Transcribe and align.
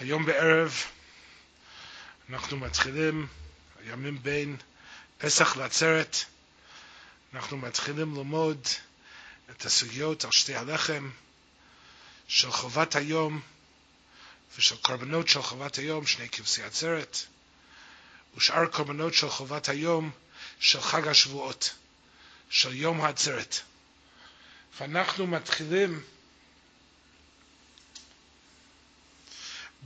היום 0.00 0.26
בערב 0.26 0.74
אנחנו 2.30 2.56
מתחילים 2.56 3.26
הימים 3.84 4.22
בין 4.22 4.56
פסח 5.18 5.56
לעצרת, 5.56 6.16
אנחנו 7.34 7.56
מתחילים 7.56 8.14
ללמוד 8.14 8.66
את 9.50 9.64
הסוגיות 9.66 10.24
על 10.24 10.30
שתי 10.30 10.54
הלחם 10.54 11.10
של 12.28 12.50
חובת 12.50 12.96
היום 12.96 13.40
ושל 14.58 14.76
קורבנות 14.76 15.28
של 15.28 15.42
חובת 15.42 15.78
היום, 15.78 16.06
שני 16.06 16.28
כבשי 16.28 16.62
עצרת, 16.62 17.18
ושאר 18.36 18.66
קורבנות 18.66 19.14
של 19.14 19.28
חובת 19.28 19.68
היום 19.68 20.10
של 20.60 20.80
חג 20.80 21.08
השבועות, 21.08 21.74
של 22.50 22.74
יום 22.74 23.00
העצרת. 23.00 23.56
ואנחנו 24.78 25.26
מתחילים 25.26 26.02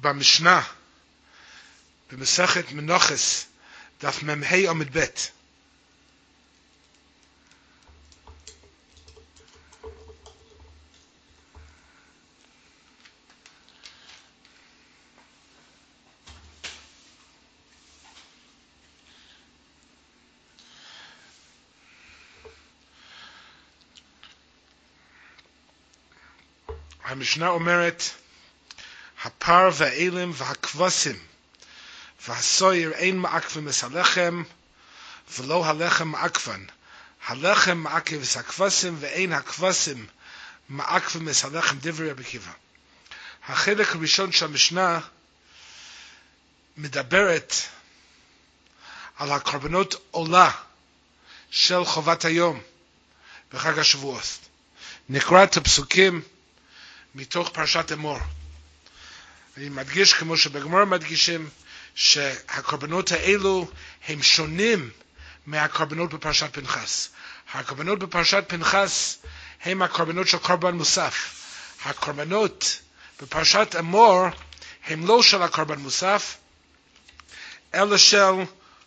במשנה, 0.04 0.62
במסכת 2.12 2.72
מנוחס, 2.72 3.46
דף 4.00 4.22
מ"ה 4.22 4.70
עמוד 4.70 4.98
ב'. 4.98 5.04
המשנה 27.04 27.48
אומרת, 27.48 28.02
הפר 29.44 29.70
והאלם 29.72 30.30
והכבשים 30.34 31.18
והסויר 32.26 32.92
אין 32.92 33.18
מעכבים 33.18 33.68
את 33.68 33.74
הלחם 33.82 34.42
ולא 35.38 35.66
הלחם 35.66 36.08
מעכבן. 36.08 36.64
הלחם 37.26 37.78
מעכב 37.78 38.22
את 38.22 38.36
הכבשים 38.36 38.96
ואין 39.00 39.32
הכבשים 39.32 40.06
מעכבים 40.68 41.28
את 41.28 41.34
הלחם 41.44 41.76
דברי 41.80 42.10
רבי 42.10 42.22
עקיבא. 42.22 42.50
החלק 43.48 43.94
הראשון 43.94 44.32
של 44.32 44.44
המשנה 44.44 45.00
מדברת 46.76 47.54
על 49.16 49.32
הקורבנות 49.32 49.94
עולה 50.10 50.50
של 51.50 51.84
חובת 51.84 52.24
היום 52.24 52.60
בחג 53.52 53.78
השבועות. 53.78 54.38
נקרא 55.08 55.44
את 55.44 55.56
הפסוקים 55.56 56.22
מתוך 57.14 57.48
פרשת 57.48 57.92
אמור. 57.92 58.18
אני 59.56 59.68
מדגיש, 59.68 60.12
כמו 60.14 60.36
שבגמור 60.36 60.84
מדגישים, 60.84 61.48
שהקורבנות 61.94 63.12
האלו 63.12 63.70
הם 64.08 64.22
שונים 64.22 64.90
מהקורבנות 65.46 66.14
בפרשת 66.14 66.54
פנחס. 66.54 67.08
הקורבנות 67.54 67.98
בפרשת 67.98 68.44
פנחס 68.48 69.18
הם 69.62 69.82
הקורבנות 69.82 70.28
של 70.28 70.38
קורבן 70.38 70.74
מוסף. 70.74 71.40
הקורבנות 71.84 72.80
בפרשת 73.22 73.74
אמור 73.78 74.26
הם 74.86 75.06
לא 75.06 75.22
של 75.22 75.42
הקורבן 75.42 75.78
מוסף, 75.78 76.36
אלא 77.74 77.96
של 77.98 78.32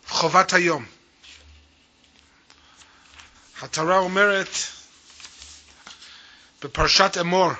חובת 0.08 0.52
היום. 0.52 0.84
התורה 3.62 3.98
אומרת 3.98 4.48
בפרשת 6.62 7.16
אמור, 7.20 7.52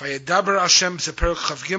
וידבר 0.00 0.60
השם, 0.60 0.98
זה 0.98 1.12
פרק 1.12 1.38
כ"ג, 1.38 1.76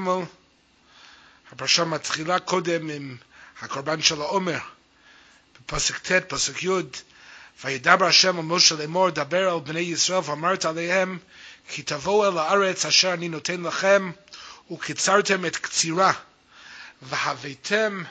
הפרשה 1.52 1.84
מתחילה 1.84 2.40
קודם 2.40 2.90
עם 2.90 3.18
הקורבן 3.62 4.02
של 4.02 4.22
העומר, 4.22 4.59
בפסק 5.59 5.97
ט', 5.97 6.12
פסק 6.12 6.63
י', 6.63 6.69
וידבר 7.63 8.06
השם 8.06 8.40
על 8.40 8.46
משה 8.46 8.75
לאמור, 8.75 9.09
דבר 9.09 9.50
על 9.50 9.59
בני 9.59 9.80
ישראל 9.80 10.22
ואמרת 10.25 10.66
עליהם, 10.66 11.18
כי 11.69 11.81
תבואו 11.84 12.31
אל 12.31 12.38
הארץ 12.38 12.85
אשר 12.85 13.13
אני 13.13 13.30
נותן 13.30 13.62
לכם, 13.62 14.12
וקיצרתם 14.72 15.46
את 15.46 15.57
קצירה, 15.57 16.13
והבאתם 17.01 18.03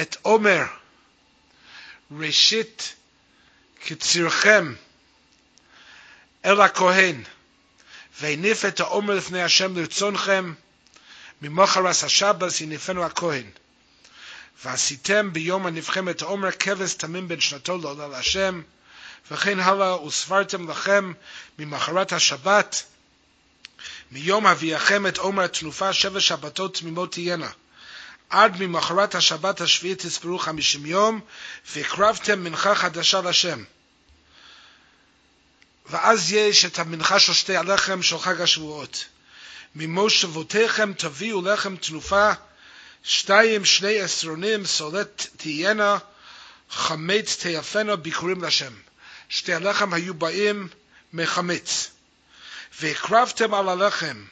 את 0.00 0.16
עומר, 0.22 0.64
ראשית 2.10 2.94
קצירכם 3.84 4.74
אל 6.44 6.60
הכהן. 6.60 7.22
והניף 8.20 8.64
את 8.64 8.80
העומר 8.80 9.14
לפני 9.14 9.42
השם 9.42 9.76
לרצונכם, 9.76 10.54
ממוחרס 11.42 12.04
השבס 12.04 12.60
יניפנו 12.60 13.04
הכהן. 13.04 13.50
ועשיתם 14.64 15.32
ביום 15.32 15.66
הנבחם 15.66 16.08
את 16.08 16.22
העומר 16.22 16.50
כבש 16.52 16.94
תמים 16.94 17.28
בין 17.28 17.40
שנתו 17.40 17.78
לעולה 17.78 18.08
להשם, 18.08 18.62
וכן 19.30 19.60
הלאה, 19.60 20.02
וספרתם 20.06 20.70
לכם 20.70 21.12
ממחרת 21.58 22.12
השבת, 22.12 22.82
מיום 24.12 24.46
אביאכם 24.46 25.06
את 25.06 25.18
עומר 25.18 25.42
התנופה 25.44 25.92
שבע 25.92 26.20
שבתות 26.20 26.74
תמימות 26.74 27.12
תהיינה. 27.12 27.50
עד 28.30 28.56
ממחרת 28.62 29.14
השבת 29.14 29.60
השביעית 29.60 29.98
תספרו 29.98 30.38
חמישים 30.38 30.86
יום, 30.86 31.20
והקרבתם 31.74 32.44
מנחה 32.44 32.74
חדשה 32.74 33.20
לשם. 33.20 33.64
ואז 35.90 36.32
יש 36.32 36.64
את 36.64 36.78
המנחה 36.78 37.18
של 37.20 37.32
שתי 37.32 37.56
הלחם 37.56 38.02
של 38.02 38.18
חג 38.18 38.40
השבועות. 38.40 39.04
ממושבותיכם 39.74 40.92
תביאו 40.92 41.42
לחם 41.42 41.76
תנופה, 41.76 42.30
שתיים 43.02 43.64
שני 43.64 44.00
עשרונים 44.00 44.66
סולט 44.66 45.26
תהיינה, 45.36 45.98
חמץ 46.70 47.36
תיפנה 47.36 47.96
ביקורים 47.96 48.44
לשם. 48.44 48.72
שתי 49.28 49.54
הלחם 49.54 49.94
היו 49.94 50.14
באים 50.14 50.68
מחמץ. 51.12 51.90
והקרבתם 52.80 53.54
על 53.54 53.68
הלחם 53.68 54.24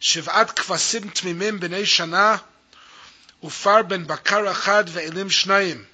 שבעת 0.00 0.50
כבשים 0.50 1.10
תמימים 1.10 1.60
בני 1.60 1.86
שנה, 1.86 2.36
ופר 3.44 3.82
בן 3.82 4.06
בקר 4.06 4.50
אחד 4.50 4.84
ואלים 4.88 5.30
שניים, 5.30 5.84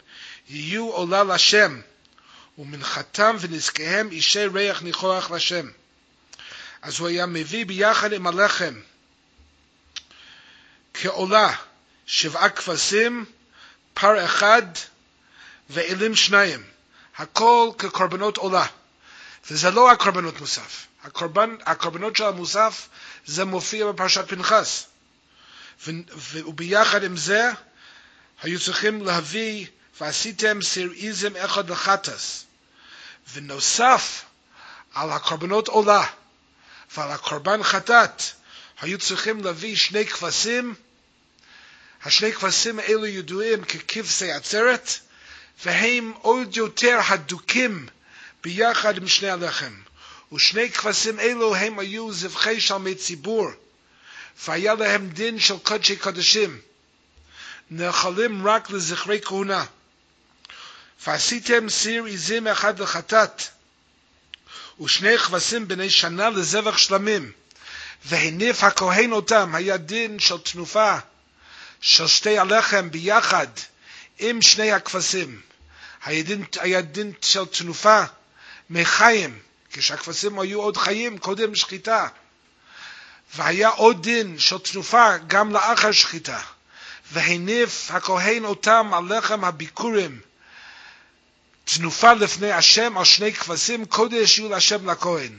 יהיו 0.49 0.91
עולה 0.91 1.25
לשם. 1.25 1.81
ומנחתם 2.59 3.37
ונזקיהם 3.41 4.11
אישי 4.11 4.47
ריח 4.47 4.83
ניחוח 4.83 5.31
לשם. 5.31 5.71
אז 6.83 6.99
הוא 6.99 7.09
היה 7.09 7.27
מביא 7.27 7.67
ביחד 7.67 8.13
עם 8.13 8.27
הלחם 8.27 8.75
כעולה 10.95 11.55
שבעה 12.07 12.49
כבשים, 12.49 13.25
פר 13.95 14.25
אחד 14.25 14.63
ואלים 15.71 16.15
שניים. 16.15 16.63
הכל 17.17 17.71
כקורבנות 17.79 18.37
עולה. 18.37 18.67
וזה 19.51 19.71
לא 19.71 19.91
הקורבנות 19.91 20.41
מוסף. 20.41 20.87
הקורבן, 21.05 21.57
הקורבנות 21.67 22.17
של 22.17 22.25
המוסף 22.25 22.89
זה 23.27 23.45
מופיע 23.45 23.87
בפרשת 23.87 24.29
פנחס. 24.29 24.87
וביחד 26.17 27.05
עם 27.05 27.17
זה 27.17 27.51
היו 28.43 28.61
צריכים 28.61 29.03
להביא 29.05 29.67
ועשיתם 30.01 30.63
סיריזם 30.63 31.37
אחד 31.37 31.71
לחטס. 31.71 32.45
ונוסף 33.33 34.25
על 34.95 35.11
הקורבנות 35.11 35.69
עולה 35.69 36.07
ועל 36.97 37.11
הקורבן 37.11 37.63
חטאת, 37.63 38.23
היו 38.81 38.99
צריכים 38.99 39.45
להביא 39.45 39.77
שני 39.77 40.07
כבשים. 40.07 40.75
השני 42.05 42.33
כבשים 42.33 42.79
האלו 42.79 43.07
ידועים 43.07 43.65
ככבשי 43.65 44.33
עצרת, 44.33 44.91
והם 45.65 46.13
עוד 46.23 46.57
יותר 46.57 47.01
הדוקים 47.09 47.87
ביחד 48.43 48.97
עם 48.97 49.09
שני 49.09 49.31
הלחם. 49.31 49.75
ושני 50.33 50.71
כבשים 50.71 51.21
אלו 51.21 51.55
הם 51.55 51.79
היו 51.79 52.13
זבחי 52.13 52.61
שלמי 52.61 52.95
ציבור, 52.95 53.49
והיה 54.47 54.75
להם 54.75 55.09
דין 55.09 55.41
של 55.41 55.59
קודשי 55.59 55.97
קודשים. 55.97 56.61
נאכלים 57.71 58.49
רק 58.49 58.71
לזכרי 58.71 59.21
כהונה. 59.25 59.65
ועשיתם 61.07 61.69
סיר 61.69 62.05
עזים 62.05 62.49
אחד 62.49 62.79
לחטאת, 62.79 63.43
ושני 64.81 65.19
כבשים 65.19 65.69
בני 65.69 65.91
שנה 65.91 66.31
לזבח 66.31 66.77
שלמים, 66.77 67.33
והניף 68.05 68.65
הכהן 68.65 69.13
אותם, 69.13 69.55
היה 69.55 69.77
דין 69.77 70.19
של 70.19 70.39
תנופה 70.39 70.97
של 71.81 72.07
שתי 72.07 72.39
הלחם 72.39 72.91
ביחד 72.91 73.47
עם 74.19 74.43
שני 74.43 74.73
הכבשים. 74.73 75.41
היה 76.05 76.23
דין, 76.23 76.45
היה 76.61 76.81
דין 76.81 77.13
של 77.23 77.47
תנופה 77.47 78.03
מחיים, 78.71 79.39
כשהכבשים 79.73 80.39
היו 80.41 80.61
עוד 80.63 80.77
חיים 80.77 81.19
קודם 81.19 81.55
שחיטה. 81.55 82.09
והיה 83.35 83.69
עוד 83.69 84.03
דין 84.03 84.39
של 84.39 84.59
תנופה 84.59 85.17
גם 85.27 85.53
לאחר 85.53 85.93
שחיטה. 85.93 86.41
והניף 87.13 87.91
הכהן 87.91 88.45
אותם 88.45 88.91
על 88.95 89.19
לחם 89.19 89.45
הביקורים, 89.45 90.21
תנופה 91.65 92.13
לפני 92.13 92.53
השם 92.53 92.99
על 92.99 93.05
שני 93.05 93.33
כבשים, 93.35 93.85
קודש 93.87 94.39
יהיו 94.39 94.49
להשם 94.49 94.91
לכהן. 94.91 95.39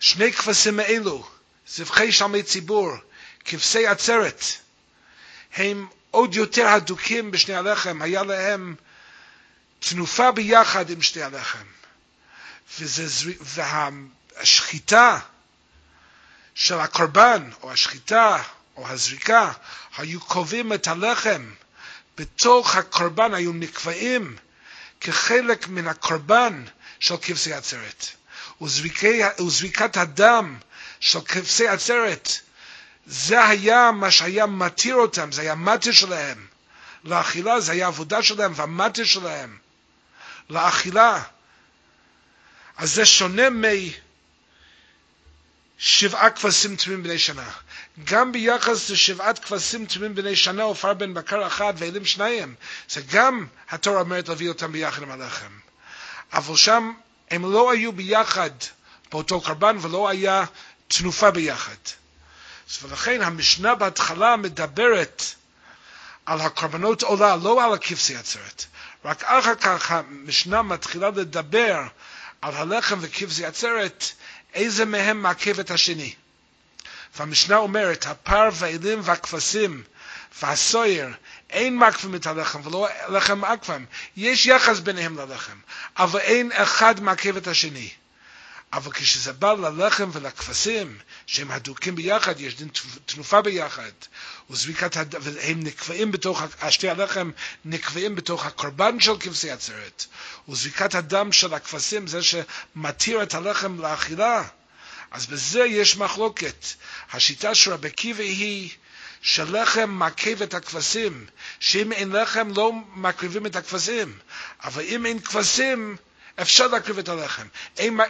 שני 0.00 0.32
כבשים 0.32 0.80
האלו, 0.80 1.28
זבחי 1.68 2.12
שלמי 2.12 2.42
ציבור, 2.42 2.92
כבשי 3.44 3.86
עצרת, 3.86 4.44
הם 5.54 5.86
עוד 6.10 6.34
יותר 6.34 6.66
הדוקים 6.68 7.30
בשני 7.30 7.54
הלחם, 7.54 8.02
היה 8.02 8.22
להם 8.22 8.74
תנופה 9.78 10.30
ביחד 10.32 10.90
עם 10.90 11.02
שתי 11.02 11.22
הלחם. 11.22 11.64
וזה, 12.80 13.32
והשחיטה 13.40 15.18
של 16.54 16.74
הקורבן, 16.74 17.50
או 17.62 17.72
השחיטה, 17.72 18.42
או 18.76 18.88
הזריקה, 18.88 19.52
היו 19.96 20.20
קובעים 20.20 20.72
את 20.72 20.86
הלחם 20.86 21.50
בתוך 22.16 22.76
הקורבן, 22.76 23.34
היו 23.34 23.52
נקבעים 23.52 24.36
כחלק 25.04 25.68
מן 25.68 25.88
הקורבן 25.88 26.64
של 27.00 27.14
כבשי 27.22 27.52
עצרת. 27.52 28.06
וזריקת 28.62 29.96
הדם 29.96 30.58
של 31.00 31.20
כבשי 31.20 31.68
עצרת, 31.68 32.28
זה 33.06 33.44
היה 33.46 33.90
מה 33.92 34.10
שהיה 34.10 34.46
מתיר 34.46 34.94
אותם, 34.94 35.32
זה 35.32 35.42
היה 35.42 35.54
מתיר 35.54 35.92
שלהם. 35.92 36.46
לאכילה 37.04 37.60
זה 37.60 37.72
היה 37.72 37.86
עבודה 37.86 38.22
שלהם 38.22 38.52
והמתיר 38.56 39.04
שלהם. 39.04 39.58
לאכילה. 40.50 41.22
אז 42.76 42.94
זה 42.94 43.06
שונה 43.06 43.42
משבעה 45.80 46.30
כבשים 46.30 46.76
תמימים 46.76 47.02
בני 47.02 47.18
שנה. 47.18 47.50
גם 48.04 48.32
ביחס 48.32 48.90
לשבעת 48.90 49.38
כבשים 49.38 49.86
תמימים 49.86 50.14
בני 50.14 50.36
שנה 50.36 50.62
עופר 50.62 50.94
בן 50.94 51.14
בקר 51.14 51.46
אחד 51.46 51.74
ואלים 51.76 52.04
שניים, 52.04 52.54
זה 52.88 53.00
גם 53.12 53.46
התורה 53.70 54.00
אומרת 54.00 54.28
להביא 54.28 54.48
אותם 54.48 54.72
ביחד 54.72 55.02
עם 55.02 55.10
הלחם. 55.10 55.50
אבל 56.32 56.56
שם 56.56 56.92
הם 57.30 57.52
לא 57.52 57.70
היו 57.70 57.92
ביחד 57.92 58.50
באותו 59.12 59.40
קרבן 59.40 59.76
ולא 59.80 60.08
היה 60.08 60.44
תנופה 60.88 61.30
ביחד. 61.30 61.74
ולכן 62.82 63.22
המשנה 63.22 63.74
בהתחלה 63.74 64.36
מדברת 64.36 65.22
על 66.26 66.40
הקרבנות 66.40 67.02
עולה, 67.02 67.36
לא 67.36 67.64
על 67.64 67.74
הכבשי 67.74 68.16
עצרת. 68.16 68.64
רק 69.04 69.24
אחר 69.24 69.54
כך 69.54 69.90
המשנה 69.90 70.62
מתחילה 70.62 71.10
לדבר 71.10 71.82
על 72.40 72.54
הלחם 72.54 72.98
וכבשי 73.00 73.44
עצרת, 73.44 74.04
איזה 74.54 74.84
מהם 74.84 75.22
מעכב 75.22 75.60
את 75.60 75.70
השני. 75.70 76.14
והמשנה 77.16 77.56
אומרת, 77.56 78.06
הפר 78.06 78.48
והאלים 78.52 79.00
והכבשים 79.02 79.82
והסויר, 80.42 81.08
אין 81.50 81.76
מעכבים 81.76 82.14
את 82.14 82.26
הלחם 82.26 82.66
ולא 82.66 82.88
לחם 83.08 83.38
מעכבם. 83.38 83.84
יש 84.16 84.46
יחס 84.46 84.78
ביניהם 84.80 85.18
ללחם, 85.18 85.56
אבל 85.96 86.20
אין 86.20 86.52
אחד 86.52 87.00
מעכב 87.00 87.36
את 87.36 87.46
השני. 87.46 87.90
אבל 88.72 88.92
כשזה 88.92 89.32
בא 89.32 89.52
ללחם 89.52 90.10
ולכבשים, 90.12 90.98
שהם 91.26 91.50
הדוקים 91.50 91.94
ביחד, 91.94 92.40
יש 92.40 92.56
דין 92.56 92.68
תנופה 93.06 93.42
ביחד, 93.42 93.90
וזריקת 94.50 94.96
הד... 94.96 95.14
והם 95.20 95.60
נקבעים 95.62 96.12
בתוך, 96.12 96.42
שתי 96.70 96.88
הלחם 96.88 97.30
נקבעים 97.64 98.14
בתוך 98.14 98.46
הקורבן 98.46 99.00
של 99.00 99.18
כבשי 99.20 99.50
עצרת, 99.50 100.04
וזריקת 100.48 100.94
הדם 100.94 101.32
של 101.32 101.54
הכבשים 101.54 102.06
זה 102.06 102.20
שמתיר 102.22 103.22
את 103.22 103.34
הלחם 103.34 103.80
לאכילה. 103.80 104.42
אז 105.14 105.26
בזה 105.26 105.60
יש 105.64 105.96
מחלוקת. 105.96 106.66
השיטה 107.12 107.54
של 107.54 107.72
רבי 107.72 107.88
עקיבא 107.88 108.22
היא 108.22 108.70
שלחם 109.22 109.90
מעכב 109.90 110.42
את 110.42 110.54
הכבשים, 110.54 111.26
שאם 111.60 111.92
אין 111.92 112.12
לחם 112.12 112.48
לא 112.56 112.72
מקריבים 112.94 113.46
את 113.46 113.56
הכבשים, 113.56 114.18
אבל 114.64 114.82
אם 114.82 115.06
אין 115.06 115.20
כבשים, 115.20 115.96
אפשר 116.42 116.66
להקריב 116.66 116.98
את 116.98 117.08
הלחם. 117.08 117.46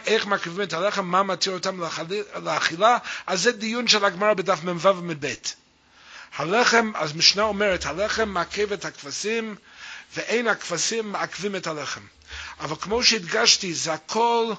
איך 0.05 0.25
מקריבים 0.25 0.61
את 0.61 0.73
הלחם, 0.73 1.05
מה 1.05 1.23
מתיר 1.23 1.53
אותם 1.53 1.81
לאכילה, 2.43 2.97
אז 3.27 3.41
זה 3.41 3.51
דיון 3.51 3.87
של 3.87 4.05
הגמרא 4.05 4.33
בדף 4.33 4.63
מ"ו 4.63 4.97
ומ"ב. 4.97 5.33
הלחם, 6.35 6.91
אז 6.95 7.13
משנה 7.15 7.43
אומרת, 7.43 7.85
הלחם 7.85 8.29
מעכב 8.29 8.73
את 8.73 8.85
הכבשים, 8.85 9.55
ואין 10.15 10.47
הכבשים 10.47 11.11
מעכבים 11.11 11.55
את 11.55 11.67
הלחם. 11.67 12.01
אבל 12.59 12.75
כמו 12.81 13.03
שהדגשתי, 13.03 13.73
זה 13.73 13.93
הכל... 13.93 14.53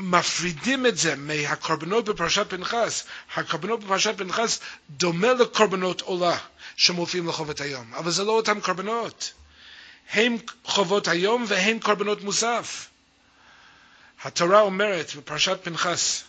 מפרידים 0.00 0.86
את 0.86 0.98
זה 0.98 1.14
מהקורבנות 1.16 2.04
בפרשת 2.04 2.46
פנחס. 2.50 3.04
הקורבנות 3.34 3.84
בפרשת 3.84 4.14
פנחס 4.18 4.60
דומה 4.90 5.32
לקורבנות 5.32 6.00
עולה 6.00 6.38
שמופיעים 6.76 7.28
לחובת 7.28 7.60
היום, 7.60 7.94
אבל 7.94 8.10
זה 8.10 8.24
לא 8.24 8.32
אותם 8.32 8.60
קורבנות. 8.60 9.32
הם 10.12 10.36
חובות 10.64 11.08
היום 11.08 11.44
והן 11.48 11.78
קורבנות 11.78 12.22
מוסף. 12.22 12.86
התורה 14.24 14.60
אומרת 14.60 15.14
בפרשת 15.16 15.58
פנחס, 15.62 16.22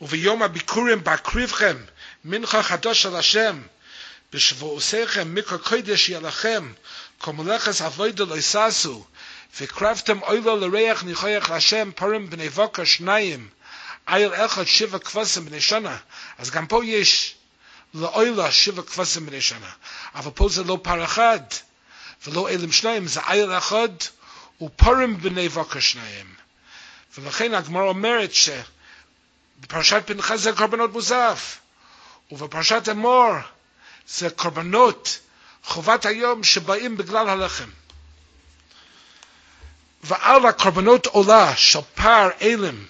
וביום 0.00 0.42
הביקורים 0.42 1.04
בהקריבכם 1.04 1.76
מנחה 2.24 2.62
חדש 2.62 3.02
של 3.02 3.16
השם, 3.16 3.62
בשבועוסיכם 4.32 5.34
מקרא 5.34 5.58
קודש 5.58 6.08
יהיה 6.08 6.20
לכם, 6.20 6.72
כמלאכס 7.20 7.82
אבוידו 7.82 8.26
לא 8.26 8.36
יששו, 8.36 9.04
וקרבתם 9.60 10.22
אוילו 10.22 10.56
לריח 10.56 11.02
ניחויח 11.04 11.50
להשם 11.50 11.90
פורים 11.96 12.30
בני 12.30 12.48
בוקר 12.48 12.84
שניים, 12.84 13.48
איל 14.08 14.34
אחד 14.34 14.64
שבע 14.64 14.98
כבשים 14.98 15.44
בני 15.44 15.60
שנה. 15.60 15.96
אז 16.38 16.50
גם 16.50 16.66
פה 16.66 16.84
יש 16.84 17.34
לאוילה 17.94 18.52
שבע 18.52 18.82
כבשים 18.82 19.26
בני 19.26 19.40
שנה. 19.40 19.70
אבל 20.14 20.30
פה 20.30 20.48
זה 20.48 20.64
לא 20.64 20.78
פר 20.82 21.04
אחד, 21.04 21.40
ולא 22.26 22.48
אלם 22.50 22.72
שניים, 22.72 23.06
זה 23.06 23.20
איל 23.30 23.52
אחד 23.58 23.88
ופורים 24.62 25.20
בני 25.20 25.48
בוקר 25.48 25.80
שניים. 25.80 26.34
ולכן 27.18 27.54
הגמרא 27.54 27.82
אומרת 27.82 28.30
שבפרשת 28.34 30.02
פנחס 30.06 30.40
זה 30.40 30.52
קורבנות 30.52 30.92
מוזף, 30.92 31.58
ובפרשת 32.32 32.88
אמור 32.88 33.32
זה 34.08 34.30
קורבנות 34.30 35.18
חובת 35.64 36.06
היום 36.06 36.44
שבאים 36.44 36.96
בגלל 36.96 37.28
הלחם. 37.28 37.68
ועל 40.04 40.46
הקורבנות 40.46 41.06
עולה 41.06 41.56
של 41.56 41.78
פר 41.94 42.28
אלם, 42.42 42.86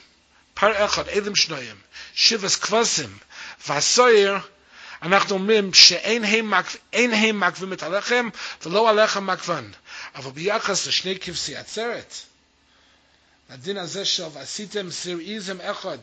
פר 0.55 0.84
אחד, 0.84 1.08
אלם 1.08 1.37
שניים, 1.37 1.76
שבס 2.14 2.56
כבשים, 2.56 3.19
והסויר, 3.66 4.38
אנחנו 5.02 5.34
אומרים 5.34 5.75
שאין 5.75 6.25
הם, 6.93 7.40
מעכבים 7.40 7.72
את 7.72 7.82
הלחם, 7.82 8.28
ולא 8.62 8.88
הלחם 8.88 9.25
מעכבן. 9.25 9.70
אבל 10.14 10.31
ביחס 10.31 10.87
לשני 10.87 11.19
כבשי 11.20 11.56
עצרת, 11.56 12.14
הדין 13.50 13.76
הזה 13.76 14.04
של 14.04 14.26
ועשיתם 14.33 14.90
סיריזם 14.90 15.61
אחד, 15.61 15.99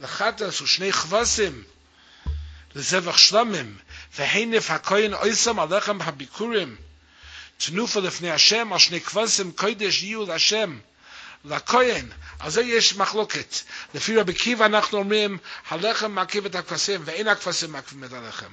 לחטס 0.00 0.60
ושני 0.60 0.92
כבשים, 0.92 1.64
לזבח 2.74 3.16
שלמים, 3.16 3.76
והנף 4.16 4.70
הכהן 4.70 5.14
אויסם 5.14 5.58
הלחם 5.58 6.02
הביקורים, 6.02 6.76
תנופה 7.58 8.00
לפני 8.00 8.30
השם, 8.30 8.72
על 8.72 8.78
שני 8.78 9.00
כבשים 9.00 9.52
קודש 9.52 10.02
יהיו 10.02 10.26
להשם, 10.26 10.78
לכהן, 11.44 12.06
על 12.38 12.50
זה 12.50 12.62
יש 12.62 12.96
מחלוקת. 12.96 13.54
לפי 13.94 14.16
רבי 14.16 14.32
עקיבא 14.32 14.66
אנחנו 14.66 14.98
אומרים, 14.98 15.38
הלחם 15.68 16.12
מעכב 16.12 16.46
את 16.46 16.54
הכבשים, 16.54 17.00
ואין 17.04 17.28
הכבשים 17.28 17.72
מעכבים 17.72 18.04
את 18.04 18.12
הלחם. 18.12 18.52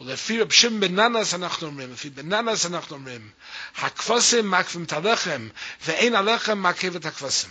ולפי 0.00 0.40
רבי 0.40 0.54
שמעון 0.54 0.80
בן 0.80 1.00
ננס 1.00 1.34
אנחנו 1.34 1.66
אומרים, 1.66 1.92
לפי 1.92 2.10
בן 2.10 2.32
ננס 2.34 2.66
אנחנו 2.66 2.96
אומרים, 2.96 3.30
הכבשים 3.76 4.46
מעכבים 4.46 4.84
את 4.84 4.92
הלחם, 4.92 5.48
ואין 5.86 6.14
הלחם 6.14 6.58
מעכב 6.58 6.96
את 6.96 7.06
הכבשים. 7.06 7.50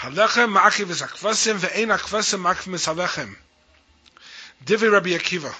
הלחם 0.00 0.50
מעכב 0.50 0.90
את 0.90 1.02
הכבשים, 1.02 1.56
ואין 1.60 1.90
הכבשים 1.90 2.42
מעכבים 2.42 2.74
את 2.74 2.88
הלחם. 2.88 3.32
Divi 4.64 4.88
Rabbi 4.88 5.10
Akiva. 5.10 5.54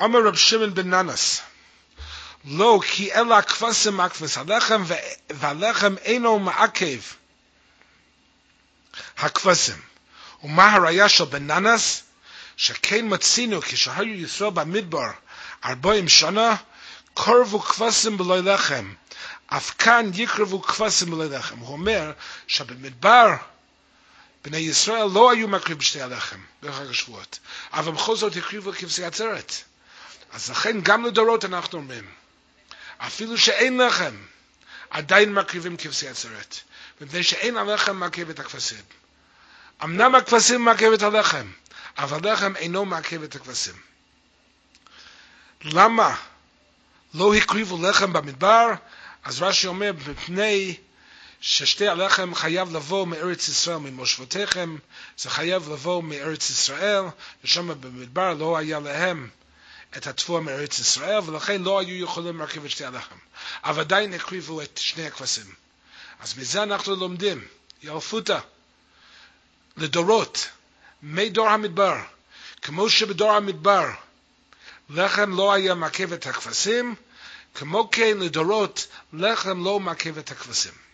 Amar 0.00 0.22
Rab 0.22 0.36
Shimon 0.36 0.70
ben 0.70 0.86
Nanas. 0.90 1.42
Lo 2.44 2.78
ki 2.80 3.10
ela 3.10 3.42
kvasim 3.42 3.98
akvas 3.98 4.36
alechem 4.36 4.84
ve 4.84 4.98
alechem 5.40 5.98
eno 6.04 6.38
ma'akev. 6.38 7.02
Hakvasim. 9.16 9.80
Uma 10.42 10.70
haraya 10.70 11.08
shal 11.08 11.26
ben 11.26 11.46
Nanas. 11.46 12.02
Shakein 12.56 13.08
matzino 13.08 13.64
ki 13.64 13.76
shahayu 13.76 14.20
yisro 14.20 14.52
ba 14.52 14.64
midbar. 14.64 15.16
Arboim 15.62 16.06
shana. 16.06 16.60
Korvu 17.16 17.60
kvasim 17.60 18.18
beloy 18.18 18.42
lechem. 18.42 18.96
Afkan 19.50 20.12
yikrevu 20.12 20.62
kvasim 20.62 21.10
beloy 21.10 21.28
lechem. 21.28 21.58
Homer 21.60 22.14
shabim 22.46 22.78
midbar. 22.80 23.40
בני 24.44 24.56
ישראל 24.56 25.06
לא 25.14 25.30
היו 25.30 25.48
מקריב 25.48 25.78
בשתי 25.78 26.02
הלחם 26.02 26.40
בחג 26.62 26.90
השבועות, 26.90 27.38
אבל 27.72 27.92
בכל 27.92 28.16
זאת 28.16 28.36
הקריבו 28.36 28.72
כבשי 28.72 29.04
עצרת. 29.04 29.52
אז 30.32 30.50
לכן 30.50 30.80
גם 30.80 31.04
לדורות 31.04 31.44
אנחנו 31.44 31.78
אומרים, 31.78 32.04
אפילו 32.98 33.38
שאין 33.38 33.80
לחם, 33.80 34.14
עדיין 34.90 35.34
מקריבים 35.34 35.76
כבשי 35.76 36.08
עצרת, 36.08 36.56
מפני 37.00 37.22
שאין 37.22 37.56
הלחם 37.56 37.96
מעכב 37.96 38.30
את 38.30 38.40
הכבשים. 38.40 38.82
אמנם 39.84 40.14
הכבשים 40.14 40.64
מעכב 40.64 40.92
את 40.92 41.02
הלחם, 41.02 41.50
אבל 41.98 42.32
לחם 42.32 42.56
אינו 42.56 42.84
מעכב 42.84 43.22
את 43.22 43.34
הכבשים. 43.34 43.74
למה 45.64 46.16
לא 47.14 47.34
הקריבו 47.34 47.82
לחם 47.82 48.12
במדבר? 48.12 48.66
אז 49.24 49.42
רש"י 49.42 49.66
אומר, 49.66 49.92
מפני 50.08 50.76
ששתי 51.46 51.88
הלחם 51.88 52.34
חייב 52.34 52.76
לבוא 52.76 53.06
מארץ 53.06 53.48
ישראל, 53.48 53.76
ממושבותיכם, 53.76 54.76
זה 55.18 55.30
חייב 55.30 55.72
לבוא 55.72 56.02
מארץ 56.02 56.50
ישראל, 56.50 57.02
ושם 57.44 57.68
במדבר 57.80 58.34
לא 58.34 58.56
היה 58.56 58.80
להם 58.80 59.28
את 59.96 60.06
התבואה 60.06 60.40
מארץ 60.40 60.78
ישראל, 60.78 61.18
ולכן 61.26 61.62
לא 61.62 61.78
היו 61.78 62.04
יכולים 62.04 62.38
להרכיב 62.38 62.64
את 62.64 62.70
שתי 62.70 62.84
הלחם. 62.84 63.16
אבל 63.64 63.80
עדיין 63.80 64.14
הקריבו 64.14 64.62
את 64.62 64.78
שני 64.82 65.06
הכבשים. 65.06 65.54
אז 66.20 66.38
מזה 66.38 66.62
אנחנו 66.62 66.96
לומדים, 66.96 67.44
ילפותא, 67.82 68.38
לדורות, 69.76 70.48
מדור 71.02 71.48
המדבר, 71.48 71.96
כמו 72.62 72.90
שבדור 72.90 73.32
המדבר 73.32 73.90
לחם 74.90 75.36
לא 75.36 75.52
היה 75.52 75.74
מעכב 75.74 76.12
את 76.12 76.26
הכבשים, 76.26 76.94
כמו 77.54 77.88
כן 77.92 78.18
לדורות 78.18 78.86
לחם 79.12 79.64
לא 79.64 79.80
מעכב 79.80 80.18
את 80.18 80.30
הכבשים. 80.30 80.84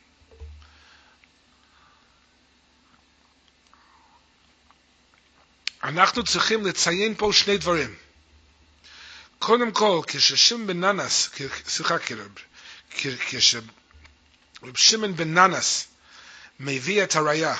אנחנו 5.84 6.24
צריכים 6.24 6.66
לציין 6.66 7.14
פה 7.14 7.30
שני 7.32 7.58
דברים. 7.58 7.94
קודם 9.38 9.72
כל, 9.72 10.00
כששם 10.06 10.66
בן 10.66 10.84
ננס, 10.84 11.30
סליחה, 11.68 11.98
כשרב 11.98 13.62
שמעון 14.74 15.16
בן 15.16 15.38
ננס 15.38 15.86
מביא 16.60 17.04
את 17.04 17.16
הראייה 17.16 17.56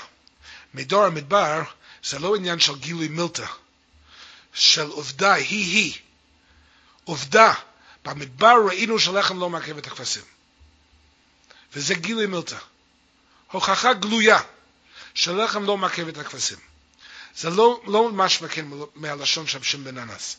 מדור 0.75 1.05
המדבר, 1.05 1.63
זה 2.05 2.19
לא 2.19 2.37
עניין 2.37 2.61
של 2.61 2.79
גילוי 2.79 3.09
מילתא, 3.09 3.47
של 4.55 4.87
עובדה 4.87 5.33
היא-היא. 5.33 5.99
עובדה, 7.05 7.55
במדבר 8.05 8.55
ראינו 8.67 8.99
שלחם 8.99 9.41
לא 9.41 9.51
מעכב 9.51 9.79
את 9.79 9.87
הכבשים. 9.87 10.23
וזה 11.73 11.95
גילוי 11.95 12.27
מילתא. 12.27 12.57
הוכחה 13.51 13.95
גלויה 13.95 14.39
שלחם 15.15 15.65
לא 15.65 15.79
מעכב 15.79 16.09
את 16.09 16.19
הכבשים. 16.19 16.70
זה 17.39 17.51
לא, 17.51 17.81
לא 17.87 18.11
משמע 18.13 18.49
כן 18.49 18.67
מהלשון 18.95 19.47
של 19.47 19.63
שם 19.63 19.85
בן 19.85 19.99
אנס. 19.99 20.37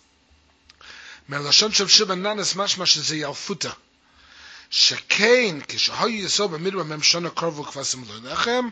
מהלשון 1.28 1.72
של 1.72 1.88
שם 1.88 2.08
בן 2.08 2.26
אנס 2.26 2.56
משמע 2.56 2.86
שזה 2.86 3.16
ילפותא. 3.16 3.70
שכן 4.70 5.56
כשהיו 5.68 6.10
יסוד 6.10 6.52
במדבר 6.52 6.84
ממשון 6.84 7.26
הקרבו 7.26 7.64
כבשים 7.64 8.04
ללחם, 8.10 8.70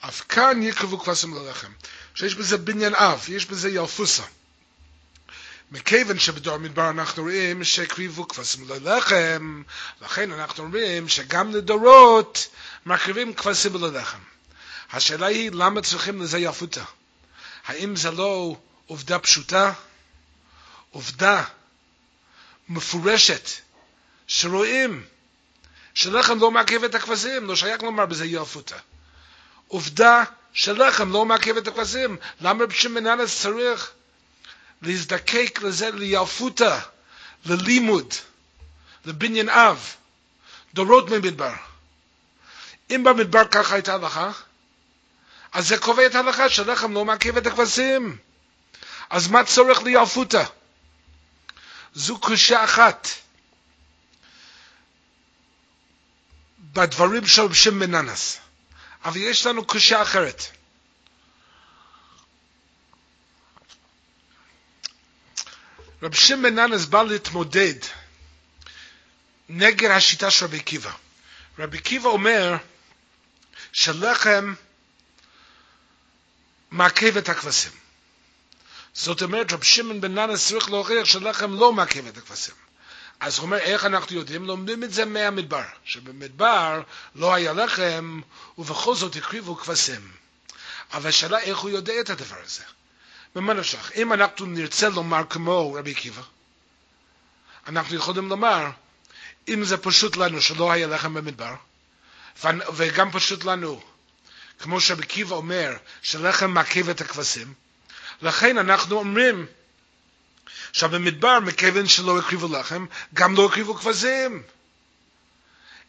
אף 0.00 0.22
כאן 0.28 0.62
יקרבו 0.62 0.98
כבשים 0.98 1.34
ללחם. 1.34 1.72
שיש 2.14 2.34
בזה 2.34 2.56
בניין 2.58 2.94
אב, 2.94 3.24
יש 3.28 3.46
בזה 3.46 3.68
ילפוסה. 3.70 4.22
מכיוון 5.70 6.18
שבדור 6.18 6.54
המדבר 6.54 6.90
אנחנו 6.90 7.22
רואים 7.22 7.64
שהקריבו 7.64 8.28
כבשים 8.28 8.68
ללחם, 8.68 9.62
לכן 10.02 10.32
אנחנו 10.32 10.68
רואים 10.68 11.08
שגם 11.08 11.50
לדורות 11.50 12.48
מקריבים 12.86 13.34
כבשים 13.34 13.74
ללחם. 13.74 14.18
השאלה 14.92 15.26
היא 15.26 15.50
למה 15.52 15.82
צריכים 15.82 16.22
לזה 16.22 16.38
ילפותא? 16.38 16.82
האם 17.68 17.96
זה 17.96 18.10
לא 18.10 18.56
עובדה 18.86 19.18
פשוטה? 19.18 19.72
עובדה 20.90 21.44
מפורשת 22.68 23.48
שרואים 24.26 25.04
שלחם 25.94 26.38
לא 26.38 26.50
מעכב 26.50 26.84
את 26.84 26.94
הכבשים, 26.94 27.46
לא 27.46 27.56
שייך 27.56 27.82
לומר 27.82 28.06
בזה 28.06 28.26
ילפותא. 28.26 28.76
עובדה 29.68 30.24
שלחם 30.52 31.12
לא 31.12 31.24
מעכב 31.24 31.56
את 31.56 31.68
הכבשים. 31.68 32.16
למה 32.40 32.66
בשמננס 32.66 33.40
צריך 33.42 33.90
להזדקק 34.82 35.58
לזה 35.62 35.90
לילפותא, 35.90 36.78
ללימוד, 37.44 38.14
לבניין 39.04 39.48
אב, 39.48 39.94
דורות 40.74 41.10
ממדבר? 41.10 41.52
אם 42.90 43.04
במדבר 43.04 43.48
ככה 43.48 43.74
הייתה 43.74 43.94
הלכה, 43.94 44.30
אז 45.58 45.68
זה 45.68 45.78
קובע 45.78 46.06
את 46.06 46.14
ההלכה 46.14 46.48
שלחם 46.48 46.92
לא 46.94 47.04
מעכב 47.04 47.36
את 47.36 47.46
הכבשים. 47.46 48.18
אז 49.10 49.28
מה 49.28 49.44
צורך 49.44 49.82
לילפותא? 49.82 50.44
זו 51.94 52.20
קושה 52.20 52.64
אחת. 52.64 53.08
בדברים 56.58 57.26
של 57.26 57.54
שם 57.54 57.78
מננס. 57.78 58.38
אבל 59.04 59.16
יש 59.16 59.46
לנו 59.46 59.64
קושה 59.64 60.02
אחרת. 60.02 60.42
רב 66.02 66.14
שם 66.14 66.42
מננס 66.42 66.84
בא 66.84 67.02
להתמודד 67.02 67.74
נגד 69.48 69.90
השיטה 69.90 70.30
של 70.30 70.44
רבי 70.44 70.56
עקיבא. 70.56 70.92
רבי 71.58 71.78
עקיבא 71.78 72.08
אומר 72.08 72.56
שלחם 73.72 74.54
מעכב 76.70 77.16
את 77.16 77.28
הכבשים. 77.28 77.72
זאת 78.94 79.22
אומרת, 79.22 79.52
רב 79.52 79.62
שמעון 79.62 80.00
בן 80.00 80.18
ננס 80.18 80.48
צריך 80.48 80.70
להוכיח 80.70 81.04
שלחם 81.04 81.54
לא 81.54 81.72
מעכב 81.72 82.06
את 82.06 82.16
הכבשים. 82.16 82.54
אז 83.20 83.38
הוא 83.38 83.44
אומר, 83.44 83.56
איך 83.56 83.84
אנחנו 83.84 84.16
יודעים? 84.16 84.44
לומדים 84.44 84.84
את 84.84 84.92
זה 84.92 85.04
מהמדבר, 85.04 85.62
שבמדבר 85.84 86.82
לא 87.14 87.34
היה 87.34 87.52
לחם, 87.52 88.20
ובכל 88.58 88.94
זאת 88.94 89.16
הקריבו 89.16 89.56
כבשים. 89.56 90.10
אבל 90.92 91.08
השאלה 91.08 91.38
איך 91.38 91.58
הוא 91.58 91.70
יודע 91.70 92.00
את 92.00 92.10
הדבר 92.10 92.36
הזה. 92.44 92.62
ומה 93.36 93.54
נפשך? 93.54 93.92
אם 93.96 94.12
אנחנו 94.12 94.46
נרצה 94.46 94.88
לומר 94.88 95.22
כמו 95.30 95.74
רבי 95.74 95.90
עקיבא, 95.90 96.22
אנחנו 97.66 97.96
יכולים 97.96 98.28
לומר, 98.28 98.66
אם 99.48 99.64
זה 99.64 99.76
פשוט 99.76 100.16
לנו 100.16 100.42
שלא 100.42 100.72
היה 100.72 100.86
לחם 100.86 101.14
במדבר, 101.14 101.54
וגם 102.72 103.10
פשוט 103.12 103.44
לנו, 103.44 103.80
כמו 104.58 104.80
שרבי 104.80 105.22
אומר, 105.30 105.76
שלחם 106.02 106.50
מעכב 106.50 106.88
את 106.88 107.00
הכבשים, 107.00 107.54
לכן 108.22 108.58
אנחנו 108.58 108.96
אומרים, 108.96 109.46
עכשיו 110.70 110.88
במדבר, 110.88 111.40
מכיוון 111.40 111.86
שלא 111.86 112.18
הקריבו 112.18 112.48
לחם, 112.48 112.86
גם 113.14 113.36
לא 113.36 113.46
הקריבו 113.46 113.74
כבשים. 113.74 114.42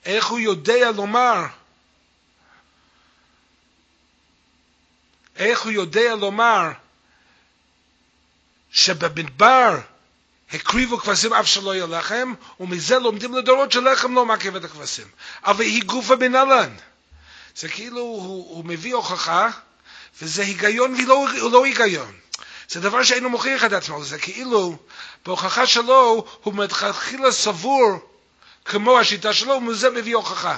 איך 0.06 0.26
הוא 0.26 0.40
יודע 0.40 0.92
לומר? 0.92 1.46
איך 5.36 5.62
הוא 5.62 5.72
יודע 5.72 6.16
לומר 6.16 6.72
שבמדבר 8.72 9.80
הקריבו 10.52 10.98
כבשים 10.98 11.34
אף 11.34 11.48
שלא 11.48 11.76
יהיה 11.76 11.86
לחם, 11.88 12.34
ומזה 12.60 13.00
לומדים 13.00 13.34
לדורות 13.34 13.72
שלחם 13.72 14.16
לא 14.16 14.26
מעכב 14.26 14.56
את 14.56 14.64
הכבשים. 14.64 15.08
אבל 15.44 15.62
היא 15.62 15.84
גופה 15.84 16.16
בנלן. 16.16 16.76
זה 17.60 17.70
כאילו 17.70 18.02
הוא, 18.02 18.56
הוא 18.56 18.66
מביא 18.66 18.96
הוכחה, 18.96 19.50
וזה 20.22 20.42
היגיון 20.42 20.94
ולא 20.94 21.28
לא 21.52 21.66
היגיון. 21.66 22.14
זה 22.70 22.80
דבר 22.80 23.04
שאינו 23.04 23.30
מוכיח 23.30 23.64
את 23.64 23.74
עצמו, 23.74 24.04
זה 24.04 24.20
כאילו 24.20 24.78
בהוכחה 25.26 25.68
שלו 25.68 26.26
הוא 26.44 26.54
מלכתחילה 26.54 27.32
סבור 27.32 28.00
כמו 28.66 29.00
השיטה 29.00 29.34
שלו, 29.34 29.54
ומזה 29.54 29.90
מביא 29.90 30.16
הוכחה. 30.16 30.58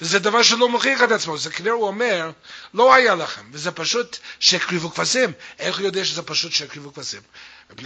וזה 0.00 0.18
דבר 0.18 0.42
שלא 0.42 0.68
מוכיח 0.68 1.02
את 1.02 1.10
עצמו, 1.10 1.38
זה 1.38 1.50
כנראה 1.50 1.74
הוא 1.74 1.86
אומר, 1.86 2.30
לא 2.74 2.94
היה 2.94 3.14
לכם, 3.14 3.42
וזה 3.52 3.70
פשוט 3.70 4.16
שהקריבו 4.40 4.90
כבשים. 4.90 5.32
איך 5.58 5.78
הוא 5.78 5.86
יודע 5.86 6.04
שזה 6.04 6.22
פשוט 6.22 6.52
שהקריבו 6.52 6.92
כבשים? 6.94 7.20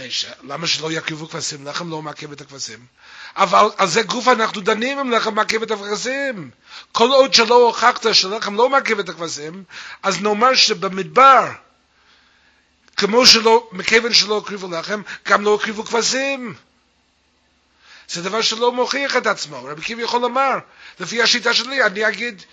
ש... 0.09 0.25
למה 0.43 0.67
שלא 0.67 0.91
יקריבו 0.91 1.29
כבשים? 1.29 1.67
לחם 1.67 1.89
לא 1.89 2.01
מעכב 2.01 2.31
את 2.31 2.41
הכבשים. 2.41 2.85
אבל 3.35 3.69
על 3.77 3.87
זה 3.87 4.01
גוף 4.01 4.27
אנחנו 4.27 4.61
דנים 4.61 4.99
אם 4.99 5.11
לחם 5.11 5.35
מעכב 5.35 5.61
את 5.61 5.71
הכבשים. 5.71 6.49
כל 6.91 7.09
עוד 7.09 7.33
שלא 7.33 7.55
הוכחת 7.55 8.13
שלחם 8.13 8.55
לא 8.55 8.69
מעכב 8.69 8.99
את 8.99 9.09
הכבשים, 9.09 9.63
אז 10.03 10.21
נאמר 10.21 10.55
שבמדבר, 10.55 11.51
כמו 12.97 13.25
שלא, 13.25 13.69
מכיוון 13.71 14.13
שלא 14.13 14.37
הקריבו 14.37 14.67
לחם, 14.71 15.01
גם 15.27 15.43
לא 15.43 15.55
הקריבו 15.55 15.85
כבשים. 15.85 16.55
זה 18.09 18.21
דבר 18.21 18.41
שלא 18.41 18.71
מוכיח 18.71 19.17
את 19.17 19.27
עצמו. 19.27 19.63
רבי 19.63 19.81
קיבי 19.81 20.01
יכול 20.01 20.21
לומר, 20.21 20.57
לפי 20.99 21.21
השיטה 21.21 21.53
שלי, 21.53 21.83
אני 21.83 22.07
אגיד 22.07 22.43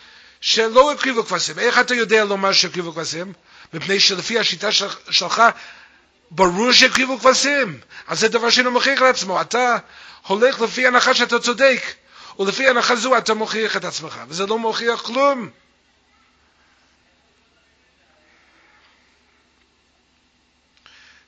שלא 0.40 0.92
הקריבו 0.92 1.24
כבשים. 1.24 1.58
איך 1.58 1.78
אתה 1.78 1.94
יודע 1.94 2.24
לומר 2.24 2.52
שהקריבו 2.52 2.92
כבשים? 2.92 3.32
מפני 3.74 4.00
שלפי 4.00 4.38
השיטה 4.38 4.72
של, 4.72 4.86
שלך, 5.10 5.42
ברור 6.30 6.72
שהקריבו 6.72 7.18
כבשים. 7.18 7.80
אז 8.06 8.20
זה 8.20 8.28
דבר 8.28 8.50
שאינו 8.50 8.70
מוכיח 8.70 8.98
את 9.02 9.14
עצמו. 9.14 9.40
אתה 9.40 9.76
הולך 10.26 10.60
לפי 10.60 10.86
הנחה 10.86 11.14
שאתה 11.14 11.38
צודק, 11.38 11.82
ולפי 12.38 12.68
הנחה 12.68 12.96
זו 12.96 13.18
אתה 13.18 13.34
מוכיח 13.34 13.76
את 13.76 13.84
עצמך, 13.84 14.20
וזה 14.28 14.46
לא 14.46 14.58
מוכיח 14.58 15.00
כלום. 15.00 15.50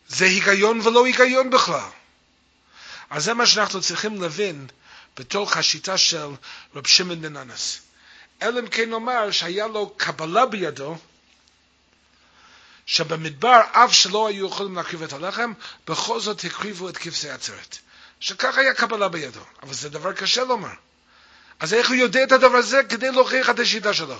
זה 0.09 0.25
היגיון 0.25 0.81
ולא 0.81 1.07
היגיון 1.07 1.51
בכלל. 1.51 1.89
אז 3.11 3.25
זה 3.25 3.35
מה 3.35 3.47
שאנחנו 3.47 3.81
צריכים 3.81 4.23
להבין 4.23 4.67
בתוך 5.17 5.57
השיטה 5.57 5.99
של 5.99 6.29
רב 6.75 6.87
שמעון 6.87 7.21
בן 7.23 7.37
אנס. 7.37 7.81
אלא 8.43 8.61
אם 8.61 8.69
כן 8.69 8.91
נאמר 8.91 9.31
שהיה 9.31 9.67
לו 9.67 9.95
קבלה 9.97 10.47
בידו, 10.47 10.97
שבמדבר, 12.89 13.61
אף 13.73 13.95
שלא 13.95 14.29
היו 14.29 14.47
יכולים 14.47 14.77
להקריב 14.77 15.03
את 15.03 15.13
הלחם, 15.13 15.53
בכל 15.89 16.21
זאת 16.21 16.45
הקריבו 16.45 16.89
את 16.89 16.97
כבשי 16.97 17.31
עצרת. 17.31 17.79
שכך 18.21 18.59
היה 18.59 18.75
קבלה 18.75 19.09
בידו, 19.09 19.41
אבל 19.63 19.75
זה 19.75 19.89
דבר 19.89 20.13
קשה 20.13 20.45
לומר. 20.45 20.69
אז 21.61 21.75
איך 21.75 21.89
הוא 21.89 21.97
יודע 21.97 22.23
את 22.23 22.33
הדבר 22.33 22.57
הזה 22.57 22.81
כדי 22.89 23.11
להוכיח 23.11 23.51
את 23.51 23.59
השיטה 23.59 23.95
שלו? 23.95 24.17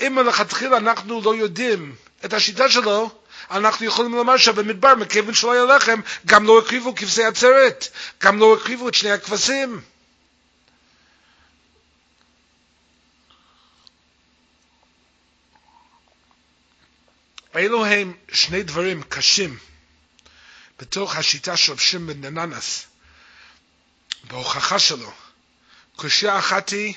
אם 0.00 0.14
מלכתחילה 0.14 0.76
אנחנו 0.76 1.20
לא 1.20 1.34
יודעים 1.34 1.94
את 2.24 2.32
השיטה 2.32 2.70
שלו, 2.70 3.10
אנחנו 3.50 3.86
יכולים 3.86 4.14
לומר 4.14 4.36
שבמדבר, 4.36 4.94
מכיוון 4.94 5.34
שלא 5.34 5.52
היה 5.52 5.64
לחם, 5.64 6.00
גם 6.26 6.46
לא 6.46 6.58
הקריבו 6.58 6.94
כבשי 6.94 7.24
עצרת, 7.24 7.88
גם 8.22 8.38
לא 8.38 8.54
הקריבו 8.54 8.88
את 8.88 8.94
שני 8.94 9.10
הכבשים. 9.10 9.80
אלו 17.56 17.84
הם 17.84 18.14
שני 18.32 18.62
דברים 18.62 19.02
קשים 19.02 19.58
בתוך 20.78 21.16
השיטה 21.16 21.56
של 21.56 21.78
שמעון 21.78 22.20
בן 22.20 22.38
ננס, 22.38 22.86
בהוכחה 24.24 24.78
שלו. 24.78 25.12
קושייה 25.96 26.38
אחת 26.38 26.70
היא, 26.70 26.94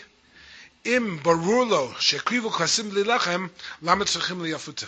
אם 0.85 1.19
ברור 1.21 1.65
לו 1.65 1.93
שהקריבו 1.99 2.51
כבשים 2.51 2.89
בלי 2.89 3.03
לחם, 3.03 3.47
למה 3.81 4.05
צריכים 4.05 4.43
ליפותה? 4.43 4.85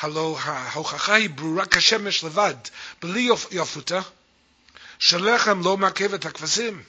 הלא 0.00 0.38
ההוכחה 0.42 1.14
היא 1.14 1.30
ברורה 1.30 1.64
כשמש 1.66 2.24
לבד, 2.24 2.54
בלי 3.02 3.28
יפותה, 3.50 4.00
שלחם 4.98 5.62
לא 5.64 5.76
מעכב 5.76 6.14
את 6.14 6.24
הכבשים. 6.26 6.82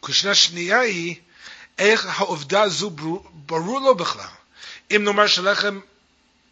קושייה 0.00 0.34
שנייה 0.34 0.80
היא, 0.80 1.16
איך 1.78 2.20
העובדה 2.20 2.62
הזו 2.62 2.90
ברור 3.32 3.80
לו 3.80 3.94
בכלל. 3.94 4.26
אם 4.90 5.04
נאמר 5.04 5.26
שלחם 5.26 5.80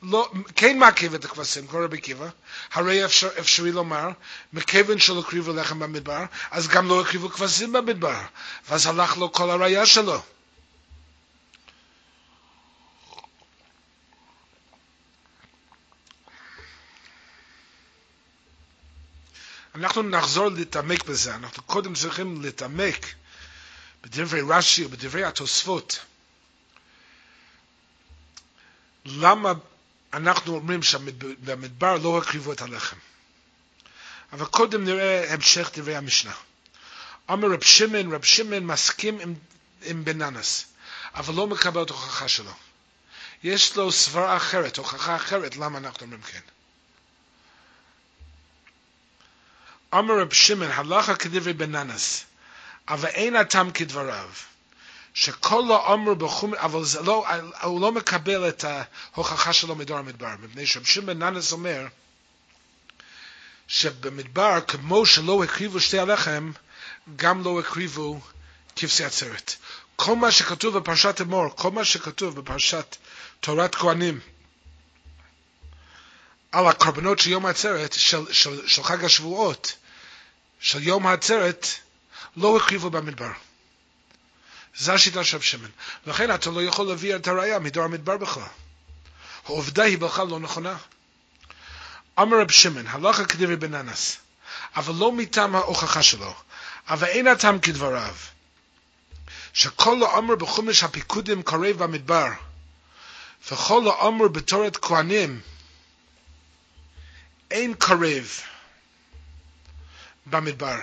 לא, 0.03 0.33
כן 0.57 0.79
מעכב 0.79 1.15
את 1.15 1.25
הכבשים, 1.25 1.67
כמו 1.67 1.79
רבי 1.79 1.97
עקיבא, 1.99 2.29
הרי 2.73 3.05
אפשר, 3.05 3.29
אפשרי 3.41 3.73
לומר, 3.73 4.09
מכיוון 4.53 4.99
שלא 4.99 5.21
הקריבו 5.21 5.53
לחם 5.53 5.79
במדבר, 5.79 6.25
אז 6.51 6.69
גם 6.69 6.89
לא 6.89 7.01
הקריבו 7.01 7.29
כבשים 7.31 7.73
במדבר, 7.73 8.21
ואז 8.69 8.87
הלך 8.87 9.17
לו 9.17 9.33
כל 9.33 9.51
הראייה 9.51 9.87
שלו. 9.87 10.23
אנחנו 19.75 20.03
נחזור 20.03 20.49
להתעמק 20.49 21.05
בזה, 21.05 21.35
אנחנו 21.35 21.63
קודם 21.63 21.95
צריכים 21.95 22.43
להתעמק 22.43 23.07
בדברי 24.03 24.41
רש"י 24.49 24.85
ובדברי 24.85 25.25
התוספות. 25.25 25.99
למה 29.05 29.53
אנחנו 30.13 30.55
אומרים 30.55 30.83
שבמדבר 30.83 31.97
לא 31.97 32.19
הקריבו 32.19 32.53
את 32.53 32.63
הלחם. 32.63 32.97
אבל 34.33 34.45
קודם 34.45 34.85
נראה 34.85 35.33
המשך 35.33 35.71
דברי 35.75 35.97
המשנה. 35.97 36.33
אומר 37.29 37.49
רב 37.51 37.63
שמעון, 37.65 38.13
רב 38.15 38.25
שמעון 38.25 38.67
מסכים 38.67 39.21
עם, 39.21 39.35
עם 39.83 40.05
בננס, 40.05 40.67
אבל 41.15 41.35
לא 41.35 41.47
מקבל 41.47 41.83
את 41.83 41.91
ההוכחה 41.91 42.29
שלו. 42.29 42.53
יש 43.43 43.77
לו 43.77 43.93
סברה 43.93 44.37
אחרת, 44.37 44.77
הוכחה 44.77 45.17
אחרת, 45.17 45.57
למה 45.57 45.79
אנחנו 45.79 46.03
אומרים 46.03 46.23
כן. 46.23 46.41
אומר 49.93 50.21
רב 50.21 50.33
שמעון, 50.33 50.71
הלכה 50.71 51.15
כדברי 51.15 51.53
בננס, 51.53 52.25
אבל 52.89 53.09
אין 53.09 53.37
הטעם 53.37 53.71
כדבריו. 53.71 54.31
שכל 55.15 55.63
האומר 55.73 56.15
בחומר, 56.15 56.59
אבל 56.59 56.85
זה 56.85 57.03
לא, 57.03 57.27
הוא 57.63 57.81
לא 57.81 57.93
מקבל 57.93 58.49
את 58.49 58.65
ההוכחה 58.65 59.53
שלו 59.53 59.75
מדור 59.75 59.99
המדבר, 59.99 60.35
מפני 60.43 60.67
שרב 60.67 60.85
שמעון 60.85 61.23
ננס 61.23 61.53
אומר 61.53 61.87
שבמדבר, 63.69 64.61
כמו 64.69 65.07
שלא 65.07 65.45
הקריבו 65.45 65.81
שתי 65.81 65.99
הלחם, 65.99 66.53
גם 67.17 67.45
לא 67.45 67.61
הקריבו 67.61 68.21
כבשי 68.77 69.05
עצרת. 69.05 69.55
כל 69.97 70.17
מה 70.17 70.31
שכתוב 70.31 70.79
בפרשת 70.79 71.21
אמור, 71.21 71.57
כל 71.57 71.71
מה 71.71 71.85
שכתוב 71.85 72.41
בפרשת 72.41 72.97
תורת 73.41 73.75
כהנים, 73.75 74.21
על 76.53 76.67
הקורבנות 76.67 77.19
של 77.19 77.31
יום 77.31 77.47
העצרת, 77.47 77.93
של, 77.93 78.33
של, 78.33 78.69
של 78.69 78.83
חג 78.83 79.05
השבועות, 79.05 79.77
של 80.61 80.83
יום 80.83 81.07
העצרת, 81.07 81.67
לא 82.37 82.57
הקריבו 82.57 82.91
במדבר. 82.91 83.31
זה 84.77 84.93
השיטה 84.93 85.25
של 85.25 85.37
רב 85.37 85.43
שמעון. 85.43 85.71
לכן 86.07 86.35
אתה 86.35 86.51
לא 86.51 86.63
יכול 86.63 86.87
להביא 86.87 87.17
את 87.17 87.29
הראייה 87.29 87.59
מדור 87.59 87.85
המדבר 87.85 88.17
בכלל. 88.17 88.43
העובדה 89.45 89.83
היא 89.83 89.99
בכלל 89.99 90.29
לא 90.29 90.41
נכונה. 90.41 90.77
אמר 92.19 92.41
רב 92.41 92.51
שמעון, 92.51 92.87
הלכה 92.87 93.25
כדברי 93.25 93.57
בן 93.57 93.75
אנס, 93.75 94.17
אבל 94.77 94.95
לא 94.95 95.13
מטעם 95.13 95.57
ההוכחה 95.57 96.03
שלו, 96.03 96.35
אבל 96.89 97.07
אין 97.07 97.27
הטעם 97.27 97.59
כדבריו, 97.59 98.15
שכל 99.53 100.03
האמר 100.03 100.35
בחומש 100.35 100.85
הפיקודים 100.85 101.43
קרב 101.43 101.77
במדבר, 101.77 102.27
וכל 103.51 103.83
האמר 103.89 104.29
בתורת 104.29 104.77
כהנים 104.77 105.41
אין 107.51 107.75
קרב 107.75 108.41
במדבר. 110.27 110.79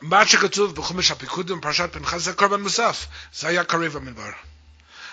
מה 0.00 0.26
שכתוב 0.26 0.74
בחומש 0.74 1.10
הפיקודים 1.10 1.60
בפרשת 1.60 1.92
פנחס 1.92 2.20
זה 2.22 2.32
קורבן 2.32 2.60
מוסף, 2.60 3.06
זה 3.34 3.48
היה 3.48 3.64
קרב 3.64 3.92
במדבר. 3.92 4.30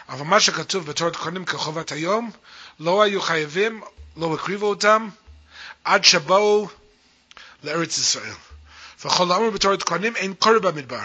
אבל 0.10 0.26
מה 0.26 0.40
שכתוב 0.40 0.86
בתורת 0.86 1.16
כהנים 1.16 1.46
כחובת 1.46 1.92
היום, 1.92 2.32
לא 2.80 3.02
היו 3.02 3.22
חייבים, 3.22 3.82
לא 4.18 4.34
הקריבו 4.34 4.66
אותם, 4.66 5.10
עד 5.84 6.04
שבאו 6.04 6.70
לארץ 7.64 7.98
ישראל. 7.98 8.34
וכל 9.06 9.32
האמר 9.32 9.50
בתורת 9.50 9.84
כהנים 9.84 10.16
אין 10.16 10.34
קורב 10.34 10.68
במדבר. 10.68 11.02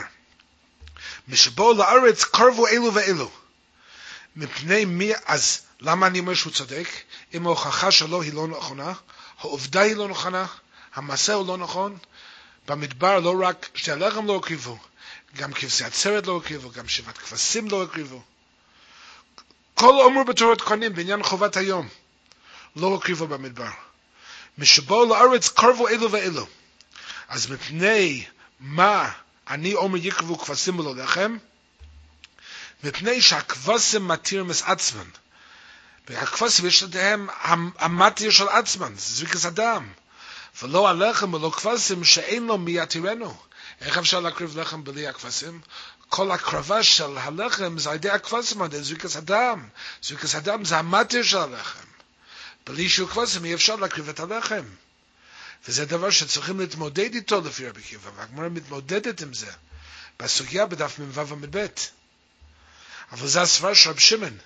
משבאו 1.28 1.72
לארץ 1.72 2.24
קרבו 2.24 2.66
אלו 2.66 2.94
ואלו. 2.94 3.30
מפני 4.36 4.84
מי, 4.84 5.12
אז 5.26 5.60
למה 5.80 6.06
אני 6.06 6.18
אומר 6.18 6.34
שהוא 6.34 6.52
צודק? 6.52 6.88
אם 7.34 7.46
ההוכחה 7.46 7.90
שלו 7.90 8.22
היא 8.22 8.34
לא 8.34 8.48
נכונה, 8.48 8.92
העובדה 9.38 9.80
היא 9.80 9.96
לא 9.96 10.08
נכונה, 10.08 10.46
המעשה 10.94 11.34
הוא 11.34 11.46
לא 11.46 11.56
נכון, 11.56 11.98
במדבר 12.66 13.18
לא 13.18 13.34
רק 13.42 13.68
שהלחם 13.74 14.26
לא 14.26 14.36
הקריבו, 14.36 14.78
גם 15.36 15.52
כבשי 15.52 15.84
עצרת 15.84 16.26
לא 16.26 16.36
הקריבו, 16.36 16.70
גם 16.70 16.88
שבעת 16.88 17.18
כבשים 17.18 17.68
לא 17.68 17.82
הקריבו. 17.82 18.22
כל 19.74 20.00
אומר 20.00 20.22
בתורת 20.22 20.60
כהנים 20.60 20.94
בעניין 20.94 21.22
חובת 21.22 21.56
היום 21.56 21.88
לא 22.76 22.94
הקריבו 22.94 23.26
במדבר. 23.26 23.70
משבואו 24.58 25.08
לארץ 25.08 25.48
קרבו 25.48 25.88
אלו 25.88 26.12
ואלו. 26.12 26.46
אז 27.28 27.50
מפני 27.50 28.24
מה 28.60 29.10
אני 29.48 29.74
אומר 29.74 29.98
יקרבו 29.98 30.38
כבשים 30.38 30.78
ולא 30.78 30.96
לחם? 30.96 31.36
מפני 32.84 33.22
שהכבשים 33.22 34.08
מתיר 34.08 34.44
מסעצמן. 34.44 35.08
והכבשים 36.08 36.66
יש 36.66 36.82
להם 36.82 37.28
המתיר 37.78 38.30
של 38.30 38.48
עצמן, 38.48 38.92
זריקס 38.96 39.46
אדם. 39.46 39.88
ולא 40.62 40.88
הלחם 40.88 41.34
ולא 41.34 41.50
כבשים 41.50 42.04
שאין 42.04 42.46
לו 42.46 42.58
מי 42.58 42.80
יתירנו. 42.80 43.36
איך 43.80 43.98
אפשר 43.98 44.20
להקריב 44.20 44.58
לחם 44.58 44.84
בלי 44.84 45.08
הכבשים? 45.08 45.60
כל 46.08 46.30
הקרבה 46.30 46.82
של 46.82 47.18
הלחם 47.18 47.78
זה 47.78 47.90
על 47.90 47.94
ידי 47.94 48.10
הכבשים, 48.10 48.62
על 48.62 48.66
ידי 48.66 48.82
זריקת 48.82 49.16
הדם. 49.16 49.68
זריקת 50.02 50.34
הדם 50.34 50.64
זה 50.64 50.78
המטר 50.78 51.22
של 51.22 51.36
הלחם. 51.36 51.84
בלי 52.66 52.88
שהוא 52.88 53.08
כבשים 53.08 53.44
אי 53.44 53.54
אפשר 53.54 53.76
להקריב 53.76 54.08
את 54.08 54.20
הלחם. 54.20 54.64
וזה 55.68 55.84
דבר 55.84 56.10
שצריכים 56.10 56.60
להתמודד 56.60 57.14
איתו 57.14 57.40
לפי 57.40 57.68
רבי 57.68 57.80
עקיבא, 57.80 58.10
והגמרא 58.16 58.48
מתמודדת 58.48 59.22
עם 59.22 59.34
זה, 59.34 59.52
בסוגיה 60.20 60.66
בדף 60.66 60.98
מ"ו 60.98 61.20
עמוד. 61.20 61.56
אבל 63.12 63.28
זה 63.28 63.42
הסברה 63.42 63.74
של 63.74 63.90
רב 63.90 63.98
שמעון. 63.98 64.38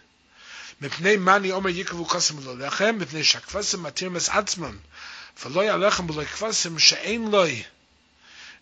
מפני 0.81 1.17
מה 1.17 1.37
אני 1.37 1.53
אומר 1.53 1.71
יקבו 1.71 2.09
כבשים 2.09 2.39
ולא 2.39 2.67
לחם? 2.67 2.97
מפני 2.99 3.25
שהכבשים 3.25 3.83
מתיר 3.83 4.11
מס 4.11 4.29
עצמם. 4.29 4.77
ולא 5.45 5.65
ילכם 5.65 6.11
ולא 6.11 6.25
כבשים 6.25 6.79
שאין 6.79 7.31
לו 7.31 7.45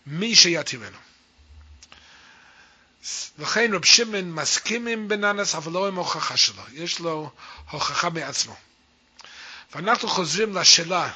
מי 0.05 0.35
שיתירנו. 0.35 0.97
לכן 3.37 3.73
רב 3.73 3.85
שמעון 3.85 4.31
מסכים 4.31 4.87
עם 4.87 5.07
בננס, 5.07 5.55
אבל 5.55 5.71
לא 5.71 5.87
עם 5.87 5.95
הוכחה 5.95 6.37
שלו. 6.37 6.63
יש 6.73 6.99
לו 6.99 7.31
הוכחה 7.69 8.09
מעצמו. 8.09 8.55
ואנחנו 9.75 10.09
חוזרים 10.09 10.57
לשאלה, 10.57 11.11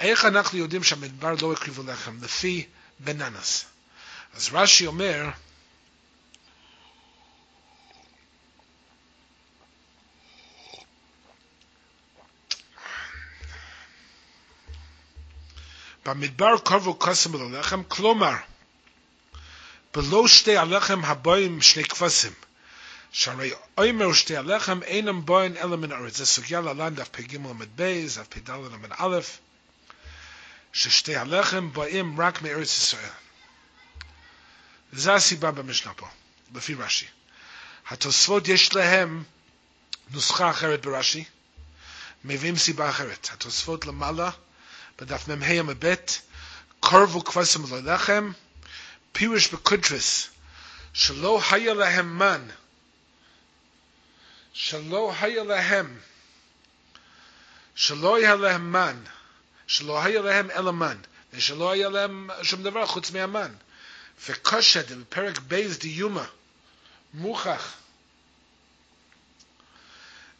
איך 0.00 0.24
אנחנו 0.24 0.58
יודעים 0.58 0.84
שהמדבר 0.84 1.34
לא 1.42 1.52
הקריבו 1.52 1.82
לחם? 1.82 2.18
לפי 2.22 2.66
בן 2.98 3.20
ננס. 3.20 3.64
אז 4.34 4.48
רש"י 4.52 4.86
אומר, 4.86 5.28
במדבר 16.06 16.58
קרבו 16.64 16.98
קסם 16.98 17.52
ללחם, 17.52 17.82
כלומר, 17.88 18.34
בלא 19.94 20.28
שתי 20.28 20.56
הלחם 20.56 21.04
הבאים 21.04 21.62
שני 21.62 21.84
כבשים. 21.84 22.32
שהרי 23.12 23.50
אומר 23.78 24.12
שתי 24.12 24.36
הלחם 24.36 24.82
אינם 24.82 25.24
באין 25.26 25.56
אלא 25.56 25.76
מן 25.76 25.92
הארץ. 25.92 26.16
זה 26.16 26.26
סוגיה 26.26 26.60
להלן 26.60 26.94
דף 26.94 27.08
פ"ד 27.08 27.34
עמוד 27.34 27.68
ב', 27.76 28.18
דף 28.18 28.26
פ"ד 28.28 28.50
עמוד 28.50 28.90
א', 28.92 29.18
ששתי 30.72 31.16
הלחם 31.16 31.72
באים 31.72 32.20
רק 32.20 32.42
מארץ 32.42 32.78
ישראל. 32.78 33.10
זה 34.92 35.14
הסיבה 35.14 35.50
במשנה 35.50 35.94
פה, 35.94 36.08
לפי 36.54 36.74
רש"י. 36.74 37.06
התוספות 37.88 38.48
יש 38.48 38.74
להם 38.74 39.22
נוסחה 40.10 40.50
אחרת 40.50 40.86
ברש"י, 40.86 41.24
מביאים 42.24 42.56
סיבה 42.56 42.90
אחרת. 42.90 43.28
התוספות 43.32 43.86
למעלה, 43.86 44.30
בדף 44.98 45.28
מ"ה 45.28 45.46
עמוד 45.46 45.84
ב', 45.84 45.94
קרבו 46.80 47.24
כבשים 47.24 47.62
ללחם, 47.70 48.32
פירוש 49.12 49.48
בקודרס, 49.48 50.28
שלא 50.92 51.40
היה 51.50 51.74
להם 51.74 52.18
מן, 52.18 52.48
שלא 54.52 55.12
היה 55.20 55.44
להם, 55.44 55.98
שלא 57.74 58.16
היה 58.16 58.34
להם 58.34 58.72
מן, 58.72 58.96
שלא 59.66 60.02
היה 60.02 60.20
להם 60.20 60.50
אלא 60.50 60.72
מן, 60.72 60.96
ושלא 61.32 61.72
היה 61.72 61.88
להם 61.88 62.30
שום 62.42 62.62
דבר 62.62 62.86
חוץ 62.86 63.10
מהמן. 63.10 63.52
וקשה 64.28 65.00
דבפרק 65.00 65.38
ב' 65.38 65.78
דיומא, 65.78 66.24
מוכח, 67.14 67.72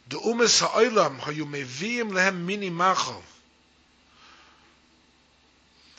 דאומות 0.07 0.61
העולם 0.61 1.19
היו 1.25 1.45
מביאים 1.45 2.13
להם 2.13 2.45
מיני 2.45 2.69
מאכל. 2.69 3.11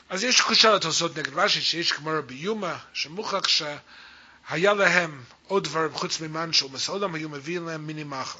אז 0.09 0.23
יש 0.23 0.41
קושיא 0.41 0.75
לתוספות 0.75 1.17
נגד 1.17 1.33
רש"י 1.33 1.61
שיש 1.61 1.93
גמרא 1.93 2.21
ביומא, 2.21 2.77
שמוכח 2.93 3.47
שהיה 3.47 4.73
להם 4.73 5.23
עוד 5.47 5.63
דברים 5.63 5.93
חוץ 5.93 6.19
ממן 6.19 6.53
שאומות 6.53 6.89
העולם 6.89 7.15
היו 7.15 7.29
מביאים 7.29 7.67
להם 7.67 7.87
מיני 7.87 8.03
מאכל. 8.03 8.39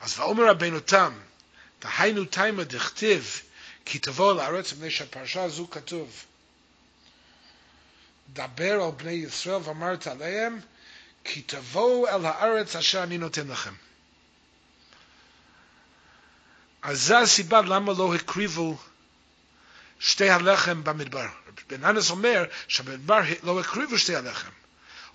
אז 0.00 0.18
ואומר 0.18 0.50
רבינו 0.50 0.80
תם, 0.80 1.12
דהיינו 1.80 2.24
תימה 2.24 2.64
דכתיב 2.64 3.40
כי 3.84 3.98
תבוא 3.98 4.34
לארץ, 4.34 4.72
מפני 4.72 4.90
שהפרשה 4.90 5.44
הזו 5.44 5.70
כתוב 5.70 6.24
דבר 8.32 8.82
על 8.82 8.90
בני 8.96 9.12
ישראל 9.12 9.60
ואמרת 9.64 10.06
עליהם 10.06 10.60
כי 11.24 11.42
תבואו 11.42 12.08
אל 12.08 12.26
הארץ 12.26 12.76
אשר 12.76 13.02
אני 13.02 13.18
נותן 13.18 13.48
לכם. 13.48 13.74
אז 16.82 17.00
זו 17.02 17.16
הסיבה 17.16 17.60
למה 17.60 17.92
לא 17.98 18.14
הקריבו 18.14 18.78
שתי 20.00 20.30
הלחם 20.30 20.84
במדבר. 20.84 21.26
בן 21.68 21.84
אנס 21.84 22.10
אומר 22.10 22.44
שבמדבר 22.68 23.20
לא 23.42 23.60
הקריבו 23.60 23.98
שתי 23.98 24.16
הלחם, 24.16 24.50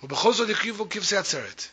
ובכל 0.02 0.32
זאת 0.32 0.50
הקריבו 0.50 0.88
כבשי 0.90 1.16
עצרת. 1.16 1.64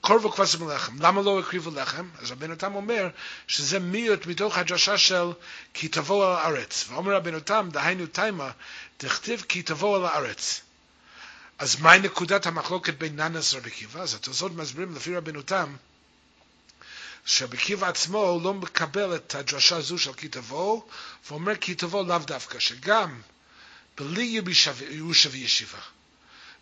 קורבו 0.00 0.30
כבשים 0.30 0.68
לחם. 0.68 1.02
למה 1.02 1.22
לא 1.22 1.40
הקריבו 1.40 1.70
לחם? 1.70 2.08
אז 2.18 2.30
רבנו 2.30 2.56
תם 2.56 2.74
אומר 2.74 3.08
שזה 3.46 3.78
מיעוט 3.78 4.26
מתוך 4.26 4.58
הדרשה 4.58 4.98
של 4.98 5.32
כי 5.74 5.88
תבוא 5.88 6.26
על 6.26 6.32
הארץ. 6.32 6.84
ואומר 6.88 7.14
רבנו 7.14 7.40
תם, 7.40 7.68
דהיינו 7.72 8.06
תימה, 8.06 8.50
תכתיב 8.96 9.44
כי 9.48 9.62
תבוא 9.62 9.96
על 9.96 10.04
הארץ. 10.04 10.60
אז 11.58 11.80
מהי 11.80 11.98
נקודת 11.98 12.46
המחלוקת 12.46 12.94
בין 12.94 13.20
ננס 13.20 13.54
לרבי 13.54 13.70
עקיבא? 13.70 14.00
אז 14.00 14.14
התוספות 14.14 14.52
מסבירים 14.52 14.94
לפי 14.94 15.16
רבנו 15.16 15.42
תם, 15.42 15.76
שרבי 17.26 17.56
עקיבא 17.56 17.88
עצמו 17.88 18.40
לא 18.44 18.54
מקבל 18.54 19.16
את 19.16 19.34
הדרשה 19.34 19.76
הזו 19.76 19.98
של 19.98 20.12
כי 20.12 20.28
תבוא, 20.28 20.82
ואומר 21.28 21.56
כי 21.56 21.74
תבוא 21.74 22.06
לאו 22.06 22.18
דווקא, 22.18 22.58
שגם 22.58 23.20
בלי 23.96 24.40
ירושה 24.90 25.28
וישיבה, 25.30 25.78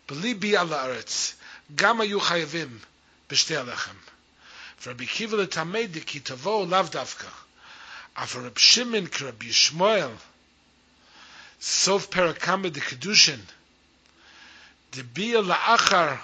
בלי 0.09 0.33
ביאה 0.33 0.63
לארץ, 0.63 1.35
גם 1.75 2.01
היו 2.01 2.21
חייבים 2.21 2.79
בשתי 3.29 3.57
הלחם. 3.57 3.95
ורבי 4.85 5.05
עקיבא 5.05 5.37
לטמא 5.37 5.85
דכי 5.91 6.19
תבוא 6.19 6.67
לאו 6.67 6.83
דווקא. 6.83 7.27
אבל 8.17 8.45
רב 8.45 8.57
שמעון 8.57 9.07
כרבי 9.07 9.53
שמואל, 9.53 10.09
סוף 11.61 12.05
פרק 12.05 12.43
כמה 12.43 12.69
דקדושן, 12.69 13.39
דביע 14.91 15.41
לאחר, 15.41 16.15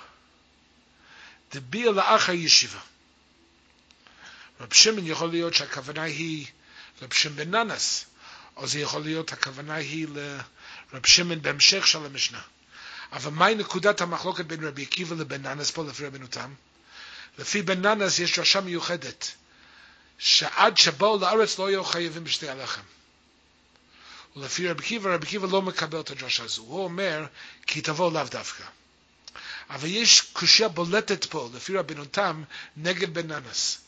דביע 1.51 1.91
לאחר 1.91 2.32
ישיבה. 2.32 2.80
רב 4.62 4.74
שמעון 4.74 5.08
יכול 5.08 5.30
להיות 5.30 5.54
שהכוונה 5.54 6.04
היא 6.04 6.47
רב 7.02 7.13
שמעון 7.13 7.38
בן 7.38 7.56
ננס, 7.56 8.06
או 8.56 8.67
זה 8.67 8.80
יכול 8.80 9.02
להיות 9.02 9.32
הכוונה 9.32 9.76
היא 9.76 10.08
לרב 10.08 11.06
שמעון 11.06 11.41
בהמשך 11.41 11.88
של 11.88 12.06
המשנה. 12.06 12.41
אבל 13.12 13.32
מהי 13.32 13.56
נקודת 13.56 14.02
המחלוקת 14.02 14.45
בין 14.45 14.63
רבי 14.63 14.84
עקיבא 14.84 15.15
לבן 15.15 15.41
ננס 15.47 15.71
פה 15.71 15.84
לפי 15.84 16.06
רבנו 16.06 16.28
תם? 16.28 16.54
לפי 17.38 17.62
בן 17.62 17.86
ננס 17.86 18.19
יש 18.19 18.39
דרשה 18.39 18.62
מיוחדת, 18.62 19.32
שעד 20.17 20.78
שבאו 20.78 21.17
לארץ 21.17 21.60
לא 21.60 21.67
היו 21.67 21.84
חייבים 21.84 22.24
בשתי 22.24 22.50
הלחם. 22.50 22.82
ולפי 24.36 24.69
רבי 24.69 24.84
עקיבא, 24.84 25.13
רבי 25.13 25.28
עקיבא 25.28 25.47
לא 25.52 25.62
מקבל 25.62 26.00
את 26.00 26.10
הדרשה 26.12 26.43
הזו. 26.43 26.62
הוא 26.62 26.84
אומר, 26.84 27.26
כי 27.67 27.82
תבוא 27.82 28.12
לאו 28.12 28.24
דווקא. 28.24 28.63
אבל 29.69 29.88
יש 29.88 30.21
קושייה 30.21 30.69
בולטת 30.69 31.26
פה, 31.26 31.50
לפי 31.54 31.78
רבינו 31.78 32.06
תם, 32.06 32.43
נגד 32.78 33.13
בן 33.13 33.32
ננס. 33.32 33.82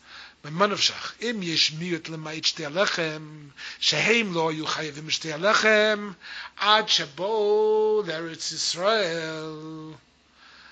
במה 0.44 0.68
נפשך? 0.68 1.14
אם 1.22 1.40
יש 1.44 1.72
מיעוט 1.72 2.10
למעט 2.10 2.46
שתי 2.46 2.66
הלחם, 2.66 3.48
שהם 3.80 4.34
לא 4.34 4.50
היו 4.50 4.68
חייבים 4.68 5.08
בשתי 5.08 5.34
הלחם, 5.34 6.12
עד 6.58 6.90
שבאו 6.90 8.04
לארץ 8.08 8.52
ישראל. 8.52 9.94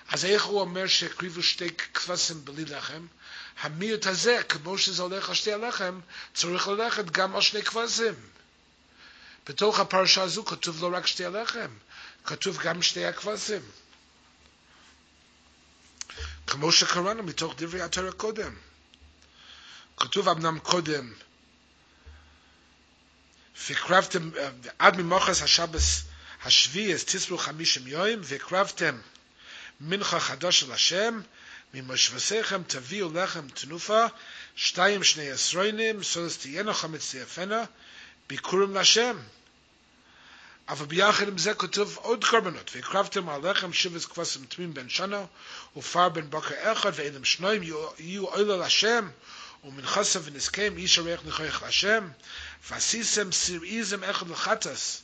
אז 0.10 0.26
איך 0.26 0.44
הוא 0.44 0.62
אומר 0.62 0.88
שהקריבו 0.88 1.44
שתי 1.44 1.70
כבשים 1.94 2.46
בלי 2.46 2.66
לחם? 2.66 3.06
המיעוט 3.62 4.06
הזה, 4.06 4.42
כמו 4.50 4.78
שזה 4.78 5.04
הולך 5.04 5.30
על 5.30 5.36
שתי 5.36 5.54
הלחם, 5.54 6.00
צריך 6.34 6.68
ללכת 6.68 7.06
גם 7.06 7.36
על 7.36 7.42
שני 7.42 7.64
כבשים. 7.64 8.14
בתוך 9.48 9.80
הפרשה 9.80 10.22
הזו 10.24 10.46
כתוב 10.46 10.82
לא 10.82 10.98
רק 10.98 11.08
שתי 11.08 11.26
הלחם, 11.26 11.70
כתוב 12.26 12.58
גם 12.58 12.82
שתי 12.82 13.06
הכבשים. 13.06 13.62
כמו 16.48 16.72
שקראנו 16.72 17.24
מתוך 17.24 17.54
דברי 17.58 17.82
התורה 17.82 18.12
קודם. 18.12 18.71
כתוב 20.02 20.30
אמנם 20.30 20.60
קודם, 20.60 21.14
והקרבתם, 23.70 24.30
עד 24.80 24.98
ממוחס 24.98 25.42
השבס 25.42 26.04
השביעי, 26.44 26.94
אז 26.94 27.04
תספרו 27.04 27.38
חמישים 27.38 27.88
יום, 27.88 28.20
והקרבתם 28.24 28.98
מנחה 29.82 30.20
חדש 30.20 30.60
של 30.60 30.72
השם, 30.72 31.22
ממושבסיכם 31.74 32.64
תביאו 32.68 33.14
לחם 33.14 33.48
תנופה, 33.50 34.06
שתיים 34.56 35.04
שני 35.04 35.32
עשריינים, 35.32 36.04
סודס 36.04 36.38
תהיינו 36.38 36.74
חמץ 36.74 37.12
תיאפנה, 37.12 37.64
ביקורם 38.30 38.74
להשם. 38.74 39.18
אבל 40.70 40.86
ביחד 40.86 41.28
עם 41.28 41.38
זה 41.38 41.54
כתוב 41.54 41.98
עוד 41.98 42.26
קורבנות, 42.26 42.72
והקרבתם 42.76 43.30
על 43.30 43.50
לחם 43.50 43.74
שבס 43.74 44.06
כבשים 44.06 44.46
תמים 44.46 44.74
בן 44.74 44.90
שנה, 44.90 45.26
ופר 45.78 46.10
בן 46.10 46.30
בוקר 46.30 46.56
אחד, 46.72 46.92
ואילם 46.96 47.26
שניים 47.26 47.64
יהיו 48.00 48.26
אוהלה 48.26 48.58
להשם, 48.58 49.10
ומנחסה 49.64 50.20
ונזכם 50.24 50.74
איש 50.78 51.00
ערך 51.00 51.26
נכוח 51.26 51.64
להשם, 51.64 52.08
ועשיסם 52.70 53.32
סיריזם 53.32 54.04
אחד 54.04 54.30
לחטס, 54.30 55.02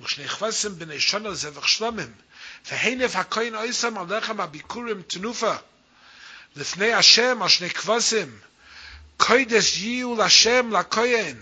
ושני 0.00 0.28
כבשים 0.28 0.78
בני 0.78 1.00
שנה 1.00 1.34
זבח 1.34 1.66
שלומים, 1.66 2.12
והנף 2.70 3.16
הכהן 3.16 3.54
אויסם 3.54 3.98
על 3.98 4.16
לחם 4.16 4.40
הביקורים 4.40 5.02
תנופה, 5.02 5.54
לפני 6.56 6.92
השם 6.92 7.42
על 7.42 7.48
שני 7.48 7.70
כבשים, 7.70 8.38
קוידש 9.16 9.78
להשם 10.18 10.70
לכהן. 10.72 11.36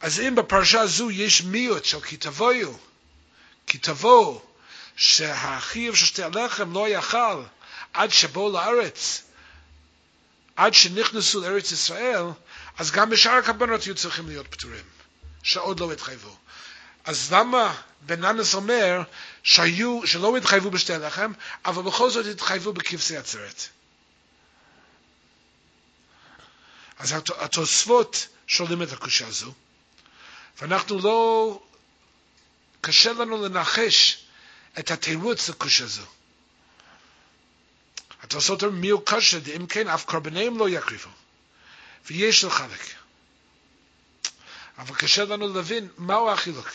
אז 0.00 0.20
אם 0.20 0.34
בפרשה 0.34 0.86
זו 0.86 1.10
יש 1.10 1.42
מיעוט 1.42 1.84
של 1.84 2.00
כי 3.66 3.78
תבואו, 3.78 4.42
שהחיוב 4.96 5.96
של 5.96 6.06
שתי 6.06 6.22
הלחם 6.22 6.72
לא 6.72 6.88
יאכל 6.88 7.42
עד 7.92 8.10
שבואו 8.10 8.52
לארץ, 8.52 9.22
עד 10.60 10.74
שנכנסו 10.74 11.40
לארץ 11.40 11.72
ישראל, 11.72 12.24
אז 12.78 12.90
גם 12.90 13.10
בשאר 13.10 13.32
הקבנות 13.32 13.82
היו 13.82 13.94
צריכים 13.94 14.28
להיות 14.28 14.46
פטורים, 14.46 14.84
שעוד 15.42 15.80
לא 15.80 15.92
התחייבו. 15.92 16.36
אז 17.04 17.32
למה 17.32 17.80
בן 18.00 18.24
ננס 18.24 18.54
אומר 18.54 19.02
שהיו, 19.42 20.06
שלא 20.06 20.36
התחייבו 20.36 20.70
בשתי 20.70 20.94
הלחם, 20.94 21.32
אבל 21.64 21.82
בכל 21.82 22.10
זאת 22.10 22.26
התחייבו 22.26 22.72
בכבשי 22.72 23.16
עצרת? 23.16 23.68
אז 26.98 27.14
התוספות 27.38 28.28
שואלים 28.46 28.82
את 28.82 28.92
הקושה 28.92 29.26
הזו, 29.26 29.52
ואנחנו 30.60 30.98
לא, 30.98 31.62
קשה 32.80 33.12
לנו 33.12 33.44
לנחש 33.44 34.24
את 34.78 34.90
התירוץ 34.90 35.48
לקושה 35.48 35.84
הזו. 35.84 36.06
התוספות 38.30 38.62
אומרים 38.62 38.80
מי 38.80 38.88
הוא 38.88 39.02
קשה, 39.06 39.38
אם 39.56 39.66
כן 39.66 39.88
אף 39.88 40.04
קורבניהם 40.04 40.58
לא 40.58 40.68
יקריבו, 40.68 41.10
ויש 42.06 42.44
לו 42.44 42.50
חלק. 42.50 42.80
אבל 44.78 44.94
קשה 44.94 45.24
לנו 45.24 45.54
להבין 45.54 45.88
מהו 45.98 46.30
החילוק. 46.30 46.70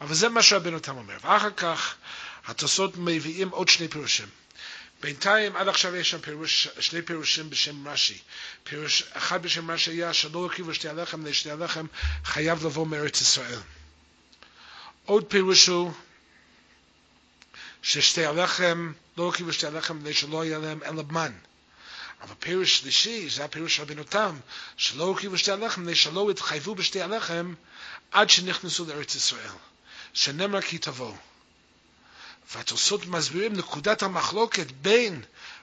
אבל 0.00 0.14
זה 0.14 0.28
מה 0.28 0.42
שרבנו 0.42 0.78
תם 0.78 0.96
אומר. 0.96 1.16
ואחר 1.22 1.50
כך 1.50 1.94
התוספות 2.46 2.92
מביאים 2.96 3.48
עוד 3.48 3.68
שני 3.68 3.88
פירושים. 3.88 4.26
בינתיים 5.00 5.56
עד 5.56 5.68
עכשיו 5.68 5.96
יש 5.96 6.10
שם 6.10 6.20
פירוש, 6.20 6.68
שני 6.80 7.02
פירושים 7.02 7.50
בשם 7.50 7.88
רש"י. 7.88 8.18
פירוש 8.64 9.02
אחד 9.12 9.42
בשם 9.42 9.70
רש"י 9.70 9.90
היה 9.90 10.14
שלא 10.14 10.46
הקריבו 10.46 10.74
שתי 10.74 10.88
הלחם, 10.88 11.26
לשתי 11.26 11.50
הלחם 11.50 11.86
חייב 12.24 12.66
לבוא 12.66 12.86
מארץ 12.86 13.20
ישראל. 13.20 13.58
עוד 15.04 15.24
פירוש 15.24 15.66
הוא 15.66 15.92
ששתי 17.86 18.26
הלחם, 18.26 18.92
לא 19.16 19.28
הקריבו 19.28 19.52
שתי 19.52 19.66
הלחם 19.66 20.00
כדי 20.00 20.14
שלא 20.14 20.44
יהיה 20.44 20.58
להם 20.58 20.82
אלא 20.82 21.02
מן. 21.10 21.32
אבל 22.22 22.34
פירוש 22.38 22.78
שלישי, 22.78 23.30
זה 23.30 23.44
הפירוש 23.44 23.76
של 23.76 23.82
רבינו 23.82 24.04
תם, 24.04 24.38
שלא 24.76 25.10
הקריבו 25.10 25.38
שתי 25.38 25.52
הלחם 25.52 25.82
כדי 25.84 25.94
שלא 25.94 26.30
התחייבו 26.30 26.74
בשתי 26.74 27.02
הלחם 27.02 27.54
עד 28.10 28.30
שנכנסו 28.30 28.84
לארץ 28.84 29.14
ישראל. 29.14 29.50
שנאמר 30.12 30.60
כי 30.60 30.78
תבואו. 30.78 31.14
והתוספות 32.54 33.06
מסבירים 33.06 33.52
נקודת 33.52 34.02
המחלוקת 34.02 34.72
בין 34.72 35.22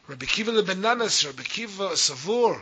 רבי 0.09 0.25
עקיבא 0.25 0.51
לבן 0.51 0.85
ננס, 0.85 1.25
רבי 1.25 1.43
עקיבא 1.43 1.95
סבור, 1.95 2.55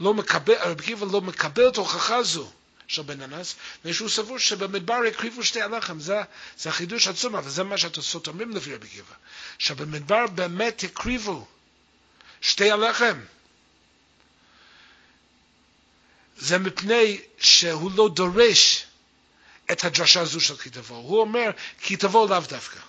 לא 0.00 0.14
מקבל, 0.14 0.54
רבי 0.54 0.82
עקיבא 0.82 1.06
לא 1.12 1.20
מקבל 1.20 1.68
את 1.68 1.76
ההוכחה 1.76 2.16
הזו 2.16 2.50
של 2.90 3.02
בן 3.02 3.22
ננס, 3.22 3.54
ושהוא 3.84 4.08
סבור 4.08 4.38
שבמדבר 4.38 5.00
הקריבו 5.08 5.44
שתי 5.44 5.62
הלחם, 5.62 6.00
זה, 6.00 6.20
זה 6.58 6.68
החידוש 6.68 7.08
עצום, 7.08 7.36
אבל 7.36 7.50
זה 7.50 7.62
מה 7.62 7.78
שהתוספות 7.78 8.28
אומרים 8.28 8.50
לפי 8.50 8.74
רבי 8.74 8.86
עקיבא, 8.86 9.14
שבמדבר 9.58 10.26
באמת 10.26 10.84
הקריבו 10.84 11.46
שתי 12.40 12.70
הלחם. 12.70 13.20
זה 16.36 16.58
מפני 16.58 17.20
שהוא 17.38 17.90
לא 17.94 18.08
דורש 18.08 18.86
את 19.72 19.84
הדרשה 19.84 20.20
הזו 20.20 20.40
של 20.40 20.56
כי 20.56 20.70
תבוא. 20.70 20.96
הוא 20.96 21.20
אומר 21.20 21.50
כי 21.80 21.96
תבוא 21.96 22.28
לאו 22.28 22.40
דווקא. 22.40 22.80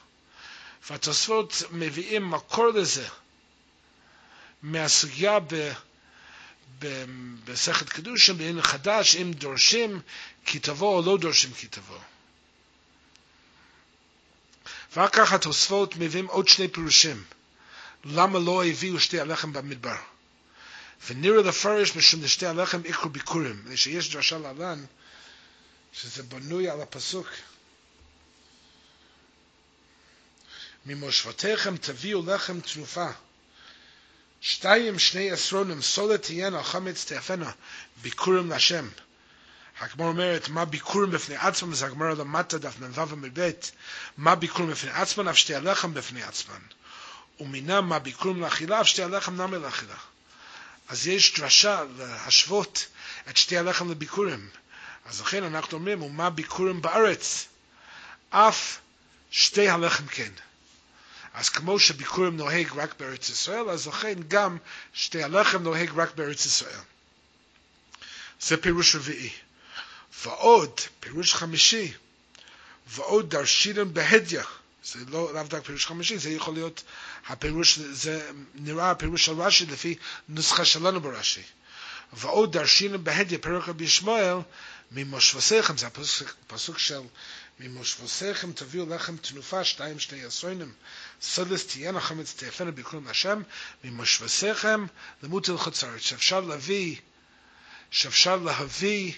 והתוספות 0.90 1.64
מביאים 1.72 2.32
מקור 2.32 2.68
לזה 2.68 3.08
מהסוגיה 4.62 5.40
ב... 5.40 5.72
במסכת 6.82 7.89
קדושים, 7.89 8.38
בעניין 8.38 8.62
חדש, 8.62 9.15
אם 9.15 9.32
דורשים 9.34 10.02
כי 10.46 10.60
תבוא 10.60 10.98
או 10.98 11.02
לא 11.06 11.17
דורשים 11.17 11.54
כי 11.54 11.67
תבוא. 11.67 12.00
ואחר 14.96 15.10
כך 15.10 15.34
התוספות 15.34 15.96
מביאים 15.96 16.26
עוד 16.26 16.48
שני 16.48 16.67
פירושים. 16.67 17.24
למה 18.06 18.39
לא 18.39 18.65
הביאו 18.65 19.00
שתי 19.00 19.20
הלחם 19.20 19.54
במדבר? 19.54 19.96
ונראה 21.08 21.41
לפרש 21.41 21.96
משום 21.96 22.24
לשתי 22.24 22.46
הלחם 22.46 22.82
יקרו 22.86 23.10
ביקורים. 23.10 23.63
שיש 23.76 24.13
דרשה 24.13 24.38
להלן, 24.38 24.86
שזה 25.94 26.24
בנוי 26.24 26.70
על 26.70 26.82
הפסוק. 26.82 27.28
ממושבותיכם 30.86 31.78
תביאו 31.78 32.26
לחם 32.26 32.60
תנופה. 32.60 33.08
שתיים 34.42 35.00
שני 35.00 35.32
עשרונים, 35.32 35.82
סולת 35.82 36.22
תהיינה, 36.24 36.64
חמץ 36.64 37.06
תאפנה, 37.06 37.52
ביקורים 38.02 38.50
להשם. 38.50 38.88
הגמר 39.80 40.06
אומרת, 40.06 40.50
מה 40.50 40.66
ביקורים 40.66 41.12
בפני 41.12 41.36
עצמם, 41.36 41.74
זה 41.74 41.86
הגמר 41.86 42.14
למטה 42.14 42.58
דף 42.58 42.80
מ"ו 42.80 43.02
עמוד 43.02 43.40
מה 44.18 44.36
ביקורים 44.36 44.72
בפני 44.72 44.92
עצמם, 44.92 45.28
אף 45.28 45.38
שתי 45.38 45.56
הלחם 45.56 45.94
בפני 45.94 46.24
עצמם. 46.24 46.60
ומינם 47.40 47.90
מה 47.90 48.00
ביקורים 48.00 48.42
לאכילה, 48.42 48.82
אף 48.82 48.88
שתי 48.88 49.04
הלחם 49.04 49.42
נמי 49.42 49.58
לאכילה. 49.58 49.96
אז 50.90 51.08
יש 51.08 51.40
דרשה 51.40 51.84
להשוות 51.98 52.86
את 53.30 53.38
שתי 53.38 53.58
הלחם 53.58 53.92
לביקורים. 53.92 54.50
אז 55.06 55.22
לכן 55.22 55.44
אנחנו 55.44 55.78
אומרים, 55.78 56.02
ומה 56.02 56.30
ביקורים 56.30 56.82
בארץ? 56.82 57.48
אף 58.30 58.78
שתי 59.32 59.70
הלחם 59.70 60.08
כן. 60.08 60.32
אז 61.34 61.50
כמו 61.50 61.80
שביקורים 61.80 62.38
נוהג 62.38 62.67
רק 62.76 62.96
בארץ 63.00 63.30
ישראל, 63.30 63.70
אז 63.70 63.88
לכן 63.88 64.13
גם 64.28 64.58
שתי 64.94 65.24
הלחם 65.24 65.63
נוהג 65.63 65.89
רק 65.96 66.13
בארץ 66.15 66.46
ישראל. 66.46 66.80
זה 68.41 68.58
פירוש 68.58 68.96
רביעי. 68.96 69.30
ועוד, 70.24 70.80
פירוש 71.00 71.34
חמישי, 71.34 71.94
ועוד 72.88 73.30
דרשינם 73.30 73.94
בהדיא. 73.94 74.41
זה 74.84 75.00
לא 75.08 75.34
לאו 75.34 75.44
דווקא 75.44 75.60
פירוש 75.60 75.86
חמישי, 75.86 76.17
זה 76.17 76.30
יכול 76.30 76.54
להיות 76.54 76.84
הפירוש, 77.28 77.80
זה 77.80 78.32
נראה 78.56 78.91
הפירוש 78.91 79.26
של 79.26 79.41
רש"י 79.41 79.65
לפי 79.65 79.96
נוסחה 80.30 80.65
שלנו 80.65 81.02
ברש"י. 81.02 81.41
ועוד 82.13 82.52
דרשינם 82.58 83.04
בהדיא, 83.04 83.38
פרק 83.41 83.67
רבי 83.67 83.84
ישמעאל, 83.84 84.38
ממושבסיכם, 84.91 85.78
זה 85.78 85.88
הפסוק 85.88 86.80
של 86.80 87.02
ממושבוסיכם 87.60 88.52
תביאו 88.52 88.86
לחם 88.89 89.17
תנופה, 89.17 89.63
שתיים 89.63 90.00
שני 90.00 90.24
עשרונים, 90.24 90.74
סודס 91.22 91.68
תהיינה 91.68 92.02
חמץ 92.02 92.34
תאפנה 92.34 92.72
ביקום 92.72 93.08
השם, 93.08 93.42
ממושבוסיכם 93.84 94.86
למות 95.24 95.50
אל 95.50 95.58
חוצרת, 95.58 96.02
שאפשר 96.02 96.40
להביא, 96.40 96.96
שאפשר 97.92 98.36
להביא 98.36 99.14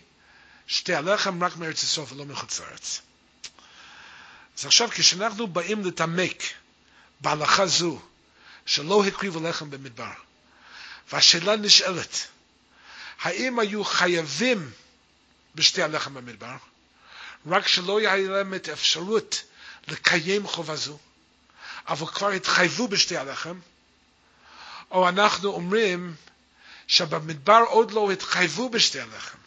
שתי 0.67 0.93
הלחם 0.93 1.43
רק 1.43 1.57
מארץ 1.57 1.83
ישראל 1.83 2.07
ולא 2.09 2.25
מחוץ 2.25 2.59
לארץ. 2.59 3.01
אז 4.57 4.65
עכשיו 4.65 4.89
כשאנחנו 4.91 5.47
באים 5.47 5.85
לתעמק 5.85 6.43
בהלכה 7.21 7.67
זו, 7.67 8.01
שלא 8.65 9.05
הקריבו 9.05 9.39
לחם 9.39 9.69
במדבר, 9.69 10.11
והשאלה 11.11 11.55
נשאלת, 11.55 12.27
האם 13.21 13.59
היו 13.59 13.83
חייבים 13.83 14.71
בשתי 15.55 15.83
הלחם 15.83 16.13
במדבר? 16.13 16.55
רק 17.47 17.67
שלא 17.67 18.01
יהיה 18.01 18.29
להם 18.29 18.53
את 18.53 18.67
האפשרות 18.67 19.43
לקיים 19.87 20.47
חובה 20.47 20.75
זו, 20.75 20.99
אבל 21.87 22.07
כבר 22.07 22.29
התחייבו 22.29 22.87
בשתי 22.87 23.17
הלחם, 23.17 23.59
או 24.91 25.09
אנחנו 25.09 25.49
אומרים 25.49 26.15
שבמדבר 26.87 27.63
עוד 27.67 27.91
לא 27.91 28.11
התחייבו 28.11 28.69
בשתי 28.69 28.99
הלחם. 28.99 29.37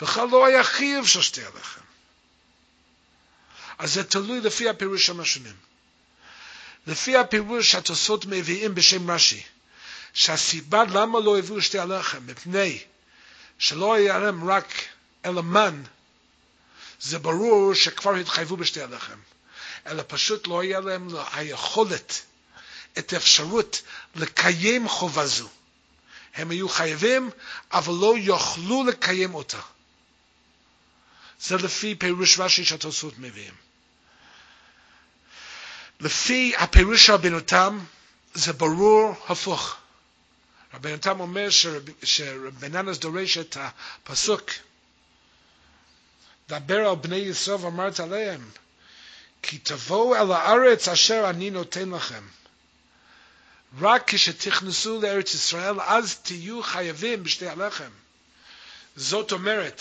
בכלל 0.00 0.28
לא 0.28 0.46
היה 0.46 0.64
חיוב 0.64 1.08
של 1.08 1.22
שתי 1.22 1.44
הלחם. 1.44 1.80
אז 3.78 3.94
זה 3.94 4.04
תלוי 4.04 4.40
לפי 4.40 4.68
הפירוש 4.68 5.06
של 5.06 5.20
השונים. 5.20 5.54
לפי 6.86 7.16
הפירוש 7.16 7.70
שהתוספות 7.70 8.24
מביאים 8.26 8.74
בשם 8.74 9.10
רש"י, 9.10 9.42
שהסיבה 10.12 10.84
למה 10.84 11.20
לא 11.20 11.38
הביאו 11.38 11.62
שתי 11.62 11.78
הלחם, 11.78 12.26
מפני 12.26 12.78
שלא 13.58 13.94
היה 13.94 14.18
להם 14.18 14.50
רק 14.50 14.84
אלא 15.24 15.42
מן 15.42 15.82
זה 17.00 17.18
ברור 17.18 17.74
שכבר 17.74 18.14
התחייבו 18.14 18.56
בשתי 18.56 18.82
הלחם, 18.82 19.18
אלא 19.86 20.02
פשוט 20.06 20.46
לא 20.46 20.60
היה 20.60 20.80
להם 20.80 21.08
היכולת, 21.32 22.22
את 22.98 23.12
האפשרות 23.12 23.82
לקיים 24.14 24.88
חובה 24.88 25.26
זו. 25.26 25.48
הם 26.34 26.50
היו 26.50 26.68
חייבים, 26.68 27.30
אבל 27.72 27.92
לא 27.94 28.14
יוכלו 28.18 28.84
לקיים 28.84 29.34
אותה. 29.34 29.60
זה 31.40 31.56
לפי 31.56 31.94
פירוש 31.94 32.38
רש"י 32.38 32.64
שהתוספות 32.64 33.14
מביאים. 33.18 33.54
לפי 36.00 36.52
הפירוש 36.56 37.06
של 37.06 37.12
רבינו 37.12 37.40
תם, 37.40 37.78
זה 38.34 38.52
ברור 38.52 39.14
הפוך. 39.28 39.76
רבינו 40.74 40.98
תם 40.98 41.20
אומר 41.20 41.48
שרבננס 42.02 42.98
דורש 42.98 43.38
את 43.38 43.56
הפסוק 43.60 44.50
דבר 46.48 46.88
על 46.88 46.96
בני 46.96 47.16
ישראל 47.16 47.56
ואמרת 47.60 48.00
עליהם, 48.00 48.50
כי 49.46 49.58
תבואו 49.58 50.16
אל 50.16 50.32
הארץ 50.32 50.88
אשר 50.88 51.30
אני 51.30 51.50
נותן 51.50 51.90
לכם. 51.90 52.22
רק 53.80 54.02
כשתכנסו 54.06 55.00
לארץ 55.02 55.34
ישראל, 55.34 55.80
אז 55.80 56.16
תהיו 56.22 56.62
חייבים 56.62 57.24
בשתי 57.24 57.48
הלחם. 57.48 57.90
זאת 58.96 59.32
אומרת, 59.32 59.80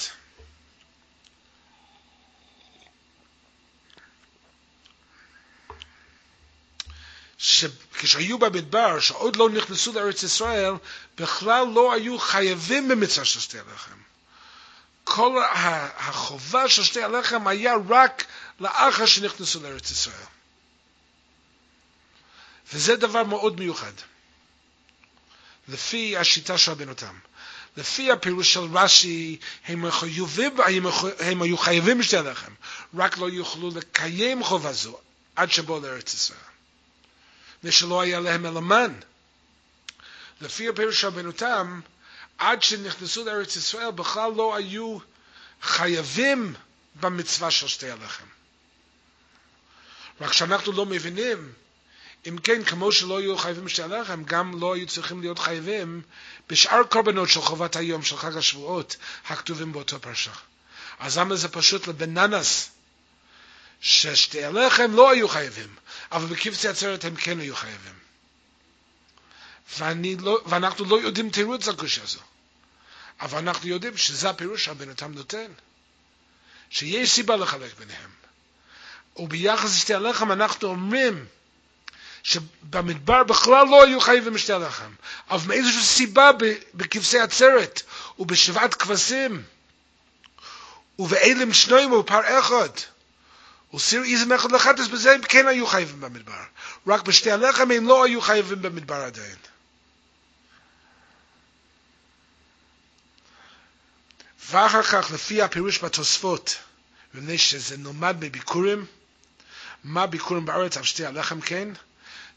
שכשהיו 7.37 8.39
במדבר, 8.39 8.99
שעוד 8.99 9.35
לא 9.35 9.49
נכנסו 9.49 9.93
לארץ 9.93 10.23
ישראל, 10.23 10.73
בכלל 11.17 11.67
לא 11.73 11.93
היו 11.93 12.19
חייבים 12.19 12.87
במצווה 12.87 13.25
של 13.25 13.39
שתי 13.39 13.59
הלחם. 13.59 13.97
כל 15.03 15.41
החובה 15.95 16.69
של 16.69 16.83
שתי 16.83 17.03
הלחם 17.03 17.47
היה 17.47 17.73
רק 17.89 18.25
לאחר 18.59 19.05
שנכנסו 19.05 19.59
לארץ 19.63 19.91
ישראל. 19.91 20.25
וזה 22.73 22.95
דבר 22.95 23.23
מאוד 23.23 23.59
מיוחד. 23.59 23.91
לפי 25.67 26.17
השיטה 26.17 26.57
של 26.57 26.71
רבנותם. 26.71 27.19
לפי 27.77 28.11
הפירוש 28.11 28.53
של 28.53 28.77
רש"י, 28.77 29.37
הם, 29.65 29.85
הם 31.19 31.41
היו 31.41 31.57
חייבים 31.57 31.97
בשתי 31.97 32.17
הלחם, 32.17 32.51
רק 32.95 33.17
לא 33.17 33.29
יוכלו 33.29 33.69
לקיים 33.75 34.43
חובה 34.43 34.73
זו 34.73 34.97
עד 35.35 35.51
שבואו 35.51 35.79
לארץ 35.79 36.13
ישראל. 36.13 36.39
ושלא 37.63 38.01
היה 38.01 38.19
להם 38.19 38.45
אלא 38.45 38.61
מן. 38.61 38.93
לפי 40.41 40.69
הפירוש 40.69 41.01
של 41.01 41.07
רבנותם, 41.07 41.81
עד 42.37 42.63
שנכנסו 42.63 43.25
לארץ 43.25 43.55
ישראל 43.55 43.91
בכלל 43.91 44.31
לא 44.35 44.55
היו 44.55 44.97
חייבים 45.61 46.53
במצווה 46.95 47.51
של 47.51 47.67
שתי 47.67 47.89
הלחם. 47.89 48.25
רק 50.21 50.33
שאנחנו 50.33 50.71
לא 50.71 50.85
מבינים 50.85 51.53
אם 52.27 52.37
כן, 52.37 52.63
כמו 52.63 52.91
שלא 52.91 53.19
היו 53.19 53.37
חייבים 53.37 53.65
בשתי 53.65 53.83
הלחם, 53.83 54.23
גם 54.23 54.59
לא 54.61 54.75
היו 54.75 54.87
צריכים 54.87 55.21
להיות 55.21 55.39
חייבים 55.39 56.01
בשאר 56.49 56.83
קורבנות 56.83 57.29
של 57.29 57.41
חובת 57.41 57.75
היום 57.75 58.03
של 58.03 58.17
חג 58.17 58.37
השבועות 58.37 58.97
הכתובים 59.25 59.73
באותו 59.73 59.99
פרשה. 60.01 60.31
אז 60.99 61.17
למה 61.17 61.35
זה 61.35 61.49
פשוט 61.49 61.87
לבננס, 61.87 62.69
ששתי 63.81 64.43
הלחם 64.43 64.95
לא 64.95 65.11
היו 65.11 65.29
חייבים, 65.29 65.75
אבל 66.11 66.25
בקיבצי 66.25 66.67
עצרת 66.67 67.05
הם 67.05 67.15
כן 67.15 67.39
היו 67.39 67.55
חייבים. 67.55 67.93
לא, 70.19 70.41
ואנחנו 70.45 70.85
לא 70.85 71.01
יודעים 71.01 71.29
תירוץ 71.29 71.67
לקושי 71.67 72.01
הזו. 72.01 72.19
אבל 73.21 73.37
אנחנו 73.37 73.69
יודעים 73.69 73.97
שזה 73.97 74.29
הפירוש 74.29 74.65
שהבן 74.65 74.89
אדם 74.89 75.13
נותן. 75.13 75.51
שיש 76.69 77.11
סיבה 77.11 77.35
לחלק 77.35 77.77
ביניהם. 77.79 78.22
וביחס 79.17 79.75
לשתי 79.75 79.93
הלחם 79.93 80.31
אנחנו 80.31 80.67
אומרים 80.67 81.25
שבמדבר 82.23 83.23
בכלל 83.23 83.67
לא 83.67 83.83
היו 83.83 83.99
חייבים 84.01 84.33
בשתי 84.33 84.53
הלחם, 84.53 84.91
אבל 85.29 85.47
מאיזושהי 85.47 85.83
סיבה 85.83 86.31
בכבשי 86.73 87.19
עצרת 87.19 87.81
ובשבעת 88.19 88.73
כבשים 88.73 89.43
ובאלם 90.99 91.53
שנויים 91.53 91.91
ופר 91.93 92.39
אחד 92.39 92.69
וסיר 93.73 94.03
איזם 94.03 94.33
אחד 94.33 94.51
לחטס 94.51 94.87
בזה 94.87 95.11
הם 95.11 95.21
כן 95.21 95.47
היו 95.47 95.67
חייבים 95.67 96.01
במדבר. 96.01 96.43
רק 96.87 97.01
בשתי 97.01 97.31
הלחם 97.31 97.71
הם 97.71 97.87
לא 97.87 98.03
היו 98.05 98.21
חייבים 98.21 98.61
במדבר 98.61 98.95
עדיין. 98.95 99.35
ואחר 104.49 104.83
כך 104.83 105.11
לפי 105.13 105.41
הפירוש 105.41 105.83
בתוספות, 105.83 106.55
מפני 107.13 107.37
שזה 107.37 107.77
נולמד 107.77 108.15
בביקורים, 108.19 108.85
מה 109.83 110.07
ביקורים 110.07 110.45
בארץ 110.45 110.77
על 110.77 110.83
שתי 110.83 111.05
הלחם 111.05 111.41
כן? 111.41 111.69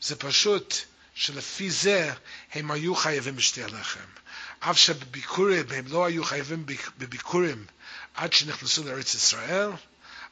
זה 0.00 0.16
פשוט 0.16 0.74
שלפי 1.14 1.70
זה 1.70 2.12
הם 2.52 2.70
היו 2.70 2.94
חייבים 2.94 3.36
בשתי 3.36 3.62
הלחם. 3.62 4.00
אף 4.60 4.78
שבביקורים 4.78 5.64
הם 5.70 5.84
לא 5.88 6.04
היו 6.04 6.24
חייבים 6.24 6.66
בביקורים 6.98 7.64
עד 8.14 8.32
שנכנסו 8.32 8.84
לארץ 8.84 9.14
ישראל, 9.14 9.70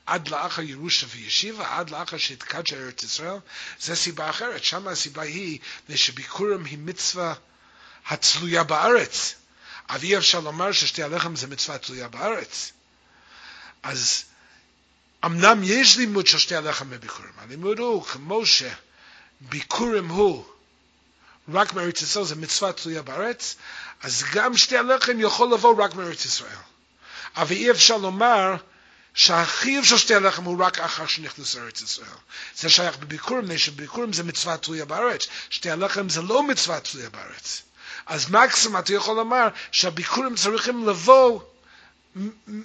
עד 0.07 0.29
לאחר 0.29 0.63
ירושה 0.63 1.07
וישיבה, 1.11 1.79
עד 1.79 1.91
לאחר 1.91 2.17
שהתקדשה 2.17 2.77
ארץ 2.77 3.03
ישראל, 3.03 3.39
זה 3.81 3.97
סיבה 3.97 4.31
אחרת. 4.31 4.65
שם 4.65 4.89
הסיבה 4.89 5.23
היא 5.23 5.59
שביקורים 5.95 6.65
היא 6.65 6.79
מצווה 6.79 7.35
התלויה 8.07 8.65
בארץ. 8.65 9.35
אבל 9.91 10.03
אי 10.03 10.19
אפשר 10.19 10.41
לומר 10.41 10.73
ששתי 10.73 11.03
הלחם 11.03 11.37
זה 11.37 11.47
מצווה 11.47 11.79
תלויה 11.79 12.09
בארץ. 12.09 12.73
אז 13.83 14.25
אמנם 15.25 15.61
יש 15.65 15.97
לימוד 15.97 16.27
של 16.27 16.39
שתי 16.39 16.57
הלחם 16.57 16.91
בביקורים, 16.91 17.33
הלימוד 17.39 17.79
הוא 17.79 18.05
כמו 18.05 18.43
שביקורים 18.47 20.09
הוא 20.09 20.45
רק 21.53 21.73
מארץ 21.73 22.03
ישראל, 22.03 22.25
זה 22.25 22.35
מצווה 22.35 22.73
תלויה 22.73 23.03
בארץ, 23.03 23.57
אז 24.03 24.25
גם 24.33 24.57
שתי 24.57 24.77
הלחם 24.77 25.21
יכול 25.21 25.55
לבוא 25.55 25.85
רק 25.85 25.95
מארץ 25.95 26.25
ישראל. 26.25 26.57
אבל 27.37 27.57
אי 27.57 27.71
אפשר 27.71 27.97
לומר 27.97 28.57
שהחיוב 29.15 29.85
של 29.85 29.99
שתי 29.99 30.15
הלחם 30.15 30.45
הוא 30.45 30.65
רק 30.65 30.79
אחר 30.79 31.07
שנכנס 31.07 31.55
לארץ 31.55 31.83
ישראל. 31.83 32.09
זה 32.57 32.71
שייך 32.71 32.97
בביקורים, 32.97 33.45
מפני 33.45 33.59
שבביקורים 33.59 34.13
זה 34.13 34.23
מצווה 34.23 34.57
תלויה 34.57 34.85
בארץ, 34.85 35.27
שתי 35.51 35.71
הלחם 35.71 36.09
זה 36.09 36.23
לא 36.23 36.43
מצווה 36.43 36.81
תלויה 36.81 37.11
בארץ. 37.11 37.63
אז 38.07 38.31
מקסימום 38.31 38.79
אתה 38.79 38.95
יכול 38.95 39.17
לומר 39.17 39.49
שהביקורים 39.73 40.35
צריכים 40.35 40.89
לבוא 40.89 41.41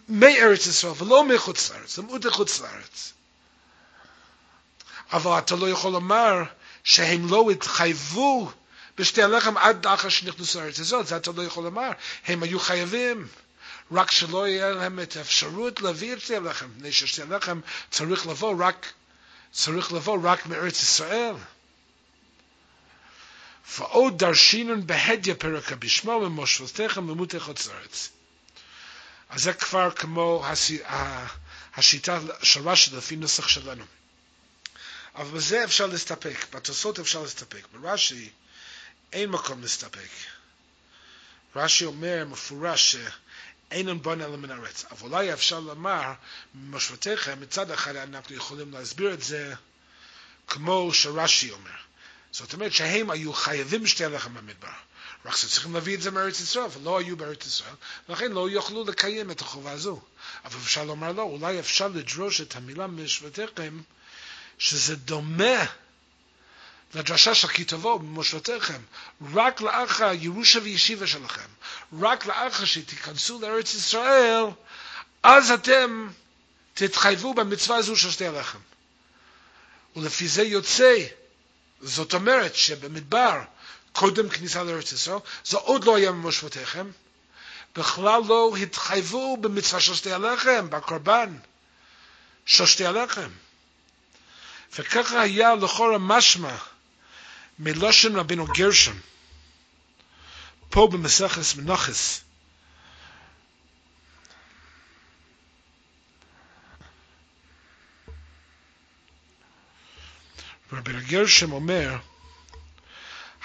מארץ 0.10 0.66
ישראל 0.68 0.94
ולא 0.98 1.28
מחוץ 1.28 1.72
לארץ, 1.72 1.98
למות 1.98 2.26
לחוץ 2.26 2.60
לארץ. 2.60 3.14
אבל 5.14 5.38
אתה 5.38 5.56
לא 5.56 5.70
יכול 5.70 5.92
לומר 5.92 6.44
שהם 6.84 7.30
לא 7.30 7.52
התחייבו 7.52 8.52
בשתי 8.98 9.24
הלחם 9.24 9.58
עד 9.58 9.88
אחר 9.88 10.10
שנכנסו 10.10 10.62
לארץ 10.62 10.80
הזאת, 10.80 11.08
זה 11.08 11.18
אתה 11.18 11.32
לא 11.36 11.44
יכול 11.44 11.64
לומר, 11.64 11.92
הם 12.26 12.44
היו 12.44 12.60
חייבים. 12.60 13.28
רק 13.92 14.12
שלא 14.12 14.48
יהיה 14.48 14.70
להם 14.70 15.00
את 15.00 15.16
האפשרות 15.16 15.82
להביא 15.82 16.14
את 16.14 16.22
שתי 16.22 16.36
הלחם, 16.36 16.68
מפני 16.76 16.92
ששתי 16.92 17.22
הלחם 17.22 17.60
צריך 17.92 18.28
לבוא 18.28 18.56
רק, 18.60 18.94
צריך 19.52 19.94
לבוא 19.94 20.20
רק 20.24 20.46
מארץ 20.46 20.84
ישראל. 20.84 21.36
ועוד 23.78 24.18
דרשינון 24.18 24.88
בהדיה 24.88 25.36
פרק 25.36 25.72
הבשמו 25.72 26.12
ומושבותיכם 26.12 27.10
למותי 27.10 27.40
חוץ 27.40 27.68
לארץ. 27.68 28.10
אז 29.30 29.42
זה 29.44 29.54
כבר 29.54 29.92
כמו 29.92 30.46
השיטה 31.76 32.20
של 32.44 32.70
רש"י 32.70 32.96
לפי 32.96 33.16
נוסח 33.16 33.48
שלנו. 33.48 33.86
אבל 35.16 35.38
בזה 35.38 35.64
אפשר 35.64 35.86
להסתפק, 35.88 36.46
בתוספות 36.54 37.00
אפשר 37.00 37.22
להסתפק, 37.22 37.68
ברש"י 37.72 38.30
אין 39.14 39.30
מקום 39.30 39.62
להסתפק. 39.62 40.10
רש"י 41.56 41.86
אומר 41.86 42.26
מפורש 42.26 42.96
שאין 42.96 44.02
בון 44.02 44.22
אלא 44.22 44.38
מן 44.38 44.52
הארץ, 44.52 44.86
אבל 44.92 45.10
אולי 45.10 45.34
אפשר 45.34 45.60
לומר, 45.60 46.14
מושבותיכם, 46.54 47.42
מצד 47.42 47.72
אחד 47.72 47.96
אנחנו 47.96 48.36
יכולים 48.36 48.72
להסביר 48.72 49.14
את 49.14 49.24
זה 49.24 49.54
כמו 50.48 50.94
שרש"י 50.94 51.52
אומר. 51.52 51.72
זאת 52.32 52.54
אומרת 52.54 52.74
שהם 52.74 53.10
היו 53.10 53.34
חייבים 53.34 53.88
שתי 53.88 54.06
הלחם 54.06 54.34
במדבר. 54.34 54.89
רק 55.26 55.36
שצריכים 55.36 55.74
להביא 55.74 55.96
את 55.96 56.02
זה 56.02 56.12
מארץ 56.12 56.40
ישראל, 56.40 56.66
ולא 56.74 57.00
היו 57.00 57.18
בארץ 57.18 57.46
ישראל, 57.46 57.74
ולכן 58.10 58.32
לא 58.32 58.50
יוכלו 58.50 58.86
לקיים 58.86 59.32
את 59.32 59.42
החובה 59.42 59.72
הזו. 59.72 60.02
אבל 60.46 60.58
אפשר 60.58 60.84
לומר 60.84 61.12
לא, 61.12 61.22
אולי 61.22 61.60
אפשר 61.60 61.88
לדרוש 61.88 62.42
את 62.42 62.56
המילה 62.56 62.88
משבטיכם, 62.88 63.82
שזה 64.58 64.96
דומה 64.96 65.66
לדרשה 66.94 67.36
של 67.36 67.48
כי 67.48 67.66
תבואו 67.66 68.00
במושבותיכם, 68.00 68.82
רק 69.34 69.62
לאחר 69.62 70.12
ירושה 70.14 70.60
וישיבה 70.64 71.08
שלכם, 71.08 71.48
רק 72.02 72.26
לאחר 72.26 72.66
שתיכנסו 72.66 73.40
לארץ 73.42 73.74
ישראל, 73.74 74.44
אז 75.24 75.52
אתם 75.52 76.08
תתחייבו 76.74 77.34
במצווה 77.34 77.78
הזו 77.78 77.96
של 77.96 78.12
שתי 78.12 78.28
הלחם. 78.28 78.60
ולפי 79.96 80.28
זה 80.28 80.44
יוצא 80.44 80.96
זאת 81.82 82.14
אומרת 82.14 82.56
שבמדבר, 82.56 83.42
קודם 83.94 84.30
כניסה 84.30 84.64
לארץ 84.64 84.92
ישראל, 84.92 85.18
זה 85.46 85.58
עוד 85.58 85.84
לא 85.84 85.96
היה 85.96 86.12
ממושבותיכם, 86.12 86.92
בכלל 87.76 88.22
לא 88.28 88.56
התחייבו 88.62 89.38
במצווה 89.38 89.82
של 89.82 89.96
שתי 89.96 90.12
הלחם, 90.12 90.70
בקורבן 90.70 91.38
של 92.46 92.66
שתי 92.66 92.86
הלחם. 92.86 93.30
וככה 94.78 95.22
היה 95.22 95.56
לכאורה 95.56 95.98
משמע 95.98 96.56
מלושן 97.60 98.16
רבינו 98.16 98.46
גרשון, 98.46 99.00
פה 100.70 100.90
במסכת 100.92 101.58
מנוחס, 101.58 102.22
רבי 110.74 110.94
גרשם 111.02 111.52
אומר, 111.52 111.98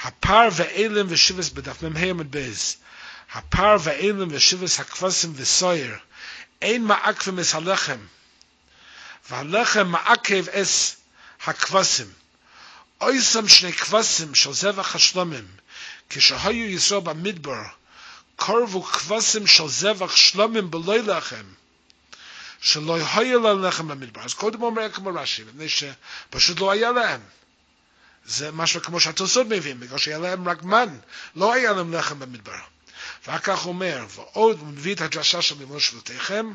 הפר 0.05 0.49
ואילם 0.53 1.07
ושיבס 1.09 1.49
בדף 1.51 1.83
מ"ה 1.83 2.01
עמוד 2.01 2.31
בייס, 2.31 2.77
הפר 3.33 3.77
ואילם 3.81 4.29
ושיבס 4.31 4.81
הכבשים 4.81 5.33
וסויר, 5.37 5.97
אין 6.63 6.85
מעכבים 6.85 7.39
אס 7.39 7.55
הלחם, 7.55 7.99
והלחם 9.31 9.87
מעכב 9.89 10.49
אס 10.49 10.97
הכבשים. 11.45 12.07
אויסם 13.01 13.49
שני 13.49 13.73
כבשים 13.73 14.35
של 14.35 14.53
זבח 14.53 14.95
השלומים, 14.95 15.47
כשהיו 16.11 16.71
ישראל 16.71 17.01
במדבר, 17.01 17.63
קרבו 18.37 18.83
כבשים 18.83 19.47
של 19.47 19.69
זבח 19.69 20.17
שלומים 20.17 20.71
בלוי 20.71 21.03
לחם, 21.03 21.45
שלא 22.61 22.97
היה 23.15 23.39
להם 23.39 23.65
לחם 23.65 23.89
במדבר. 23.89 24.21
אז 24.21 24.35
קודם 24.35 24.63
אומר 24.63 24.93
כמו 24.93 25.11
רש"י, 25.15 25.45
מפני 25.45 25.69
שפשוט 25.69 26.61
לא 26.61 26.71
היה 26.71 26.93
להם. 26.93 27.21
זה 28.27 28.53
משהו 28.53 28.83
כמו 28.83 29.01
שהתוספות 29.01 29.47
מביאים, 29.47 29.81
בגלל 29.81 29.99
שהיה 29.99 30.19
להם 30.19 30.49
רק 30.49 30.63
מן, 30.63 30.99
לא 31.37 31.53
היה 31.53 31.73
להם 31.73 31.95
לחם 31.95 32.19
במדבר. 32.19 32.59
ואחר 33.27 33.39
כך 33.39 33.67
אומר, 33.67 34.07
ועוד 34.15 34.59
הוא 34.61 34.69
מביא 34.69 34.95
את 34.95 35.01
הדרשה 35.01 35.43
של 35.43 35.55
ממושבותיכם, 35.59 36.55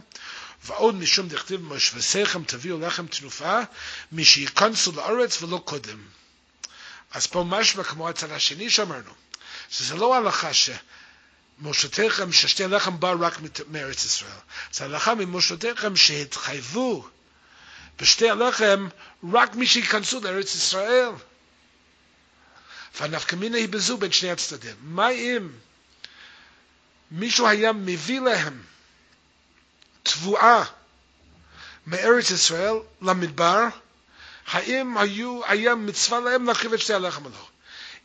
ועוד 0.64 0.96
משום 0.96 1.28
דכתיב 1.28 1.60
במושבותיכם 1.62 2.44
תביאו 2.44 2.80
לחם 2.80 3.08
תנופה, 3.08 3.60
משייכנסו 4.12 4.92
לארץ 4.92 5.42
ולא 5.42 5.62
קודם. 5.66 5.98
אז 7.12 7.28
פה 7.28 7.44
משמע 7.48 7.84
כמו 7.84 8.10
הצד 8.10 8.32
השני 8.32 8.70
שאמרנו, 8.70 9.12
שזה 9.70 9.96
לא 9.96 10.16
הלכה 10.16 10.54
ש... 10.54 10.70
מושתיכם 11.62 12.32
ששתי 12.32 12.68
לחם 12.68 13.00
בא 13.00 13.14
רק 13.20 13.38
מארץ 13.70 14.06
ישראל. 14.06 14.32
זה 14.72 14.84
הלכה 14.86 15.16
ממושתיכם 15.16 15.96
שהתחייבו 15.96 17.08
בשתי 18.02 18.30
הלחם 18.30 18.88
רק 19.34 19.56
מי 19.56 19.68
שייכנסו 19.68 20.20
לארץ 20.22 20.56
ישראל. 20.56 21.10
והנפקא 22.98 23.36
מינה 23.36 23.58
היא 23.58 23.70
בזו 23.70 23.98
בין 23.98 24.12
שני 24.12 24.32
הצדדים. 24.32 24.76
מה 24.82 25.10
אם 25.10 25.50
מישהו 27.12 27.48
היה 27.48 27.74
מביא 27.74 28.20
להם 28.20 28.62
תבואה 30.04 30.64
מארץ 31.88 32.32
ישראל 32.32 32.74
למדבר, 33.02 33.68
האם 34.48 34.98
היו, 34.98 35.42
היה 35.46 35.76
מצווה 35.76 36.20
להם 36.20 36.46
להקריב 36.46 36.74
את 36.74 36.80
שתי 36.80 36.94
הלחם 36.94 37.26
או 37.26 37.30
לא? 37.30 37.48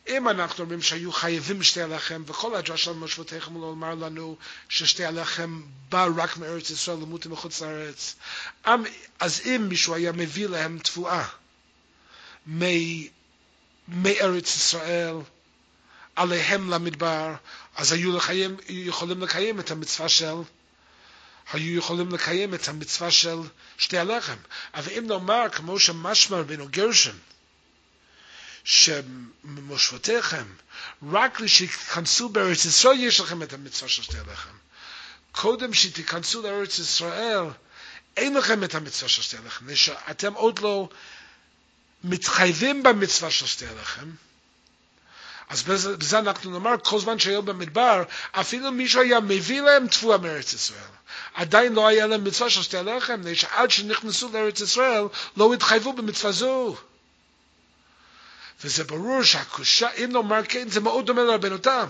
אם 0.07 0.29
אנחנו 0.29 0.63
אומרים 0.63 0.81
שהיו 0.81 1.11
חייבים 1.11 1.63
שתי 1.63 1.81
הלחם, 1.81 2.23
וכל 2.25 2.55
הדרש 2.55 2.83
של 2.83 2.91
מושבותיכם 2.91 3.53
לא 3.53 3.61
לומר 3.61 3.95
לנו 3.95 4.37
ששתי 4.69 5.05
הלחם 5.05 5.61
בא 5.89 6.07
רק 6.15 6.37
מארץ 6.37 6.69
ישראל 6.69 6.97
למות 6.97 7.25
מחוץ 7.25 7.61
לארץ, 7.61 8.15
אז 9.19 9.41
אם 9.45 9.65
מישהו 9.69 9.93
היה 9.93 10.11
מביא 10.11 10.47
להם 10.47 10.79
תבואה 10.79 11.25
מארץ 13.87 14.55
ישראל 14.55 15.15
עליהם 16.15 16.69
למדבר, 16.69 17.33
אז 17.75 17.91
היו 17.91 18.17
לחיים, 18.17 18.57
יכולים 18.69 19.21
לקיים 19.21 19.59
את 19.59 19.71
המצווה 19.71 20.09
של 20.09 20.35
היו 21.53 21.77
יכולים 21.77 22.11
לקיים 22.11 22.53
את 22.53 22.67
המצווה 22.67 23.11
של 23.11 23.37
שתי 23.77 23.97
הלחם. 23.97 24.35
אבל 24.73 24.91
אם 24.97 25.07
נאמר, 25.07 25.49
כמו 25.51 25.79
שמשמע 25.79 26.37
רבינו 26.37 26.67
גרשן, 26.71 27.17
שממושבותיכם, 28.63 30.45
רק 31.11 31.41
כשתיכנסו 31.41 32.29
בארץ 32.29 32.65
ישראל 32.65 32.99
יש 32.99 33.19
לכם 33.19 33.43
את 33.43 33.53
המצווה 33.53 33.89
של 33.89 34.03
שתי 34.03 34.17
הלחם. 34.17 34.55
קודם 35.31 35.73
שתיכנסו 35.73 36.41
לארץ 36.41 36.79
ישראל, 36.79 37.43
אין 38.17 38.33
לכם 38.33 38.63
את 38.63 38.75
המצווה 38.75 39.09
של 39.09 39.21
שתי 39.21 39.37
הלחם. 39.37 39.65
אתם 40.11 40.33
עוד 40.33 40.59
לא 40.59 40.89
מתחייבים 42.05 42.83
במצווה 42.83 43.31
של 43.31 43.45
שתי 43.45 43.65
הלחם. 43.67 44.09
אז 45.49 45.63
בזה, 45.63 45.97
בזה 45.97 46.19
אנחנו 46.19 46.51
נאמר, 46.51 46.75
כל 46.83 46.99
זמן 46.99 47.19
שהיו 47.19 47.43
במדבר, 47.43 48.03
אפילו 48.31 48.71
מישהו 48.71 49.01
היה 49.01 49.19
מביא 49.19 49.61
להם 49.61 49.87
תבואה 49.87 50.17
מארץ 50.17 50.53
ישראל. 50.53 50.79
עדיין 51.33 51.73
לא 51.73 51.87
היה 51.87 52.07
להם 52.07 52.23
מצווה 52.23 52.49
של 52.49 52.63
שתי 52.63 52.77
הלחם, 52.77 53.21
שעד 53.33 53.71
שנכנסו 53.71 54.29
לארץ 54.33 54.61
ישראל, 54.61 55.03
לא 55.37 55.53
התחייבו 55.53 55.93
במצווה 55.93 56.31
זו. 56.31 56.75
וזה 58.63 58.83
ברור 58.83 59.23
שהקושה, 59.23 59.91
אם 59.91 60.09
נאמר 60.11 60.41
כן, 60.49 60.69
זה 60.69 60.81
מאוד 60.81 61.05
דומה 61.05 61.23
לרבנותם. 61.23 61.87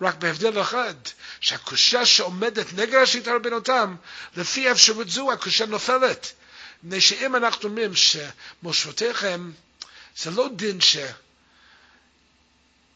רק 0.00 0.14
בהבדל 0.14 0.60
אחד, 0.60 0.94
שהקושה 1.40 2.06
שעומדת 2.06 2.66
נגד 2.72 2.94
השיטה 2.94 3.34
רבנותם, 3.34 3.96
לפי 4.36 4.70
אפשרות 4.70 5.08
זו 5.08 5.32
הקושה 5.32 5.66
נופלת. 5.66 6.32
מפני 6.84 7.00
שאם 7.00 7.36
אנחנו 7.36 7.68
אומרים 7.68 7.92
שמושבותיכם, 7.94 9.50
זה 10.16 10.30
לא 10.30 10.48
דין 10.56 10.80
ש... 10.80 10.96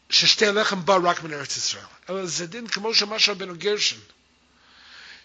ששתי 0.09 0.45
הלחם 0.47 0.85
בא 0.85 0.97
רק 1.03 1.23
מן 1.23 1.33
ארץ 1.33 1.57
ישראל, 1.57 1.83
אלא 2.09 2.25
זה 2.25 2.47
דין 2.47 2.67
כמו 2.67 2.95
שאמר 2.95 3.17
רבנו 3.27 3.53
גרשן, 3.57 3.97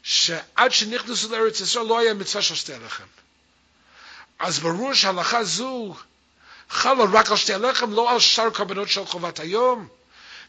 שעד 0.02 0.72
שנכנסו 0.72 1.28
לארץ 1.32 1.60
ישראל 1.60 1.86
לא 1.86 1.98
היה 1.98 2.14
מצווה 2.14 2.42
של 2.42 2.54
שתי 2.54 2.74
הלחם. 2.74 3.04
אז 4.38 4.58
ברור 4.58 4.94
שההלכה 4.94 5.44
זו 5.44 5.96
חלה 6.70 7.04
רק 7.12 7.30
על 7.30 7.36
שתי 7.36 7.54
הלחם, 7.54 7.92
לא 7.92 8.10
על 8.12 8.20
שאר 8.20 8.50
קורבנות 8.50 8.88
של 8.88 9.06
חובת 9.06 9.40
היום, 9.40 9.88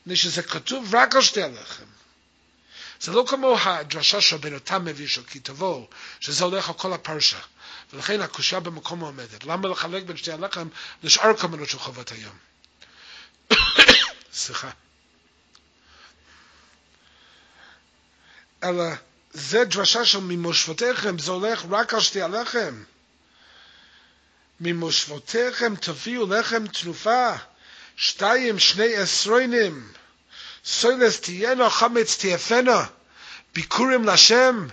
מפני 0.01 0.15
שזה 0.15 0.43
כתוב 0.43 0.95
רק 0.95 1.15
על 1.15 1.21
שתי 1.21 1.43
הלחם. 1.43 1.83
זה 3.01 3.11
לא 3.11 3.25
כמו 3.27 3.57
הדרשה 3.59 4.21
שרבנו 4.21 4.59
תם 4.59 4.85
מביא 4.85 5.07
של 5.07 5.23
כי 5.23 5.39
תבוא, 5.39 5.87
שזה 6.19 6.43
הולך 6.43 6.67
על 6.69 6.75
כל 6.75 6.93
הפרשה. 6.93 7.39
ולכן 7.93 8.21
הקושה 8.21 8.59
במקום 8.59 9.03
העומדת. 9.03 9.43
למה 9.43 9.69
לחלק 9.69 10.03
בין 10.03 10.17
שתי 10.17 10.31
הלחם 10.31 10.67
לשאר 11.03 11.33
קורבנות 11.33 11.69
של 11.69 11.79
חובת 11.79 12.11
היום? 12.11 12.37
סליחה. 14.33 14.69
אלא 18.63 18.83
זה 19.33 19.65
דרשה 19.65 20.05
של 20.05 20.19
ממושבותיכם, 20.19 21.19
זה 21.19 21.31
הולך 21.31 21.65
רק 21.69 21.93
על 21.93 21.99
שתי 21.99 22.21
הלחם. 22.21 22.83
ממושבותיכם 24.59 25.75
תביאו 25.75 26.33
לחם 26.33 26.67
תנופה, 26.67 27.31
שתיים 27.97 28.59
שני 28.59 28.95
עשרונים, 28.95 29.91
סוילס 30.65 31.19
תהיינו 31.19 31.69
חמץ 31.69 32.17
תהפנו, 32.21 32.71
ביקורים 33.53 34.07
לשם. 34.07 34.67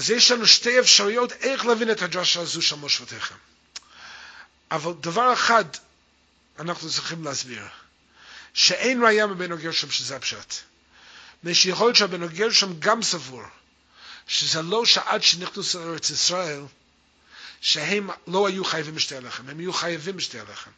אז 0.00 0.10
יש 0.10 0.30
לנו 0.30 0.46
שתי 0.46 0.80
אפשרויות 0.80 1.32
איך 1.32 1.66
להבין 1.66 1.90
את 1.90 2.02
הדרשה 2.02 2.40
הזו 2.40 2.62
של 2.62 2.76
מושבותיכם. 2.76 3.34
אבל 4.70 4.92
דבר 5.00 5.32
אחד 5.32 5.64
אנחנו 6.58 6.90
צריכים 6.90 7.24
להסביר, 7.24 7.62
שאין 8.54 9.02
ראייה 9.04 9.26
מבן 9.26 9.52
הגרשם 9.52 9.90
שזה 9.90 10.16
הפשט. 10.16 10.54
מפני 11.38 11.54
שיכול 11.54 11.86
להיות 11.86 11.96
שהבן 11.96 12.22
הגרשם 12.22 12.80
גם 12.80 13.02
סבור 13.02 13.42
שזה 14.26 14.62
לא 14.62 14.86
שעד 14.86 15.22
שנכנסו 15.22 15.78
לארץ 15.78 16.10
ישראל, 16.10 16.62
שהם 17.60 18.10
לא 18.26 18.46
היו 18.46 18.64
חייבים 18.64 18.94
בשתי 18.94 19.16
הלחם, 19.16 19.48
הם 19.48 19.58
היו 19.58 19.72
חייבים 19.72 20.16
בשתי 20.16 20.40
הלחם. 20.40 20.70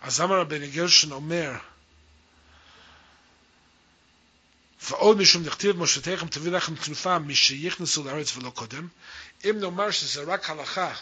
אז 0.00 0.20
למה 0.20 0.36
רבן 0.36 0.66
גרשן 0.66 1.12
אומר, 1.12 1.52
ועוד 4.82 5.18
משום 5.18 5.42
נכתיב 5.42 5.76
מושבתיכם 5.76 6.26
תביא 6.28 6.52
לכם 6.52 6.74
תנופה 6.74 7.18
משיכנסו 7.18 8.04
לארץ 8.04 8.36
ולא 8.36 8.50
קודם, 8.50 8.88
אם 9.44 9.60
נאמר 9.60 9.90
שזה 9.90 10.22
רק 10.22 10.50
הלכה 10.50 10.94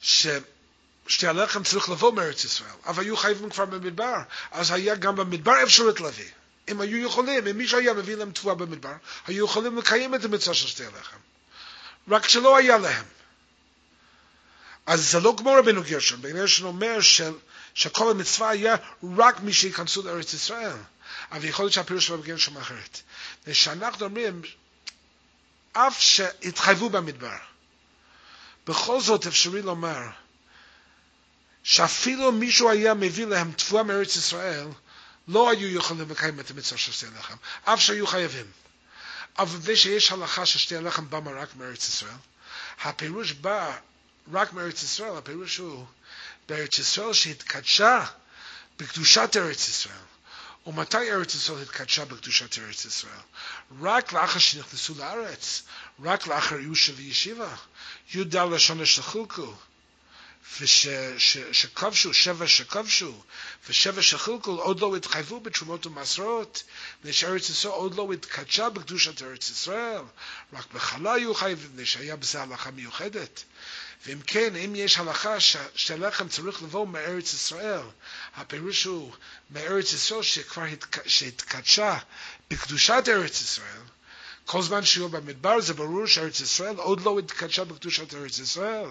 ששתי 0.00 1.26
הלחם 1.26 1.62
צריך 1.62 1.88
לבוא 1.88 2.12
מארץ 2.12 2.44
ישראל, 2.44 2.70
אבל 2.86 3.02
היו 3.02 3.16
חייבים 3.16 3.50
כבר 3.50 3.64
במדבר, 3.64 4.16
אז 4.50 4.70
היה 4.70 4.94
גם 4.94 5.16
במדבר 5.16 5.62
אפשרות 5.62 6.00
להביא. 6.00 6.30
אם 6.68 6.80
היו 6.80 7.06
יכולים, 7.06 7.46
אם 7.46 7.58
מישהו 7.58 7.78
היה 7.78 7.94
מביא 7.94 8.16
להם 8.16 8.32
תבואה 8.32 8.54
במדבר, 8.54 8.92
היו 9.26 9.44
יכולים 9.44 9.78
לקיים 9.78 10.14
את 10.14 10.24
המצווה 10.24 10.54
של 10.54 10.66
שתי 10.66 10.84
הלחם. 10.84 11.16
רק 12.08 12.28
שלא 12.28 12.56
היה 12.56 12.78
להם. 12.78 13.04
אז 14.86 15.10
זה 15.10 15.20
לא 15.20 15.34
כמו 15.38 15.52
רבנו 15.52 15.82
גרשון, 15.82 16.18
רבנו 16.18 16.34
גרשון 16.34 16.66
אומר 16.66 17.00
ש, 17.00 17.20
שכל 17.74 18.10
המצווה 18.10 18.50
היה 18.50 18.76
רק 19.18 19.40
מי 19.40 19.52
שייכנסו 19.52 20.02
לארץ 20.02 20.34
ישראל. 20.34 20.76
אבל 21.32 21.44
יכול 21.44 21.64
להיות 21.64 21.72
שהפירוש 21.72 22.06
של 22.06 22.14
רבי 22.14 22.28
גרשון 22.28 22.56
אחרת. 22.56 23.00
ושאנחנו 23.46 24.04
אומרים, 24.04 24.42
אף 25.72 26.00
שהתחייבו 26.00 26.90
במדבר, 26.90 27.36
בכל 28.66 29.00
זאת 29.00 29.26
אפשרי 29.26 29.62
לומר 29.62 30.00
שאפילו 31.62 32.32
מישהו 32.32 32.70
היה 32.70 32.94
מביא 32.94 33.26
להם 33.26 33.52
תבואה 33.52 33.82
מארץ 33.82 34.16
ישראל, 34.16 34.66
לא 35.28 35.50
היו 35.50 35.76
יכולים 35.76 36.10
לקיים 36.10 36.40
את 36.40 36.50
המצווה 36.50 36.78
של 36.78 36.92
שתי 36.92 37.06
הלחם, 37.06 37.36
אף 37.64 37.80
שהיו 37.80 38.06
חייבים. 38.06 38.46
אבל 39.38 39.60
זה 39.60 39.76
שיש 39.76 40.12
הלכה 40.12 40.46
ששתי 40.46 40.76
הלחם 40.76 41.10
בא 41.10 41.20
רק 41.24 41.56
מארץ 41.56 41.88
ישראל, 41.88 42.16
הפירוש 42.82 43.32
בא 43.32 43.76
רק 44.32 44.52
מארץ 44.52 44.82
ישראל, 44.82 45.16
הפירוש 45.16 45.56
הוא 45.56 45.86
בארץ 46.48 46.78
ישראל 46.78 47.12
שהתקדשה 47.12 48.04
בקדושת 48.78 49.36
ארץ 49.36 49.68
ישראל. 49.68 50.04
ומתי 50.66 51.10
ארץ 51.10 51.34
ישראל 51.34 51.62
התקדשה 51.62 52.04
בקדושת 52.04 52.58
ארץ 52.58 52.84
ישראל? 52.84 53.20
רק 53.80 54.12
לאחר 54.12 54.38
שנכנסו 54.38 54.94
לארץ, 54.98 55.62
רק 56.02 56.26
לאחר 56.26 56.56
יושה 56.56 56.92
וישיבה. 56.96 57.56
י"ד 58.14 58.36
לשון 58.36 58.86
שחולקו, 58.86 59.54
ושכבשו, 60.60 62.14
שבע 62.14 62.48
שכבשו, 62.48 63.22
ושבע 63.68 64.02
שחולקו 64.02 64.50
עוד 64.50 64.80
לא 64.80 64.96
התחייבו 64.96 65.40
בתרומות 65.40 65.86
ומסרות, 65.86 66.62
מפני 66.98 67.12
שארץ 67.12 67.50
ישראל 67.50 67.72
עוד 67.74 67.94
לא 67.94 68.12
התקדשה 68.12 68.68
בקדושת 68.68 69.22
ארץ 69.22 69.50
ישראל, 69.50 70.02
רק 70.52 70.72
בחלה 70.72 71.12
היו 71.12 71.34
חייבים, 71.34 71.70
מפני 71.72 71.86
שהיה 71.86 72.16
בזה 72.16 72.42
הלכה 72.42 72.70
מיוחדת. 72.70 73.44
ואם 74.06 74.20
כן, 74.26 74.56
אם 74.56 74.72
יש 74.76 74.98
הלכה 74.98 75.40
שהלחם 75.74 76.28
צריך 76.28 76.62
לבוא 76.62 76.86
מארץ 76.86 77.32
ישראל, 77.32 77.82
הפירוש 78.36 78.84
הוא 78.84 79.12
מארץ 79.50 79.92
ישראל 79.92 80.22
שכבר 80.22 80.64
התקדשה 81.26 81.98
בקדושת 82.50 83.04
ארץ 83.08 83.40
ישראל, 83.40 83.82
כל 84.46 84.62
זמן 84.62 84.84
שהוא 84.84 85.10
במדבר 85.10 85.60
זה 85.60 85.74
ברור 85.74 86.06
שארץ 86.06 86.40
ישראל 86.40 86.76
עוד 86.76 87.00
לא 87.00 87.18
התקדשה 87.18 87.64
בקדושת 87.64 88.14
ארץ 88.14 88.38
ישראל. 88.38 88.88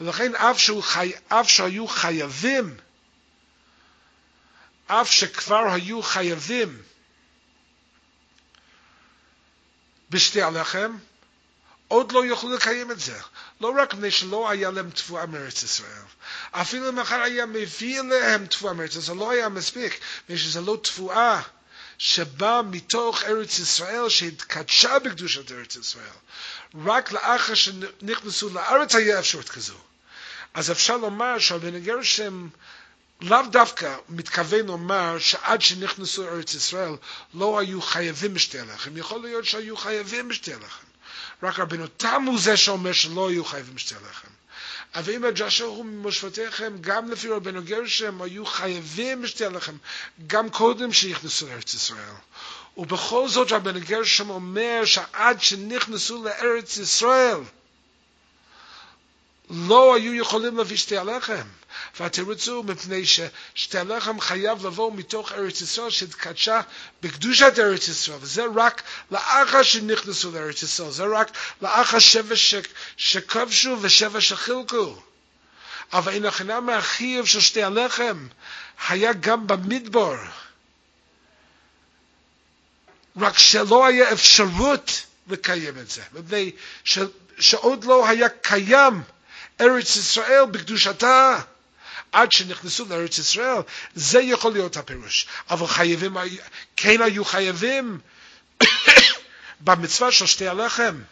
ולכן 0.00 0.34
אף, 0.34 0.70
חי... 0.80 1.12
אף 1.28 1.48
שהיו 1.48 1.86
חייבים, 1.86 2.76
אף 4.86 5.10
שכבר 5.10 5.72
היו 5.72 6.02
חייבים 6.02 6.82
בשתי 10.10 10.42
הלחם, 10.42 10.96
עוד 11.88 12.12
לא 12.12 12.24
יוכלו 12.24 12.54
לקיים 12.54 12.90
את 12.90 13.00
זה. 13.00 13.18
לא 13.60 13.74
רק 13.78 13.94
מפני 13.94 14.10
שלא 14.10 14.50
היה 14.50 14.70
להם 14.70 14.90
תבואה 14.90 15.26
מארץ 15.26 15.62
ישראל, 15.62 16.02
אפילו 16.50 16.88
אם 16.88 16.98
אחר 16.98 17.20
היה 17.20 17.46
מביא 17.46 18.00
להם 18.00 18.46
תבואה 18.46 18.72
מארץ 18.72 18.90
ישראל, 18.90 19.04
זה 19.04 19.14
לא 19.14 19.30
היה 19.30 19.48
מספיק, 19.48 20.00
מפני 20.24 20.38
שזה 20.38 20.60
לא 20.60 20.78
תבואה 20.82 21.42
שבאה 21.98 22.62
מתוך 22.62 23.22
ארץ 23.22 23.58
ישראל 23.58 24.08
שהתקדשה 24.08 24.98
בקדושת 24.98 25.52
ארץ 25.52 25.76
ישראל. 25.76 26.16
רק 26.86 27.12
לאחר 27.12 27.54
שנכנסו 27.54 28.48
לארץ 28.48 28.94
היה 28.94 29.18
אפשרות 29.18 29.48
כזו. 29.48 29.74
אז 30.54 30.70
אפשר 30.70 30.96
לומר 30.96 31.38
שהבן 31.38 31.74
הגרשם 31.74 32.48
לאו 33.20 33.42
דווקא 33.50 33.96
מתכוון 34.08 34.66
לומר 34.66 35.18
שעד 35.18 35.62
שנכנסו 35.62 36.22
לארץ 36.22 36.54
ישראל 36.54 36.92
לא 37.34 37.58
היו 37.58 37.82
חייבים 37.82 38.34
בשתי 38.34 38.58
הלחם, 38.58 38.96
יכול 38.96 39.22
להיות 39.22 39.44
שהיו 39.44 39.76
חייבים 39.76 40.28
בשתי 40.28 40.54
הלחם. 40.54 40.85
רק 41.42 41.58
רבנו 41.58 41.86
תם 41.86 42.22
הוא 42.26 42.40
זה 42.40 42.56
שאומר 42.56 42.92
שלא 42.92 43.28
היו 43.28 43.44
חייבים 43.44 43.74
בשתי 43.74 43.94
הלחם. 43.94 44.28
אבל 44.94 45.12
אם 45.12 45.24
הג'שר 45.24 45.64
הוא 45.64 45.84
מושבתיכם, 45.84 46.76
גם 46.80 47.10
לפי 47.10 47.28
רבנו 47.28 47.62
גרשם 47.62 48.22
היו 48.22 48.46
חייבים 48.46 49.22
בשתי 49.22 49.44
הלחם, 49.44 49.76
גם 50.26 50.50
קודם 50.50 50.92
שנכנסו 50.92 51.46
לארץ 51.46 51.74
ישראל. 51.74 52.14
ובכל 52.76 53.28
זאת 53.28 53.52
רבנו 53.52 53.80
גרשם 53.80 54.30
אומר 54.30 54.84
שעד 54.84 55.42
שנכנסו 55.42 56.24
לארץ 56.24 56.76
ישראל, 56.76 57.38
לא 59.50 59.94
היו 59.94 60.14
יכולים 60.14 60.56
להביא 60.56 60.76
שתי 60.76 60.96
הלחם. 60.96 61.46
והתירוץ 62.00 62.48
הוא 62.48 62.64
מפני 62.64 63.02
ששתי 63.06 63.78
הלחם 63.78 64.20
חייב 64.20 64.66
לבוא 64.66 64.92
מתוך 64.92 65.32
ארץ 65.32 65.60
ישראל 65.60 65.90
שהתקדשה 65.90 66.60
בקדושת 67.02 67.58
ארץ 67.58 67.88
ישראל, 67.88 68.18
וזה 68.20 68.42
רק 68.54 68.82
לאחר 69.10 69.62
שנכנסו 69.62 70.30
לארץ 70.30 70.62
ישראל, 70.62 70.90
זה 70.90 71.04
רק 71.04 71.30
לאחר 71.62 71.98
שבע 71.98 72.34
שכבשו 72.96 73.76
ושבע 73.80 74.20
שחילקו. 74.20 75.02
אבל 75.92 76.12
אין 76.12 76.24
הכנה 76.24 76.60
מהחיוב 76.60 77.26
של 77.26 77.40
שתי 77.40 77.62
הלחם 77.62 78.26
היה 78.88 79.12
גם 79.12 79.46
במדבר. 79.46 80.16
רק 83.16 83.38
שלא 83.38 83.86
היה 83.86 84.12
אפשרות 84.12 85.02
לקיים 85.28 85.78
את 85.78 85.90
זה, 85.90 86.02
מפני 86.12 86.50
שעוד 87.38 87.84
לא 87.84 88.08
היה 88.08 88.28
קיים 88.28 89.02
ארץ 89.60 89.96
ישראל 89.96 90.44
בקדושתה. 90.50 91.38
עד 92.12 92.32
שנכנסו 92.32 92.84
לארץ 92.84 93.18
ישראל, 93.18 93.60
זה 93.94 94.20
יכול 94.20 94.52
להיות 94.52 94.76
הפירוש. 94.76 95.26
אבל 95.50 95.66
חייבים, 95.66 96.16
כן 96.76 97.02
היו 97.02 97.24
חייבים 97.24 98.00
במצווה 99.60 100.12
של 100.12 100.26
שתי 100.26 100.48
הלחם. 100.48 101.02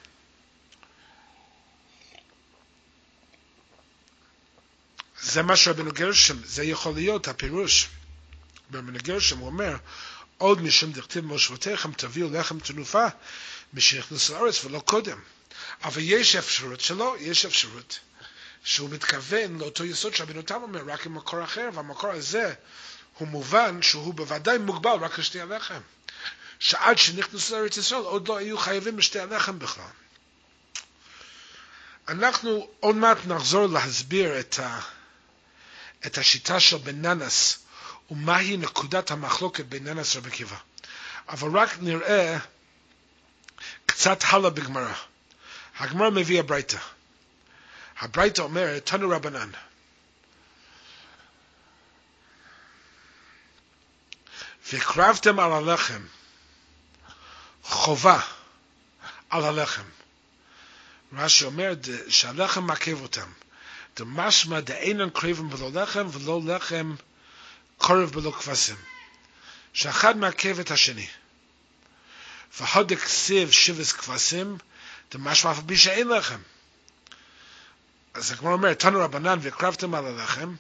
זה 5.22 5.42
מה 5.42 5.56
שרבנו 5.56 5.92
גרשם, 5.92 6.36
זה 6.44 6.64
יכול 6.64 6.94
להיות 6.94 7.28
הפירוש. 7.28 7.88
רבנו 8.74 8.98
גרשם 9.02 9.42
אומר, 9.42 9.76
עוד 10.38 10.62
משום 10.62 10.92
דכתיב 10.92 11.24
מושבותיכם 11.24 11.92
תביאו 11.92 12.30
לחם 12.32 12.60
תנופה 12.60 13.06
משנכנסו 13.74 14.34
לארץ 14.34 14.64
ולא 14.64 14.78
קודם. 14.78 15.18
אבל 15.84 16.02
יש 16.04 16.36
אפשרות 16.36 16.80
שלא, 16.80 17.16
יש 17.20 17.44
אפשרות. 17.44 17.98
שהוא 18.64 18.90
מתכוון 18.90 19.58
לאותו 19.58 19.84
יסוד 19.84 20.14
שרבנו 20.14 20.42
תם 20.42 20.62
אומר, 20.62 20.82
רק 20.86 21.06
עם 21.06 21.14
מקור 21.14 21.44
אחר, 21.44 21.68
והמקור 21.74 22.10
הזה 22.10 22.54
הוא 23.18 23.28
מובן 23.28 23.82
שהוא 23.82 24.14
בוודאי 24.14 24.58
מוגבל 24.58 24.90
רק 25.00 25.18
לשתי 25.18 25.40
הלחם. 25.40 25.80
שעד 26.58 26.98
שנכנסו 26.98 27.56
לארץ 27.56 27.76
ישראל 27.76 28.00
עוד 28.00 28.28
לא 28.28 28.36
היו 28.36 28.58
חייבים 28.58 28.96
בשתי 28.96 29.20
הלחם 29.20 29.58
בכלל. 29.58 29.84
אנחנו 32.08 32.68
עוד 32.80 32.96
מעט 32.96 33.18
נחזור 33.26 33.66
להסביר 33.66 34.40
את, 34.40 34.58
ה, 34.58 34.80
את 36.06 36.18
השיטה 36.18 36.60
של 36.60 36.76
בננס 36.76 37.58
ומהי 38.10 38.56
נקודת 38.56 39.10
המחלוקת 39.10 39.64
בין 39.64 39.88
ננס 39.88 40.16
רבי 40.16 40.28
עקיבא. 40.28 40.56
אבל 41.28 41.58
רק 41.58 41.78
נראה 41.80 42.38
קצת 43.86 44.18
הלאה 44.22 44.50
בגמרא. 44.50 44.94
הגמרא 45.78 46.10
מביא 46.10 46.40
הברייתא. 46.40 46.78
הברייתא 47.98 48.40
אומרת, 48.40 48.86
תנו 48.86 49.10
רבנן. 49.10 49.50
והקרבתם 54.72 55.40
על 55.40 55.52
הלחם 55.52 56.02
חובה 57.62 58.20
על 59.30 59.44
הלחם. 59.44 59.82
רש"י 61.12 61.44
אומר 61.44 61.72
שהלחם 62.08 62.64
מעכב 62.64 63.00
אותם. 63.00 63.28
דמשמע 63.96 64.60
דאינן 64.60 65.10
קריבים 65.10 65.50
בלא 65.50 65.70
לחם 65.82 66.06
ולא 66.12 66.40
לחם 66.46 66.94
קורב 67.78 68.10
בלא 68.10 68.30
כבשים. 68.30 68.76
שאחד 69.72 70.16
מעכב 70.16 70.60
את 70.60 70.70
השני. 70.70 71.06
והודק 72.60 73.06
סיב 73.06 73.50
שבס 73.50 73.92
כבשים, 73.92 74.58
דמשמע 75.12 75.50
אף 75.50 75.58
בי 75.58 75.76
שאין 75.76 76.08
לחם. 76.08 76.40
אז 78.14 78.30
הגמרא 78.32 78.52
אומר, 78.52 78.74
תנו 78.74 79.00
רבנן 79.00 79.38
והקרבתם 79.42 79.94
על 79.94 80.06
הלחם, 80.06 80.54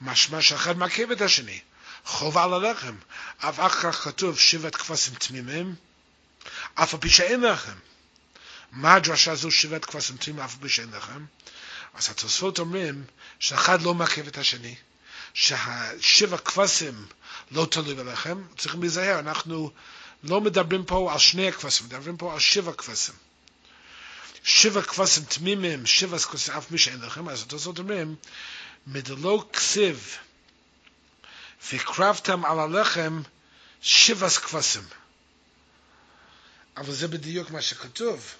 משמע 0.00 0.42
שאחד 0.42 0.78
מעכב 0.78 1.10
את 1.10 1.20
השני. 1.20 1.60
חובה 2.04 2.44
על 2.44 2.54
הלחם. 2.54 2.94
אף 3.38 3.60
אחר 3.60 3.92
כך 3.92 4.04
כתוב 4.04 4.38
שבעת 4.38 4.76
כבשים 4.76 5.14
תמימים, 5.14 5.74
אף 6.74 6.94
על 6.94 7.00
פי 7.00 7.10
שאין 7.10 7.40
לחם. 7.40 7.76
מה 8.72 8.94
הדרשה 8.94 9.32
הזו 9.32 9.50
שבעת 9.50 9.84
כבשים 9.84 10.16
תמימים 10.16 10.44
אף 10.44 10.54
על 10.54 10.62
פי 10.62 10.68
שאין 10.68 10.90
לחם? 10.90 11.24
אז 11.94 12.10
התוספות 12.10 12.58
אומרים 12.58 13.04
שאחד 13.38 13.82
לא 13.82 13.94
מעכב 13.94 14.26
את 14.26 14.38
השני, 14.38 14.74
שהשבע 15.34 16.38
כבשים 16.38 17.06
לא 17.50 17.66
תלוי 17.70 17.94
בלחם, 17.94 18.42
צריכים 18.58 18.80
להיזהר, 18.80 19.18
אנחנו 19.18 19.70
לא 20.22 20.40
מדברים 20.40 20.84
פה 20.84 21.12
על 21.12 21.18
שני 21.18 21.48
הכבשים, 21.48 21.86
מדברים 21.86 22.16
פה 22.16 22.32
על 22.32 22.38
שבע 22.38 22.72
כבשים. 22.72 23.14
שבע 24.44 24.82
כבשים 24.82 25.24
תמימים, 25.24 25.86
שבע 25.86 26.18
כבשים 26.18 26.54
אף 26.54 26.70
מי 26.70 26.78
שאין 26.78 27.00
לכם, 27.00 27.28
אז 27.28 27.42
התוספות 27.42 27.78
אומרים, 27.78 28.14
מדלו 28.86 29.52
כסיב, 29.52 30.16
והקרבתם 31.72 32.44
על 32.44 32.58
הלחם 32.58 33.22
שבע 33.82 34.30
כבשים. 34.30 34.82
אבל 36.76 36.92
זה 36.92 37.08
בדיוק 37.08 37.50
מה 37.50 37.62
שכתוב. 37.62 38.34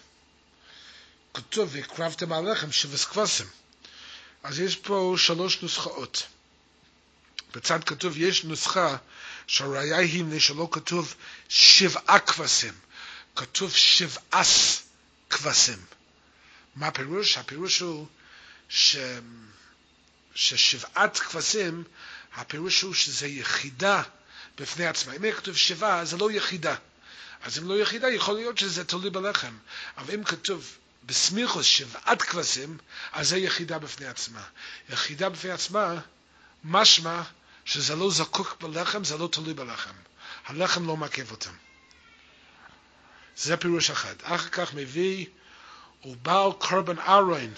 כתוב, 1.34 1.70
והקרבתם 1.72 2.32
על 2.32 2.48
הלחם 2.48 2.72
שבע 2.72 2.96
כבשים. 2.96 3.46
אז 4.42 4.60
יש 4.60 4.76
פה 4.76 5.14
שלוש 5.18 5.62
נוסחאות. 5.62 6.26
בצד 7.54 7.84
כתוב, 7.84 8.16
יש 8.16 8.44
נוסחה 8.44 8.96
שהראיה 9.46 9.98
היא 9.98 10.40
שלא 10.40 10.68
כתוב 10.70 11.14
שבעה 11.48 12.18
כבשים, 12.18 12.74
כתוב 13.36 13.72
שבעס 13.72 14.82
כבשים. 15.30 15.78
מה 16.76 16.86
הפירוש? 16.86 17.38
הפירוש 17.38 17.80
הוא 17.80 18.06
ש... 18.68 18.96
ששבעת 20.34 21.18
כבשים, 21.18 21.84
הפירוש 22.34 22.82
הוא 22.82 22.94
שזה 22.94 23.26
יחידה 23.26 24.02
בפני 24.58 24.86
עצמה. 24.86 25.12
אם 25.12 25.32
כתוב 25.32 25.56
שבעה, 25.56 26.04
זה 26.04 26.16
לא 26.16 26.30
יחידה. 26.30 26.74
אז 27.42 27.58
אם 27.58 27.68
לא 27.68 27.82
יחידה, 27.82 28.08
יכול 28.08 28.34
להיות 28.34 28.58
שזה 28.58 28.84
תלוי 28.84 29.10
בלחם. 29.10 29.56
אבל 29.96 30.14
אם 30.14 30.24
כתוב 30.24 30.76
בסמיכוס 31.04 31.66
שבעת 31.66 32.22
כבשים, 32.22 32.78
אז 33.12 33.28
זה 33.28 33.38
יחידה 33.38 33.78
בפני 33.78 34.06
עצמה. 34.06 34.42
יחידה 34.88 35.28
בפני 35.28 35.50
עצמה, 35.50 35.94
משמע 36.64 37.22
שזה 37.64 37.96
לא 37.96 38.10
זקוק 38.10 38.56
בלחם, 38.60 39.04
זה 39.04 39.18
לא 39.18 39.28
תלוי 39.32 39.54
בלחם. 39.54 39.94
הלחם 40.46 40.86
לא 40.86 40.96
מעכב 40.96 41.30
אותם. 41.30 41.52
זה 43.36 43.56
פירוש 43.56 43.90
אחד. 43.90 44.14
אחר 44.22 44.48
כך 44.48 44.74
מביא 44.74 45.26
ובעל 46.04 46.52
קורבן 46.58 46.98
ארוין, 46.98 47.52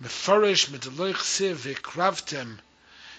מפרש 0.00 0.68
מדלוי 0.68 1.14
חסיב 1.14 1.60
והקרבתם 1.62 2.54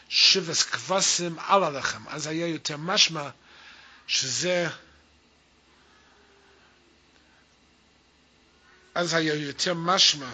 שבס 0.10 0.64
כבשים 0.64 1.40
על 1.40 1.64
הלחם. 1.64 2.08
אז 2.08 2.28
היה 2.28 2.48
יותר 2.48 2.78
משמע 2.78 3.30
שזה 4.08 4.68
אז 8.96 9.14
היה 9.14 9.34
יותר 9.34 9.74
משמע 9.74 10.30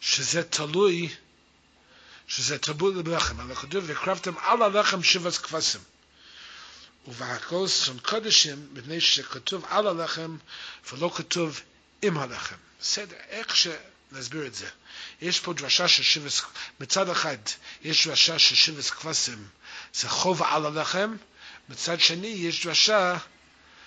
שזה 0.00 0.42
תלוי 0.42 1.08
שזה 2.26 2.58
תלוי 2.58 3.02
בלחם, 3.02 3.40
אבל 3.40 3.54
כתוב 3.54 3.84
והקרבתם 3.86 4.38
על 4.38 4.62
הלחם 4.62 5.02
שבס 5.02 5.38
כבשים. 5.38 5.80
ובהכל 7.06 7.68
שון 7.68 7.98
קודשים, 7.98 8.68
מפני 8.72 9.00
שכתוב 9.00 9.64
על 9.68 9.86
הלחם 9.86 10.36
ולא 10.92 11.12
כתוב 11.16 11.60
עם 12.02 12.18
הלחם. 12.18 12.56
בסדר, 12.80 13.16
איך 13.28 13.56
שנסביר 13.56 14.46
את 14.46 14.54
זה? 14.54 14.68
יש 15.20 15.40
פה 15.40 15.52
דרשה 15.52 15.88
של 15.88 16.02
שבס, 16.02 16.42
מצד 16.80 17.08
אחד 17.08 17.36
יש 17.82 18.06
דרשה 18.06 18.38
של 18.38 18.54
שבס 18.54 18.90
כבשים, 18.90 19.48
זה 19.94 20.08
חוב 20.08 20.42
על 20.42 20.66
הלחם, 20.66 21.16
מצד 21.68 22.00
שני 22.00 22.26
יש 22.26 22.66
דרשה 22.66 23.16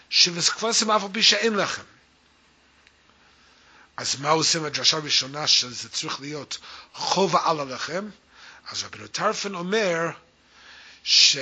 שבס 0.09 0.49
כבשים 0.49 0.91
אף 0.91 1.03
על 1.03 1.09
פי 1.13 1.23
שאין 1.23 1.53
לחם. 1.53 1.83
אז 3.97 4.15
מה 4.19 4.29
עושים 4.29 4.63
בדרשה 4.63 4.97
הראשונה 4.97 5.47
שזה 5.47 5.89
צריך 5.89 6.19
להיות 6.19 6.57
חובה 6.93 7.39
על 7.43 7.59
הלחם? 7.59 8.09
אז 8.71 8.83
רבי 8.83 9.07
טרפן 9.07 9.55
אומר 9.55 10.09
ש... 11.03 11.37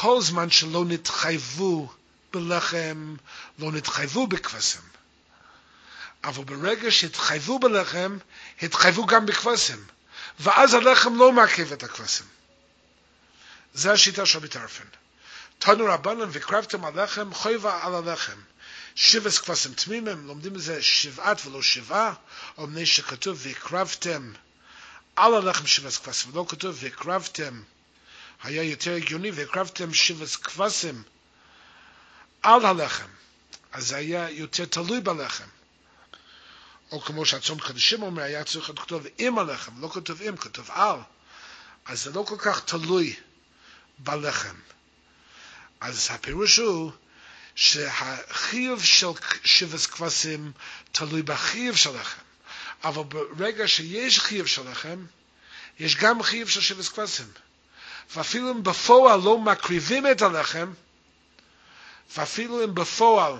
כל 0.00 0.20
זמן 0.20 0.50
שלא 0.50 0.84
נתחייבו 0.84 1.92
בלחם, 2.32 3.16
לא 3.58 3.72
נתחייבו 3.72 4.26
בכבשים. 4.26 4.80
אבל 6.24 6.44
ברגע 6.44 6.90
שהתחייבו 6.90 7.58
בלחם, 7.58 8.18
התחייבו 8.62 9.06
גם 9.06 9.26
בכבשים. 9.26 9.84
ואז 10.40 10.74
הלחם 10.74 11.14
לא 11.14 11.32
מעכב 11.32 11.72
את 11.72 11.82
הכבשים. 11.82 12.26
זה 13.74 13.92
השיטה 13.92 14.26
של 14.26 14.38
ביטרפן. 14.38 14.84
תנו 15.58 15.84
רבנן 15.84 16.28
וקרבתם 16.32 16.84
הלחם, 16.84 17.34
חויבה 17.34 17.84
על 17.84 17.94
הלחם. 17.94 18.40
שבס 18.94 19.38
כבשים 19.38 19.74
תמימים, 19.74 20.26
לומדים 20.26 20.52
בזה 20.52 20.82
שבעת 20.82 21.46
ולא 21.46 21.62
שבעה, 21.62 22.14
או 22.58 22.66
מפני 22.66 22.86
שכתוב 22.86 23.38
והקרבתם 23.42 24.32
על 25.16 25.34
הלחם 25.34 25.66
שבס 25.66 25.98
כבשים, 25.98 26.30
ולא 26.32 26.46
כתוב 26.48 26.76
והקרבתם, 26.80 27.62
היה 28.42 28.62
יותר 28.62 28.94
הגיוני, 28.94 29.30
והקרבתם 29.30 29.94
שבס 29.94 30.36
כבשים 30.36 31.02
על 32.42 32.66
הלחם. 32.66 33.08
אז 33.72 33.88
זה 33.88 33.96
היה 33.96 34.30
יותר 34.30 34.64
תלוי 34.64 35.00
בלחם. 35.00 35.44
או 36.92 37.00
כמו 37.00 37.26
שהצום 37.26 37.58
קדושים 37.60 38.02
אומר, 38.02 38.22
היה 38.22 38.44
צריך 38.44 38.70
לכתוב 38.70 39.06
עם 39.18 39.38
הלחם, 39.38 39.80
לא 39.80 39.90
כתוב 39.94 40.22
עם, 40.22 40.36
כתוב 40.36 40.70
על. 40.70 40.98
אז 41.86 42.02
זה 42.02 42.10
לא 42.10 42.24
כל 42.28 42.36
כך 42.38 42.64
תלוי 42.64 43.16
בלחם. 43.98 44.54
אז 45.80 46.08
הפירוש 46.10 46.58
הוא 46.58 46.92
שהחיוב 47.54 48.84
של 48.84 49.06
שבס 49.44 49.86
כבשים 49.86 50.52
תלוי 50.92 51.22
בחיוב 51.22 51.76
של 51.76 52.00
לחם. 52.00 52.22
אבל 52.84 53.02
ברגע 53.36 53.68
שיש 53.68 54.20
חיוב 54.20 54.46
של 54.46 54.70
לחם, 54.70 55.06
יש 55.78 55.96
גם 55.96 56.22
חיוב 56.22 56.48
של 56.48 56.60
שבס 56.60 56.88
כבשים. 56.88 57.26
ואפילו 58.14 58.50
אם 58.52 58.62
בפועל 58.62 59.20
לא 59.20 59.38
מקריבים 59.38 60.06
את 60.10 60.22
הלחם, 60.22 60.72
ואפילו 62.16 62.64
אם 62.64 62.74
בפועל 62.74 63.34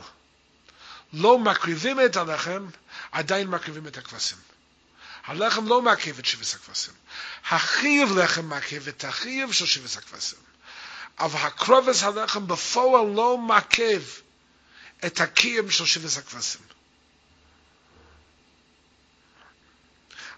לא 1.13 1.39
מקריבים 1.39 2.01
את 2.01 2.17
הלחם, 2.17 2.67
עדיין 3.13 3.49
מקריבים 3.49 3.87
את 3.87 3.97
הכבשים. 3.97 4.39
הלחם 5.25 5.67
לא 5.67 5.83
מעכב 5.83 6.19
את 6.19 6.25
שבס 6.25 6.55
הכבשים. 6.55 6.95
החיוב 7.49 8.19
לחם 8.19 8.45
מעכב 8.45 8.89
את 8.89 9.05
החיוב 9.05 9.53
של 9.53 9.67
שבס 9.67 9.97
הכבשים. 9.97 10.39
אבל 11.19 11.41
הקרובס 11.41 12.03
הלחם 12.03 12.47
בפועל 12.47 13.07
לא 13.15 13.39
מעכב 13.39 14.03
את 15.07 15.21
הקיום 15.21 15.71
של 15.71 15.87
שבס 15.87 16.19
הכבשים. 16.19 16.61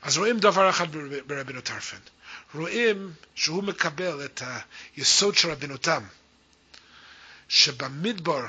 אז 0.02 0.18
רואים 0.18 0.38
דבר 0.38 0.70
אחד 0.70 0.86
ברבינו 1.26 1.60
טרפן. 1.60 1.96
רואים 2.54 3.12
שהוא 3.34 3.64
מקבל 3.64 4.24
את 4.24 4.42
היסוד 4.96 5.36
של 5.36 5.50
רבינותם, 5.50 6.02
שבמדבר 7.48 8.46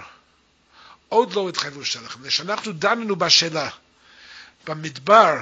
עוד 1.10 1.34
לא 1.34 1.50
התחייבו 1.50 1.86
שתי 1.86 2.00
לחם. 2.06 2.28
כשאנחנו 2.28 2.72
דננו 2.72 3.16
בשאלה, 3.16 3.70
במדבר 4.66 5.34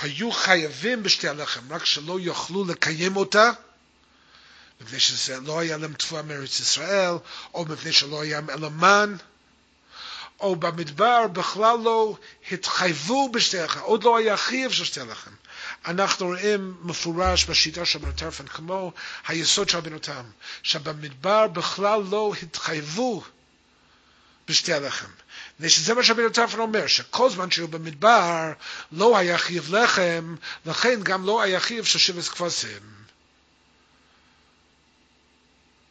היו 0.00 0.32
חייבים 0.32 1.02
בשתי 1.02 1.28
הלחם, 1.28 1.72
רק 1.72 1.84
שלא 1.84 2.20
יוכלו 2.20 2.64
לקיים 2.64 3.16
אותה, 3.16 3.50
מפני 4.80 5.00
שזה 5.00 5.40
לא 5.40 5.58
היה 5.58 5.76
להם 5.76 5.92
תבואה 5.94 6.22
מארץ 6.22 6.60
ישראל, 6.60 7.14
או 7.54 7.64
מפני 7.64 7.92
שלא 7.92 8.22
היה 8.22 8.40
אלא 8.48 8.70
מן, 8.70 9.16
או 10.40 10.56
במדבר 10.56 11.26
בכלל 11.26 11.78
לא 11.84 12.16
התחייבו 12.52 13.32
בשתי 13.32 13.60
הלחם, 13.60 13.80
עוד 13.80 14.04
לא 14.04 14.16
היה 14.16 14.36
חייב 14.36 14.72
של 14.72 14.84
שתי 14.84 15.00
הלחם. 15.00 15.30
אנחנו 15.86 16.26
רואים 16.26 16.74
מפורש 16.82 17.44
בשיטה 17.44 17.84
של 17.84 17.98
בן 17.98 18.12
טרפן, 18.12 18.46
כמו 18.46 18.92
היסוד 19.28 19.68
של 19.68 19.78
רבנותם, 19.78 20.24
שבמדבר 20.62 21.46
בכלל 21.46 22.02
לא 22.10 22.32
התחייבו 22.42 23.22
בשתי 24.48 24.72
הלחם. 24.72 25.08
שזה 25.68 25.94
מה 25.94 26.02
שרבי 26.02 26.22
טרפון 26.32 26.60
אומר, 26.60 26.86
שכל 26.86 27.30
זמן 27.30 27.50
שהיו 27.50 27.68
במדבר 27.68 28.52
לא 28.92 29.18
היה 29.18 29.38
חייב 29.38 29.74
לחם, 29.74 30.34
לכן 30.66 31.00
גם 31.02 31.26
לא 31.26 31.42
היה 31.42 31.60
חייב 31.60 31.84
של 31.84 31.98
שבס 31.98 32.28
כבשים. 32.28 33.00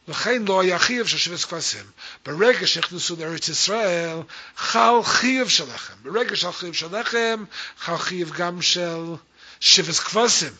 לכן 0.08 0.44
לא 0.48 0.60
היה 0.60 0.78
חייב 0.78 1.06
של 1.06 1.18
שבס 1.18 1.44
כבשים. 1.44 1.84
ברגע 2.26 2.66
שנכנסו 2.66 3.16
לארץ 3.18 3.48
ישראל, 3.48 4.18
חל 4.56 5.02
חייב 5.04 5.48
של 5.48 5.74
לחם. 5.74 5.94
ברגע 6.02 6.36
של 6.36 6.52
חייב 6.52 6.72
של 6.72 6.98
לחם, 7.00 7.44
חל 7.78 7.98
חייב 7.98 8.30
גם 8.30 8.62
של 8.62 9.04
שבס 9.60 9.98
כבשים. 10.00 10.52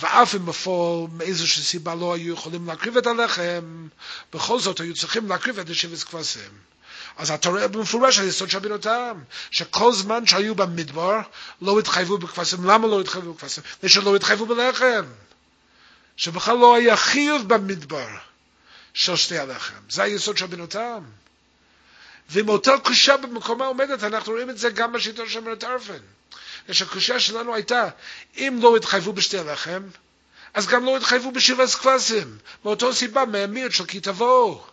ואף 0.00 0.34
אם 0.34 0.46
בפועל 0.46 1.08
מאיזושהי 1.12 1.62
סיבה 1.62 1.94
לא 1.94 2.14
היו 2.14 2.34
יכולים 2.34 2.66
להקריב 2.66 2.96
את 2.96 3.06
הלחם, 3.06 3.88
בכל 4.32 4.60
זאת 4.60 4.80
היו 4.80 4.94
צריכים 4.94 5.28
להקריב 5.28 5.58
את 5.58 5.70
השבס 5.70 6.04
כבשים. 6.04 6.50
אז 7.16 7.30
אתה 7.30 7.48
רואה 7.48 7.68
במפורש 7.68 8.18
היסוד 8.18 8.50
של 8.50 8.58
בינותם, 8.58 9.18
שכל 9.50 9.92
זמן 9.92 10.26
שהיו 10.26 10.54
במדבר 10.54 11.20
לא 11.62 11.78
התחייבו 11.78 12.18
בכבשים. 12.18 12.64
למה 12.64 12.86
לא 12.86 13.00
התחייבו 13.00 13.32
בכבשים? 13.34 13.64
מפני 13.76 13.88
שלא 13.88 14.16
התחייבו 14.16 14.46
בלחם. 14.46 15.04
שבכלל 16.16 16.56
לא 16.56 16.76
היה 16.76 16.96
חיוב 16.96 17.48
במדבר 17.48 18.08
של 18.94 19.16
שתי 19.16 19.38
הלחם. 19.38 19.74
זה 19.90 20.02
היסוד 20.02 20.36
של 20.38 20.46
בינותם. 20.46 21.02
ועם 22.30 22.48
אותה 22.48 22.72
קושה 22.84 23.16
במקומה 23.16 23.66
עומדת, 23.66 24.04
אנחנו 24.04 24.32
רואים 24.32 24.50
את 24.50 24.58
זה 24.58 24.70
גם 24.70 24.92
בשיטה 24.92 25.22
של 25.28 25.40
ארפן. 25.62 25.98
כשהקושה 26.70 27.20
שלנו 27.20 27.54
הייתה, 27.54 27.88
אם 28.36 28.58
לא 28.62 28.76
התחייבו 28.76 29.12
בשתי 29.12 29.38
הלחם, 29.38 29.82
אז 30.54 30.66
גם 30.66 30.84
לא 30.84 30.96
התחייבו 30.96 31.32
בשבעת 31.32 31.68
כבשים. 31.68 32.38
מאותו 32.64 32.94
סיבה, 32.94 33.24
מהמיר 33.24 33.70
של 33.70 33.86
כי 33.86 34.00
תבואו. 34.00 34.64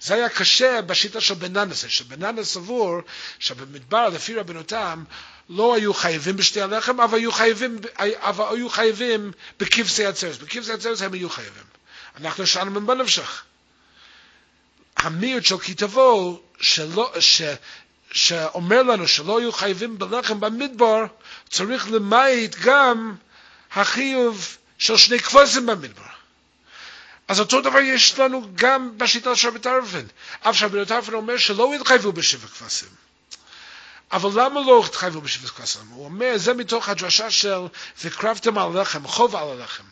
זה 0.00 0.14
היה 0.14 0.28
קשה 0.28 0.82
בשיטה 0.82 1.20
של 1.20 1.34
בננס, 1.34 1.84
שבננס 1.88 2.48
סבור 2.48 2.98
שבמדבר, 3.38 4.08
לפי 4.08 4.34
רבנותם, 4.34 5.04
לא 5.48 5.74
היו 5.74 5.94
חייבים 5.94 6.36
בשתי 6.36 6.60
הלחם, 6.60 7.00
אבל 7.00 7.18
היו 7.18 7.32
חייבים, 7.32 7.78
אבל 7.98 8.44
היו 8.56 8.68
חייבים 8.68 9.32
בכבשי 9.60 10.06
עצרס. 10.06 10.36
בכבשי 10.36 10.72
עצרס 10.72 11.02
הם 11.02 11.12
היו 11.12 11.30
חייבים. 11.30 11.62
אנחנו 12.16 12.46
שאלנו 12.46 12.94
נפשך. 12.94 13.42
המיעוט 14.96 15.44
של 15.44 15.58
כי 15.58 15.74
תבוא, 15.74 16.38
שלא, 16.60 17.12
ש, 17.20 17.42
שאומר 18.12 18.82
לנו 18.82 19.08
שלא 19.08 19.38
היו 19.38 19.52
חייבים 19.52 19.98
בלחם 19.98 20.40
במדבר, 20.40 21.04
צריך 21.50 21.90
למעט 21.90 22.54
גם 22.62 23.14
החיוב 23.72 24.56
של 24.78 24.96
שני 24.96 25.18
כבשים 25.18 25.66
במדבר. 25.66 26.02
אז 27.28 27.40
אותו 27.40 27.60
דבר 27.60 27.78
יש 27.78 28.18
לנו 28.18 28.42
גם 28.54 28.98
בשיטה 28.98 29.36
של 29.36 29.48
רבי 29.48 29.58
טרפן. 29.58 30.06
אף 30.40 30.56
שרבי 30.56 30.86
טרפן 30.86 31.14
אומר 31.14 31.36
שלא 31.36 31.74
התחייבו 31.74 32.12
בשבע 32.12 32.48
כבשים. 32.48 32.88
אבל 34.12 34.42
למה 34.42 34.60
לא 34.60 34.82
התחייבו 34.86 35.20
בשבע 35.20 35.48
כבשים? 35.48 35.88
הוא 35.90 36.04
אומר, 36.04 36.32
זה 36.36 36.54
מתוך 36.54 36.88
הדרשה 36.88 37.30
של 37.30 37.60
וקרבתם 38.04 38.58
על 38.58 38.76
הלחם, 38.76 39.06
חוב 39.06 39.36
על 39.36 39.48
הלחם. 39.48 39.84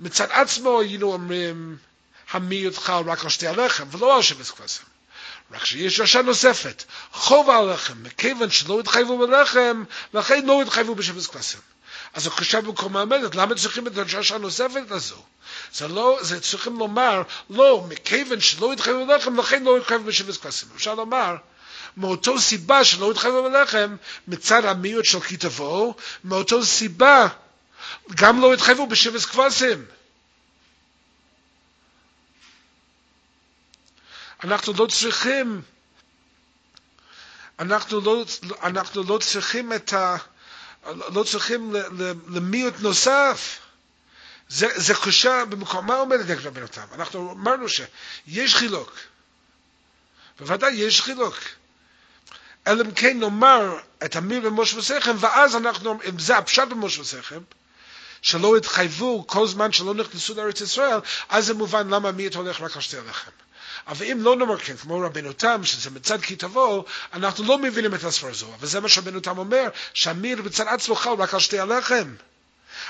מצד 0.00 0.30
עצמו 0.30 0.80
היינו 0.80 1.12
אומרים, 1.12 1.76
המיעוט 2.30 2.78
חל 2.78 3.02
רק 3.06 3.24
על 3.24 3.30
שתי 3.30 3.46
הלחם, 3.46 3.86
ולא 3.90 4.16
על 4.16 4.22
שבע 4.22 4.44
כבשים. 4.44 4.86
רק 5.52 5.64
שיש 5.64 6.00
דרשה 6.00 6.22
נוספת, 6.22 6.84
חוב 7.12 7.50
על 7.50 7.70
הלחם, 7.70 8.02
מכיוון 8.02 8.50
שלא 8.50 8.80
התחייבו 8.80 9.18
בלחם, 9.18 9.84
לכן 10.14 10.46
לא 10.46 10.62
התחייבו 10.62 10.94
בשבע 10.94 11.20
כבשים. 11.22 11.60
אז 12.14 12.26
הוא 12.26 12.32
חושב 12.32 12.64
במקומה 12.64 13.00
עומדת, 13.00 13.34
למה 13.34 13.54
צריכים 13.54 13.86
את 13.86 13.98
הדרשה 13.98 14.34
הנוספת 14.34 14.90
הזו? 14.90 15.22
זה 15.72 15.88
לא, 15.88 16.18
זה 16.20 16.40
צריכים 16.40 16.78
לומר, 16.78 17.22
לא, 17.50 17.84
מכיוון 17.88 18.40
שלא 18.40 18.72
התחייבו 18.72 19.06
בלחם, 19.06 19.40
לכן 19.40 19.62
לא 19.64 19.76
התחייבו 19.76 20.04
בשבט 20.04 20.36
כבשים. 20.36 20.68
אפשר 20.76 20.94
לומר, 20.94 21.36
מאותו 21.96 22.40
סיבה 22.40 22.84
שלא 22.84 23.10
התחייבו 23.10 23.42
בלחם, 23.42 23.96
מצד 24.28 24.64
המיעוט 24.64 25.04
של 25.04 25.20
כי 25.20 25.36
תבואו, 25.36 25.94
מאותו 26.24 26.64
סיבה 26.64 27.28
גם 28.14 28.40
לא 28.40 28.54
התחייבו 28.54 28.86
בשבט 28.86 29.20
כבשים. 29.20 29.84
אנחנו 34.44 34.72
לא 34.78 34.86
צריכים, 34.86 35.62
אנחנו 37.58 38.00
לא, 38.00 38.24
אנחנו 38.62 39.02
לא 39.02 39.18
צריכים 39.18 39.72
את 39.72 39.92
ה... 39.92 40.16
לא 40.86 41.24
צריכים 41.24 41.74
למיעוט 42.28 42.74
נוסף. 42.80 43.58
זה, 44.48 44.68
זה 44.76 44.94
קושה 44.94 45.44
במקומה 45.44 45.94
עומדת 45.94 46.26
נגד 46.30 46.46
רבנותם. 46.46 46.86
אנחנו 46.94 47.32
אמרנו 47.32 47.66
שיש 47.68 48.54
חילוק. 48.56 48.92
בוודאי 50.38 50.72
יש 50.72 51.00
חילוק. 51.00 51.36
אלא 52.66 52.82
אם 52.82 52.90
כן 52.90 53.18
נאמר 53.20 53.78
את 54.04 54.16
המיר 54.16 54.40
במוש 54.40 54.74
וסכם, 54.74 55.16
ואז 55.20 55.56
אנחנו, 55.56 55.98
אם 56.08 56.18
זה 56.18 56.36
הפשט 56.38 56.68
במוש 56.68 56.98
וסכם, 56.98 57.40
שלא 58.22 58.56
התחייבו 58.56 59.24
כל 59.26 59.46
זמן 59.46 59.72
שלא 59.72 59.94
נכנסו 59.94 60.34
לארץ 60.34 60.60
ישראל, 60.60 60.98
אז 61.28 61.46
זה 61.46 61.54
מובן 61.54 61.88
למה 61.88 62.08
המיר 62.08 62.30
הולך 62.34 62.60
רק 62.60 62.76
על 62.76 62.82
שתי 62.82 62.98
הלחם. 62.98 63.30
אבל 63.86 64.06
אם 64.06 64.22
לא 64.22 64.36
נאמר 64.36 64.58
כן, 64.58 64.76
כמו 64.76 65.00
רבנו 65.00 65.32
תם, 65.32 65.60
שזה 65.64 65.90
מצד 65.90 66.20
כי 66.20 66.36
תבוא, 66.36 66.84
אנחנו 67.12 67.44
לא 67.44 67.58
מבינים 67.58 67.94
את 67.94 68.04
הספר 68.04 68.28
הזו. 68.28 68.52
וזה 68.60 68.80
מה 68.80 68.88
שרבנו 68.88 69.20
תם 69.20 69.38
אומר, 69.38 69.68
שהמיר 69.94 70.42
בצד 70.42 70.64
עצמו 70.68 70.94
חל 70.94 71.10
רק 71.10 71.34
על 71.34 71.40
שתי 71.40 71.58
הלחם. 71.58 72.14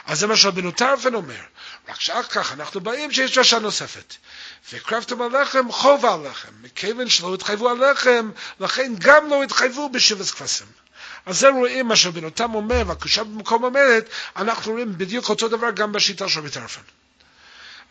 אז 0.06 0.18
זה 0.18 0.26
מה 0.26 0.36
שרבנו 0.36 0.70
טרפן 0.70 1.14
אומר. 1.14 1.40
רק 1.88 2.00
שאחר 2.00 2.22
כך 2.22 2.52
אנחנו 2.52 2.80
באים 2.80 3.12
שיש 3.12 3.34
דרשה 3.34 3.58
נוספת. 3.58 4.14
והקרבתם 4.72 5.22
על 5.22 5.42
לחם, 5.42 5.72
חובה 5.72 6.14
על 6.14 6.26
לחם. 6.26 6.52
מכיוון 6.62 7.08
שלא 7.08 7.34
התחייבו 7.34 7.68
על 7.68 7.90
לחם, 7.90 8.30
לכן 8.60 8.92
גם 8.98 9.30
לא 9.30 9.42
התחייבו 9.42 9.88
בשבס 9.88 10.30
כבשים. 10.30 10.66
אז 11.26 11.38
זה 11.38 11.48
רואים 11.48 11.88
מה 11.88 11.96
שבנותם 11.96 12.54
אומר, 12.54 12.82
והקושה 12.86 13.24
במקום 13.24 13.64
אומרת, 13.64 14.08
אנחנו 14.36 14.72
רואים 14.72 14.98
בדיוק 14.98 15.28
אותו 15.28 15.48
דבר 15.48 15.70
גם 15.70 15.92
בשיטה 15.92 16.28
של 16.28 16.40
ביטרפן. 16.40 16.80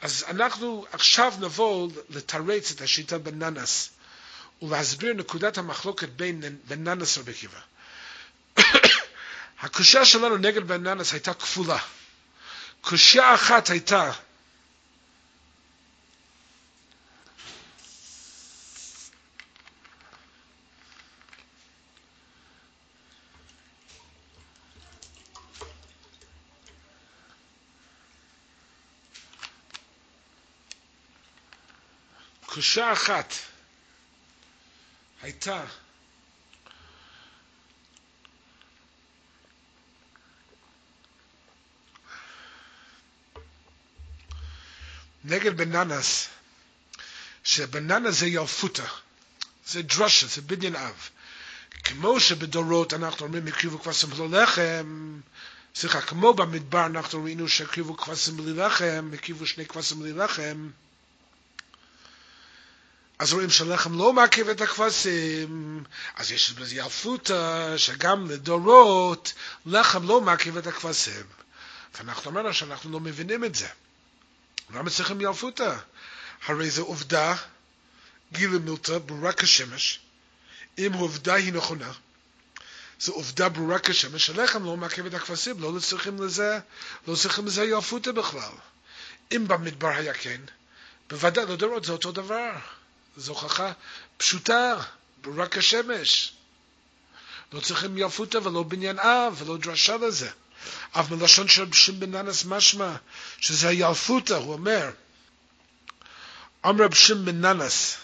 אז 0.01 0.25
אנחנו 0.27 0.85
עכשיו 0.91 1.33
נבוא 1.39 1.89
לתרץ 2.09 2.71
את 2.71 2.81
השיטה 2.81 3.17
בננס, 3.17 3.89
ולהסביר 4.61 5.13
נקודת 5.13 5.57
המחלוקת 5.57 6.09
בין 6.09 6.41
בננס 6.67 7.17
רבי 7.17 7.31
עקיבא. 7.31 7.59
הקושה 9.61 10.05
שלנו 10.05 10.37
נגד 10.37 10.67
בננס 10.67 11.13
הייתה 11.13 11.33
כפולה. 11.33 11.77
קושה 12.81 13.35
אחת 13.35 13.69
הייתה 13.69 14.11
קושה 32.59 32.93
אחת 32.93 33.33
הייתה 35.21 35.65
נגד 45.23 45.57
בננס, 45.57 46.27
שבננס 47.43 48.19
זה 48.19 48.27
ילפותה, 48.27 48.85
זה 49.67 49.81
דרשה, 49.81 50.27
זה 50.27 50.41
בניין 50.41 50.75
אב. 50.75 51.09
כמו 51.83 52.19
שבדורות 52.19 52.93
אנחנו 52.93 53.25
אומרים 53.25 53.47
הקריבו 53.47 53.79
כבשים 53.79 54.09
בלי 54.09 54.27
לחם, 54.41 55.19
סליחה, 55.75 56.01
כמו 56.01 56.33
במדבר 56.33 56.85
אנחנו 56.85 57.23
ראינו 57.23 57.47
שהקריבו 57.49 57.97
כבשים 57.97 58.37
בלי 58.37 58.53
לחם, 58.53 59.11
הקריבו 59.13 59.47
שני 59.47 59.65
כבשים 59.65 59.99
בלי 59.99 60.13
לחם, 60.13 60.69
אז 63.19 63.33
רואים 63.33 63.49
שלחם 63.49 63.97
לא 63.97 64.13
מעכב 64.13 64.49
את 64.49 64.61
הכבשים, 64.61 65.83
אז 66.15 66.31
יש 66.31 66.51
בזה 66.51 66.75
ילפותה, 66.75 67.73
שגם 67.77 68.31
לדורות 68.31 69.33
לחם 69.65 70.07
לא 70.07 70.21
מעכב 70.21 70.57
את 70.57 70.67
הכבשים. 70.67 71.25
ואנחנו 71.97 72.31
אמרנו 72.31 72.53
שאנחנו 72.53 72.91
לא 72.91 72.99
מבינים 72.99 73.45
את 73.45 73.55
זה. 73.55 73.67
למה 74.73 74.89
צריכים 74.89 75.21
ילפותה? 75.21 75.77
הרי 76.45 76.69
זו 76.69 76.81
עובדה, 76.81 77.35
גילה 78.31 78.59
מילתא, 78.59 78.97
ברורה 78.97 79.33
כשמש. 79.33 79.99
אם 80.77 80.93
העובדה 80.93 81.33
היא 81.33 81.53
נכונה, 81.53 81.91
זו 82.99 83.13
עובדה 83.13 83.49
ברורה 83.49 83.79
כשמש, 83.79 84.25
שלחם 84.25 84.65
לא 84.65 84.77
מעכב 84.77 85.05
את 85.05 85.13
הכבשים, 85.13 85.59
לא 85.59 85.79
צריכים 85.79 86.21
לזה, 86.21 86.59
לא 87.07 87.15
צריכים 87.15 87.45
לזה 87.45 87.63
ילפותה 87.63 88.11
בכלל. 88.11 88.53
אם 89.31 89.47
במדבר 89.47 89.87
היה 89.87 90.13
כן, 90.13 90.41
בוודאי 91.09 91.45
לדורות 91.45 91.85
זה 91.85 91.91
אותו 91.91 92.11
דבר. 92.11 92.51
זו 93.17 93.31
הוכחה 93.31 93.71
פשוטה, 94.17 94.75
ברורה 95.21 95.47
כשמש. 95.47 96.33
לא 97.53 97.59
צריכים 97.59 97.97
ילפותה 97.97 98.47
ולא 98.47 98.63
בניין 98.63 98.99
אב 98.99 99.41
ולא 99.41 99.57
דרשה 99.57 99.97
לזה. 99.97 100.29
אף 100.91 101.11
מלשון 101.11 101.47
של 101.47 101.73
שם 101.73 101.99
בננס 101.99 102.45
משמע, 102.45 102.95
שזה 103.37 103.69
הילפותה, 103.69 104.35
הוא 104.35 104.53
אומר, 104.53 104.89
אמר 106.65 106.83
רב 106.83 106.93
שם 106.93 107.25
בננס, 107.25 107.97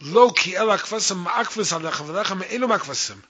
לא 0.00 0.32
כי 0.36 0.58
אלה 0.58 0.74
הכבשים 0.74 1.16
מעקבס 1.16 1.72
עליך 1.72 2.02
ולחם 2.06 2.42
אינו 2.42 2.68
מהכבשים, 2.68 3.20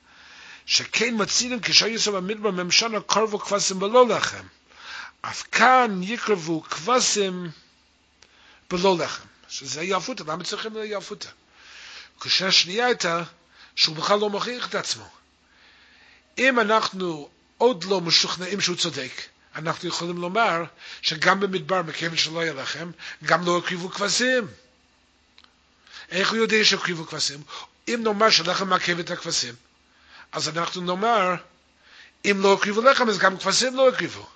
שכן 0.66 1.14
מצילים 1.18 1.60
כשהיו 1.60 2.12
במדבר 2.12 2.50
ממשנה 2.50 3.00
קרבו 3.00 3.38
כבשים 3.38 3.78
בלא 3.78 4.08
לחם, 4.08 4.44
אף 5.22 5.42
כאן 5.52 6.00
יקרבו 6.02 6.62
כבשים 6.62 7.50
בלא 8.70 8.96
לחם. 8.98 9.29
שזה 9.50 9.82
יעפותא, 9.82 10.24
למה 10.26 10.44
צריכים 10.44 10.72
יעפותא? 10.84 11.28
קושה 12.18 12.52
שנייה 12.52 12.86
הייתה 12.86 13.22
שהוא 13.76 13.96
בכלל 13.96 14.18
לא 14.18 14.30
מוכיח 14.30 14.68
את 14.68 14.74
עצמו. 14.74 15.08
אם 16.38 16.60
אנחנו 16.60 17.28
עוד 17.58 17.84
לא 17.84 18.00
משוכנעים 18.00 18.60
שהוא 18.60 18.76
צודק, 18.76 19.12
אנחנו 19.56 19.88
יכולים 19.88 20.16
לומר 20.18 20.62
שגם 21.02 21.40
במדבר, 21.40 21.82
מכיוון 21.82 22.16
שלא 22.16 22.40
יהיה 22.40 22.52
לכם, 22.52 22.90
גם 23.24 23.46
לא 23.46 23.58
הקריבו 23.58 23.90
כבשים. 23.90 24.46
איך 26.10 26.30
הוא 26.30 26.38
יודע 26.38 26.56
שהקריבו 26.64 27.06
כבשים? 27.06 27.42
אם 27.88 28.00
נאמר 28.04 28.30
שלחם 28.30 28.68
מעכב 28.68 28.98
את 28.98 29.10
הכבשים, 29.10 29.54
אז 30.32 30.48
אנחנו 30.48 30.80
נאמר, 30.80 31.34
אם 32.24 32.40
לא 32.40 32.54
הקריבו 32.54 32.82
לחם, 32.82 33.08
אז 33.08 33.18
גם 33.18 33.38
כבשים 33.38 33.76
לא 33.76 33.88
הקריבו. 33.88 34.26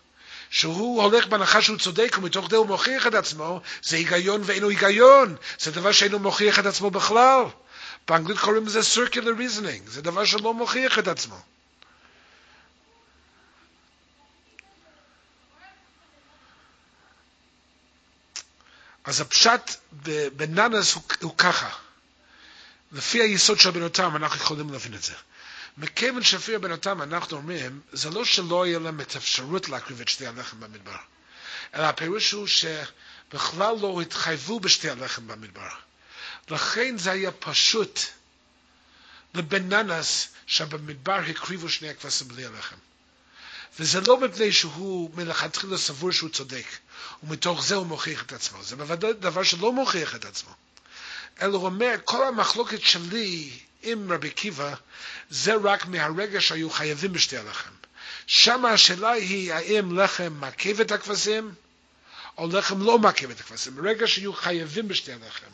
שהוא 0.54 1.02
הולך 1.02 1.26
בהנחה 1.26 1.62
שהוא 1.62 1.78
צודק 1.78 2.16
ומתוך 2.18 2.50
זה 2.50 2.56
הוא 2.56 2.66
מוכיח 2.66 3.06
את 3.06 3.14
עצמו, 3.14 3.60
זה 3.82 3.96
היגיון 3.96 4.40
ואינו 4.44 4.68
היגיון, 4.68 5.36
זה 5.58 5.70
דבר 5.70 5.92
שאינו 5.92 6.18
מוכיח 6.18 6.58
את 6.58 6.66
עצמו 6.66 6.90
בכלל. 6.90 7.44
באנגלית 8.08 8.38
קוראים 8.38 8.66
לזה 8.66 8.80
circular 8.80 9.38
reasoning, 9.38 9.90
זה 9.90 10.02
דבר 10.02 10.24
שלא 10.24 10.54
מוכיח 10.54 10.98
את 10.98 11.08
עצמו. 11.08 11.40
אז 19.04 19.20
הפשט 19.20 19.70
בננס 20.36 20.94
הוא, 20.94 21.02
הוא 21.22 21.34
ככה, 21.38 21.68
לפי 22.92 23.22
היסוד 23.22 23.58
של 23.58 23.70
בנותם 23.70 24.16
אנחנו 24.16 24.36
יכולים 24.40 24.70
להבין 24.70 24.94
את 24.94 25.02
זה. 25.02 25.12
מכיוון 25.76 26.22
שהפריע 26.22 26.58
בינתם, 26.58 27.02
אנחנו 27.02 27.36
אומרים, 27.36 27.80
זה 27.92 28.10
לא 28.10 28.24
שלא 28.24 28.66
יהיה 28.66 28.78
להם 28.78 29.00
את 29.00 29.14
האפשרות 29.14 29.68
להקריב 29.68 30.00
את 30.00 30.08
שתי 30.08 30.26
הלחם 30.26 30.60
במדבר, 30.60 30.96
אלא 31.74 31.82
הפירוש 31.82 32.32
הוא 32.32 32.46
שבכלל 32.46 33.76
לא 33.80 34.00
התחייבו 34.00 34.60
בשתי 34.60 34.90
הלחם 34.90 35.26
במדבר. 35.26 35.68
לכן 36.50 36.98
זה 36.98 37.10
היה 37.10 37.30
פשוט 37.32 38.00
לבננס 39.34 40.28
שבמדבר 40.46 41.20
הקריבו 41.30 41.68
שני 41.68 41.88
הכבשים 41.88 42.28
בלי 42.28 42.46
הלחם. 42.46 42.76
וזה 43.78 44.00
לא 44.00 44.20
מפני 44.20 44.52
שהוא 44.52 45.10
מלכתחילה 45.14 45.78
סבור 45.78 46.10
שהוא 46.10 46.30
צודק, 46.30 46.66
ומתוך 47.22 47.64
זה 47.64 47.74
הוא 47.74 47.86
מוכיח 47.86 48.22
את 48.22 48.32
עצמו. 48.32 48.62
זה 48.62 48.76
בוודאי 48.76 49.12
דבר 49.12 49.42
שלא 49.42 49.72
מוכיח 49.72 50.14
את 50.14 50.24
עצמו. 50.24 50.50
אלא 51.42 51.56
הוא 51.56 51.66
אומר, 51.66 51.94
כל 52.04 52.28
המחלוקת 52.28 52.82
שלי 52.82 53.58
עם 53.84 54.12
רבי 54.12 54.28
עקיבא, 54.28 54.74
זה 55.30 55.54
רק 55.64 55.86
מהרגע 55.86 56.40
שהיו 56.40 56.70
חייבים 56.70 57.12
בשתי 57.12 57.36
הלחם. 57.36 57.70
שם 58.26 58.64
השאלה 58.64 59.10
היא 59.10 59.52
האם 59.52 59.98
לחם 59.98 60.32
מעכב 60.40 60.80
את 60.80 60.92
הכבשים, 60.92 61.54
או 62.38 62.46
לחם 62.46 62.82
לא 62.82 62.98
מעכב 62.98 63.30
את 63.30 63.40
הכבשים, 63.40 63.76
ברגע 63.76 64.06
שיהיו 64.06 64.32
חייבים 64.32 64.88
בשתי 64.88 65.12
הלחם. 65.12 65.50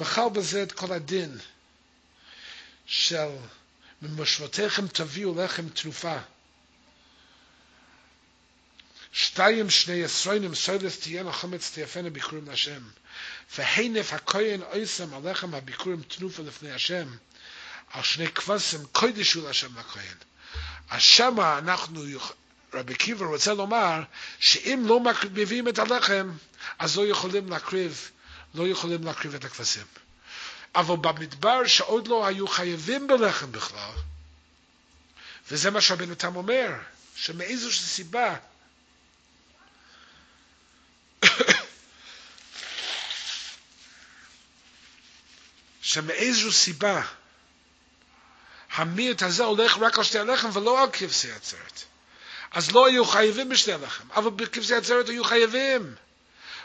וחל 0.00 0.28
בזה 0.32 0.62
את 0.62 0.72
כל 0.72 0.92
הדין 0.92 1.38
של 2.86 3.28
ממושבותיכם 4.02 4.88
תביאו 4.88 5.44
לחם 5.44 5.68
תנופה. 5.68 6.16
שתיים 9.12 9.70
שני 9.70 10.04
עשרונים 10.04 10.54
סוילס 10.54 11.00
תהיינה 11.00 11.32
חמץ 11.32 11.70
תיפנה 11.74 12.10
ביקורים 12.10 12.46
להשם. 12.48 12.82
והינף 13.56 14.12
הכהן 14.12 14.62
אויסם 14.62 15.14
עליכם 15.14 15.54
הביקורים 15.54 16.02
תנופה 16.02 16.42
לפני 16.42 16.72
השם. 16.72 17.08
על 17.92 18.02
שני 18.02 18.28
כבשים 18.28 18.80
קודש 18.92 19.32
הוא 19.32 19.46
להשם 19.46 19.78
לכהן. 19.78 20.16
אז 20.90 21.02
שמה 21.02 21.58
אנחנו, 21.58 22.02
רבי 22.74 22.92
עקיבא 22.92 23.26
רוצה 23.26 23.54
לומר, 23.54 24.02
שאם 24.38 24.82
לא 24.86 25.00
מביאים 25.32 25.68
את 25.68 25.78
הלחם, 25.78 26.30
אז 26.78 26.96
לא 26.96 27.06
יכולים 27.06 27.48
להקריב, 27.48 28.10
לא 28.54 28.68
יכולים 28.68 29.04
להקריב 29.04 29.34
את 29.34 29.44
הכבשים. 29.44 29.84
אבל 30.74 30.96
במדבר 30.96 31.66
שעוד 31.66 32.08
לא 32.08 32.26
היו 32.26 32.48
חייבים 32.48 33.06
בלחם 33.06 33.52
בכלל, 33.52 33.90
וזה 35.50 35.70
מה 35.70 35.80
שרבנו 35.80 36.14
תם 36.14 36.36
אומר, 36.36 36.72
שמאיזושהי 37.16 37.86
סיבה 37.86 38.36
שמאיזושהי 45.82 46.52
סיבה 46.52 47.02
המיעוט 48.78 49.22
הזה 49.22 49.44
הולך 49.44 49.78
רק 49.80 49.98
על 49.98 50.04
שתי 50.04 50.18
הלחם 50.18 50.48
ולא 50.52 50.82
על 50.82 50.88
כבשי 50.92 51.32
עצרת. 51.32 51.82
אז 52.52 52.70
לא 52.70 52.86
היו 52.86 53.04
חייבים 53.04 53.48
בשתי 53.48 53.72
הלחם, 53.72 54.04
אבל 54.14 54.30
בכבשי 54.30 54.74
עצרת 54.74 55.08
היו 55.08 55.24
חייבים. 55.24 55.94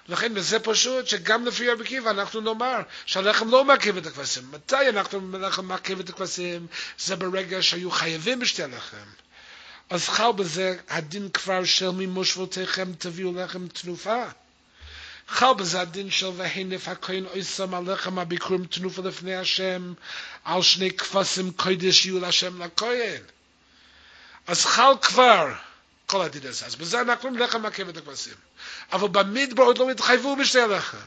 לכן 0.07 0.39
זה 0.39 0.59
פשוט 0.59 1.07
שגם 1.07 1.45
לפי 1.45 1.69
רבי 1.69 1.83
עקיבא 1.83 2.09
אנחנו 2.09 2.41
נאמר 2.41 2.79
שהלחם 3.05 3.49
לא 3.49 3.65
מעכב 3.65 3.97
את 3.97 4.05
הכבשים. 4.05 4.43
מתי 4.51 4.89
אנחנו 4.89 5.35
הלחם 5.35 5.65
מעכב 5.65 5.99
את 5.99 6.09
הכבשים? 6.09 6.67
זה 6.99 7.15
ברגע 7.15 7.61
שהיו 7.61 7.91
חייבים 7.91 8.39
בשתי 8.39 8.63
הלחם. 8.63 9.07
אז 9.89 10.09
חל 10.09 10.31
בזה 10.31 10.77
הדין 10.89 11.29
כבר 11.29 11.63
של 11.65 11.89
ממושבותיכם 11.89 12.93
תביאו 12.97 13.33
לחם 13.35 13.67
תנופה. 13.67 14.23
חל 15.29 15.53
בזה 15.57 15.81
הדין 15.81 16.11
של 16.11 16.29
והנף 16.35 16.87
הכהן 16.87 17.25
אויסם 17.25 17.73
עליכם 17.73 18.19
הביקורים 18.19 18.65
תנופה 18.65 19.01
לפני 19.01 19.35
השם 19.35 19.93
על 20.43 20.61
שני 20.61 20.91
כפסים 20.91 21.51
קודש 21.51 22.05
יהיו 22.05 22.19
להשם 22.19 22.61
לכהן. 22.61 23.21
אז 24.47 24.65
חל 24.65 24.93
כבר 25.01 25.53
כל 26.05 26.21
הדין 26.21 26.41
הזה. 26.47 26.65
אז 26.65 26.95
אנחנו 26.95 27.29
אומרים 27.29 27.43
לחם 27.47 27.61
מעכב 27.61 27.89
את 27.89 27.97
הכבשים. 27.97 28.33
אבל 28.91 29.07
במדבר 29.07 29.63
עוד 29.63 29.77
לא 29.77 29.89
התחייבו 29.91 30.35
בשתי 30.35 30.59
הלחם. 30.61 30.97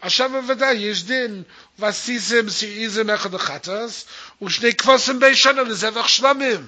עכשיו 0.00 0.30
בוודאי 0.30 0.74
יש 0.74 1.04
דין 1.04 1.42
ועשיתם 1.78 2.50
סיריזם 2.50 3.10
אחד 3.10 3.34
החטס 3.34 4.04
ושני 4.42 4.74
כבשים 4.74 5.20
בישנה 5.20 5.62
לזבח 5.62 6.08
שלמים. 6.08 6.66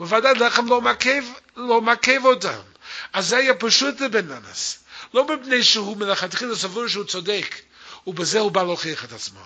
ובוודאי 0.00 0.34
לחם 0.34 0.66
לא 0.66 0.80
מעכב, 0.80 1.24
לא 1.56 1.80
מעכב 1.80 2.20
אותם. 2.24 2.71
אז 3.12 3.28
זה 3.28 3.36
היה 3.36 3.54
פשוט 3.54 4.00
לבננס. 4.00 4.78
לא 5.14 5.26
מפני 5.26 5.64
שהוא 5.64 5.96
מלכתחילה 5.96 6.56
סבור 6.56 6.88
שהוא 6.88 7.04
צודק, 7.04 7.54
ובזה 8.06 8.38
הוא 8.38 8.50
בא 8.50 8.62
להוכיח 8.62 9.04
את 9.04 9.12
עצמו, 9.12 9.40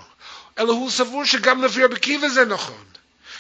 אלא 0.59 0.73
הוא 0.73 0.91
סבור 0.91 1.25
שגם 1.25 1.65
לפי 1.65 1.85
רבי 1.85 1.95
עקיבא 1.95 2.29
זה 2.29 2.45
נכון. 2.45 2.85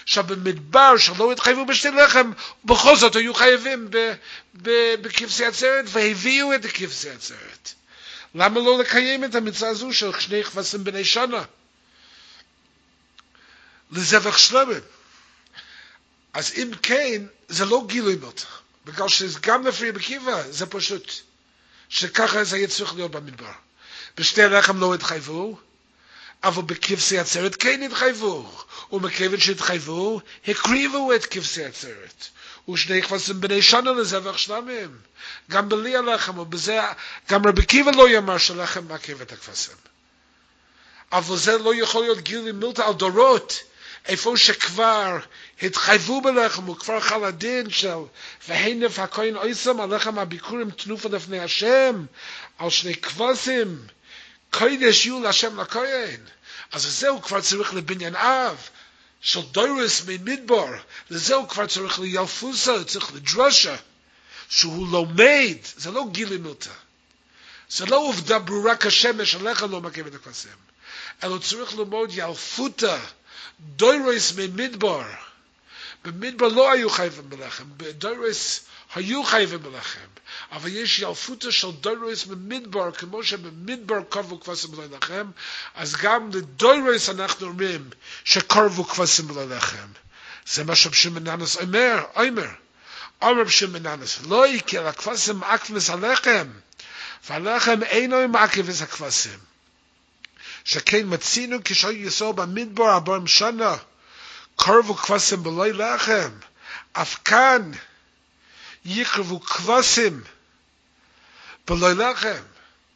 שבמדבר 0.06 0.96
שלא 0.96 1.32
התחייבו 1.32 1.66
בשתי 1.66 1.90
לחם, 1.90 2.32
בכל 2.64 2.96
זאת 2.96 3.16
היו 3.16 3.34
חייבים 3.34 3.88
בכבשי 4.54 5.44
עצרת, 5.44 5.84
והביאו 5.88 6.54
את 6.54 6.64
הכבשי 6.64 7.10
עצרת. 7.10 7.72
למה 8.34 8.60
לא 8.60 8.78
לקיים 8.78 9.24
את 9.24 9.34
המצווה 9.34 9.68
הזו 9.68 9.92
של 9.92 10.20
שני 10.20 10.44
כבשים 10.44 10.84
בני 10.84 11.04
שנה? 11.04 11.42
לזבח 13.92 14.38
שלמים. 14.38 14.80
אז 16.32 16.52
אם 16.56 16.70
כן, 16.82 17.22
זה 17.48 17.64
לא 17.64 17.84
גילוי 17.86 18.16
מותח, 18.16 18.60
בגלל 18.86 19.08
שגם 19.08 19.66
לפי 19.66 19.90
רבי 19.90 20.00
עקיבא 20.00 20.42
זה 20.50 20.66
פשוט. 20.66 21.12
שככה 21.88 22.44
זה 22.44 22.56
היה 22.56 22.68
צריך 22.68 22.94
להיות 22.94 23.10
במדבר. 23.10 23.52
בשתי 24.16 24.42
הלחם 24.42 24.80
לא 24.80 24.94
התחייבו, 24.94 25.58
אבל 26.44 26.62
בכבשי 26.62 27.18
עצרת 27.18 27.56
כן 27.56 27.82
התחייבו, 27.82 28.64
ומכיוון 28.92 29.40
שהתחייבו, 29.40 30.20
הקריבו 30.48 31.14
את 31.14 31.26
כבשי 31.26 31.64
עצרת. 31.64 32.24
ושני 32.68 33.02
כבשים 33.02 33.40
בני 33.40 33.62
שנה 33.62 33.92
לזבח 33.92 34.36
שלמים. 34.36 34.98
גם 35.50 35.68
בלי 35.68 35.96
הלחם, 35.96 36.38
ובזה, 36.38 36.80
גם 37.30 37.46
רבי 37.46 37.62
עקיבא 37.62 37.90
לא 37.90 38.08
יאמר 38.08 38.38
שלחם 38.38 38.84
מעכב 38.88 39.20
את 39.20 39.32
הכבשים. 39.32 39.74
אבל 41.12 41.36
זה 41.36 41.58
לא 41.58 41.74
יכול 41.74 42.02
להיות 42.02 42.20
גילי 42.20 42.52
מילתא 42.52 42.82
על 42.82 42.94
דורות, 42.94 43.60
איפה 44.06 44.36
שכבר 44.36 45.18
התחייבו 45.62 46.20
בלחם, 46.20 46.68
וכבר 46.68 47.00
חל 47.00 47.24
הדין 47.24 47.70
של 47.70 47.98
והנף 48.48 48.98
הכהן 48.98 49.36
אויסם 49.36 49.80
הלחם 49.80 50.18
הביקורים 50.18 50.70
תנופה 50.70 51.08
לפני 51.08 51.40
השם, 51.40 52.04
על 52.58 52.70
שני 52.70 52.94
כבשים, 52.94 53.86
קודש 54.50 55.06
יהיו 55.06 55.20
להשם 55.22 55.60
לכהן. 55.60 56.20
אז 56.72 56.82
זהו 56.82 57.22
כבר 57.22 57.40
צריך 57.40 57.74
לבניין 57.74 58.16
אב, 58.16 58.68
של 59.20 59.40
דוירס 59.40 60.02
ממדבר, 60.06 60.68
לזה 61.10 61.34
הוא 61.34 61.48
כבר 61.48 61.66
צריך 61.66 61.98
ליאלפוסה, 61.98 62.84
צריך 62.84 63.14
לדרושה, 63.14 63.76
שהוא 64.48 64.88
לומד, 64.88 65.56
זה 65.76 65.90
לא 65.90 66.04
גילי 66.12 66.36
מילתא. 66.36 66.70
זה 67.68 67.86
לא 67.86 67.96
עובדה 67.96 68.38
ברורה 68.38 68.76
כשמש, 68.76 69.34
עליך 69.34 69.62
לא 69.70 69.82
את 70.08 70.14
הכבשים. 70.14 70.52
אלא 71.24 71.38
צריך 71.38 71.74
ללמוד 71.74 72.10
ילפותא, 72.12 72.98
דוירס 73.60 74.32
ממדבר. 74.32 75.25
במדבר 76.06 76.48
לא 76.48 76.72
היו 76.72 76.90
חייבים 76.90 77.30
בלחם, 77.30 77.64
בדוירס 77.76 78.60
היו 78.94 79.24
חייבים 79.24 79.62
בלחם. 79.62 80.00
אבל 80.52 80.68
יש 80.68 80.98
ילפותא 80.98 81.50
של 81.50 81.70
דוירס 81.70 82.24
במדבר, 82.24 82.92
כמו 82.92 83.24
שבמדבר 83.24 84.02
קרבו 84.08 84.40
כבשים 84.40 84.70
בלחם, 84.70 85.30
אז 85.74 85.96
גם 85.96 86.30
לדוירס 86.32 87.08
אנחנו 87.08 87.46
אומרים 87.46 87.90
שקרבו 88.24 88.84
כבשים 88.84 89.28
בלחם. 89.28 89.88
זה 90.46 90.64
מה 90.64 90.76
שרב 90.76 91.18
ננס 91.18 91.56
אומר, 91.56 92.02
אומר. 92.16 92.46
אומר 93.22 93.42
רב 93.42 93.76
ננס, 93.82 94.18
לא 94.28 94.48
יקר 94.48 94.86
הכבשים 94.86 95.44
עקבס 95.44 95.90
הלחם, 95.90 96.46
והלחם 97.28 97.82
אינו 97.82 98.28
מעכב 98.28 98.68
את 98.68 98.80
הכבשים. 98.80 99.38
שכן 100.64 101.02
מצינו 101.04 101.56
כשהיו 101.64 102.06
יסוד 102.06 102.36
במדבר 102.36 102.92
ארבעים 102.92 103.26
שנה, 103.26 103.76
קרבו 104.56 104.94
כבשים 104.96 105.42
בלוי 105.42 105.72
לחם, 105.72 106.30
אף 106.92 107.16
כאן 107.24 107.70
יקרבו 108.84 109.40
כבשים 109.40 110.24
בלוי 111.66 111.94
לחם. 111.94 112.42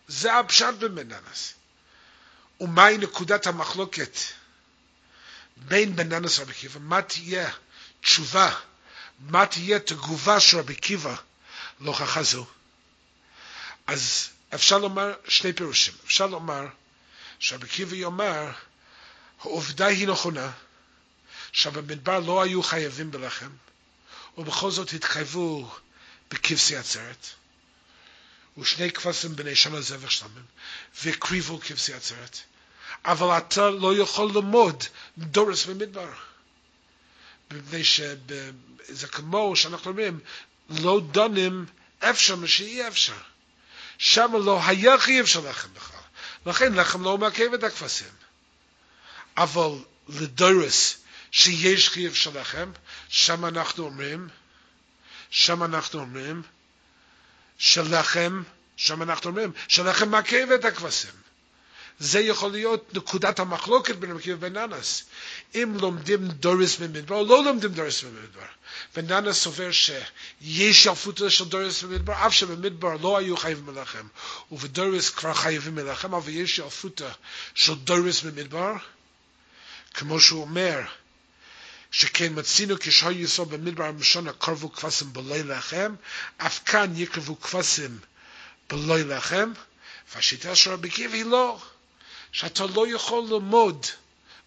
זה 0.08 0.38
הפשט 0.38 0.74
במננס. 0.78 1.54
ומהי 2.61 2.98
נקודת 2.98 3.46
המחלוקת 3.46 4.18
בין 5.56 5.96
בננס 5.96 6.38
רבי 6.38 6.52
עקיבא? 6.52 6.78
מה 6.80 7.02
תהיה 7.02 7.50
תשובה, 8.00 8.54
מה 9.18 9.46
תהיה 9.46 9.78
תגובה 9.78 10.40
של 10.40 10.58
רבי 10.58 10.72
עקיבא 10.72 11.14
להוכחה 11.80 12.22
זו? 12.22 12.46
אז 13.86 14.28
אפשר 14.54 14.78
לומר 14.78 15.14
שני 15.28 15.52
פירושים. 15.52 15.94
אפשר 16.04 16.26
לומר 16.26 16.66
שרבי 17.38 17.66
עקיבא 17.66 17.96
יאמר, 17.96 18.50
העובדה 19.40 19.86
היא 19.86 20.08
נכונה, 20.08 20.50
שבמדבר 21.53 22.20
לא 22.20 22.42
היו 22.42 22.62
חייבים 22.62 23.11
בלחם, 23.11 23.51
ובכל 24.38 24.70
זאת 24.70 24.92
התחייבו 24.92 25.70
בכבשי 26.30 26.76
עצרת, 26.76 27.26
ושני 28.59 28.92
כבשים 28.92 29.36
בני 29.36 29.55
שנה 29.57 29.80
זבח 29.80 30.11
שלמים, 30.11 30.44
והקריבו 31.03 31.61
כבשי 31.61 31.94
עצרת. 31.94 32.38
אבל 33.05 33.38
אתה 33.38 33.70
לא 33.70 33.96
יכול 33.96 34.30
ללמוד 34.34 34.84
דורס 35.18 35.66
במדבר. 35.66 36.12
מפני 37.51 37.84
שזה 37.84 39.09
כמו 39.12 39.57
שאנחנו 39.57 39.90
אומרים, 39.90 40.20
לא 40.70 41.01
דנים 41.11 41.66
אפשר 41.98 42.36
מה 42.36 42.48
שאי 42.48 42.88
אפשר. 42.88 43.16
שם 43.98 44.32
לא 44.44 44.61
היה 44.64 44.98
חייב 44.98 45.26
של 45.26 45.48
לחם 45.48 45.68
בכלל. 45.74 46.01
לכן 46.46 46.74
לחם 46.74 47.05
לא 47.05 47.18
מעכב 47.18 47.55
את 47.55 47.64
הכבשים. 47.64 48.09
אבל 49.36 49.70
לדורס 50.09 50.99
שיש 51.31 51.89
חייב 51.89 52.14
של 52.14 52.41
לחם, 52.41 52.70
שם 53.09 53.45
אנחנו 53.45 53.85
אומרים, 53.85 54.28
שם 55.31 55.62
אנחנו 55.62 56.01
אומרים, 56.01 56.43
שלחם, 57.59 58.43
שם 58.76 59.03
אנחנו 59.03 59.31
אומרים, 59.31 59.53
שלחם 59.68 60.09
מעכב 60.11 60.47
את 60.55 60.64
הכבשים. 60.64 61.20
זה 62.01 62.20
יכול 62.20 62.51
להיות 62.53 62.95
נקודת 62.95 63.39
המחלוקת 63.39 63.97
בין 63.97 64.11
רבי 64.11 64.33
ובין 64.33 64.53
ננס. 64.53 65.05
אם 65.55 65.76
לומדים 65.81 66.28
דורות 66.28 66.76
במדבר 66.76 67.14
או 67.16 67.26
לא 67.26 67.45
לומדים 67.45 67.72
דורות 67.72 68.03
במדבר. 68.03 68.47
ובן 68.96 69.16
ננס 69.16 69.36
סובר 69.37 69.70
שיש 69.70 70.87
ילפותא 70.86 71.30
של 71.31 71.45
דורות 71.44 71.82
במדבר, 71.83 72.26
אף 72.26 72.35
שבמדבר 72.35 72.97
לא 73.03 73.18
היו 73.18 73.37
חייבים 73.37 73.66
מלחם, 73.66 74.07
ובדורות 74.53 75.11
כבר 75.11 75.35
חייבים 75.35 75.74
מלחם, 75.74 76.14
אבל 76.14 76.28
יש 76.28 76.59
ילפותא 76.59 77.09
של 77.55 77.74
דורות 77.74 78.22
במדבר, 78.22 78.72
כמו 79.95 80.20
שהוא 80.20 80.41
אומר, 80.41 80.81
שכן 81.91 82.32
מצינו 82.38 82.74
כשהיו 82.80 83.20
ישראל 83.20 83.51
במדבר 83.51 83.84
ארבעים 83.84 84.13
שנה 84.13 84.32
קרבו 84.32 84.72
כבשים 84.72 85.12
בלא 85.12 85.42
לחם, 85.43 85.95
אף 86.36 86.61
כאן 86.64 86.93
יקרבו 86.97 87.41
כבשים 87.41 87.99
בלא 88.68 89.05
לחם, 89.05 89.53
והשיטה 90.14 90.57
של 90.57 90.70
רבי 90.70 90.88
עקיבא 90.88 91.14
היא 91.14 91.24
לא. 91.24 91.61
שאתה 92.32 92.66
לא 92.66 92.95
יכול 92.95 93.24
ללמוד 93.30 93.86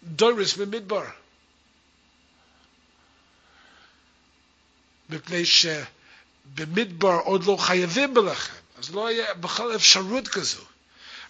דורס 0.02 0.54
במדבר. 0.54 1.04
מפני 5.08 5.42
שבמדבר 5.46 7.18
עוד 7.24 7.44
לא 7.44 7.56
חייבים 7.60 8.14
בלחם, 8.14 8.54
אז 8.78 8.94
לא 8.94 9.06
היה 9.06 9.34
בכלל 9.34 9.76
אפשרות 9.76 10.28
כזו. 10.28 10.64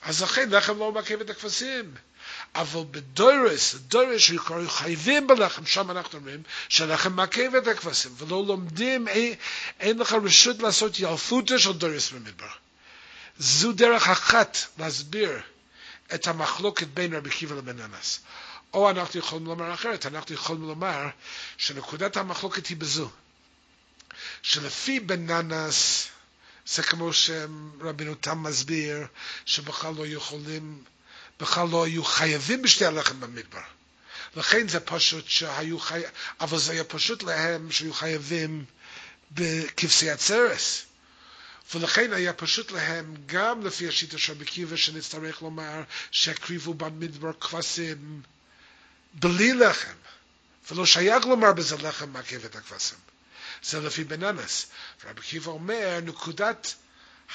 אז 0.03 0.23
לכן 0.23 0.51
לחם 0.51 0.79
לא 0.79 0.93
מעכב 0.93 1.21
את 1.21 1.31
הכבשים. 1.31 1.95
אבל 2.55 2.81
בדורס, 2.91 3.75
דורס 3.75 4.21
שקוראים 4.21 4.71
חייבים 4.71 5.27
בלחם, 5.27 5.67
שם 5.67 5.91
אנחנו 5.91 6.19
אומרים 6.19 6.43
שלחם 6.69 7.13
מעכב 7.13 7.55
את 7.55 7.67
הכבשים, 7.67 8.15
ולא 8.19 8.45
לומדים, 8.47 9.09
אין, 9.09 9.35
אין 9.81 9.99
לך 9.99 10.13
רשות 10.25 10.59
לעשות 10.63 10.99
ילפותא 10.99 11.59
של 11.59 11.73
דורס 11.73 12.11
במדבר. 12.11 12.49
זו 13.39 13.73
דרך 13.73 14.09
אחת 14.09 14.59
להסביר 14.79 15.41
את 16.15 16.27
המחלוקת 16.27 16.87
בין 16.87 17.15
רבי 17.15 17.31
עקיבא 17.31 17.55
לבין 17.55 17.81
אנס. 17.81 18.21
או 18.75 18.91
אנחנו 18.91 19.19
יכולים 19.21 19.47
לומר 19.47 19.75
אחרת, 19.75 20.07
אנחנו 20.07 20.35
יכולים 20.35 20.63
לומר 20.63 21.07
שנקודת 21.57 22.17
המחלוקת 22.17 22.67
היא 22.67 22.77
בזו, 22.77 23.11
שלפי 24.43 25.01
בן 25.01 25.27
זה 26.67 26.83
כמו 26.83 27.13
שרבינו 27.13 28.15
תם 28.15 28.43
מסביר, 28.43 29.07
שבכלל 29.45 29.95
לא 29.95 30.07
יכולים, 30.07 30.85
בכלל 31.41 31.69
לא 31.69 31.85
היו 31.85 32.05
חייבים 32.05 32.63
בשתי 32.63 32.85
הלחם 32.85 33.21
במדבר. 33.21 33.61
לכן 34.37 34.69
זה 34.69 34.81
פשוט 34.81 35.29
שהיו 35.29 35.79
חייבים, 35.79 36.11
אבל 36.41 36.59
זה 36.59 36.73
היה 36.73 36.85
פשוט 36.85 37.23
להם 37.23 37.73
שהיו 37.73 37.95
חייבים 37.95 38.65
בכבשי 39.31 40.11
הצרס. 40.11 40.83
ולכן 41.75 42.13
היה 42.13 42.33
פשוט 42.33 42.71
להם, 42.71 43.15
גם 43.27 43.67
לפי 43.67 43.89
השיטה 43.89 44.19
של 44.19 44.43
עקיבא, 44.43 44.77
שנצטרך 44.77 45.43
לומר 45.43 45.83
שהקריבו 46.11 46.75
במדבר 46.75 47.33
כבשים 47.33 48.23
בלי 49.15 49.53
לחם, 49.55 49.95
ולא 50.71 50.87
שייך 50.87 51.27
לומר 51.27 51.53
בזה 51.53 51.77
לחם 51.77 52.11
מעכב 52.11 52.45
את 52.45 52.57
הכבשים. 52.57 52.99
זה 53.63 53.81
לפי 53.81 54.05
בננס. 54.05 54.67
רבי 55.05 55.21
עקיבא 55.21 55.51
אומר, 55.51 56.01
נקודת 56.03 56.75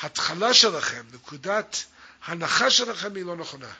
התחלה 0.01 0.53
שלכם, 0.53 1.05
נקודת 1.13 1.83
ההנחה 2.25 2.69
שלכם 2.69 3.15
היא 3.15 3.25
לא 3.25 3.35
נכונה. 3.35 3.71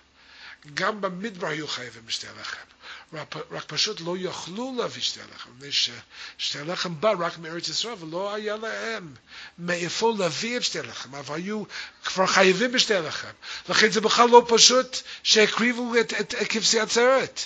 גם 0.74 1.02
במדבר 1.02 1.48
היו 1.48 1.68
חייבים 1.68 2.06
בשתי 2.06 2.28
הלחם. 2.28 2.70
רק, 3.14 3.36
רק 3.52 3.64
פשוט 3.68 4.02
לא 4.02 4.16
יכלו 4.20 4.76
להביא 4.78 5.02
שתי 5.02 5.20
הלחם, 5.22 5.50
מפני 5.58 5.72
ששתי 5.72 6.60
הלחם 6.60 7.02
בא 7.02 7.14
רק 7.20 7.38
מארץ 7.38 7.68
ישראל 7.68 7.94
ולא 8.00 8.34
היה 8.34 8.56
להם 8.58 9.14
מאיפה 9.58 10.14
להביא 10.20 10.58
את 10.58 10.64
שתי 10.64 10.80
הלחם, 10.80 11.16
אבל 11.16 11.36
היו 11.36 11.64
כבר 12.06 12.28
חייבים 12.28 12.72
בשתי 12.72 12.96
הלחם. 12.96 13.32
לכן 13.70 13.92
זה 13.92 14.02
בכלל 14.02 14.30
לא 14.30 14.46
פשוט 14.48 14.98
שהקריבו 15.24 15.96
את, 16.00 16.14
את, 16.20 16.36
את 16.42 16.48
כבשי 16.48 16.80
עצרת. 16.80 17.42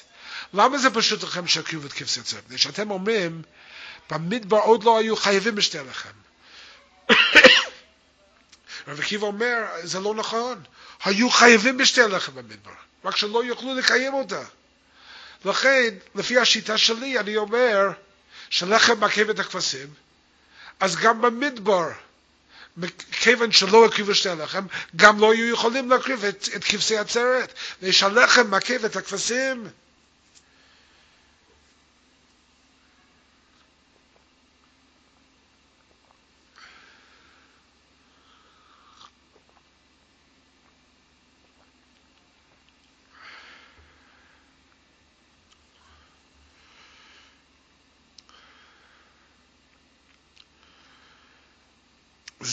למה 0.53 0.77
זה 0.77 0.89
פשוט 0.89 1.23
לכם 1.23 1.47
שהקריבו 1.47 1.87
את 1.87 1.93
כבשי 1.93 2.19
עצרת? 2.19 2.43
מפני 2.45 2.57
שאתם 2.57 2.91
אומרים, 2.91 3.41
במדבר 4.11 4.57
עוד 4.57 4.83
לא 4.83 4.97
היו 4.97 5.15
חייבים 5.15 5.55
בשתי 5.55 5.79
הלחם. 5.79 6.09
רב 8.87 8.99
עקיבא 8.99 9.25
אומר, 9.25 9.63
זה 9.83 9.99
לא 9.99 10.15
נכון. 10.15 10.63
היו 11.03 11.29
חייבים 11.29 11.77
בשתי 11.77 12.01
הלחם 12.01 12.35
במדבר, 12.35 12.71
רק 13.05 13.17
שלא 13.17 13.43
יוכלו 13.43 13.75
לקיים 13.75 14.13
אותה. 14.13 14.41
לכן, 15.45 15.89
לפי 16.15 16.37
השיטה 16.37 16.77
שלי, 16.77 17.19
אני 17.19 17.37
אומר 17.37 17.89
שלחם 18.49 18.99
מעכב 18.99 19.29
את 19.29 19.39
הכבשים, 19.39 19.87
אז 20.79 20.95
גם 20.95 21.21
במדבר, 21.21 21.89
כיוון 23.11 23.51
שלא 23.51 23.85
הקריבו 23.85 24.15
שתי 24.15 24.29
הלחם, 24.29 24.65
גם 24.95 25.19
לא 25.19 25.31
היו 25.31 25.53
יכולים 25.53 25.89
להקריב 25.89 26.25
את, 26.25 26.49
את 26.55 26.63
כבשי 26.63 26.97
עצרת. 26.97 27.53
ושהלחם 27.81 28.49
מעכב 28.49 28.85
את 28.85 28.95
הכבשים. 28.95 29.67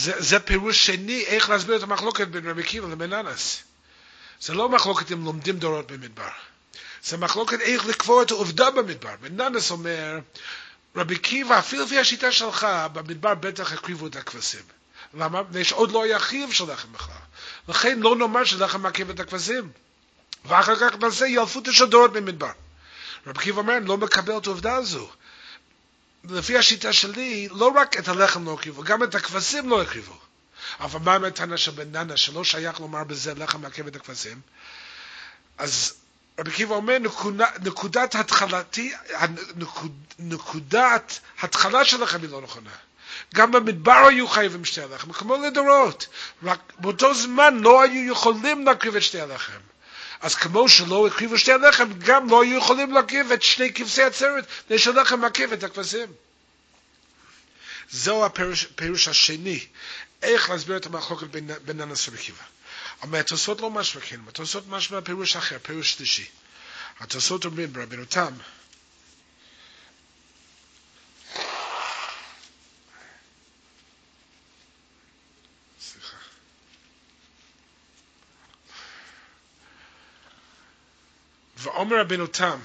זה, 0.00 0.12
זה 0.18 0.40
פירוש 0.40 0.86
שני 0.86 1.24
איך 1.26 1.50
להסביר 1.50 1.76
את 1.76 1.82
המחלוקת 1.82 2.28
בין 2.28 2.50
רבי 2.50 2.62
עקיבא 2.62 2.88
לבין 2.88 3.12
אנס. 3.12 3.62
זה 4.40 4.54
לא 4.54 4.68
מחלוקת 4.68 5.12
אם 5.12 5.24
לומדים 5.24 5.58
דורות 5.58 5.92
במדבר. 5.92 6.28
זה 7.04 7.16
מחלוקת 7.16 7.60
איך 7.60 7.86
לקבוע 7.86 8.22
את 8.22 8.30
העובדה 8.30 8.70
במדבר. 8.70 9.14
וננס 9.20 9.70
אומר, 9.70 10.18
רבי 10.96 11.14
עקיבא, 11.14 11.58
אפילו 11.58 11.84
לפי 11.84 11.98
השיטה 11.98 12.32
שלך, 12.32 12.66
במדבר 12.92 13.34
בטח 13.34 13.72
הקריבו 13.72 14.06
את 14.06 14.16
הכבשים. 14.16 14.62
למה? 15.14 15.42
מפני 15.42 15.64
שעוד 15.64 15.92
לא 15.92 16.04
היה 16.04 16.18
חיוב 16.18 16.52
של 16.52 16.72
לחם 16.72 16.92
בכלל. 16.92 17.14
לכן 17.68 17.98
לא 18.00 18.16
נאמר 18.16 18.44
שלחם 18.44 18.82
מעכב 18.82 19.10
את 19.10 19.20
הכבשים. 19.20 19.70
ואחר 20.44 20.76
כך 20.76 20.96
נעשה 21.00 21.26
ילפות 21.26 21.68
השדורות 21.68 22.12
במדבר. 22.12 22.52
רבי 23.26 23.40
עקיבא 23.40 23.58
אומר, 23.58 23.76
אני 23.76 23.86
לא 23.86 23.96
מקבל 23.96 24.36
את 24.36 24.46
העובדה 24.46 24.74
הזו. 24.74 25.10
לפי 26.24 26.58
השיטה 26.58 26.92
שלי, 26.92 27.48
לא 27.50 27.68
רק 27.68 27.98
את 27.98 28.08
הלחם 28.08 28.44
לא 28.44 28.54
הקריבו, 28.54 28.82
גם 28.82 29.02
את 29.02 29.14
הכבשים 29.14 29.68
לא 29.68 29.82
הקריבו. 29.82 30.14
אבל 30.80 31.00
מה 31.00 31.14
עם 31.14 31.24
הטענה 31.24 31.56
של 31.56 31.70
בן 31.70 31.96
ננה, 31.96 32.16
שלא 32.16 32.44
שייך 32.44 32.80
לומר 32.80 33.04
בזה 33.04 33.34
לחם 33.34 33.60
מעכב 33.60 33.86
את 33.86 33.96
הכבשים? 33.96 34.40
אז 35.58 35.94
רבי 36.38 36.50
עקיבא 36.50 36.74
אומר, 36.74 36.98
נקודה, 36.98 37.46
נקודת 37.64 38.14
התחלתי, 38.14 38.92
נקוד, 39.56 39.92
נקודת 40.18 41.20
התחלה 41.40 41.84
שלכם 41.84 42.22
היא 42.22 42.30
לא 42.30 42.40
נכונה. 42.40 42.70
גם 43.34 43.52
במדבר 43.52 44.06
היו 44.08 44.28
חייבים 44.28 44.64
שתי 44.64 44.82
הלחם, 44.82 45.12
כמו 45.12 45.36
לדורות. 45.36 46.06
רק 46.42 46.72
באותו 46.78 47.14
זמן 47.14 47.58
לא 47.58 47.82
היו 47.82 48.12
יכולים 48.12 48.64
להקריב 48.66 48.96
את 48.96 49.02
שתי 49.02 49.20
הלחם. 49.20 49.60
אז 50.20 50.34
כמו 50.34 50.68
שלא 50.68 51.06
הקריבו 51.06 51.38
שתי 51.38 51.52
הלחם, 51.52 51.88
גם 51.98 52.30
לא 52.30 52.42
היו 52.42 52.58
יכולים 52.58 52.92
להקריב 52.92 53.32
את 53.32 53.42
שני 53.42 53.72
כבשי 53.74 54.02
עצרת, 54.02 54.46
מפני 54.64 54.78
שהלחם 54.78 55.20
מעכב 55.20 55.52
את 55.52 55.62
הכבשים. 55.62 56.12
זהו 57.90 58.24
הפירוש, 58.24 59.08
השני, 59.08 59.66
איך 60.22 60.50
להסביר 60.50 60.76
את 60.76 60.86
המחלוקת 60.86 61.26
בין, 61.26 61.50
בין 61.64 61.80
אנס 61.80 62.08
וקיבה. 62.12 62.42
אבל 63.02 63.18
התוספות 63.18 63.60
לא 63.60 63.70
משמע 63.70 64.02
כן, 64.02 64.20
התוספות 64.28 64.68
משמע 64.68 65.00
פירוש 65.00 65.36
אחר, 65.36 65.56
פירוש 65.62 65.92
שלישי. 65.92 66.26
התוספות 67.00 67.44
אומרים 67.44 67.72
ברבנותם, 67.72 68.32
ואומר 81.80 82.00
רבנו 82.00 82.26
תם, 82.26 82.58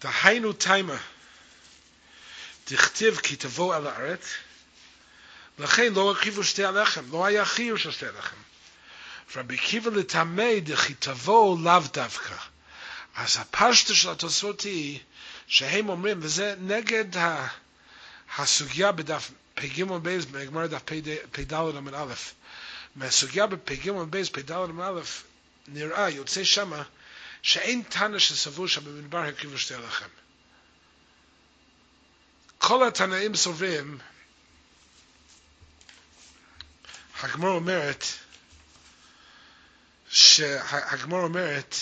דהיינו 0.00 0.52
טעמא, 0.52 0.96
דכתיב 2.70 3.16
כי 3.16 3.36
תבוא 3.36 3.74
על 3.74 3.86
הארץ, 3.86 4.28
לכן 5.58 5.92
לא 5.94 6.12
הקריבו 6.12 6.44
שתי 6.44 6.64
הלחם, 6.64 7.04
לא 7.12 7.26
היה 7.26 7.44
חיוב 7.44 7.78
של 7.78 7.90
שתי 7.90 8.06
הלחם. 8.06 8.36
רבי 9.36 9.54
עקיבא 9.54 9.90
לטעמא 9.90 10.58
דכי 10.62 10.94
תבוא 10.94 11.58
לאו 11.60 11.80
דווקא. 11.92 12.34
אז 13.14 13.36
הפשט 13.36 13.94
של 13.94 14.10
התוספות 14.10 14.60
היא 14.60 14.98
שהם 15.46 15.88
אומרים, 15.88 16.18
וזה 16.22 16.54
נגד 16.58 17.04
הסוגיה 18.36 18.92
בדף 18.92 19.30
פ"ג 19.54 19.84
ב', 19.84 20.24
בגמר 20.24 20.66
דף 20.66 20.82
פ"ד 21.32 21.54
עמוד 21.54 21.94
א', 21.94 22.14
מהסוגיה 22.96 23.46
בפ"ג 23.46 23.90
ב', 24.10 24.28
פ"ד 24.28 24.52
עמוד 24.52 24.98
א', 24.98 25.00
נראה, 25.68 26.08
יוצא 26.10 26.44
שמה, 26.44 26.82
שאין 27.42 27.82
תנא 27.82 28.18
שסבור 28.18 28.68
שבמדבר 28.68 29.18
הקריבו 29.18 29.58
שתי 29.58 29.74
הלחם. 29.74 30.08
כל 32.58 32.88
התנאים 32.88 33.36
סוברים, 33.36 33.98
הגמור 37.20 37.50
אומרת, 37.50 38.04
שהגמור 40.08 41.20
אומרת, 41.20 41.74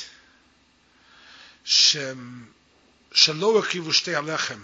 ש... 1.64 1.96
שלא 3.12 3.58
הקריבו 3.58 3.92
שתי 3.92 4.14
הלחם, 4.14 4.62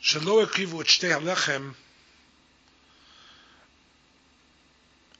שלא 0.00 0.42
הקריבו 0.42 0.80
את 0.80 0.88
שתי 0.88 1.12
הלחם, 1.12 1.72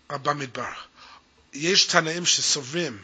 במדבר. 0.08 0.72
יש 1.56 1.84
תנאים 1.84 2.26
שסוברים 2.26 3.02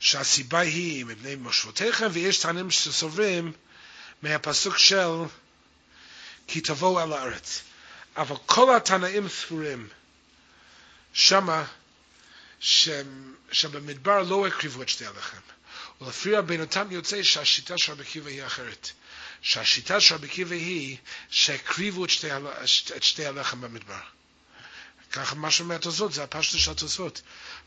שהסיבה 0.00 0.60
היא 0.60 1.04
מפני 1.04 1.34
מושבותיכם, 1.34 2.06
ויש 2.12 2.38
תנאים 2.38 2.70
שסוברים 2.70 3.52
מהפסוק 4.22 4.78
של 4.78 5.08
כי 6.46 6.60
תבואו 6.60 7.00
על 7.00 7.12
הארץ. 7.12 7.62
אבל 8.16 8.36
כל 8.46 8.76
התנאים 8.76 9.28
ספורים 9.28 9.88
שמה 11.12 11.64
ש... 12.60 12.88
שבמדבר 13.52 14.22
לא 14.22 14.46
הקריבו 14.46 14.82
את 14.82 14.88
שתי 14.88 15.06
הלחם. 15.06 15.38
ולפי 16.00 16.36
רבנותם 16.36 16.86
יוצא 16.90 17.22
שהשיטה 17.22 17.78
של 17.78 17.92
רבי 17.92 18.02
עקיבא 18.02 18.30
היא 18.30 18.46
אחרת. 18.46 18.90
שהשיטה 19.44 20.00
של 20.00 20.14
רבי 20.14 20.26
עקיבא 20.26 20.54
היא 20.54 20.96
שהקריבו 21.30 22.04
את 22.04 22.10
שתי, 22.10 22.28
את 22.96 23.02
שתי 23.02 23.26
הלחם 23.26 23.60
במדבר. 23.60 24.00
ככה 25.12 25.34
מה 25.34 25.50
שאומר 25.50 25.74
התוספות, 25.74 26.12
זה 26.12 26.22
הפשטה 26.22 26.58
של 26.58 26.70
התוספות. 26.70 27.22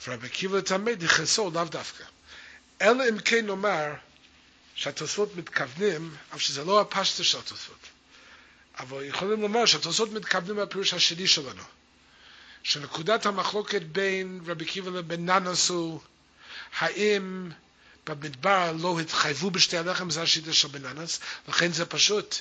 ורבי 0.08 0.28
עקיבא 0.28 0.62
תמיד 0.62 1.04
יכנסו 1.04 1.52
לאו 1.54 1.64
דווקא. 1.66 2.04
אלא 2.82 3.04
אם 3.10 3.20
כן 3.20 3.46
נאמר 3.46 3.94
שהתוספות 4.76 5.36
מתכוונים, 5.36 6.16
אף 6.36 6.42
שזה 6.42 6.64
לא 6.64 6.82
הפשטה 6.82 7.24
של 7.24 7.38
התוספות. 7.38 7.80
אבל 8.80 9.04
יכולים 9.04 9.42
לומר 9.42 9.66
שהתוספות 9.66 10.12
מתכוונים 10.12 10.60
לפירוש 10.60 10.94
השני 10.94 11.28
שלנו. 11.28 11.64
שנקודת 12.64 13.26
המחלוקת 13.26 13.82
בין 13.82 14.42
רבי 14.46 14.66
עקיבא 14.66 14.92
לבין 14.92 15.30
ננוס 15.30 15.70
הוא 15.70 16.02
האם 16.80 17.52
במדבר 18.08 18.72
לא 18.80 19.00
התחייבו 19.00 19.52
בשתי 19.52 19.78
הלחם, 19.78 20.10
זה 20.10 20.22
השיטה 20.22 20.54
של 20.54 20.68
בננס, 20.68 21.20
לכן 21.48 21.72
זה 21.72 21.86
פשוט 21.86 22.36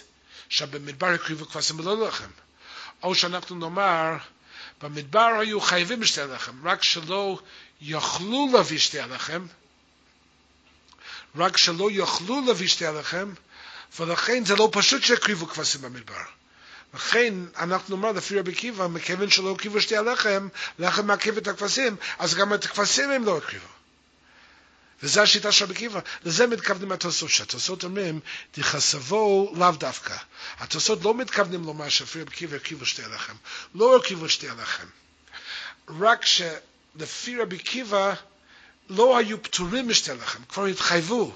שבמדבר 0.49 1.07
הקריבו 1.07 1.47
כבשים 1.47 1.81
ולא 1.81 2.07
לחם. 2.07 2.31
או 3.03 3.15
שאנחנו 3.15 3.57
נאמר, 3.57 4.17
במדבר 4.83 5.31
היו 5.41 5.61
חייבים 5.61 6.01
בשתי 6.01 6.21
הלחם, 6.21 6.69
רק 6.69 6.83
שלא 6.83 7.39
יכלו 7.81 8.49
להביא 8.53 8.79
שתי 8.79 9.01
הלחם, 9.01 9.47
רק 11.37 11.57
שלא 11.57 11.91
יאכלו 11.91 12.43
להביא 12.47 12.69
שתי 12.69 12.87
הלחם, 12.87 13.33
ולכן 13.99 14.45
זה 14.45 14.57
לא 14.57 14.69
פשוט 14.73 15.03
שהקריבו 15.03 15.47
כבשים 15.47 15.83
במדבר. 15.83 16.23
לכן 16.95 17.35
אנחנו 17.57 17.97
נאמר 17.97 18.13
לפי 18.13 18.39
רבי 18.39 18.53
עקיבא, 18.53 18.87
מכיוון 18.87 19.31
שלא 19.31 19.53
הקריבו 19.53 19.81
שתי 19.81 19.97
הלחם, 19.97 20.49
לחם 20.79 21.07
מעכב 21.07 21.37
את 21.37 21.49
הכבשים, 21.49 21.97
אז 22.19 22.35
גם 22.35 22.55
את 22.55 22.65
הכבשים 22.65 23.11
הם 23.11 23.25
לא 23.25 23.37
הקריבו. 23.37 23.76
וזו 25.03 25.23
השיטה 25.23 25.53
של 25.53 25.65
רבי 25.65 25.75
עקיבא. 25.75 26.01
לזה 26.25 26.47
מתכוונים 26.47 26.93
התוספות, 26.93 27.31
שהתוספות 27.31 27.85
אומרים, 27.85 28.21
תכסבו 28.51 29.53
לאו 29.57 29.71
דווקא. 29.71 30.17
התוספות 30.59 31.05
לא 31.05 31.15
מתכוונים 31.15 31.65
לומר 31.65 31.89
שלפי 31.89 32.21
רבי 32.21 32.31
עקיבא 32.33 32.57
הקריבו 32.57 32.87
שתי 32.87 33.05
הלחם. 33.05 33.35
לא 33.75 33.97
הקריבו 33.97 34.29
שתי 34.29 34.49
הלחם. 34.49 34.87
רק 36.01 36.27
שלפי 36.27 37.37
רבי 37.37 37.57
עקיבא 37.57 38.15
לא 38.89 39.19
היו 39.19 39.43
פטורים 39.43 39.89
משתי 39.89 40.11
הלחם, 40.11 40.43
כבר 40.49 40.67
התחייבו. 40.67 41.35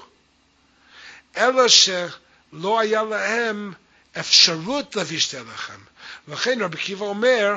אלא 1.37 1.69
שלא 1.69 2.81
היה 2.81 3.03
להם 3.03 3.73
אפשרות 4.21 4.97
להביא 4.97 5.19
שתי 5.19 5.37
הלחם. 5.37 5.81
לכן 6.29 6.63
רבי 6.63 6.79
עקיבא 6.79 7.05
אומר, 7.05 7.57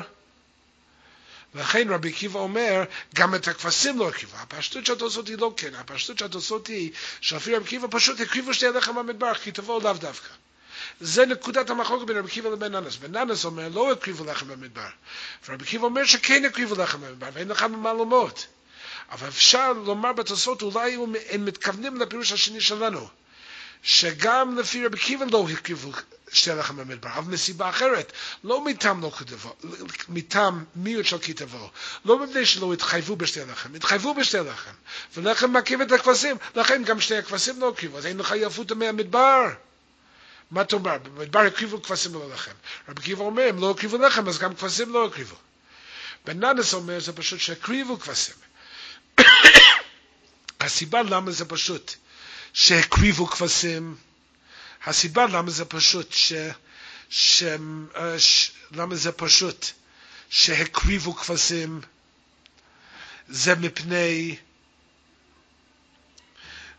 לכן 1.56 1.89
רבי 1.89 2.10
עקיבא 2.10 2.39
אומר, 2.39 2.84
גם 3.16 3.36
את 3.36 3.47
הכבשים 3.47 3.99
לא 3.99 4.10
הקריבו. 4.10 4.38
הפשטות 4.38 4.86
שאת 4.86 5.01
עושות 5.01 5.28
היא 5.28 5.38
לא 5.38 5.54
כן, 5.58 5.76
הפשטות 5.76 6.18
שאת 6.18 6.34
עושות 6.34 6.68
היא 6.68 6.91
שאפילו 7.22 7.58
רבי 7.58 7.66
עקיבא 7.66 7.88
פשוט 7.91 8.20
הקריבו 8.22 8.54
שתי 8.54 8.68
הלחם 8.68 8.95
במדבר, 8.95 9.34
כי 9.34 9.51
תבואו 9.51 9.80
לאו 9.80 9.93
דווקא. 9.93 10.30
זה 10.99 11.26
נקודת 11.26 11.70
המחלוקת 11.70 12.06
בין 12.06 12.18
רבי 12.18 12.28
עקיבא 12.28 12.49
לבין 12.49 12.76
אנס. 12.76 12.97
וננס 12.99 13.45
אומר, 13.45 13.70
לא 13.70 13.91
הקריבו 13.91 14.26
לחם 14.26 14.47
במדבר. 14.47 14.88
ורבי 15.47 15.66
עקיבא 15.66 15.86
אומר 15.86 16.06
שכן 16.06 16.45
הקריבו 16.45 16.76
לחם 16.76 17.01
במדבר, 17.01 17.30
ואין 17.34 17.47
לך 17.47 17.64
ממה 17.64 17.93
ללמוד. 17.93 18.39
אבל 19.12 19.28
אפשר 19.28 19.74
לומר 19.74 20.14
בתוספות, 20.14 20.62
אולי 20.62 20.97
הם 21.30 21.45
מתכוונים 21.45 22.01
לפירוש 22.01 22.32
השני 22.32 22.62
שלנו, 22.62 23.08
שגם 23.84 24.58
לפי 24.58 24.86
רבי 24.86 24.97
עקיבא 24.97 25.26
לא 25.32 25.47
הקריבו 25.51 25.91
שתי 26.34 26.50
לחם 26.50 26.78
במדבר, 26.78 27.10
אבל 27.18 27.34
מסיבה 27.34 27.70
אחרת, 27.70 28.12
לא 28.44 28.66
מטעם 28.66 29.02
לא 29.02 29.12
כתבו, 29.18 29.56
מטעם 30.10 30.66
מיעוט 30.76 31.06
של 31.06 31.18
כתבו, 31.22 31.70
לא 32.06 32.26
מפני 32.26 32.46
שלא 32.46 32.74
התחייבו 32.74 33.16
בשתי 33.16 33.40
לחם, 33.40 33.76
התחייבו 33.76 34.14
בשתי 34.14 34.38
לחם, 34.38 34.72
ולחם 35.16 35.58
מקיב 35.58 35.82
את 35.82 35.92
הכבשים, 35.92 36.38
לכן 36.56 36.84
גם 36.84 37.02
שתי 37.02 37.18
הכבשים 37.18 37.60
לא 37.62 37.70
הקריבו, 37.70 37.98
אז 37.98 38.06
אין 38.06 38.18
לך 38.18 38.34
יפות 38.38 38.72
מהמדבר. 38.72 39.50
מה 40.52 40.64
תאמר? 40.64 40.98
במדבר 40.98 41.40
הקריבו 41.40 41.82
כבשים 41.82 42.16
ולא 42.16 42.34
לחם. 42.34 42.52
רבי 42.90 43.02
עקיבא 43.02 43.24
אומר, 43.24 43.50
אם 43.50 43.62
לא 43.62 43.72
הקריבו 43.72 43.98
לחם, 43.98 44.28
אז 44.28 44.40
גם 44.40 44.56
כבשים 44.56 44.94
לא 44.94 45.06
הקריבו. 45.06 45.36
בננס 46.26 46.74
אומר, 46.74 47.00
זה 47.00 47.14
פשוט 47.14 47.40
שהקריבו 47.40 48.00
כבשים. 48.00 48.36
הסיבה 50.62 51.02
למה 51.02 51.32
זה 51.32 51.46
פשוט 51.46 51.94
שהקריבו 52.54 53.28
כבשים, 53.28 53.96
הסיבה 54.86 55.26
למה 55.26 55.52
זה 55.52 55.66
פשוט 55.66 56.12
ש... 56.12 56.34
ש... 57.10 57.44
ש... 58.18 58.52
למה 58.72 58.96
זה 58.96 59.12
פשוט 59.12 59.66
שהקריבו 60.30 61.16
כבשים 61.16 61.82
זה 63.28 63.56
מפני 63.56 64.36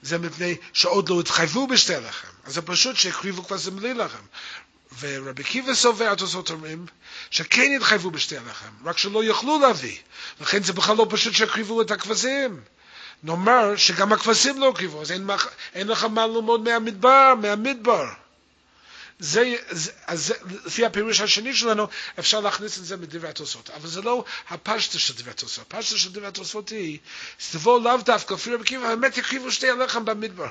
זה 0.02 0.18
מפני 0.18 0.56
שעוד 0.72 1.08
לא 1.08 1.20
התחייבו 1.20 1.66
בשתי 1.66 1.92
לחם. 1.92 2.28
אז 2.44 2.54
זה 2.54 2.62
פשוט 2.62 2.96
שהקריבו 2.96 3.44
כבשים 3.44 3.76
בלי 3.76 3.94
לחם. 3.94 4.22
ורבי 5.00 5.42
עקיבא 5.42 5.74
סובר, 5.74 6.04
התוספות 6.12 6.50
אומרים, 6.50 6.86
שכן 7.30 7.72
התחייבו 7.76 8.10
בשתי 8.10 8.36
הלחם, 8.36 8.70
רק 8.84 8.98
שלא 8.98 9.24
יוכלו 9.24 9.58
להביא. 9.60 9.96
לכן 10.40 10.62
זה 10.62 10.72
בכלל 10.72 10.96
לא 10.96 11.06
פשוט 11.10 11.34
שהקריבו 11.34 11.82
את 11.82 11.90
הכבשים. 11.90 12.60
נאמר 13.22 13.76
שגם 13.76 14.12
הכבשים 14.12 14.60
לא 14.60 14.68
הקריבו, 14.68 15.02
אז 15.02 15.12
אין, 15.12 15.30
אין 15.74 15.88
לך 15.88 16.04
מה 16.04 16.26
ללמוד 16.26 16.60
מהמדבר, 16.60 17.34
מהמדבר. 17.42 18.04
זה, 19.18 19.54
זה, 19.70 19.90
אז 20.06 20.34
לפי 20.64 20.86
הפירוש 20.86 21.20
השני 21.20 21.54
שלנו, 21.54 21.86
אפשר 22.18 22.40
להכניס 22.40 22.78
את 22.78 22.84
זה 22.84 22.96
מדברי 22.96 23.28
התוספות. 23.28 23.70
אבל 23.70 23.88
זה 23.88 24.02
לא 24.02 24.24
הפשטה 24.48 24.98
של 24.98 25.14
דברי 25.14 25.30
התוספות. 25.30 25.74
הפשטה 25.74 25.98
של 25.98 26.12
דברי 26.12 26.26
התוספות 26.26 26.68
היא, 26.68 26.98
שתבוא 27.38 27.80
לאו 27.80 27.96
דווקא, 27.96 28.34
לפי 28.34 28.54
רבי 28.54 28.62
עקיבא, 28.62 28.94
באמת 28.94 29.18
הקריבו 29.18 29.52
שתי 29.52 29.70
הלחם 29.70 30.04
במדבר. 30.04 30.48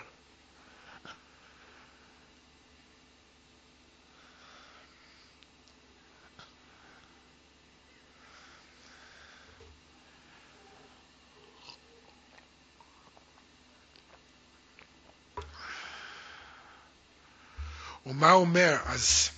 אומר? 18.34 18.77
אז, 18.86 19.29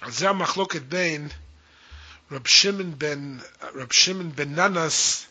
אז 0.00 0.18
זה 0.18 0.28
המחלוקת 0.28 0.82
בין 0.82 1.28
רב 2.32 2.46
שמעון 2.46 2.98
בן, 2.98 3.38
רב 3.74 3.92
שמעון 3.92 4.32
בן 4.34 4.54
ננס, 4.54 5.26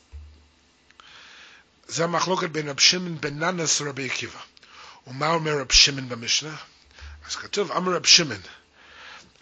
זה 1.88 2.04
המחלוקת 2.04 2.50
בין 2.50 2.70
רב 2.70 2.80
שמעון 2.80 3.22
בן 3.22 3.44
ננס 3.44 3.82
ורבי 3.82 4.06
עקיבא. 4.06 4.40
ומה 5.08 5.30
אומר 5.30 5.60
רב 5.60 5.72
שמעון 5.72 6.10
במשנה? 6.10 6.56
אז 7.28 7.36
כתוב, 7.36 7.72
אמר 7.72 7.96
רב 7.96 8.06
שמעון, 8.06 8.42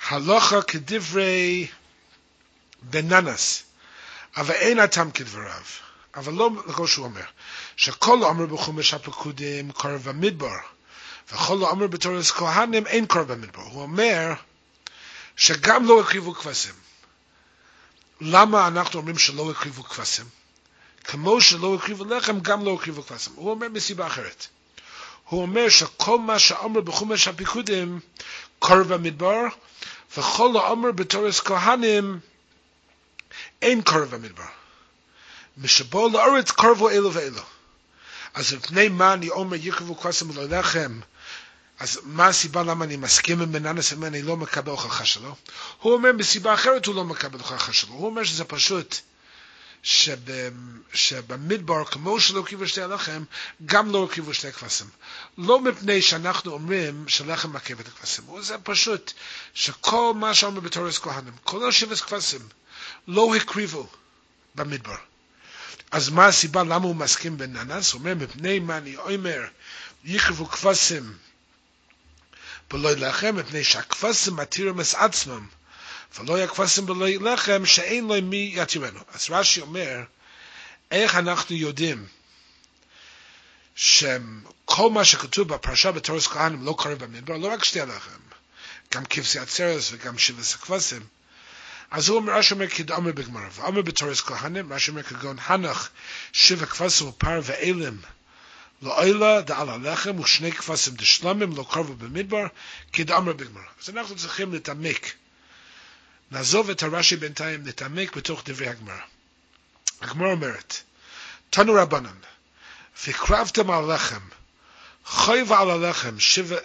הלוכה 0.07 0.62
כדברי 0.62 1.68
בן 2.82 3.14
ננס, 3.14 3.64
אבל 4.38 4.53
אין 4.53 4.80
הטעם 4.80 5.12
כדבריו. 5.12 5.64
אבל 6.16 6.34
לא 6.34 6.49
לכל 6.68 6.88
שהוא 6.88 7.05
אומר, 7.05 7.24
שכל 7.78 8.24
אומר 8.24 8.45
בחומש 8.45 8.93
הפקודים 8.93 9.72
קרב 9.72 10.07
המדבר, 10.07 10.57
וכל 11.30 11.55
לא 11.55 11.69
אומר 11.69 11.88
בתורס 11.88 12.32
כהנים 12.32 12.88
אין 12.88 13.05
קורבן 13.05 13.41
מדבר. 13.41 13.61
הוא 13.61 13.82
אומר 13.82 14.34
שגם 15.36 15.86
לא 15.86 16.01
הקריבו 16.01 16.34
כבשים. 16.34 16.74
למה 18.22 18.67
אנחנו 18.67 18.99
אומרים 18.99 19.17
שלא 19.17 19.51
הקריבו 19.51 19.84
כבשים? 19.84 20.26
כמו 21.03 21.41
שלא 21.41 21.76
הקריבו 21.76 22.05
לחם, 22.05 22.39
גם 22.39 22.65
לא 22.65 22.74
הקריבו 22.74 23.03
כבשים. 23.03 23.34
הוא 23.36 23.51
אומר 23.51 23.69
מסיבה 23.69 24.07
אחרת. 24.07 24.47
הוא 25.24 25.41
אומר 25.41 25.69
שכל 25.69 26.19
מה 26.19 26.39
שאומר 26.39 26.82
בחומש 26.82 27.28
הפיקודים 27.28 27.99
קורבן 28.59 29.03
מדבר, 29.03 29.43
וכל 30.17 30.49
לא 30.53 30.69
אומר 30.69 30.91
בתורס 30.91 31.39
כהנים 31.39 32.19
אין 33.61 33.82
קורבן 33.82 34.22
מדבר. 34.22 34.43
משבו 35.57 36.09
לארץ 36.09 36.51
קרבו 36.51 36.89
אלו 36.89 37.13
ואלו. 37.13 37.41
אז 38.34 38.53
לפני 38.53 38.89
מה 38.89 39.13
אני 39.13 39.30
אומר 39.30 39.57
יקרבו 39.57 39.99
כבשים 39.99 40.30
ולא 40.30 40.57
לחם, 40.57 40.99
אז 41.82 42.00
מה 42.04 42.28
הסיבה 42.28 42.64
למה 42.64 42.86
אני 42.86 42.98
מסכים 42.98 43.42
עם 43.42 43.52
בננס 43.52 43.94
אם 43.94 44.04
אני 44.04 44.22
לא 44.22 44.38
מקבל 44.38 44.72
הוכחה 44.72 45.06
שלו? 45.06 45.36
הוא 45.80 45.94
אומר 45.94 46.12
מסיבה 46.14 46.54
אחרת 46.54 46.86
הוא 46.86 46.96
לא 46.96 47.06
מקבל 47.06 47.40
הוכחה 47.40 47.74
שלו. 47.74 47.94
הוא 47.94 48.06
אומר 48.06 48.24
שזה 48.24 48.44
פשוט 48.44 48.96
שב, 49.84 50.18
שבמדבר, 50.94 51.86
כמו 51.86 52.20
שלא 52.20 52.40
הרכיבו 52.40 52.68
שתי 52.68 52.82
הלחם, 52.82 53.24
גם 53.66 53.91
לא 53.91 53.98
הרכיבו 53.98 54.34
שתי 54.34 54.52
כבשים. 54.52 54.88
לא 55.38 55.60
מפני 55.60 56.02
שאנחנו 56.02 56.52
אומרים 56.52 57.06
שלחם 57.08 57.52
מעכב 57.52 57.80
את 57.80 57.88
הכבשים. 57.88 58.24
זה 58.41 58.58
פשוט 58.64 59.14
שכל 59.53 60.14
מה 60.16 60.34
שאומר 60.34 60.60
בתורס 60.60 60.99
כהנים, 60.99 61.34
כל 61.44 61.70
השבט 61.70 61.98
כבשים, 61.98 62.41
לא 63.08 63.36
הקריבו 63.36 63.88
במדבר. 64.56 64.98
אז 65.91 66.10
מה 66.10 66.26
הסיבה 66.26 66.64
למה 66.64 66.86
הוא 66.86 66.95
מסכים 66.95 67.38
בננס? 67.38 67.94
הוא 67.94 67.99
אומר, 67.99 68.16
מפני 68.16 68.60
מה 68.60 68.78
אני 68.78 68.98
אומר, 68.98 69.41
יקרבו 70.03 70.45
כבשים 70.45 71.14
בלוי 72.72 72.95
לחם, 72.95 73.35
מפני 73.35 73.64
שהכבשים 73.64 74.35
מתירים 74.35 74.80
את 74.81 74.85
עצמם, 74.95 75.48
ולא 76.19 76.38
יהיה 76.38 76.48
כבשים 76.48 76.85
בלוי 76.85 77.18
לחם, 77.18 77.65
שאין 77.65 78.07
לו 78.07 78.22
מי 78.23 78.53
יתירנו. 78.56 78.99
אז 79.14 79.27
רש"י 79.30 79.61
אומר, 79.61 79.99
איך 80.91 81.15
אנחנו 81.15 81.56
יודעים 81.56 82.06
שכל 83.76 84.89
מה 84.91 85.06
שכתוב 85.06 85.48
בפרשה 85.53 85.91
בתורס 85.91 86.27
כהנים 86.27 86.65
לא 86.65 86.76
קורה 86.77 86.95
במדבר, 86.95 87.38
לא 87.38 87.48
רק 87.48 87.64
שתי 87.64 87.81
הלחם, 87.81 88.19
גם 88.93 89.06
כבשי 89.06 89.39
עצרס 89.39 89.89
וגם 89.91 90.18
שבס 90.18 90.56
הכבשים, 90.56 91.02
אז 91.91 92.10
הוא 92.10 92.18
אומר, 92.18 92.34
רש"י 92.38 92.53
אומר 92.53 92.68
כדאמר 92.68 93.11
בגמרא, 93.11 93.48
ואמר 93.52 93.81
בתורס 93.81 94.22
כהנים, 94.22 94.73
רש"י 94.73 94.91
אומר 94.91 95.03
כגון 95.03 95.38
הנח, 95.45 95.89
שבע 96.34 96.65
כבשים 96.65 97.07
ופר 97.07 97.39
ואלם, 97.43 97.98
לאוילה 98.82 99.41
דעל 99.41 99.70
הלחם 99.70 100.20
ושני 100.20 100.52
כבשים 100.52 100.94
דשלמים 100.95 101.56
לא 101.56 101.66
קרבו 101.72 101.94
במדבר 101.95 102.48
כדאמר 102.94 103.34
בגמרא. 103.34 103.64
אז 103.82 103.90
אנחנו 103.90 104.16
צריכים 104.16 104.53
להתעמק. 104.53 105.14
נעזוב 106.32 106.70
את 106.70 106.84
הרש"י 106.84 107.16
בינתיים, 107.16 107.68
נתעמק 107.68 108.16
בתוך 108.16 108.41
דברי 108.45 108.68
הגמרא. 108.68 108.98
הגמרא 110.02 110.32
אומרת, 110.32 110.78
תנו 111.49 111.74
רבנן, 111.74 112.18
וקרבתם 113.08 113.72
על 113.72 113.91
הלחם, 113.91 114.20
חויבה 115.06 115.60
על 115.60 115.72
הלחם, 115.72 116.16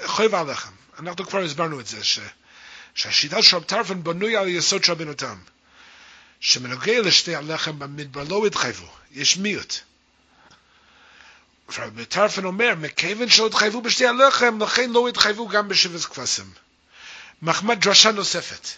חויבה 0.07 0.41
על 0.41 0.49
הלחם. 0.49 0.73
אנחנו 0.99 1.27
כבר 1.27 1.39
הסברנו 1.39 1.81
את 1.81 1.87
זה, 1.87 2.05
ש, 2.05 2.19
שהשיטה 2.95 3.43
של 3.43 3.57
רב 3.57 3.63
טרפון 3.63 4.05
בנוי 4.05 4.37
על 4.37 4.49
יסוד 4.49 4.85
של 4.85 4.93
רבנו 4.93 5.15
תם, 5.15 5.39
שמנוגע 6.41 7.01
לשתי 7.01 7.35
הלחם 7.35 7.79
במדבר 7.79 8.25
לא 8.25 8.47
התחייבו, 8.47 8.89
יש 9.13 9.37
מיעוט. 9.37 9.81
וטרפן 11.69 12.45
אומר, 12.45 12.75
מכיוון 12.79 13.29
שלא 13.29 13.47
התחייבו 13.47 13.83
בשתי 13.83 14.07
הלחם, 14.07 14.63
לכן 14.63 14.91
לא 14.91 15.09
התחייבו 15.09 15.49
גם 15.49 15.69
בשבט 15.69 16.05
כבשים. 16.05 16.51
מחמד 17.43 17.81
דרשה 17.81 18.13
נוספת, 18.13 18.69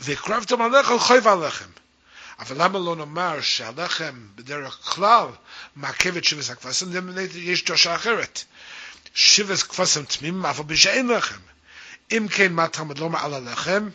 והקרבתם 0.00 0.62
הלחם, 0.62 0.98
חייב 0.98 1.28
הלחם. 1.28 1.68
אבל 2.38 2.64
למה 2.64 2.78
לא 2.78 2.96
נאמר 2.96 3.40
שהלחם 3.40 4.26
בדרך 4.34 4.78
כלל 4.82 5.26
מעכב 5.76 6.16
את 6.16 6.24
שבט 6.24 6.50
הכבשים? 6.50 6.88
יש 7.34 7.64
דרשה 7.64 7.94
אחרת. 7.94 8.44
שבט 9.14 9.62
כבשים 9.62 10.04
תמימים, 10.04 10.46
אף 10.46 10.58
על 10.58 10.64
פי 10.68 10.76
שאין 10.76 11.08
לחם. 11.08 11.38
אם 12.12 12.26
כן, 12.30 12.52
מה 12.52 12.68
תלמד 12.68 12.98
לומר 12.98 13.24
על 13.24 13.34
הלחם? 13.34 13.88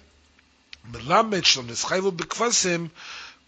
מלמד 0.85 1.45
שלא 1.45 1.63
נסחייבו 1.63 2.11
בכבשים, 2.11 2.87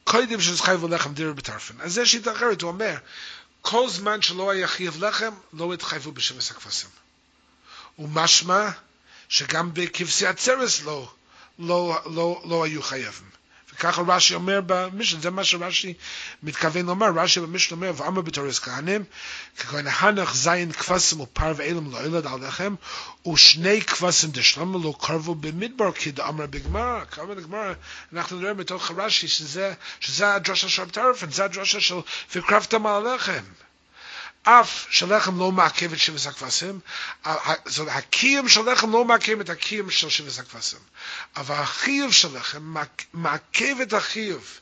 קודם 0.03 0.41
שנסחייבו 0.41 0.87
לחם 0.87 1.13
דירה 1.13 1.33
בטרפן. 1.33 1.81
אז 1.81 1.93
זה 1.93 2.05
שיטה 2.05 2.31
אחרת, 2.31 2.61
הוא 2.61 2.71
אומר, 2.71 2.95
כל 3.65 3.89
זמן 3.89 4.21
שלא 4.21 4.51
היה 4.51 4.67
חייב 4.67 5.03
לחם, 5.03 5.33
לא 5.53 5.73
התחייבו 5.73 6.11
בשבס 6.11 6.51
הכבשים. 6.51 6.89
ומשמע 7.99 8.69
שגם 9.29 9.73
בכבשי 9.73 10.27
הצרס 10.27 10.81
לא, 10.83 11.11
לא, 11.59 11.99
לא, 12.05 12.41
לא 12.45 12.63
היו 12.63 12.83
חייבים. 12.83 13.29
וככה 13.75 14.01
רש"י 14.07 14.35
אומר 14.35 14.61
במשנה, 14.65 15.19
זה 15.19 15.31
מה 15.31 15.43
שרש"י 15.43 15.93
מתכוון 16.43 16.85
לומר, 16.85 17.07
רש"י 17.15 17.39
במשנה 17.39 17.75
אומר, 17.75 17.91
ואמר 17.95 18.21
בתורס 18.21 18.59
כהנים, 18.59 19.03
ככהן 19.59 19.87
הנח 19.87 20.35
זין 20.35 20.71
כבשים 20.71 21.19
ופר 21.19 21.53
ואילם 21.55 21.91
לא 21.91 21.97
ילד 21.97 22.27
עליכם, 22.27 22.75
ושני 23.33 23.81
כבשים 23.81 24.31
דשלמה 24.31 24.77
לא 24.83 24.93
קרבו 25.01 25.35
במדבר, 25.35 25.91
כי 25.91 26.11
דאמר 26.11 26.45
בגמרא, 26.45 27.05
קרבו 27.09 27.35
בגמרא, 27.35 27.73
אנחנו 28.13 28.39
נראה 28.39 28.53
בתוך 28.53 28.91
רש"י 28.97 29.27
שזה, 29.27 29.73
שזה 29.99 30.33
הדרשה 30.33 30.69
של 30.69 30.89
טרפן, 30.89 31.31
זה 31.31 31.45
הדרשה 31.45 31.81
של 31.81 31.95
וקרבתם 32.35 32.85
עליכם. 32.85 33.43
אף 34.47 34.85
שלחם 34.89 35.39
לא 35.39 35.51
מעכב 35.51 35.93
את 35.93 35.99
שבס 35.99 36.27
הכבשים, 36.27 36.79
זאת 37.65 37.87
הקיים 37.91 38.49
של 38.49 38.71
לחם 38.71 38.91
לא 38.91 39.05
מעכב 39.05 39.39
את 39.39 39.49
הקיים 39.49 39.89
של 39.91 40.09
שבס 40.09 40.39
הכבשים, 40.39 40.79
אבל 41.35 41.55
החיוב 41.55 42.13
של 42.13 42.29
מעכב 43.13 43.81
את 43.81 43.93
החיוב 43.93 44.59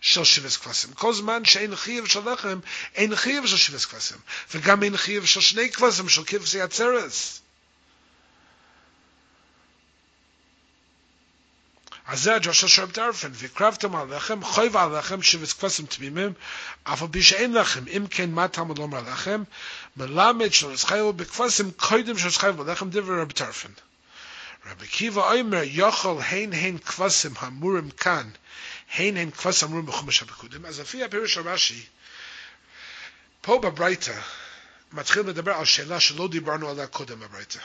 של 0.00 0.24
שבס 0.24 0.56
כבשים. 0.56 0.92
כל 0.92 1.14
זמן 1.14 1.44
שאין 1.44 1.76
חיוב 1.76 2.08
של 2.08 2.32
לחם, 2.32 2.58
אין 2.94 3.16
חיוב 3.16 3.46
של 3.46 3.56
שבס 3.56 3.84
כבשים, 3.84 4.18
וגם 4.54 4.82
אין 4.82 4.96
חיוב 4.96 5.26
של 5.26 5.40
שני 5.40 5.72
כבשים, 5.72 6.08
של 6.08 6.22
כבשי 6.26 6.60
הצרס. 6.60 7.40
אז 12.06 12.22
זה 12.22 12.34
הדרשה 12.34 12.68
של 12.68 12.82
רב 12.82 12.92
דרפן, 12.92 13.30
והקרבתם 13.34 13.96
עליכם, 13.96 14.44
חויב 14.44 14.76
עליכם 14.76 15.20
כבשים 15.58 15.86
תמימים, 15.86 16.32
אף 16.84 17.02
על 17.02 17.08
פי 17.12 17.22
שאין 17.22 17.52
לכם, 17.52 17.84
אם 17.88 18.06
כן 18.10 18.30
מה 18.30 18.48
תלמוד 18.48 18.78
לומר 18.78 19.00
לכם, 19.00 19.42
מלמד 19.96 20.52
שלא 20.52 20.72
ישחיו 20.72 21.12
בכבשים 21.12 21.70
קודם 21.70 22.18
שישחיו 22.18 22.54
בלחם 22.54 22.90
דבר 22.90 23.20
רב 23.20 23.32
דרפן. 23.32 23.68
רב 24.66 24.82
עקיבא 24.82 25.32
אומר, 25.32 25.62
יוכל 25.62 26.16
הן 26.26 26.52
הן 26.52 26.78
כבשים 26.78 27.32
המורים 27.38 27.90
כאן, 27.90 28.30
הן 28.94 29.16
הן 29.16 29.30
כבשים 29.30 29.68
המורים 29.68 29.86
בחומש 29.86 30.22
הפקודים, 30.22 30.66
אז 30.66 30.80
לפי 30.80 31.04
הפירוש 31.04 31.34
של 31.34 31.48
רש"י, 31.48 31.82
פה 33.40 33.58
בברייתא, 33.62 34.20
מתחיל 34.92 35.22
לדבר 35.22 35.52
על 35.52 35.64
שאלה 35.64 36.00
שלא 36.00 36.28
דיברנו 36.28 36.70
עליה 36.70 36.86
קודם 36.86 37.20
בברייתא. 37.20 37.60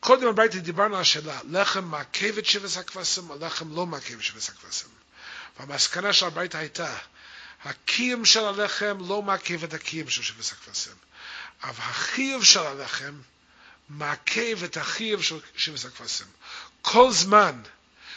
קודם 0.00 0.28
הברייתא 0.28 0.58
דיברנו 0.58 0.94
על 0.94 1.00
השאלה, 1.00 1.40
לחם 1.50 1.84
מעכב 1.84 2.38
את 2.38 2.46
שבס 2.46 2.76
הכבשים 2.76 3.30
או 3.30 3.36
לחם 3.40 3.76
לא 3.76 3.86
מעכב 3.86 4.18
את 4.18 4.22
שבס 4.22 4.48
הכבשים. 4.48 4.88
והמסקנה 5.58 6.12
של 6.12 6.26
הברייתא 6.26 6.56
הייתה, 6.56 6.96
הקיום 7.64 8.24
של 8.24 8.44
הלחם 8.44 8.98
לא 9.08 9.22
מעכב 9.22 9.64
את 9.64 9.74
הקיום 9.74 10.10
של 10.10 10.22
שבס 10.22 10.52
הכבשים. 10.52 10.92
אבל 11.62 11.78
החיוב 11.78 12.44
של 12.44 12.60
הלחם 12.60 13.20
מעכב 13.88 14.64
את 14.64 14.76
החיוב 14.76 15.22
של 15.22 15.38
שבס 15.56 15.84
הכבשים. 15.84 16.26
כל 16.82 17.12
זמן 17.12 17.62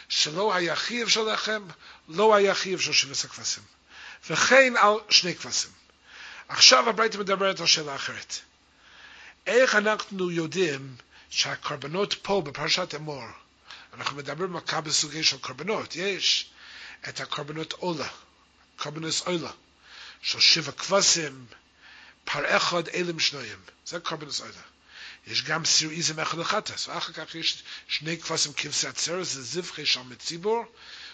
שלא 0.10 0.56
היה 0.56 0.76
חיוב 0.76 1.10
של 1.10 1.34
לחם, 1.34 1.68
לא 2.08 2.36
היה 2.36 2.56
חיוב 2.56 2.82
של 2.82 2.94
שבס 2.94 3.26
הכבשים. 3.26 3.64
וכן 4.30 4.74
על 4.78 4.96
שני 5.10 5.36
כבשים. 5.36 5.72
עכשיו 6.48 6.90
הברייתא 6.90 7.18
מדברת 7.18 7.60
על 7.60 7.66
שאלה 7.66 7.96
אחרת. 7.96 8.36
איך 9.48 9.76
אנחנו 9.76 10.32
יודעים 10.32 10.96
שהקורבנות 11.32 12.14
פה 12.22 12.42
בפרשת 12.46 12.96
אמור, 12.96 13.24
אנחנו 13.94 14.18
מדברים 14.18 14.56
על 14.56 14.62
כמה 14.68 14.92
סוגי 14.92 15.24
של 15.24 15.38
קורבנות, 15.38 15.96
יש 15.96 16.50
את 17.10 17.20
הקורבנות 17.20 17.74
עולה, 17.74 18.08
קורבנות 18.78 19.14
עולה, 19.26 19.52
של 20.22 20.40
שבע 20.40 20.72
כבשים, 20.72 21.46
פר 22.24 22.58
אחד 22.58 22.88
אלם 22.88 23.20
שנויים, 23.20 23.60
זה 23.86 24.00
קורבנות 24.00 24.40
עולה. 24.40 24.62
יש 25.28 25.44
גם 25.44 25.66
סיריזם 25.66 26.20
אחד 26.20 26.38
לחטס, 26.38 26.88
ואחר 26.88 27.14
כך 27.14 27.36
יש 27.36 27.64
שני 27.88 28.18
כבשים 28.22 28.54
כבשי 28.54 28.88
עצרת, 28.88 29.26
זה 29.26 29.44
זבחי 29.44 29.86
של 29.86 30.02
מציבור, 30.02 30.66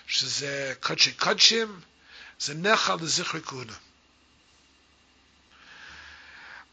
שזה 0.08 0.74
קודשי 0.80 1.14
קודשים, 1.14 1.80
זה 2.40 2.54
נחל 2.54 2.96
לזכרי 3.02 3.42
כהונה. 3.42 3.74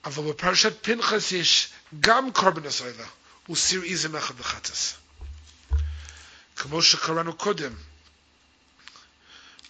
אבל 0.04 0.32
בפרשת 0.32 0.84
פנחס 0.84 1.32
יש 1.32 1.68
גם 2.00 2.32
קורבנות 2.32 2.80
עולה. 2.80 3.06
הוא 3.46 3.56
סיר 3.56 3.82
איזם 3.84 4.16
אחד 4.16 4.36
בחטס. 4.36 4.94
כמו 6.56 6.82
שקראנו 6.82 7.36
קודם, 7.36 7.74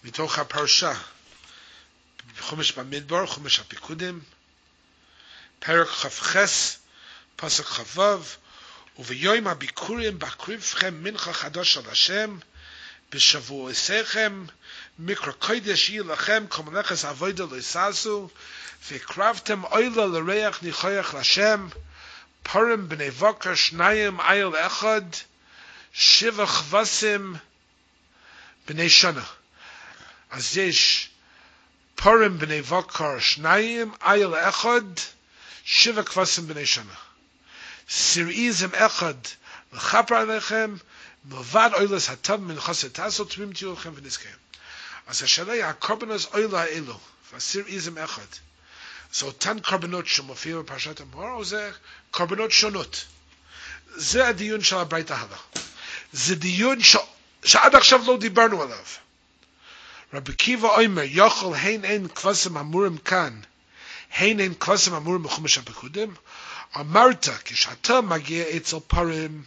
מתוך 0.03 0.39
הפרשה, 0.39 0.93
חומש 2.39 2.71
במדבר, 2.71 3.27
חומש 3.27 3.59
הפיקודים, 3.59 4.21
פרק 5.59 5.87
כ"ח, 5.87 6.35
פסק 7.35 7.63
כ"ו, 7.65 8.01
וביום 8.97 9.47
הביקורים 9.47 10.19
בקריבכם 10.19 11.03
מנחה 11.03 11.33
חדש 11.33 11.77
על 11.77 11.89
השם, 11.89 12.37
בשבועיכם, 13.11 14.45
מקרא 14.99 15.31
קודש 15.31 15.89
יהיה 15.89 16.03
לכם, 16.03 16.45
כמו 16.49 16.71
נכס 16.71 17.05
אבוידה 17.05 17.43
לא 17.51 17.57
יססו, 17.57 18.29
והקרבתם 18.91 19.63
אוילה 19.63 20.05
לריח 20.05 20.63
ניחויך 20.63 21.13
לשם, 21.13 21.67
Purim 22.47 22.87
b'nei 22.89 23.11
voka 23.21 23.53
shnayim 23.63 24.17
ayil 24.31 24.53
echad 24.67 25.09
shiva 25.91 26.45
chvasim 26.45 27.41
b'nei 28.67 28.89
shana. 28.89 29.25
אז 30.31 30.57
יש 30.57 31.09
Purim 32.05 32.37
בני 32.37 32.61
וקר 32.61 33.17
shnayim 33.19 34.05
איל 34.05 34.35
אחד, 34.35 34.83
שבע 35.65 36.03
כבשים 36.03 36.47
בני 36.47 36.65
שנה. 36.65 36.93
Sirizim 37.89 38.75
אחד, 38.75 39.13
l'chapar 39.73 40.13
עליכם, 40.13 40.75
מלבד 41.25 41.69
אוילס 41.73 42.09
הטב 42.09 42.35
מן 42.35 42.59
חסד 42.59 42.87
תעשו 42.87 43.25
תמים 43.25 43.53
תהיו 43.53 43.73
לכם 43.73 43.93
ונזכם. 43.95 44.37
אז 45.07 45.23
השאלה 45.23 45.53
היא 45.53 45.63
הקורבנוס 45.63 46.25
אוילה 46.25 46.61
האלו, 46.61 46.99
והסירעיזם 47.31 47.97
אחד. 47.97 48.31
זה 49.15 49.25
אותן 49.25 49.59
קורבנות 49.59 50.07
שמופיעו 50.07 50.63
בפרשת 50.63 51.01
המור, 51.01 51.29
או 51.29 51.45
זה 51.45 51.71
קורבנות 52.11 52.51
שונות? 52.51 53.05
זה 53.95 54.27
הדיון 54.27 54.63
של 54.63 54.75
הברית 54.75 55.11
הלאה. 55.11 55.37
זה 56.11 56.35
דיון 56.35 56.83
ש... 56.83 56.97
שעד 57.45 57.75
עכשיו 57.75 58.01
לא 58.07 58.17
דיברנו 58.17 58.61
עליו. 58.61 58.85
רבי 60.13 60.33
קיבא 60.33 60.67
אומר, 60.67 61.01
יוכל 61.03 61.55
הן 61.55 61.85
אין 61.85 62.07
כבשים 62.07 62.57
אמורים 62.57 62.97
כאן, 62.97 63.39
הן 64.11 64.39
אין 64.39 64.53
כבשים 64.59 64.93
אמורים 64.93 65.23
בחומש 65.23 65.57
הפקודים, 65.57 66.15
אמרת, 66.75 67.27
כשאתה 67.45 68.01
מגיע 68.01 68.45
אצל 68.57 68.77
פרים, 68.87 69.43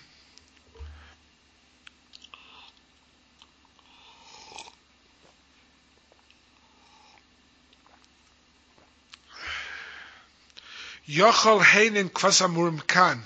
יוכל 11.09 11.59
הן 11.73 11.97
הן 11.97 12.09
כבס 12.15 12.43
אמורים 12.43 12.79
כאן, 12.79 13.21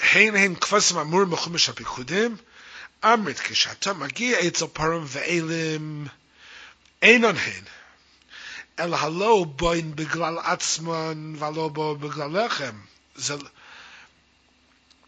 הן 0.00 0.36
הן 0.36 0.54
כבס 0.54 0.92
אמורים 0.92 1.30
בחומש 1.30 1.68
הפיקודים, 1.68 2.36
אמרת 3.04 3.38
כשאתה 3.38 3.92
מגיע 3.92 4.46
אצל 4.46 4.66
פרם 4.66 5.04
ואלם, 5.06 6.06
אינן 7.02 7.36
הן, 7.36 7.64
אלא 8.78 8.96
הלא 8.96 9.46
בוין 9.48 9.96
בגלל 9.96 10.38
עצמן 10.38 11.34
ולא 11.38 11.68
בו 11.68 11.96
בגלל 11.96 12.44
לחם. 12.44 12.80
זה, 13.14 13.34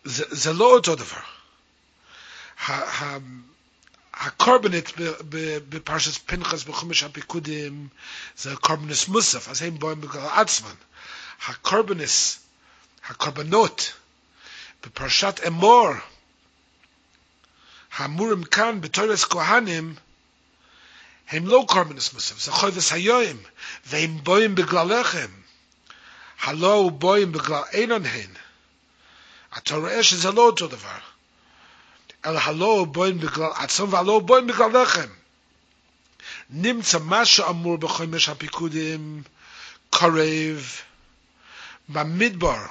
זה, 0.05 0.25
זה 0.29 0.53
לא 0.53 0.65
אותו 0.65 0.95
דבר. 0.95 1.21
הקורבנית 4.15 4.93
בפרשת 5.69 6.23
פנחס 6.27 6.63
בחומש 6.63 7.03
הפיקודים 7.03 7.89
זה 8.37 8.57
קורבנס 8.57 9.09
מוסף, 9.09 9.49
אז 9.49 9.63
הם 9.63 9.79
בואים 9.79 10.01
בגלל 10.01 10.27
עצמן. 10.27 10.75
הקורבנס, 11.47 12.39
הקורבנות, 13.09 13.93
בפרשת 14.83 15.41
אמור, 15.47 15.89
האמורים 17.97 18.45
כאן 18.45 18.81
בתורס 18.81 19.25
כהנים, 19.25 19.95
הם 21.29 21.47
לא 21.47 21.65
קורבנס 21.69 22.13
מוסף, 22.13 22.39
זה 22.39 22.53
חויבס 22.53 22.93
היום, 22.93 23.39
והם 23.87 24.19
בואים 24.25 24.55
בגללכם, 24.55 25.29
הלא 26.41 26.73
הוא 26.73 26.93
בואים 26.93 27.33
בגלל 27.33 27.63
אינן 27.73 28.07
הן. 28.07 28.31
אתה 29.59 29.77
רואה 29.77 30.03
שזה 30.03 30.31
לא 30.31 30.43
אותו 30.43 30.67
דבר. 30.67 30.99
אלא 32.27 32.39
הלא 32.39 32.67
הוא 32.67 32.87
בואים 32.87 33.19
בגלל 33.21 33.51
עצמם 33.55 33.93
והלא 33.93 34.13
הוא 34.13 34.23
בואים 34.23 34.47
בגללכם. 34.47 35.09
נמצא 36.51 36.99
מה 36.99 37.25
שאמור 37.25 37.79
בחומש 37.79 38.29
הפיקודים 38.29 39.23
קרב 39.91 40.67
במדבר, 41.89 42.67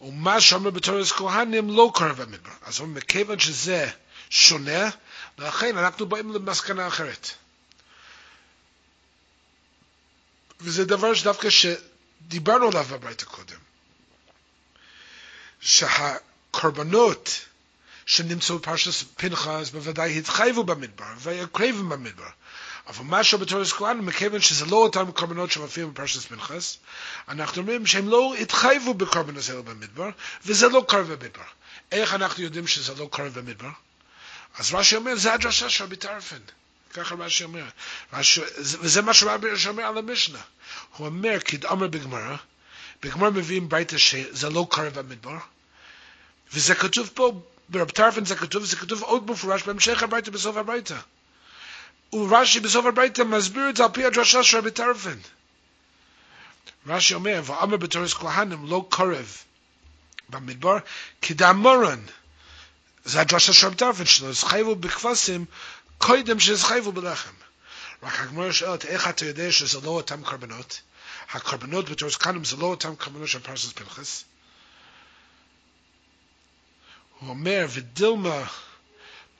ומה 0.00 0.40
שאמור 0.40 0.70
בתורס 0.70 1.12
כהנים 1.12 1.70
לא 1.70 1.92
קרב 1.94 2.22
במדבר. 2.22 2.50
אז 2.62 2.80
אומרים, 2.80 2.94
מכיוון 2.94 3.38
שזה 3.38 3.90
שונה, 4.30 4.90
לכן 5.38 5.78
אנחנו 5.78 6.06
באים 6.06 6.32
למסקנה 6.32 6.86
אחרת. 6.86 7.30
וזה 10.60 10.84
דבר 10.84 11.14
שדווקא 11.14 11.48
שדיברנו 11.50 12.68
עליו 12.68 12.84
בברית 12.84 13.22
קודם. 13.22 13.58
שהקורבנות 15.60 17.40
שנמצאו 18.06 18.58
בפרשת 18.58 19.06
פנחס 19.16 19.70
בוודאי 19.70 20.18
התחייבו 20.18 20.64
במדבר 20.64 21.12
ויקרבו 21.18 21.88
במדבר. 21.88 22.28
אבל 22.86 23.04
משהו 23.04 23.38
בתורס 23.38 23.72
כהן, 23.72 23.98
מכיוון 23.98 24.40
שזה 24.40 24.66
לא 24.66 24.76
אותם 24.76 25.12
קורבנות 25.12 25.50
שמופיעים 25.50 25.92
בפרשת 25.92 26.20
פנחס, 26.20 26.76
אנחנו 27.28 27.62
אומרים 27.62 27.86
שהם 27.86 28.08
לא 28.08 28.34
התחייבו 28.40 28.94
בקורבנות 28.94 29.48
האלה 29.48 29.62
במדבר, 29.62 30.08
וזה 30.46 30.68
לא 30.68 30.84
קרב 30.88 31.12
במדבר. 31.12 31.42
איך 31.92 32.14
אנחנו 32.14 32.42
יודעים 32.42 32.66
שזה 32.66 32.94
לא 32.94 33.08
קרב 33.12 33.38
במדבר? 33.38 33.70
אז 34.58 34.74
רש"י 34.74 34.96
אומר, 34.96 35.16
זה 35.16 35.34
הדרשה 35.34 35.70
של 35.70 35.84
רבי 35.84 35.96
טרפן. 35.96 36.38
ככה 36.94 37.14
רש"י 37.14 37.44
אומר. 37.44 37.64
רש"י, 38.12 38.40
וזה 38.58 39.02
מה 39.02 39.14
שרבי 39.14 39.48
אומר 39.68 39.82
על 39.82 39.98
המשנה. 39.98 40.38
הוא 40.96 41.06
אומר, 41.06 41.38
כדאמר 41.44 41.86
בגמרא, 41.86 42.36
בגמרא 43.02 43.30
מביאים 43.30 43.68
ביתה 43.68 43.98
שזה 43.98 44.50
לא 44.50 44.66
קרב 44.70 44.98
במדבר, 44.98 45.38
וזה 46.52 46.74
כתוב 46.74 47.10
פה, 47.14 47.42
ברב 47.68 47.90
טרפן 47.90 48.24
זה 48.24 48.36
כתוב, 48.36 48.62
וזה 48.62 48.76
כתוב 48.76 49.02
עוד 49.02 49.30
מפורש 49.30 49.62
בהמשך 49.62 50.02
הביתה 50.02 50.30
בסוף 50.30 50.56
הביתה. 50.56 51.00
ורש"י 52.14 52.60
בסוף 52.60 52.86
הביתה 52.86 53.24
מסביר 53.24 53.70
את 53.70 53.76
זה 53.76 53.84
על 53.84 53.90
פי 53.92 54.04
הדרשה 54.04 54.42
של 54.42 54.58
רבי 54.58 54.70
טרפן. 54.70 55.18
רש"י 56.86 57.14
אומר, 57.14 57.42
ואמר 57.44 57.76
בתורס 57.76 58.14
כהנים 58.14 58.66
לא 58.66 58.86
קרב 58.90 59.36
במדבר, 60.28 60.76
כדאמורן. 61.22 62.00
זה 63.04 63.20
הדרשה 63.20 63.52
של 63.52 63.66
רבי 63.66 63.76
טרפן 63.76 64.04
שלו, 64.04 64.32
זכייבו 64.32 64.74
בכבשים 64.74 65.44
קודם 65.98 66.40
שזכייבו 66.40 66.92
בלחם. 66.92 67.34
רק 68.02 68.20
הגמרא 68.20 68.52
שואלת, 68.52 68.84
איך 68.84 69.08
אתה 69.08 69.24
יודע 69.24 69.52
שזה 69.52 69.80
לא 69.80 69.90
אותם 69.90 70.24
קרבנות? 70.24 70.80
הקרבנות 71.32 71.88
בתורס 71.88 72.16
כהנים 72.16 72.44
זה 72.44 72.56
לא 72.56 72.66
אותם 72.66 72.96
קרבנות 72.96 73.28
של 73.28 73.38
פרסס 73.38 73.72
פנחס? 73.72 74.24
הוא 77.18 77.28
אומר, 77.28 77.66
ודילמה 77.70 78.44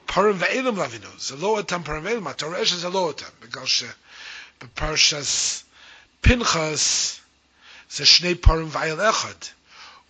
פרם 0.06 0.36
ואילם 0.38 0.76
לאבינו, 0.76 1.08
זה 1.18 1.36
לא 1.36 1.46
אותם 1.46 1.82
פרם 1.82 2.04
ואילם, 2.04 2.28
אתה 2.28 2.46
רואה 2.46 2.66
שזה 2.66 2.88
לא 2.88 2.98
אותם, 2.98 3.26
בגלל 3.40 3.64
שבפרשס 3.66 5.62
פנחס 6.20 7.16
זה 7.90 8.06
שני 8.06 8.34
פרם 8.34 8.68
ואיל 8.72 9.00
אחד, 9.00 9.34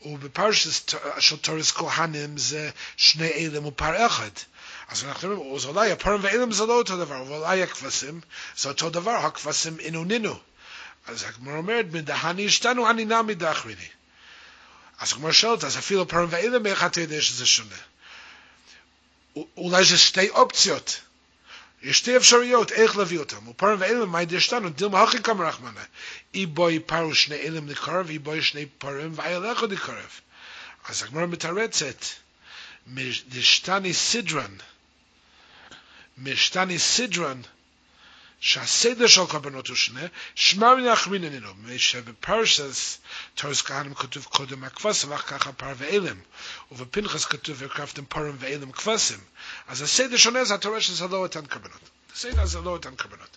ובפרשס 0.02 0.84
של 1.18 1.36
תורס 1.36 1.72
כהנים 1.72 2.38
זה 2.38 2.70
שני 2.96 3.28
אילם 3.28 3.66
ופר 3.66 4.06
אחד. 4.06 4.30
אז 4.88 5.04
אנחנו 5.04 5.32
אומרים, 5.32 5.56
אז 5.56 5.64
אולי 5.64 5.92
הפרם 5.92 6.20
ואילם 6.22 6.52
זה 6.52 6.66
לא 6.66 6.72
אותו 6.78 6.96
דבר, 6.96 7.20
אבל 7.20 7.32
אולי 7.32 7.62
הכבשים 7.62 8.20
זה 8.56 8.68
אותו 8.68 8.90
דבר, 8.90 9.10
הכבשים 9.10 9.80
אינו 9.80 10.04
נינו. 10.04 10.38
אז 11.06 11.22
הגמרא 11.22 11.56
אומרת, 11.56 11.86
מדהני 11.92 12.46
השתנו, 12.46 12.90
אני 12.90 13.04
נע 13.04 13.22
מדחריני. 13.22 13.88
אז 14.98 15.12
הגמרא 15.12 15.32
שואלת, 15.32 15.64
אז 15.64 15.78
אפילו 15.78 16.08
פרם 16.08 16.26
ואילם, 16.30 16.66
איך 16.66 16.84
אתה 16.84 17.00
יודע 17.00 17.20
שזה 17.20 17.46
שונה? 17.46 17.76
אולי 19.56 19.84
זה 19.84 19.98
שתי 19.98 20.28
אופציות. 20.28 21.00
יש 21.82 21.98
שתי 21.98 22.16
אפשרויות 22.16 22.72
איך 22.72 22.96
להביא 22.96 23.18
אותם. 23.18 23.48
ופרם 23.48 23.76
ואילם, 23.80 24.08
מה 24.08 24.22
ידשתנו? 24.22 24.68
דילמה 24.68 25.02
הכי 25.02 25.22
כמה 25.22 25.48
רחמנה. 25.48 25.84
אי 26.34 26.46
בוי 26.46 26.78
פרו 26.78 27.14
שני 27.14 27.36
אילם 27.36 27.68
לקרב, 27.68 28.08
אי 28.10 28.18
בוי 28.18 28.42
שני 28.42 28.66
פרם 28.66 29.12
ואיל 29.14 29.52
אחד 29.52 29.72
לקרב. 29.72 30.20
אז 30.88 31.02
הגמרא 31.02 31.26
מתרצת, 31.26 32.04
משתני 32.86 33.94
סדרן, 33.94 34.56
משתני 36.18 36.78
סדרן, 36.78 37.40
שהסדר 38.44 39.06
של 39.06 39.26
קורבנות 39.26 39.68
הוא 39.68 39.76
שונה, 39.76 40.00
שמר 40.34 40.74
נחמין 40.74 41.24
עינינו, 41.24 41.52
שבפרשס 41.76 42.98
תורס 43.34 43.62
כהנים 43.62 43.94
כתוב 43.94 44.24
קודם 44.24 44.64
הכבשים, 44.64 45.10
ואחר 45.10 45.38
כך 45.38 45.46
הפר 45.46 45.72
ואילם, 45.76 46.16
ובפנחס 46.72 47.24
כתוב 47.24 47.56
והקרבתם 47.62 48.04
פרם 48.04 48.36
ואילם 48.38 48.72
כבשים. 48.72 49.18
אז 49.68 49.82
הסדר 49.82 50.16
שונה 50.16 50.44
זה 50.44 50.54
אתה 50.54 50.68
רואה 50.68 50.80
שזה 50.80 51.06
לא 51.06 51.16
אותן 51.16 51.46
קורבנות. 51.46 51.80
הסדר 52.14 52.46
זה 52.46 52.60
לא 52.60 52.70
אותן 52.70 52.96
קורבנות. 52.96 53.36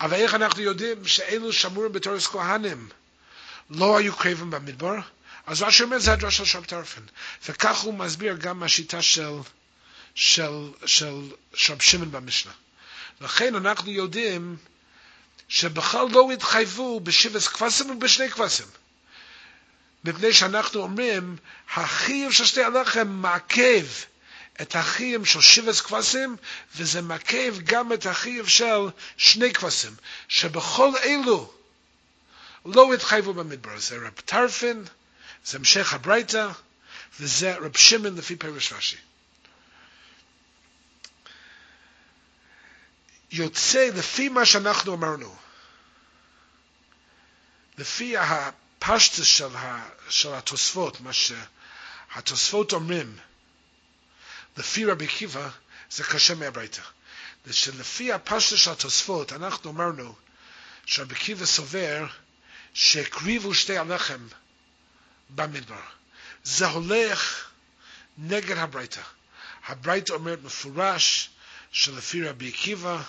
אבל 0.00 0.16
איך 0.16 0.34
אנחנו 0.34 0.62
יודעים 0.62 1.08
שאלו 1.08 1.52
שמורים 1.52 1.92
בתורס 1.92 2.26
כהנים 2.26 2.88
לא 3.70 3.96
היו 3.98 4.16
קרבים 4.16 4.50
במדבר? 4.50 4.94
אז 5.46 5.62
מה 5.62 5.72
שאומר 5.72 5.98
זה 5.98 6.12
הדרשה 6.12 6.44
של 6.44 6.64
טרפן. 6.64 7.02
וכך 7.48 7.78
הוא 7.80 7.94
מסביר 7.94 8.36
גם 8.36 8.62
השיטה 8.62 9.02
של 9.02 9.32
של, 10.14 10.70
של, 10.86 11.30
של 11.54 11.80
שמעון 11.80 12.10
במשנה. 12.12 12.52
לכן 13.22 13.54
אנחנו 13.54 13.90
יודעים 13.90 14.56
שבכלל 15.48 16.06
לא 16.10 16.30
התחייבו 16.32 17.00
בשבס 17.00 17.48
כבשים 17.48 17.90
ובשני 17.90 18.30
כבשים. 18.30 18.66
מפני 20.04 20.32
שאנחנו 20.32 20.80
אומרים, 20.80 21.36
החיוב 21.74 22.32
של 22.32 22.44
שתי 22.44 22.62
הלחם 22.62 23.08
מעכב 23.08 23.86
את 24.62 24.76
החיוב 24.76 25.26
של 25.26 25.40
שבס 25.40 25.80
כבשים, 25.80 26.36
וזה 26.76 27.02
מעכב 27.02 27.54
גם 27.64 27.92
את 27.92 28.06
החיוב 28.06 28.48
של 28.48 28.86
שני 29.16 29.52
כבשים, 29.52 29.94
שבכל 30.28 30.90
אלו 31.02 31.52
לא 32.66 32.94
התחייבו 32.94 33.34
במדבר. 33.34 33.78
זה 33.78 33.96
רב 33.96 34.20
טרפין, 34.24 34.84
זה 35.44 35.58
המשך 35.58 35.92
הברייתא, 35.92 36.48
וזה 37.20 37.56
רב 37.56 37.76
שמעון 37.76 38.16
לפי 38.16 38.36
פירוש 38.36 38.72
רש"י. 38.72 39.11
יוצא 43.32 43.88
לפי 43.94 44.28
מה 44.28 44.46
שאנחנו 44.46 44.94
אמרנו, 44.94 45.36
לפי 47.78 48.16
הפשטס 48.16 49.24
של, 49.24 49.56
ה, 49.56 49.88
של 50.08 50.34
התוספות, 50.34 51.00
מה 51.00 51.10
שהתוספות 51.12 52.72
אומרים, 52.72 53.16
לפי 54.56 54.84
רבי 54.84 55.04
עקיבא, 55.04 55.48
זה 55.90 56.04
קשה 56.04 56.34
מהברייתא. 56.34 56.82
שלפי 57.50 58.12
הפשטס 58.12 58.58
של 58.58 58.70
התוספות, 58.70 59.32
אנחנו 59.32 59.70
אמרנו 59.70 60.14
שרבי 60.86 61.14
עקיבא 61.14 61.46
סובר 61.46 62.06
שהקריבו 62.74 63.54
שתי 63.54 63.78
הלחם 63.78 64.26
במדבר. 65.30 65.82
זה 66.44 66.66
הולך 66.66 67.50
נגד 68.18 68.56
הברייתא. 68.56 69.02
הברייתא 69.66 70.12
אומרת 70.12 70.38
מפורש 70.42 71.30
שלפי 71.72 72.22
רבי 72.28 72.48
עקיבא 72.48 73.02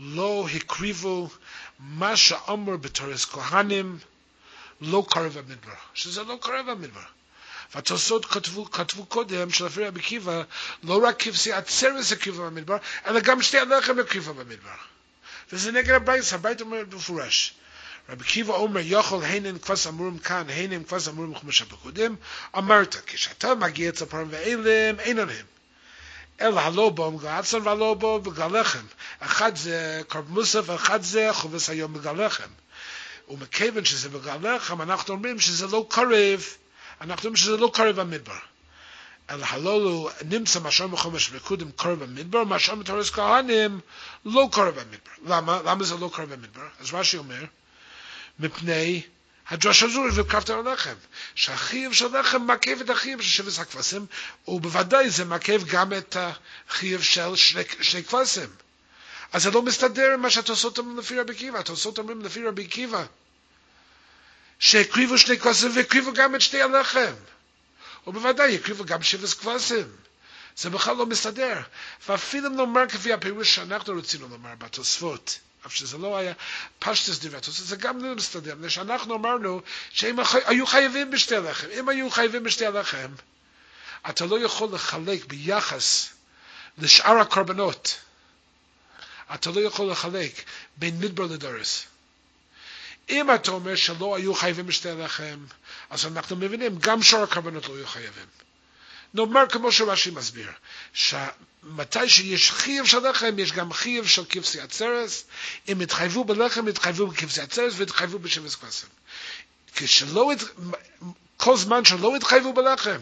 לא 0.00 0.46
הקריבו 0.54 1.28
מה 1.78 2.16
שאמר 2.16 2.76
בתורס 2.76 3.24
כהנים 3.24 3.98
לא 4.80 5.06
קרב 5.10 5.36
המדבר, 5.36 5.74
שזה 5.94 6.22
לא 6.22 6.38
קרב 6.42 6.68
המדבר. 6.68 7.00
והתוספות 7.74 8.26
כתבו, 8.26 8.70
כתבו 8.70 9.06
קודם 9.06 9.50
שלפי 9.50 9.84
רבי 9.84 10.00
עקיבא 10.00 10.42
לא 10.82 11.02
רק 11.04 11.22
כבשי 11.22 11.52
עצרס 11.52 12.12
הקריבו 12.12 12.42
במדבר, 12.42 12.76
אלא 13.06 13.20
גם 13.20 13.42
שתי 13.42 13.58
הלחם 13.58 13.98
הקריבו 13.98 14.34
במדבר. 14.34 14.76
וזה 15.52 15.72
נגד 15.72 15.90
הבית, 15.90 16.32
הבית 16.32 16.60
אומר 16.60 16.84
במפורש. 16.88 17.54
רבי 18.08 18.24
עקיבא 18.24 18.52
אומר, 18.52 18.80
יכול 18.84 19.24
הינן 19.24 19.58
כבש 19.58 19.86
אמורים 19.86 20.18
כאן, 20.18 20.44
הינן 20.48 20.84
כבש 20.84 21.08
אמורים 21.08 21.34
כמו 21.34 21.52
שבקודם, 21.52 22.14
אמרת, 22.58 22.96
כשאתה 23.06 23.54
מגיע 23.54 23.88
אצל 23.88 24.04
פרם 24.04 24.28
ואילם, 24.30 25.00
אין 25.00 25.18
עליהם. 25.18 25.46
אלא 26.40 26.60
הלא 26.60 26.90
בו 26.90 27.94
בו 27.94 28.20
בגלחם. 28.20 28.84
אחד 29.20 29.56
זה 29.56 30.02
קרב 30.08 30.24
מוסף 30.28 30.62
ואחד 30.66 31.02
זה 31.02 31.28
חובס 31.32 31.70
היום 31.70 31.94
בגלחם. 31.94 32.48
ומכיוון 33.28 33.84
שזה 33.84 34.08
בגלחם, 34.08 34.82
אנחנו 34.82 35.14
אומרים 35.14 35.40
שזה 35.40 35.66
לא 35.66 35.86
קרב, 35.90 36.44
אנחנו 37.00 37.24
אומרים 37.24 37.36
שזה 37.36 37.56
לא 37.56 37.70
קרב 37.74 37.98
המדבר. 37.98 38.38
אלא 39.30 39.46
הלולו 39.50 40.10
נמצא 40.24 40.60
משל 40.60 40.86
מחומש 40.86 41.30
וקודם 41.32 41.70
קרב 41.76 42.02
המדבר, 42.02 42.44
משל 42.44 42.74
מתורס 42.74 43.10
כהנים 43.10 43.80
לא 44.24 44.48
קרב 44.52 44.78
המדבר. 44.78 45.34
למה? 45.34 45.60
למה 45.64 45.84
זה 45.84 45.96
לא 45.96 46.10
קרב 46.12 46.32
המדבר? 46.32 46.68
אז 46.80 46.94
רש"י 46.94 47.16
אומר, 47.16 47.44
מפני 48.38 49.02
הזו 49.50 50.02
וקרבת 50.14 50.50
על 50.50 50.66
הלחם, 50.68 50.94
שהחיוב 51.34 51.94
של 51.94 52.16
הלחם 52.16 52.42
מעכב 52.42 52.80
את 52.80 52.90
החיוב 52.90 53.22
של 53.22 53.28
שבס 53.28 53.58
הכבשים, 53.58 54.06
ובוודאי 54.48 55.10
זה 55.10 55.24
מעכב 55.24 55.64
גם 55.64 55.92
את 55.92 56.16
החיוב 56.68 57.02
של 57.02 57.36
שני, 57.36 57.62
שני 57.80 58.04
כבשים. 58.04 58.48
אז 59.32 59.42
זה 59.42 59.50
לא 59.50 59.62
מסתדר 59.62 60.12
עם 60.14 60.20
מה 60.22 60.30
שהתוספות 60.30 60.78
אומרים 60.78 60.98
לפי 60.98 61.20
רבי 61.20 61.32
עקיבא. 61.32 61.58
התוספות 61.58 61.98
אומרים 61.98 62.20
לפי 62.20 62.44
רבי 62.46 62.64
עקיבא, 62.64 63.04
שהקריבו 64.58 65.18
שני 65.18 65.38
כבשים 65.38 65.70
והקריבו 65.76 66.12
גם 66.12 66.34
את 66.34 66.40
שתי 66.40 66.62
הלחם. 66.62 67.12
ובוודאי 68.06 68.50
יקריבו 68.52 68.84
גם 68.84 69.02
שבס 69.02 69.34
כבשים. 69.34 69.88
זה 70.56 70.70
בכלל 70.70 70.96
לא 70.96 71.06
מסתדר. 71.06 71.60
ואפילו 72.08 72.48
אם 72.48 72.56
נאמר 72.56 72.88
כפי 72.88 73.12
הפירוש 73.12 73.54
שאנחנו 73.54 73.96
רצינו 73.98 74.28
לומר 74.28 74.54
בתוספות, 74.58 75.38
אף 75.66 75.74
שזה 75.74 75.98
לא 75.98 76.16
היה 76.16 76.32
פשטס 76.78 77.24
התוספות, 77.24 77.66
זה 77.66 77.76
גם 77.76 78.04
לא 78.04 78.14
מסתדר, 78.14 78.54
מפני 78.54 78.70
שאנחנו 78.70 79.14
אמרנו 79.14 79.60
שהם 79.90 80.16
היו 80.46 80.66
חייבים 80.66 81.10
בשתי 81.10 81.36
הלחם. 81.36 81.66
אם 81.78 81.88
היו 81.88 82.10
חייבים 82.10 82.42
בשתי 82.42 82.66
הלחם, 82.66 83.08
אתה 84.10 84.26
לא 84.26 84.44
יכול 84.44 84.68
לחלק 84.72 85.24
ביחס 85.24 86.08
לשאר 86.78 87.18
הקורבנות. 87.18 87.98
אתה 89.34 89.50
לא 89.50 89.60
יכול 89.60 89.90
לחלק 89.90 90.42
בין 90.76 90.98
מדבר 91.00 91.24
לדורס. 91.24 91.82
אם 93.08 93.34
אתה 93.34 93.50
אומר 93.50 93.76
שלא 93.76 94.16
היו 94.16 94.34
חייבים 94.34 94.66
בשתי 94.66 94.90
הלחם, 94.90 95.44
אז 95.90 96.06
אנחנו 96.06 96.36
מבינים, 96.36 96.78
גם 96.78 97.02
שאר 97.02 97.22
הקורבנות 97.22 97.68
לא 97.68 97.76
היו 97.76 97.86
חייבים. 97.86 98.26
נאמר 99.14 99.48
כמו 99.48 99.72
שרש"י 99.72 100.10
מסביר, 100.10 100.50
שמתי 100.92 102.08
שיש 102.08 102.50
חייב 102.50 102.86
של 102.86 103.08
לחם, 103.08 103.38
יש 103.38 103.52
גם 103.52 103.72
חייב 103.72 104.06
של 104.06 104.24
כבשי 104.28 104.60
עצרס, 104.60 105.24
אם 105.68 105.80
התחייבו 105.80 106.24
בלחם, 106.24 106.68
התחייבו 106.68 107.06
בכבשי 107.06 107.40
עצרס 107.40 107.74
והתחייבו 107.76 108.18
בשבס 108.18 108.54
כבשים. 108.54 108.88
כשלא, 109.74 110.32
כל 111.36 111.56
זמן 111.56 111.84
שלא 111.84 112.16
התחייבו 112.16 112.52
בלחם, 112.52 113.00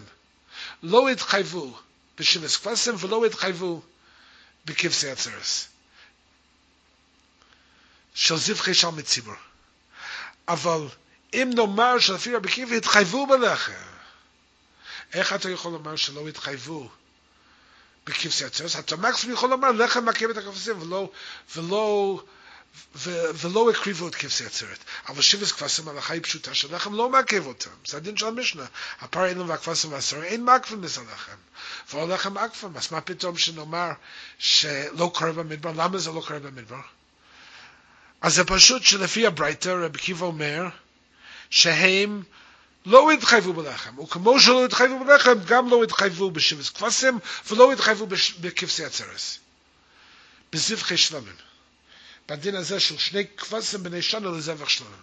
לא 0.83 1.09
התחייבו 1.09 1.79
בשבס 2.19 2.57
כבשים 2.57 2.95
ולא 2.99 3.27
התחייבו 3.27 3.83
בכבשי 4.65 5.11
עצרס. 5.11 5.69
של 8.15 8.37
זבחי 8.37 8.75
של 8.75 8.89
מציבור. 8.89 9.35
אבל 10.49 10.81
אם 11.35 11.51
נאמר 11.55 11.99
שלפי 11.99 12.35
רבי 12.35 12.49
קיבי 12.49 12.77
התחייבו 12.77 13.27
בלחם, 13.27 13.73
איך 15.13 15.33
אתה 15.33 15.51
יכול 15.51 15.73
לומר 15.73 15.97
שלא 15.97 16.29
התחייבו 16.29 16.91
בכבשי 18.07 18.45
עצרס? 18.45 18.77
אתה 18.77 18.97
מקסימום 18.97 19.37
יכול 19.37 19.51
לומר 19.51 19.71
לחם 19.71 20.05
מכה 20.05 20.25
את 20.31 20.37
הכבשים 20.37 20.83
ולא, 20.83 21.11
ולא, 21.57 22.23
ו, 22.97 23.11
ולא 23.35 23.71
הקריבו 23.71 24.09
את 24.09 24.15
כבשי 24.15 24.45
עצרת. 24.45 24.79
אבל 25.09 25.23
שבס 25.23 25.53
כבשים 25.53 25.89
ההלכה 25.89 26.15
היא 26.15 26.23
פשוטה 26.23 26.55
שלחם 26.55 26.95
לא 26.95 27.11
מעכב 27.11 27.47
אותם. 27.47 27.71
זה 27.87 27.97
הדין 27.97 28.17
של 28.17 28.27
המשנה. 28.27 28.65
הפר 29.01 29.27
אילם 29.27 29.49
והכבשים 29.49 29.93
והעשרה 29.93 30.25
אין 30.25 30.45
מעכבים 30.45 30.81
בזה 30.81 31.01
לחם. 31.13 31.37
והלחם 31.93 32.35
מעכבים. 32.35 32.77
אז 32.77 32.93
מה 32.93 33.01
פתאום 33.01 33.39
שנאמר 33.39 33.91
שלא 34.39 35.11
קורה 35.15 35.33
במדבר? 35.33 35.73
למה 35.77 35.99
זה 35.99 36.11
לא 36.11 36.23
קורה 36.27 36.39
במדבר? 36.39 36.81
אז 38.21 38.35
זה 38.35 38.45
פשוט 38.45 38.83
שלפי 38.83 39.27
הברייתא 39.27 39.69
רבי 39.69 39.99
קיבא 39.99 40.27
אומר 40.27 40.69
שהם 41.51 42.23
לא 42.87 43.11
התחייבו 43.11 43.53
בלחם, 43.53 43.99
וכמו 43.99 44.41
שלא 44.41 44.65
התחייבו 44.65 45.05
בלחם, 45.05 45.39
גם 45.47 45.71
לא 45.71 45.85
התחייבו 45.85 46.31
בשבס 46.31 46.71
כבשים 46.71 47.19
ולא 47.51 47.73
התחייבו 47.73 48.07
בכבשי 48.41 48.85
הצרס. 48.85 49.39
בזבחי 50.53 50.97
שלמים. 50.97 51.35
בדין 52.29 52.55
הזה 52.55 52.81
של 52.81 52.99
שני 52.99 53.27
כבשים 53.37 53.83
בני 53.83 54.03
שנה 54.03 54.31
לזבח 54.31 54.69
שלמים. 54.69 55.03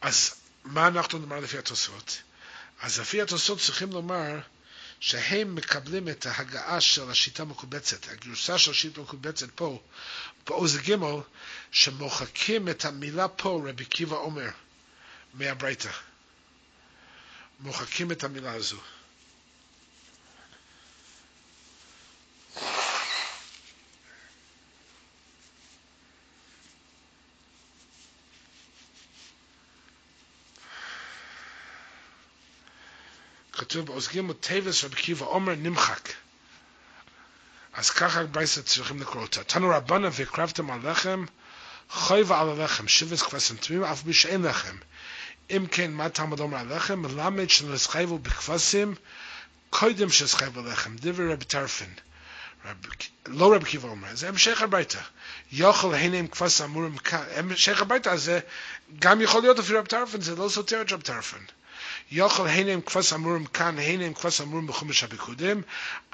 אז 0.00 0.34
מה 0.64 0.86
אנחנו 0.86 1.18
נאמר 1.18 1.40
לפי 1.40 1.58
התוספות? 1.58 2.22
אז 2.80 3.00
לפי 3.00 3.22
התוספות 3.22 3.58
צריכים 3.58 3.92
לומר 3.92 4.38
שהם 5.00 5.54
מקבלים 5.54 6.08
את 6.08 6.26
ההגעה 6.26 6.80
של 6.80 7.10
השיטה 7.10 7.42
המקובצת, 7.42 8.08
הגרסה 8.08 8.58
של 8.58 8.70
השיטה 8.70 9.00
המקובצת 9.00 9.50
פה, 9.54 9.82
באות 10.46 10.76
ג' 10.76 10.96
שמוחקים 11.72 12.68
את 12.68 12.84
המילה 12.84 13.28
פה, 13.28 13.62
רבי 13.68 13.84
עקיבא 13.84 14.16
אומר, 14.16 14.48
מהברייתא. 15.34 15.90
מוחקים 17.60 18.12
את 18.12 18.24
המילה 18.24 18.52
הזו. 18.52 18.80
כתוב 33.70 33.86
באות 33.86 34.08
ג' 34.08 34.32
תיבות 34.40 34.84
רבי 34.84 34.96
עקיבא 34.96 35.26
אומר 35.26 35.54
נמחק. 35.54 36.08
אז 37.72 37.90
ככה 37.90 38.24
ברייסה 38.24 38.62
צריכים 38.62 39.00
לקרוא 39.00 39.22
אותה. 39.22 39.44
תנו 39.44 39.68
רבנה 39.68 40.08
והקרבתם 40.12 40.70
על 40.70 40.90
לחם, 40.90 41.24
חויבה 41.90 42.40
על 42.40 42.48
הלחם, 42.48 42.88
שבס 42.88 43.22
כבשים 43.22 43.56
תמימים, 43.56 43.84
אף 43.84 44.04
מי 44.04 44.12
שאין 44.12 44.42
לחם. 44.42 44.76
אם 45.50 45.66
כן, 45.70 45.92
מה 45.92 46.08
תלמוד 46.08 46.40
אומר 46.40 46.58
על 46.58 46.76
לחם? 46.76 47.02
מלמד 47.02 47.50
שנסחייבו 47.50 48.18
בכבשים, 48.18 48.94
קודם 49.70 50.10
שסחייבו 50.10 50.62
לחם, 50.62 50.96
דברי 50.96 51.32
רבי 51.32 51.44
טרפין. 51.44 51.94
לא 53.26 53.54
רבי 53.54 53.64
קיבא 53.64 53.88
אומר, 53.88 54.08
זה 54.14 54.28
המשך 54.28 54.62
הביתה. 54.62 55.00
יוכל 55.52 55.94
הנה 55.94 56.16
עם 56.16 56.26
כבש 56.26 56.62
כאן, 57.04 57.24
המשך 57.36 57.82
הביתה 57.82 58.16
זה 58.16 58.40
גם 58.98 59.20
יכול 59.20 59.42
להיות 59.42 59.58
אפילו 59.58 59.78
רבי 59.78 59.88
טרפין, 59.88 60.20
זה 60.20 60.36
לא 60.36 60.48
סותר 60.48 60.82
את 60.82 60.92
רבי 60.92 61.02
טרפין. 61.02 61.59
יוכל 62.10 62.46
עם 62.48 62.80
כבש 62.80 63.12
אמורים 63.12 63.46
כאן, 63.46 63.78
עם 63.78 64.14
כבש 64.14 64.40
אמורים 64.40 64.66
בחומש 64.66 65.04
הביקודים, 65.04 65.62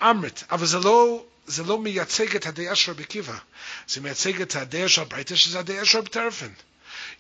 אמרת, 0.03 0.43
אבל 0.51 0.67
זה 0.67 0.79
לא 0.79 1.25
זה 1.47 1.63
לא 1.63 1.79
מייצג 1.79 2.37
את 2.37 2.47
הדעה 2.47 2.75
של 2.75 2.93
רבי 2.93 3.05
קיבא, 3.05 3.37
זה 3.89 4.01
מייצג 4.01 4.41
את 4.41 4.57
הדעה 4.57 4.89
של 4.89 5.01
הברייתא, 5.01 5.35
שזה 5.35 5.59
הדעה 5.59 5.85
של 5.85 5.99
רבי 5.99 6.09
טרפן. 6.09 6.51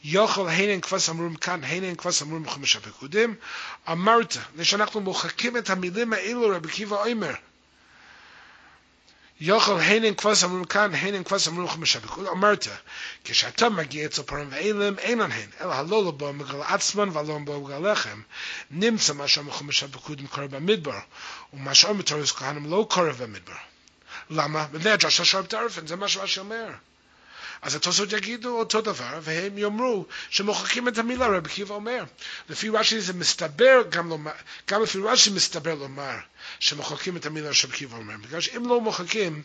יוכל 0.04 0.48
הינן 0.48 0.80
כבש 0.80 1.08
אמורים 1.08 1.34
כאן, 1.34 1.64
הינן 1.64 1.94
כבש 1.94 2.22
אמורים 2.22 2.42
בחמש 2.42 2.76
הפקודים, 2.76 3.34
אמרת, 3.92 4.36
ושאנחנו 4.56 5.00
מוחקים 5.00 5.56
את 5.56 5.70
המילים 5.70 6.12
האלו, 6.12 6.48
רבי 6.48 6.68
קיבא 6.68 7.04
אומר, 7.04 7.34
יוכל 9.40 9.80
הנן 9.80 10.14
כבס 10.14 10.44
אמרו 10.44 10.68
כאן, 10.68 10.94
הנן 10.94 11.24
כבס 11.24 11.48
אמרו 11.48 11.64
לכם 11.64 11.80
בשביקות, 11.80 12.28
אמרת, 12.28 12.66
כשאתה 13.24 13.68
מגיע 13.68 14.06
אצל 14.06 14.22
פרם 14.22 14.46
ואילם, 14.50 14.98
אין 14.98 15.20
על 15.20 15.32
הן, 15.32 15.48
אלא 15.60 15.72
הלא 15.72 16.04
לא 16.04 16.10
בו 16.10 16.32
מגל 16.32 16.62
עצמן 16.62 17.08
ולא 17.08 17.38
בו 17.44 17.60
מגל 17.60 17.92
לחם, 17.92 18.20
נמצא 18.70 19.12
מה 19.12 19.28
שאומר 19.28 19.52
לכם 19.52 19.66
בשביקות 19.66 20.20
עם 20.20 20.26
קורא 20.26 20.46
במדבר, 20.46 20.98
ומה 21.52 21.74
שאומר 21.74 22.02
תורס 22.02 22.32
כהנם 22.32 22.70
לא 22.70 22.86
קורא 22.90 23.12
במדבר. 23.12 23.52
למה? 24.30 24.66
בני 24.66 24.90
הג'ר 24.90 25.08
שרב 25.08 25.46
תערפן, 25.46 25.86
זה 25.86 25.96
מה 25.96 26.08
שאומר. 26.08 26.68
אז 27.62 27.74
התוספות 27.74 28.12
יגידו 28.12 28.58
אותו 28.58 28.80
דבר, 28.80 29.18
והם 29.22 29.58
יאמרו 29.58 30.06
שמוחקים 30.30 30.88
את 30.88 30.98
המילה, 30.98 31.26
רבי 31.26 31.50
עקיבא 31.50 31.74
אומר. 31.74 32.04
לפי 32.48 32.68
רש"י 32.68 33.00
זה 33.00 33.12
מסתבר 33.12 33.82
גם 33.88 34.08
לומר, 34.08 34.32
גם 34.70 34.82
לפי 34.82 34.98
רש"י 34.98 35.30
מסתבר 35.30 35.74
לומר 35.74 36.16
שמוחקים 36.60 37.16
את 37.16 37.26
המילה 37.26 37.54
שרבי 37.54 37.74
עקיבא 37.74 37.96
אומר. 37.96 38.16
בגלל 38.16 38.40
שאם 38.40 38.68
לא 38.68 38.80
מוחקים, 38.80 39.42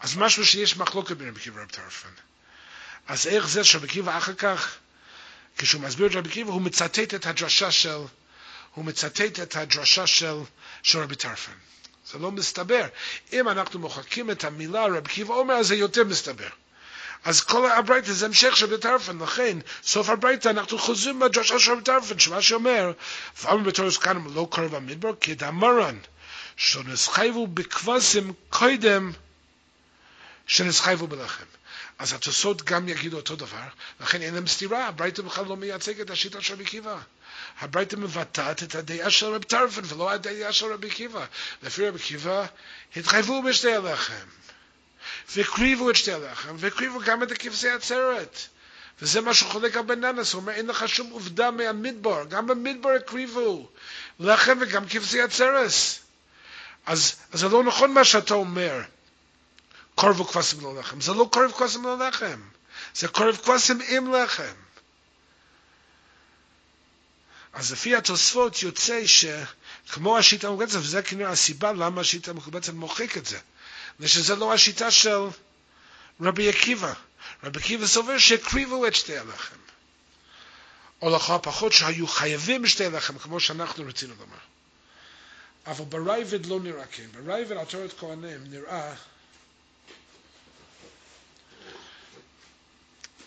אז 0.00 0.16
משהו 0.16 0.46
שיש 0.46 0.76
מחלוקת 0.76 1.16
בין 1.16 1.28
רבי 1.28 1.40
עקיבא 1.40 1.58
ורבי 1.58 1.72
טרפן. 1.72 2.08
אז 3.06 3.26
איך 3.26 3.48
זה 3.48 3.64
שרבי 3.64 3.86
עקיבא 3.86 4.18
אחר 4.18 4.34
כך, 4.34 4.76
כשהוא 5.58 5.82
מסביר 5.82 6.06
את 6.06 6.14
רבי 6.14 6.28
עקיבא, 6.28 6.50
הוא 6.50 6.62
מצטט 6.62 7.14
את 7.14 7.26
הדרשה 7.26 7.70
של, 7.70 7.98
הוא 8.74 8.84
מצטט 8.84 9.40
את 9.42 9.56
הדרשה 9.56 10.06
של, 10.06 10.36
של 10.82 10.98
רבי 10.98 11.14
טרפן. 11.14 11.52
זה 12.12 12.18
לא 12.18 12.30
מסתבר. 12.30 12.86
אם 13.32 13.48
אנחנו 13.48 13.80
מוחקים 13.80 14.30
את 14.30 14.44
המילה 14.44 14.86
רב 14.86 15.06
קיבא 15.06 15.34
אומר, 15.34 15.54
אז 15.54 15.66
זה 15.66 15.74
יותר 15.74 16.04
מסתבר. 16.04 16.48
אז 17.24 17.40
כל 17.40 17.70
הברייתא 17.70 18.12
זה 18.12 18.26
המשך 18.26 18.56
של 18.56 18.66
בטרפן, 18.66 19.18
לכן 19.18 19.58
סוף 19.82 20.08
הברייתא 20.08 20.48
אנחנו 20.48 20.78
חוזרים 20.78 21.20
בדרשה 21.20 21.58
של 21.58 21.74
בטרפן, 21.74 22.18
שמה 22.18 22.42
שאומר, 22.42 22.92
ואמר 23.42 23.56
בתורס 23.56 23.96
כאן 23.96 24.24
לא 24.34 24.48
קרב 24.50 24.74
המדבר, 24.74 25.10
כדמרן, 25.20 25.98
שנסחייבו 26.56 27.46
בכבשים 27.46 28.32
קודם 28.48 29.12
שנסחייבו 30.46 31.06
בלחם. 31.06 31.44
אז 31.98 32.12
התוסות 32.12 32.62
גם 32.62 32.88
יגידו 32.88 33.16
אותו 33.16 33.36
דבר, 33.36 33.62
לכן 34.00 34.22
אין 34.22 34.34
להם 34.34 34.46
סתירה, 34.46 34.86
הברייתא 34.86 35.22
בכלל 35.22 35.44
לא 35.46 35.56
מייצג 35.56 36.00
את 36.00 36.10
השיטה 36.10 36.42
של 36.42 36.54
רבי 36.54 36.64
עקיבא. 36.64 36.98
הברייתא 37.60 37.96
מבטאת 37.96 38.62
את 38.62 38.74
הדעה 38.74 39.10
של 39.10 39.26
רבי 39.26 39.46
טרפן 39.46 39.82
ולא 39.84 40.10
הדעה 40.10 40.52
של 40.52 40.72
רבי 40.72 40.88
עקיבא. 40.88 41.24
לפי 41.62 41.88
רבי 41.88 41.98
עקיבא 41.98 42.46
התחייבו 42.96 43.42
בשתי 43.42 43.74
הלחם, 43.74 44.26
והקריבו 45.36 45.90
את 45.90 45.96
שתי 45.96 46.12
הלחם, 46.12 46.56
והקריבו 46.58 47.00
גם 47.04 47.22
את 47.22 47.32
הכבשי 47.32 47.70
עצרת. 47.70 48.38
וזה 49.02 49.20
מה 49.20 49.34
שחולק 49.34 49.76
על 49.76 49.82
בן 49.82 50.04
ננס, 50.04 50.32
הוא 50.32 50.40
אומר, 50.40 50.52
אין 50.52 50.66
לך 50.66 50.88
שום 50.88 51.10
עובדה 51.10 51.50
מהמדבר, 51.50 52.24
גם 52.24 52.46
במדבר 52.46 52.90
הקריבו 52.90 53.68
לחם 54.20 54.58
וגם 54.60 54.84
כבשי 54.88 55.20
עצרס. 55.20 55.98
אז, 56.86 57.14
אז 57.32 57.40
זה 57.40 57.48
לא 57.48 57.64
נכון 57.64 57.92
מה 57.92 58.04
שאתה 58.04 58.34
אומר, 58.34 58.80
קורבו 59.94 60.24
כבשים 60.24 60.78
לחם. 60.78 61.00
זה 61.00 61.12
לא 61.12 61.28
קורב 61.32 61.52
כבשים 61.52 61.84
לחם, 62.00 62.40
זה 62.94 63.08
קורב 63.08 63.36
כבשים 63.36 63.80
עם 63.88 64.14
לחם. 64.14 64.54
אז 67.52 67.72
לפי 67.72 67.96
התוספות 67.96 68.62
יוצא 68.62 69.02
שכמו 69.06 70.18
השיטה 70.18 70.48
המקובצת, 70.48 70.76
וזה 70.76 71.02
כנראה 71.02 71.30
הסיבה 71.30 71.72
למה 71.72 72.00
השיטה 72.00 72.30
המקובצת 72.30 72.72
מוחק 72.72 73.16
את 73.16 73.26
זה. 73.26 73.38
ושזה 74.00 74.36
לא 74.36 74.54
השיטה 74.54 74.90
של 74.90 75.18
רבי 76.20 76.48
עקיבא. 76.48 76.92
רבי 77.44 77.60
עקיבא 77.60 77.86
סובר 77.86 78.18
שהקריבו 78.18 78.86
את 78.86 78.94
שתי 78.94 79.18
הלחם. 79.18 79.56
או 81.02 81.16
לכל 81.16 81.34
הפחות 81.34 81.72
שהיו 81.72 82.06
חייבים 82.06 82.66
שתי 82.66 82.84
הלחם, 82.84 83.18
כמו 83.18 83.40
שאנחנו 83.40 83.86
רצינו 83.86 84.14
לומר. 84.18 84.36
אבל 85.66 85.84
בראב"ד 85.84 86.46
לא 86.46 86.60
נראה 86.60 86.86
כן. 86.86 87.06
בראב"ד 87.12 87.52
על 87.56 87.64
תורת 87.64 87.98
כהנים 87.98 88.44
נראה 88.50 88.94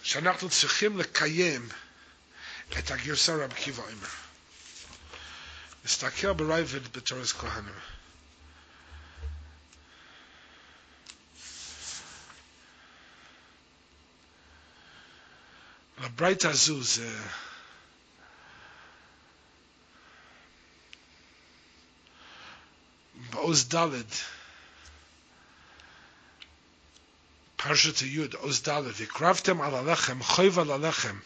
שאנחנו 0.04 0.50
צריכים 0.50 0.98
לקיים 0.98 1.70
את 2.80 2.92
הגרסה 2.92 3.34
רבי 3.36 3.44
עקיבא 3.56 3.84
אומר. 3.84 4.08
נסתכל 5.86 6.34
בראב"ד 6.34 6.98
בתורת 6.98 7.28
כהנים. 7.28 7.74
הברייתא 16.04 16.46
הזו 16.46 17.00
Oz 23.36 23.66
Dalet 23.66 24.24
Parshat 27.58 28.02
Yud 28.02 28.36
Oz 28.44 28.62
Dalet 28.62 28.96
Vikravtem 28.96 29.62
al 29.62 29.74
alechem 29.74 30.22
Choyv 30.22 30.58
al 30.58 30.72
alechem. 30.80 31.22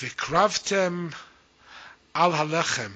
Vikravtem 0.00 1.14
al 2.14 2.32
alechem. 2.32 2.92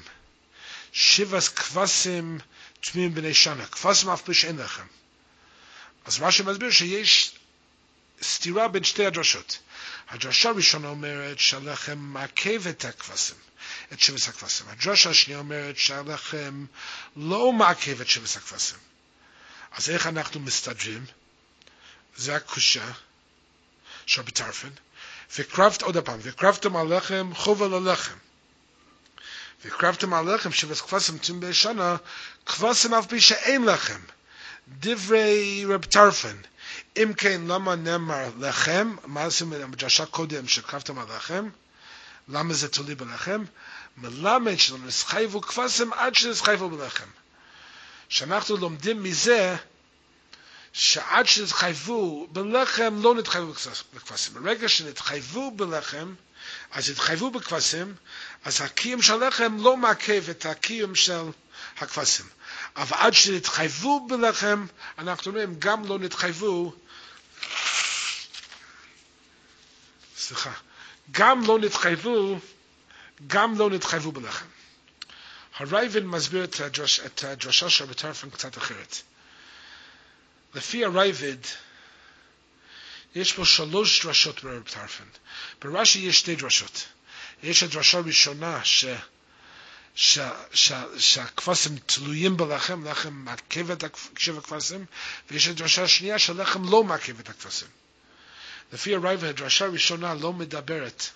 Shivas 0.92 1.48
kvasim 1.55 2.42
Tmim 2.82 3.14
b'nei 3.14 3.34
shana. 3.34 3.66
Kvasim 3.66 4.12
af 4.12 4.24
b'sh 4.24 4.44
enlechem 4.50 4.88
Az 6.06 6.18
Rashi 6.18 6.44
mazbir 6.44 6.70
Sheyesh 6.70 7.32
Stira 8.20 8.68
b'n 8.68 8.84
shtey 8.84 9.09
adrashot 9.09 9.59
הדרשה 10.10 10.48
הראשונה 10.48 10.89
אומרת 10.89 11.39
שהלחם 11.39 11.98
מעכב 11.98 12.66
את 12.68 12.85
הכבשים, 12.85 13.36
את 13.93 14.01
שבס 14.01 14.28
הכבשים. 14.28 14.68
הדרשה 14.68 15.10
השנייה 15.10 15.39
אומרת 15.39 15.76
שהלחם 15.76 16.64
לא 17.16 17.52
מעכב 17.52 18.01
את 18.01 18.09
שבס 18.09 18.36
הכבשים. 18.36 18.78
אז 19.72 19.90
איך 19.90 20.06
אנחנו 20.06 20.40
מסתדרים? 20.40 21.05
זה 22.16 22.36
הקושה 22.36 22.90
של 24.06 24.22
בטרפן. 24.22 24.68
וקרבת 25.36 25.82
עוד 25.82 25.97
פעם, 25.97 26.18
וקרבתם 26.22 26.76
על 26.76 26.97
לחם 26.97 27.30
חובה 27.35 27.68
ללחם. 27.68 28.14
וקרבתם 29.64 30.14
על 30.14 30.35
לחם 30.35 30.52
שבס 30.52 30.80
כבשים 30.80 31.18
תום 31.18 31.40
בשנה, 31.40 31.97
כבשים 32.47 32.94
אף 32.94 33.06
פי 33.06 33.20
שאין 33.20 33.64
לחם. 33.64 34.01
דברי 34.68 35.64
רב 35.68 35.85
טרפן. 35.85 36.36
אם 37.02 37.12
כן, 37.16 37.40
למה 37.46 37.76
נאמר 37.76 38.30
לחם? 38.38 38.96
מה 39.04 39.24
עושים 39.24 39.50
בדרשה 39.50 40.06
קודם 40.06 40.48
שקרבתם 40.48 40.98
על 40.98 41.06
לחם? 41.16 41.48
למה 42.28 42.54
זה 42.54 42.68
תולי 42.68 42.94
בלחם? 42.94 43.44
מלמד 43.96 44.58
שלא 44.58 44.78
נסחייבו 44.78 45.40
כבשים 45.40 45.92
עד 45.92 46.14
שנסחייבו 46.14 46.70
בלחם. 46.70 47.06
שאנחנו 48.08 48.56
לומדים 48.56 49.02
מזה 49.02 49.56
שעד 50.72 51.26
שנתחייבו 51.26 52.26
בלחם 52.32 53.02
לא 53.02 53.14
נתחייבו 53.14 53.52
בכבשים. 53.94 54.34
ברגע 54.34 54.68
שנתחייבו 54.68 55.50
בלחם, 55.50 56.14
אז 56.70 56.90
התחייבו 56.90 57.30
בכבשים, 57.30 57.94
אז 58.44 58.60
הקיום 58.60 59.02
של 59.02 59.22
הלחם 59.22 59.56
לא 59.60 59.76
מעכב 59.76 60.24
את 60.30 60.46
הקיום 60.46 60.94
של 60.94 61.22
הכבשים. 61.78 62.26
אבל 62.76 62.96
עד 63.00 63.14
שנתחייבו 63.14 64.06
בלחם, 64.08 64.66
אנחנו 64.98 65.30
אומרים, 65.30 65.54
גם 65.58 65.84
לא 65.84 65.98
נתחייבו, 65.98 66.74
סליחה, 70.19 70.53
גם 71.11 71.47
לא 71.47 71.59
נתחייבו, 71.59 72.39
גם 73.27 73.59
לא 73.59 73.70
נתחייבו 73.70 74.12
בלחם. 74.12 74.47
הרייבן 75.57 76.05
מסביר 76.07 76.45
את, 76.45 76.61
הדרש, 76.61 77.01
את 77.01 77.24
הדרשה 77.24 77.70
של 77.70 77.85
בטרפן 77.85 78.31
קצת 78.31 78.59
אחרת. 78.59 78.97
לפי 80.55 80.85
הרייבד, 80.85 81.36
יש 83.15 83.32
פה 83.32 83.45
שלוש 83.45 84.07
דרשות 84.07 84.45
ברב 84.45 84.62
טרפן. 84.62 85.05
ברש"י 85.62 85.99
יש 85.99 86.19
שתי 86.19 86.36
דרשות. 86.36 86.85
יש 87.43 87.62
הדרשה 87.62 87.99
הראשונה 87.99 88.65
ש... 88.65 88.85
שהכבשים 90.99 91.78
תלויים 91.86 92.36
בלחם, 92.36 92.86
לחם 92.89 93.12
מעכב 93.12 93.70
את 93.70 93.85
הכבשים, 93.85 94.85
ויש 95.31 95.47
הדרשה 95.49 95.89
שנייה 95.89 96.19
שהלחם 96.19 96.70
לא 96.70 96.85
מעכב 96.85 97.19
את 97.20 97.28
הכבשים. 97.28 97.69
לפי 98.73 98.95
הרייב 98.95 99.24
הדרשה 99.24 99.65
הראשונה 99.65 100.15
לא 100.15 100.32
מדברת 100.32 101.07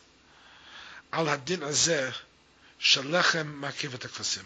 על 1.12 1.28
הדין 1.28 1.62
הזה 1.62 2.10
של 2.78 3.18
לחם 3.18 3.46
מעכב 3.46 3.94
את 3.94 4.04
הכבשים. 4.04 4.44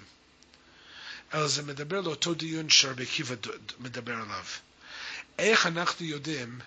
אלא 1.35 1.49
זה 1.49 1.63
מדבר 1.63 2.01
לאותו 2.01 2.35
דיון 2.35 2.71
שרבי 2.71 3.03
עקיבא 3.03 3.35
מדבר 3.79 4.15
עליו. 4.15 4.45
איך 5.39 5.67
אנחנו 5.67 6.07
יודעים 6.07 6.61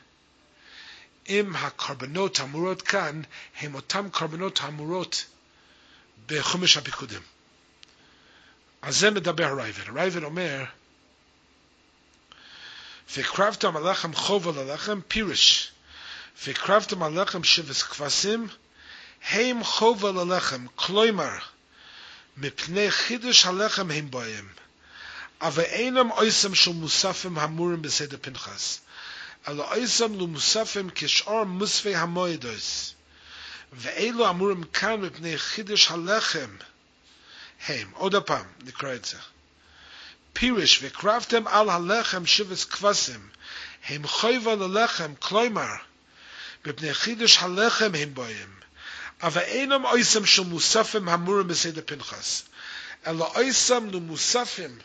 אם 1.29 1.55
הקרבנות 1.55 2.39
האמורות 2.39 2.81
כאן 2.81 3.21
הם 3.59 3.75
אותם 3.75 4.09
קרבנות 4.09 4.59
האמורות 4.61 5.25
בחומש 6.27 6.77
הפיקודים? 6.77 7.21
על 8.81 8.91
זה 8.91 9.11
מדבר 9.11 9.45
הרייבד. 9.45 9.87
הרייבד 9.87 10.23
אומר, 10.23 10.63
והקרבתם 13.15 13.77
הלחם 13.77 14.13
חובה 14.13 14.63
ללחם 14.63 14.99
פירש, 15.07 15.71
והקרבתם 16.43 17.03
הלחם 17.03 17.43
שבס 17.43 17.83
כבשים, 17.83 18.47
הם 19.29 19.63
חובה 19.63 20.11
ללחם, 20.11 20.65
כלומר, 20.75 21.37
מפני 22.37 22.91
חידוש 22.91 23.45
הלחם 23.45 23.91
הם 23.91 24.11
בהם, 24.11 24.47
אבל 25.41 25.63
אינם 25.63 26.11
אויסם 26.11 26.55
של 26.55 26.71
מוספים 26.71 27.37
המורים 27.37 27.81
בסדר 27.81 28.17
פנחס, 28.21 28.79
אלא 29.47 29.71
אויסם 29.71 30.13
למוספים 30.13 30.89
כשאר 30.95 31.43
מוספי 31.43 31.95
המועדוס, 31.95 32.93
ואלו 33.73 34.29
אמורים 34.29 34.63
כאן 34.63 35.01
מפני 35.01 35.37
חידוש 35.37 35.91
הלחם, 35.91 36.55
הם. 37.67 37.91
עוד 37.93 38.15
הפעם, 38.15 38.45
נקרא 38.63 38.95
את 38.95 39.05
זה. 39.05 39.17
פירש 40.33 40.79
וקרבתם 40.81 41.47
על 41.47 41.69
הלחם 41.69 42.25
שבס 42.25 42.65
כבשים, 42.65 43.29
הם 43.85 44.07
חויבה 44.07 44.55
ללחם, 44.55 45.13
כלומר, 45.19 45.75
בפני 46.65 46.93
חידוש 46.93 47.37
הלחם 47.37 47.91
הם 47.97 48.13
בהם, 48.13 48.49
אבל 49.21 49.41
אינם 49.41 49.85
אויסם 49.85 50.25
של 50.25 50.43
מוספים 50.43 51.09
המורים 51.09 51.47
בסדר 51.47 51.81
פנחס, 51.85 52.43
אלא 53.07 53.31
אויסם 53.35 53.89
למוספים, 53.89 54.79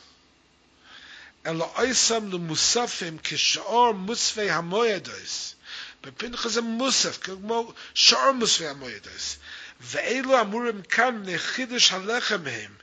אלא 1.47 1.73
אויסם 1.77 2.33
למוספים 2.33 3.19
כשאר 3.25 3.93
מוספי 3.93 4.51
המועדוס, 4.51 5.55
בפנחס 6.03 6.51
זה 6.51 6.61
מוסף, 6.61 7.19
כמו 7.23 7.73
שאר 7.95 8.33
מוספי 8.33 8.67
המועדוס, 8.67 9.37
ואלו 9.81 10.41
אמורים 10.41 10.83
כאן 10.83 11.23
לחידוש 11.27 11.93
הלחם 11.93 12.47
הם, 12.47 12.75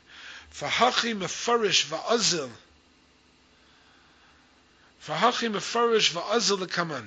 והכי 0.61 1.13
מפרש 1.13 1.85
ועזל, 1.89 2.47
והכי 5.07 5.47
מפרש 5.47 6.15
ועזל 6.15 6.63
לקמן. 6.63 7.05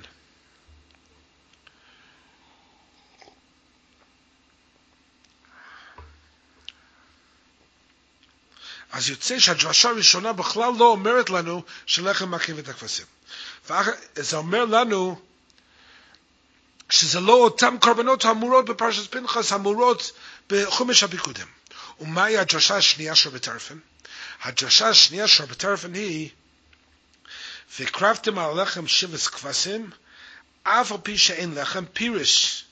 אז 8.95 9.09
יוצא 9.09 9.39
שהדרשה 9.39 9.89
הראשונה 9.89 10.33
בכלל 10.33 10.73
לא 10.79 10.85
אומרת 10.85 11.29
לנו 11.29 11.63
שלחם 11.85 12.31
מקיף 12.31 12.59
את 12.59 12.69
הכבשים. 12.69 13.05
זה 14.15 14.37
אומר 14.37 14.65
לנו 14.65 15.21
שזה 16.89 17.19
לא 17.19 17.33
אותם 17.33 17.75
קורבנות 17.81 18.25
האמורות 18.25 18.65
בפרשת 18.65 19.11
פנחס, 19.11 19.51
המורות 19.51 20.11
בחומש 20.49 21.03
הפיקודים. 21.03 21.45
ומהי 21.99 22.37
הדרשה 22.37 22.77
השנייה 22.77 23.15
של 23.15 23.29
בטרפן? 23.29 23.77
הדרשה 24.41 24.89
השנייה 24.89 25.27
של 25.27 25.45
בטרפן 25.45 25.93
היא, 25.93 26.29
והקרבתם 27.79 28.39
על 28.39 28.61
לחם 28.61 28.87
שבס 28.87 29.27
כבשים, 29.27 29.89
אף 30.63 30.91
על 30.91 30.97
פי 31.03 31.17
שאין 31.17 31.55
לחם, 31.55 31.85
פירש, 31.93 32.65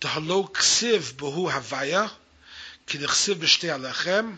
דהלו 0.00 0.52
כסיב 0.52 1.12
בהו 1.16 1.50
הוויה, 1.50 2.06
כי 2.86 2.98
נכסיב 2.98 3.40
בשתי 3.40 3.70
הלחם, 3.70 4.36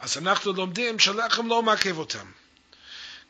אז 0.00 0.18
אנחנו 0.18 0.52
לומדים 0.52 0.98
שלחם 0.98 1.46
לא 1.46 1.62
מעכב 1.62 1.98
אותם. 1.98 2.26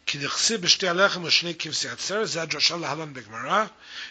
כי 0.06 0.18
נכסיב 0.18 0.60
בשתי 0.60 0.88
הלחם 0.88 1.24
ושני 1.24 1.55
כבשי 1.59 1.88
עצר, 1.88 2.24
זה 2.24 2.43
הדרשה 2.43 2.76
להלן 2.76 3.12
בגמרא, 3.14 3.64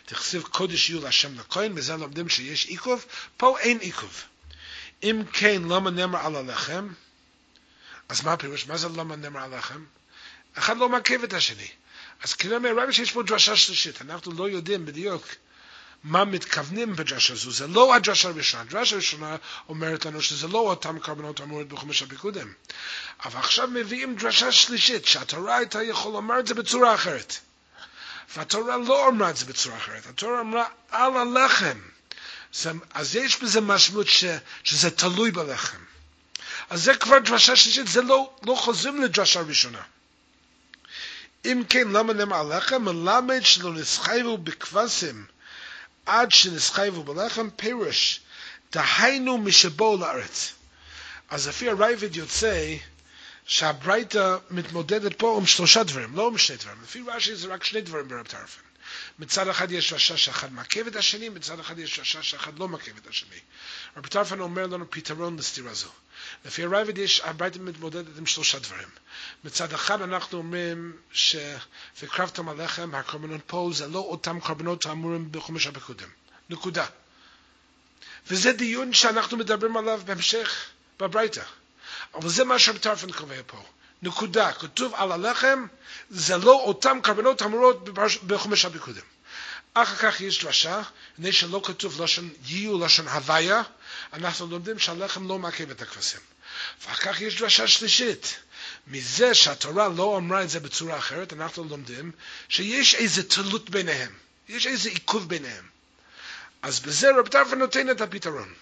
תכסיב 0.05 0.43
קודש 0.43 0.89
יהיו 0.89 1.03
להשם 1.03 1.39
לכהן, 1.39 1.75
בזה 1.75 1.95
לומדים 1.95 2.29
שיש 2.29 2.65
עיכוב, 2.65 3.05
פה 3.37 3.59
אין 3.59 3.77
עיכוב. 3.79 4.23
אם 5.03 5.23
כן, 5.33 5.61
למה 5.63 5.89
נאמר 5.89 6.25
על 6.25 6.35
הלחם? 6.35 6.87
אז 8.09 8.21
מה 8.21 8.33
הפירוש? 8.33 8.67
מה 8.67 8.77
זה 8.77 8.87
למה 8.89 9.15
נאמר 9.15 9.43
על 9.43 9.53
הלחם? 9.53 9.85
אחד 10.53 10.77
לא 10.77 10.89
מעכב 10.89 11.23
את 11.23 11.33
השני. 11.33 11.67
אז 12.23 12.33
כנראה 12.33 12.59
מהרבי 12.59 12.93
שיש 12.93 13.11
פה 13.11 13.23
דרשה 13.23 13.55
שלישית, 13.55 14.01
אנחנו 14.01 14.31
לא 14.31 14.49
יודעים 14.49 14.85
בדיוק 14.85 15.27
מה 16.05 16.25
מתכוונים 16.25 16.95
בדרשה 16.95 17.33
הזו, 17.33 17.51
זה 17.51 17.67
לא 17.67 17.95
הדרשה 17.95 18.29
הראשונה, 18.29 18.63
הדרשה 18.63 18.95
הראשונה 18.95 19.35
אומרת 19.69 20.05
לנו 20.05 20.21
שזה 20.21 20.47
לא 20.47 20.59
אותם 20.59 20.99
קרבנות 20.99 21.41
אמורות 21.41 21.67
בחומש 21.67 22.01
הפיקודים, 22.01 22.53
אבל 23.25 23.39
עכשיו 23.39 23.67
מביאים 23.67 24.15
דרשה 24.15 24.51
שלישית, 24.51 25.05
שהתורה 25.05 25.57
הייתה 25.57 25.83
יכול 25.83 26.11
לומר 26.11 26.39
את 26.39 26.47
זה 26.47 26.53
בצורה 26.53 26.95
אחרת. 26.95 27.37
והתורה 28.35 28.77
לא 28.77 29.07
אמרה 29.09 29.29
את 29.29 29.37
זה 29.37 29.45
בצורה 29.45 29.77
אחרת, 29.77 30.05
התורה 30.05 30.41
אמרה 30.41 30.65
על 30.89 31.17
הלחם. 31.17 31.79
זה, 32.53 32.71
אז 32.93 33.15
יש 33.15 33.43
בזה 33.43 33.61
משמעות 33.61 34.07
ש, 34.07 34.25
שזה 34.63 34.91
תלוי 34.91 35.31
בלחם. 35.31 35.77
אז 36.69 36.83
זה 36.83 36.95
כבר 36.95 37.19
דרשה 37.19 37.55
שלישית, 37.55 37.87
זה 37.87 38.01
לא, 38.01 38.33
לא 38.43 38.55
חוזרים 38.55 39.01
לדרשה 39.01 39.41
ראשונה. 39.41 39.81
אם 41.45 41.63
כן, 41.69 41.87
למה 41.87 42.13
נאמר 42.13 42.35
הלחם? 42.35 42.85
מלמד 42.85 43.41
שלא 43.43 43.73
נסחייבו 43.73 44.37
בכבשים 44.37 45.25
עד 46.05 46.31
שנסחייבו 46.31 47.03
בלחם, 47.03 47.49
פירוש, 47.55 48.19
דהיינו 48.71 49.37
משבואו 49.37 49.97
לארץ. 49.97 50.53
אז 51.29 51.47
לפי 51.47 51.69
הרייבד 51.69 52.15
יוצא 52.15 52.75
שהברייתא 53.45 54.37
מתמודדת 54.51 55.19
פה 55.19 55.37
עם 55.39 55.45
שלושה 55.45 55.83
דברים, 55.83 56.15
לא 56.15 56.27
עם 56.27 56.37
שני 56.37 56.57
דברים. 56.57 56.77
לפי 56.83 57.01
רש"י 57.07 57.35
זה 57.35 57.47
רק 57.47 57.63
שני 57.63 57.81
דברים 57.81 58.07
ברב 58.07 58.27
טרפן. 58.27 58.64
מצד 59.19 59.47
אחד 59.47 59.71
יש 59.71 59.93
רשע 59.93 60.17
שאחד 60.17 60.53
מעכב 60.53 60.87
את 60.87 60.95
השני, 60.95 61.29
מצד 61.29 61.59
אחד 61.59 61.79
יש 61.79 61.99
רשע 61.99 62.23
שאחד 62.23 62.59
לא 62.59 62.67
מעכב 62.67 62.97
את 62.97 63.07
השני. 63.07 63.39
רב 63.97 64.07
טרפן 64.07 64.39
אומר 64.39 64.67
לנו 64.67 64.91
פתרון 64.91 65.37
לסתירה 65.37 65.73
זו. 65.73 65.89
לפי 66.45 66.63
הרייבד 66.63 66.97
יש, 66.97 67.19
הברייתא 67.19 67.59
מתמודדת 67.59 68.17
עם 68.17 68.25
שלושה 68.25 68.59
דברים. 68.59 68.87
מצד 69.43 69.73
אחד 69.73 70.01
אנחנו 70.01 70.37
אומרים 70.37 70.97
ש"וקרבתם 71.11 72.49
עליכם", 72.49 72.95
הקורבנות 72.95 73.41
פה 73.47 73.69
זה 73.73 73.87
לא 73.87 73.99
אותם 73.99 74.39
קורבנות 74.39 74.85
האמורים 74.85 75.31
בחומש 75.31 75.67
הפקודים. 75.67 76.09
נקודה. 76.49 76.85
וזה 78.27 78.51
דיון 78.51 78.93
שאנחנו 78.93 79.37
מדברים 79.37 79.77
עליו 79.77 80.01
בהמשך 80.05 80.65
בברייתא. 80.99 81.43
אבל 82.13 82.29
זה 82.29 82.43
מה 82.43 82.59
שרב 82.59 82.77
טרפן 82.77 83.11
קובע 83.11 83.41
פה. 83.47 83.65
נקודה. 84.05 84.51
כתוב 84.51 84.93
על 84.95 85.11
הלחם, 85.11 85.65
זה 86.09 86.37
לא 86.37 86.51
אותם 86.51 86.99
קרבנות 87.03 87.41
אמורות 87.41 87.89
בחומש 88.27 88.65
הפיקודים. 88.65 89.03
אחר 89.73 89.95
כך 89.95 90.21
יש 90.21 90.43
דרשה, 90.43 90.81
הנה 91.17 91.31
שלא 91.31 91.61
כתוב 91.65 92.01
לשון 92.01 92.29
יהיו 92.45 92.85
לשון 92.85 93.07
הוויה, 93.07 93.61
אנחנו 94.13 94.47
לומדים 94.47 94.79
שהלחם 94.79 95.27
לא 95.27 95.39
מעכב 95.39 95.69
את 95.69 95.81
הכבשים. 95.81 96.19
ואחר 96.85 97.01
כך 97.13 97.21
יש 97.21 97.41
דרשה 97.41 97.67
שלישית. 97.67 98.35
מזה 98.87 99.33
שהתורה 99.33 99.87
לא 99.89 100.17
אמרה 100.17 100.43
את 100.43 100.49
זה 100.49 100.59
בצורה 100.59 100.97
אחרת, 100.97 101.33
אנחנו 101.33 101.63
לומדים 101.63 102.11
שיש 102.49 102.95
איזה 102.95 103.29
תלות 103.29 103.69
ביניהם, 103.69 104.11
יש 104.49 104.67
איזה 104.67 104.89
עיכוב 104.89 105.29
ביניהם. 105.29 105.65
אז 106.61 106.79
בזה 106.79 107.11
רב 107.19 107.27
טרפן 107.27 107.59
נותן 107.59 107.89
את 107.89 108.01
הפתרון. 108.01 108.53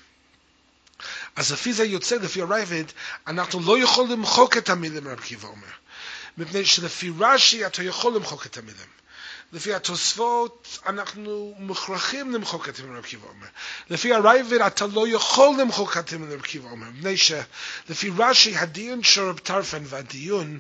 אז 1.36 1.52
לפי 1.52 1.74
זה 1.74 1.84
יוצא, 1.86 2.16
לפי 2.16 2.42
הרייבד, 2.42 2.84
אנחנו 3.28 3.60
לא 3.60 3.80
יכולים 3.80 4.12
למחוק 4.12 4.58
את 4.58 4.70
המילים, 4.70 5.08
רב 5.08 5.20
קיבא 5.20 5.48
אומר. 5.48 5.68
מפני 6.38 6.66
שלפי 6.66 7.12
רש"י 7.20 7.66
אתה 7.66 7.84
יכול 7.84 8.16
למחוק 8.16 8.46
את 8.46 8.58
המילים. 8.58 8.88
לפי 9.54 9.74
התוספות 9.74 10.80
אנחנו 10.86 11.56
מוכרחים 11.60 12.34
למחוק 12.34 12.70
את 12.70 12.80
המילים 12.80 12.98
רב 12.98 13.06
קיבא 13.06 13.28
אומר. 13.28 13.48
לפי 13.90 14.14
הרייבד 14.14 14.62
אתה 14.62 14.86
לא 14.88 15.08
יכול 15.08 15.62
למחוק 15.62 15.98
את 15.98 16.14
המילים 16.14 16.34
רב 16.34 16.42
קיבא 16.42 16.70
אומר. 16.70 16.90
מפני 16.90 17.18
שלפי 17.18 18.12
רש"י 18.18 18.58
הדיון 18.58 19.04
של 19.04 19.22
רב 19.22 19.38
טרפן 19.38 19.84
והדיון 19.86 20.60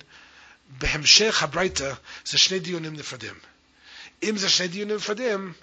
בהמשך 0.70 1.44
הברייתא 1.44 1.94
זה 2.26 2.38
שני 2.38 2.60
דיונים 2.60 2.94
נפרדים. 2.94 3.36
אם 4.24 4.38
זה 4.38 4.50
שני 4.50 4.68
דיונים 4.68 4.96
נפרדים, 4.96 5.54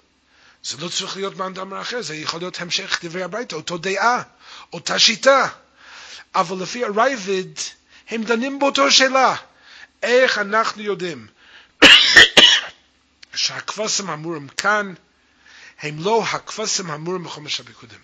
זה 0.63 0.77
לא 0.77 0.89
צריך 0.89 1.15
להיות 1.15 1.37
דאמר 1.53 1.81
אחר, 1.81 2.01
זה 2.01 2.15
יכול 2.15 2.39
להיות 2.39 2.61
המשך 2.61 2.99
דברי 3.03 3.23
הברייתא, 3.23 3.55
אותו 3.55 3.77
דעה, 3.77 4.21
אותה 4.73 4.99
שיטה. 4.99 5.47
אבל 6.35 6.63
לפי 6.63 6.85
הרייבד, 6.85 7.59
הם 8.09 8.23
דנים 8.23 8.59
באותו 8.59 8.91
שאלה. 8.91 9.35
איך 10.03 10.37
אנחנו 10.37 10.83
יודעים 10.83 11.27
שהכבשים 13.33 14.09
האמורים 14.09 14.47
כאן 14.47 14.93
הם 15.79 15.95
לא 15.99 16.23
הכבשים 16.23 16.91
האמורים 16.91 17.23
בחומש 17.23 17.59
הפיקודים. 17.59 17.99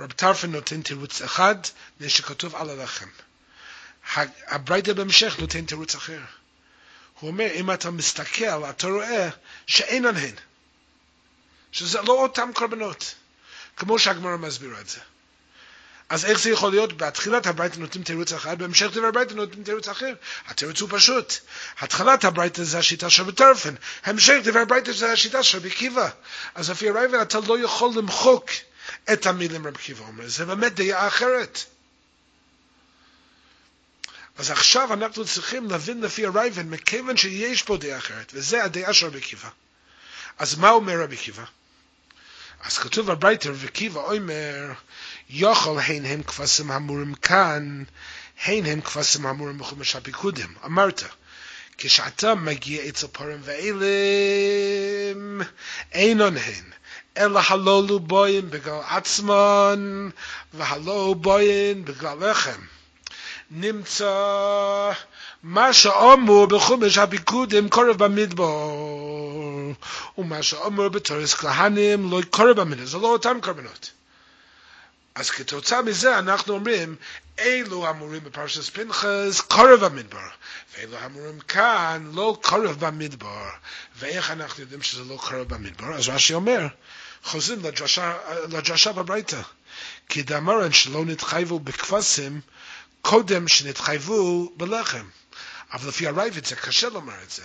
רב 0.00 0.12
טרפן 0.12 0.50
נותן 0.50 0.82
תירוץ 0.82 1.22
אחד, 1.22 1.54
זה 2.00 2.10
שכתוב 2.10 2.54
על 2.54 2.70
הלחם. 2.70 3.08
הברייתא 4.46 4.92
בהמשך 4.92 5.38
נותן 5.38 5.64
תירוץ 5.64 5.94
אחר. 5.94 6.20
הוא 7.20 7.30
אומר, 7.30 7.50
אם 7.54 7.70
אתה 7.70 7.90
מסתכל, 7.90 8.70
אתה 8.70 8.86
רואה 8.86 9.28
שאין 9.66 10.06
עליהן. 10.06 10.34
שזה 11.76 12.00
לא 12.02 12.12
אותם 12.12 12.50
קורבנות, 12.54 13.14
כמו 13.76 13.98
שהגמרא 13.98 14.36
מסבירה 14.36 14.80
את 14.80 14.88
זה. 14.88 15.00
אז 16.08 16.24
איך 16.24 16.40
זה 16.40 16.50
יכול 16.50 16.70
להיות? 16.70 16.96
בתחילת 16.96 17.46
הברייתא 17.46 17.76
נותנים 17.76 18.04
תירוץ 18.04 18.32
אחד, 18.32 18.58
בהמשך 18.58 18.86
דבר 18.86 19.06
הברייתא 19.06 19.34
נותנים 19.34 19.64
תירוץ 19.64 19.88
אחר. 19.88 20.12
התירוץ 20.46 20.80
הוא 20.80 20.88
פשוט. 20.92 21.34
התחלת 21.78 22.24
הברייתא 22.24 22.62
זה 22.64 22.78
השיטה 22.78 23.10
של 23.10 23.22
בטרפן, 23.22 23.74
המשך 24.04 24.34
דבר 24.42 24.60
הברייתא 24.60 24.92
זה 24.92 25.12
השיטה 25.12 25.42
של 25.42 25.58
רבי 25.58 25.70
קיבא. 25.70 26.10
אז 26.54 26.70
לפי 26.70 26.88
הרייבן 26.88 27.22
אתה 27.22 27.38
לא 27.48 27.58
יכול 27.58 27.90
למחוק 27.96 28.50
את 29.12 29.26
המילים 29.26 29.66
רבי 29.66 29.78
קיבא 29.78 30.04
אומר, 30.04 30.28
זה 30.28 30.44
באמת 30.44 30.74
דעה 30.74 31.08
אחרת. 31.08 31.64
אז 34.38 34.50
עכשיו 34.50 34.92
אנחנו 34.92 35.24
צריכים 35.24 35.70
להבין 35.70 36.00
לפי 36.00 36.26
הרייבן, 36.26 36.68
מכיוון 36.68 37.16
שיש 37.16 37.62
פה 37.62 37.76
דעה 37.76 37.98
אחרת, 37.98 38.32
וזה 38.34 38.64
הדעה 38.64 38.92
של 38.92 39.06
רבי 39.06 39.20
קיבא. 39.20 39.48
אז 40.38 40.54
מה 40.54 40.70
אומר 40.70 41.00
רבי 41.02 41.16
קיבא? 41.16 41.44
אז 42.66 42.78
כתוב 42.78 43.12
בברייתר, 43.12 43.52
וקיבא 43.56 44.00
אומר, 44.00 44.72
יוכל 45.30 45.78
הן 45.86 46.04
הם 46.04 46.22
כבשים 46.22 46.70
המורים 46.70 47.14
כאן, 47.14 47.82
הן 48.44 48.66
הם 48.66 48.80
כבשים 48.80 49.26
המורים 49.26 49.58
בחומש 49.58 49.96
הפיקודים. 49.96 50.54
אמרת, 50.64 51.02
כשאתה 51.78 52.34
מגיע 52.34 52.88
אצל 52.88 53.06
פורים 53.06 53.40
ואילם, 53.42 55.40
אינון 55.92 56.36
הן, 56.36 56.64
אלא 57.16 57.40
הלולו 57.48 58.00
בוין 58.00 58.50
בגלל 58.50 58.80
עצמן, 58.88 60.08
והלולו 60.54 61.14
בוין 61.14 61.84
בגלל 61.84 62.30
לחם. 62.30 62.60
נמצא 63.50 64.92
מה 65.42 65.72
שאומר 65.72 66.46
בחומש 66.46 66.98
הפיקודים 66.98 67.68
קורב 67.68 68.04
במדבר, 68.04 68.70
ומה 70.18 70.42
שאומר 70.42 70.88
בתורס 70.88 71.34
כהנים 71.34 72.10
לא 72.10 72.20
קורב 72.30 72.60
במדבר, 72.60 72.86
זה 72.86 72.98
לא 72.98 73.08
אותם 73.08 73.38
קורבנות. 73.42 73.90
אז 75.14 75.30
כתוצאה 75.30 75.82
מזה 75.82 76.18
אנחנו 76.18 76.54
אומרים, 76.54 76.96
אלו 77.38 77.90
אמורים 77.90 78.24
בפרשת 78.24 78.74
פנחס 78.74 79.40
קורב 79.40 79.84
במדבר, 79.84 80.28
ואלו 80.76 80.96
אמורים 81.06 81.40
כאן 81.40 82.10
לא 82.14 82.38
קורב 82.42 82.84
במדבר. 82.84 83.48
ואיך 83.98 84.30
אנחנו 84.30 84.62
יודעים 84.62 84.82
שזה 84.82 85.04
לא 85.04 85.16
קורב 85.16 85.54
במדבר? 85.54 85.94
אז 85.94 86.08
רש"י 86.08 86.34
אומר, 86.34 86.66
חוזרים 87.22 87.60
לדרשה 88.48 88.92
בברייתא, 88.92 89.40
כי 90.08 90.22
דאמרן 90.22 90.72
שלא 90.72 91.04
נתחייבו 91.04 91.58
בכבשים, 91.58 92.40
קודם 93.02 93.48
שנתחייבו 93.48 94.52
בלחם. 94.56 95.08
אבל 95.72 95.88
לפי 95.88 96.06
הרייבד 96.06 96.46
זה 96.46 96.56
קשה 96.56 96.88
לומר 96.88 97.22
את 97.22 97.30
זה. 97.30 97.42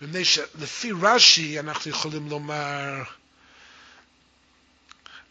מפני 0.00 0.24
שלפי 0.24 0.92
רש"י 1.02 1.60
אנחנו 1.60 1.90
יכולים 1.90 2.28
לומר, 2.28 3.02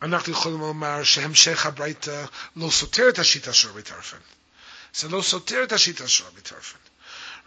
אנחנו 0.01 0.31
יכולים 0.31 0.59
לומר 0.59 1.03
שהמשך 1.03 1.65
הברייתא 1.65 2.25
לא 2.55 2.69
סותר 2.71 3.09
את 3.09 3.19
השיטה 3.19 3.53
של 3.53 3.69
רבי 3.69 3.81
טרפן. 3.81 4.17
זה 4.95 5.09
לא 5.09 5.21
סותר 5.21 5.63
את 5.63 5.71
השיטה 5.71 6.07
של 6.07 6.23
רבי 6.25 6.41
טרפן. 6.41 6.77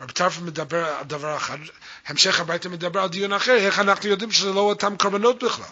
רבי 0.00 0.12
טרפן 0.12 0.44
מדבר 0.44 0.86
על 0.86 1.04
דבר 1.04 1.36
אחד, 1.36 1.58
המשך 2.06 2.40
הברייתא 2.40 2.68
מדבר 2.68 3.00
על 3.00 3.08
דיון 3.08 3.32
אחר, 3.32 3.56
איך 3.56 3.78
אנחנו 3.78 4.08
יודעים 4.08 4.32
שזה 4.32 4.52
לא 4.52 4.60
אותם 4.60 4.96
קורבנות 4.96 5.44
בכלל. 5.44 5.66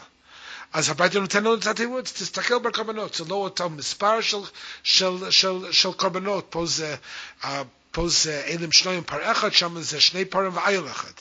אז 0.72 0.88
הברייתא 0.88 1.18
נותן 1.18 1.38
לנו 1.38 1.54
את 1.54 1.66
התירוץ, 1.66 2.12
תסתכל 2.12 2.58
בקורבנות, 2.58 3.14
זה 3.14 3.24
לא 3.24 3.34
אותו 3.34 3.70
מספר 3.70 4.20
של, 4.20 4.36
של, 4.82 5.30
של, 5.30 5.72
של 5.72 5.92
קורבנות, 5.92 6.46
פה 6.50 6.66
זה, 6.66 6.96
uh, 7.42 7.46
פה 7.90 8.08
זה 8.08 8.42
אלם 8.46 8.72
שניים 8.72 9.04
פר 9.04 9.32
אחד, 9.32 9.52
שם 9.52 9.82
זה 9.82 10.00
שני 10.00 10.24
פרים 10.24 10.56
ואייל 10.56 10.88
אחד. 10.90 11.12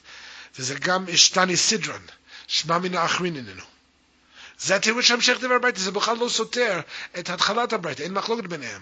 וזה 0.60 0.76
גם 0.76 1.10
אשתני 1.10 1.58
סדרן, 1.58 2.02
שמע 2.48 2.78
מן 2.78 2.96
האחרין 2.96 3.36
איננו. 3.36 3.64
זה 4.60 4.76
התירוץ 4.76 5.06
שהמשך 5.06 5.38
דבר 5.40 5.54
הברייתא, 5.56 5.80
זה 5.80 5.92
בכלל 5.92 6.18
לא 6.18 6.30
סותר 6.30 6.80
את 7.20 7.30
התחלת 7.30 7.74
הברייתא, 7.74 8.04
אין 8.04 8.14
מחלוקת 8.14 8.44
ביניהם. 8.44 8.82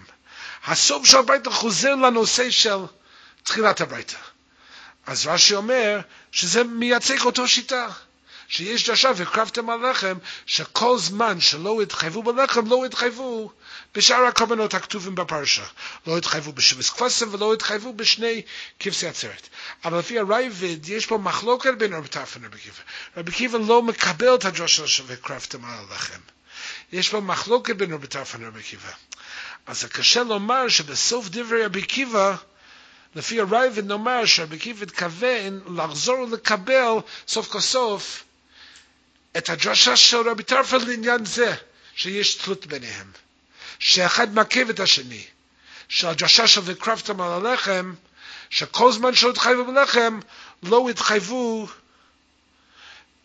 הסוף 0.66 1.06
של 1.06 1.16
הברייתא 1.16 1.50
חוזר 1.50 1.94
לנושא 1.94 2.50
של 2.50 2.78
תחילת 3.42 3.80
הברייתא. 3.80 4.16
אז 5.06 5.26
רש"י 5.26 5.54
אומר 5.54 6.00
שזה 6.32 6.64
מייצג 6.64 7.20
אותו 7.20 7.48
שיטה. 7.48 7.88
שיש 8.48 8.88
דרשה 8.88 9.10
והקרבתם 9.16 9.70
על 9.70 9.90
לחם, 9.90 10.14
שכל 10.46 10.98
זמן 10.98 11.40
שלא 11.40 11.82
התחייבו 11.82 12.22
בלחם, 12.22 12.66
לא 12.66 12.84
התחייבו 12.84 13.50
בשאר 13.94 14.24
הקורבנות 14.24 14.74
הכתובים 14.74 15.14
בפרשה. 15.14 15.64
לא 16.06 16.18
התחייבו 16.18 16.52
בשבס 16.52 16.90
כפסם 16.90 17.34
ולא 17.34 17.54
התחייבו 17.54 17.92
בשני 17.92 18.42
כבשי 18.80 19.06
עצרת. 19.06 19.48
אבל 19.84 19.98
לפי 19.98 20.18
הרייבד, 20.18 20.88
יש 20.88 21.06
פה 21.06 21.18
מחלוקת 21.18 21.74
בין 21.78 21.94
רבי 21.94 22.08
טרפן 22.08 22.42
לרבי 22.42 22.58
קיבה. 22.58 22.80
רבי 23.16 23.32
קיבה 23.32 23.58
לא 23.58 23.82
מקבל 23.82 24.34
את 24.34 24.44
הדרשה 24.44 24.86
שהקרבתם 24.86 25.64
על 25.64 25.78
הלחם. 25.90 26.20
יש 26.92 27.08
פה 27.08 27.20
מחלוקת 27.20 27.76
בין 27.76 27.92
רבי 27.92 28.06
טרפן 28.06 28.42
לרבי 28.42 28.62
קיבה. 28.62 28.90
אז 29.66 29.80
זה 29.80 29.88
קשה 29.88 30.22
לומר 30.22 30.68
שבסוף 30.68 31.28
דברי 31.28 31.64
רבי 31.64 31.82
קיבה, 31.82 32.36
לפי 33.14 33.40
הרייבד 33.40 33.86
נאמר 33.86 34.24
שרבי 34.24 34.58
קיבה 34.58 34.82
התכוון 34.82 35.60
לחזור 35.76 36.18
ולקבל 36.18 36.92
סוף 37.28 37.48
כל 37.48 37.60
סוף 37.60 38.24
את 39.36 39.48
הדרשה 39.48 39.96
של 39.96 40.28
רבי 40.28 40.42
טרפן 40.42 40.80
לעניין 40.86 41.24
זה, 41.24 41.54
שיש 41.96 42.34
תלות 42.34 42.66
ביניהם. 42.66 43.12
שאחד 43.78 44.34
מעכב 44.34 44.68
את 44.70 44.80
השני. 44.80 45.24
שהדרשה 45.88 46.46
של 46.46 46.60
וקרבתם 46.64 47.20
על 47.20 47.32
הלחם, 47.32 47.94
שכל 48.50 48.92
זמן 48.92 49.14
שלא 49.14 49.30
התחייבו 49.30 49.64
בלחם, 49.64 50.20
לא 50.62 50.88
התחייבו 50.88 51.68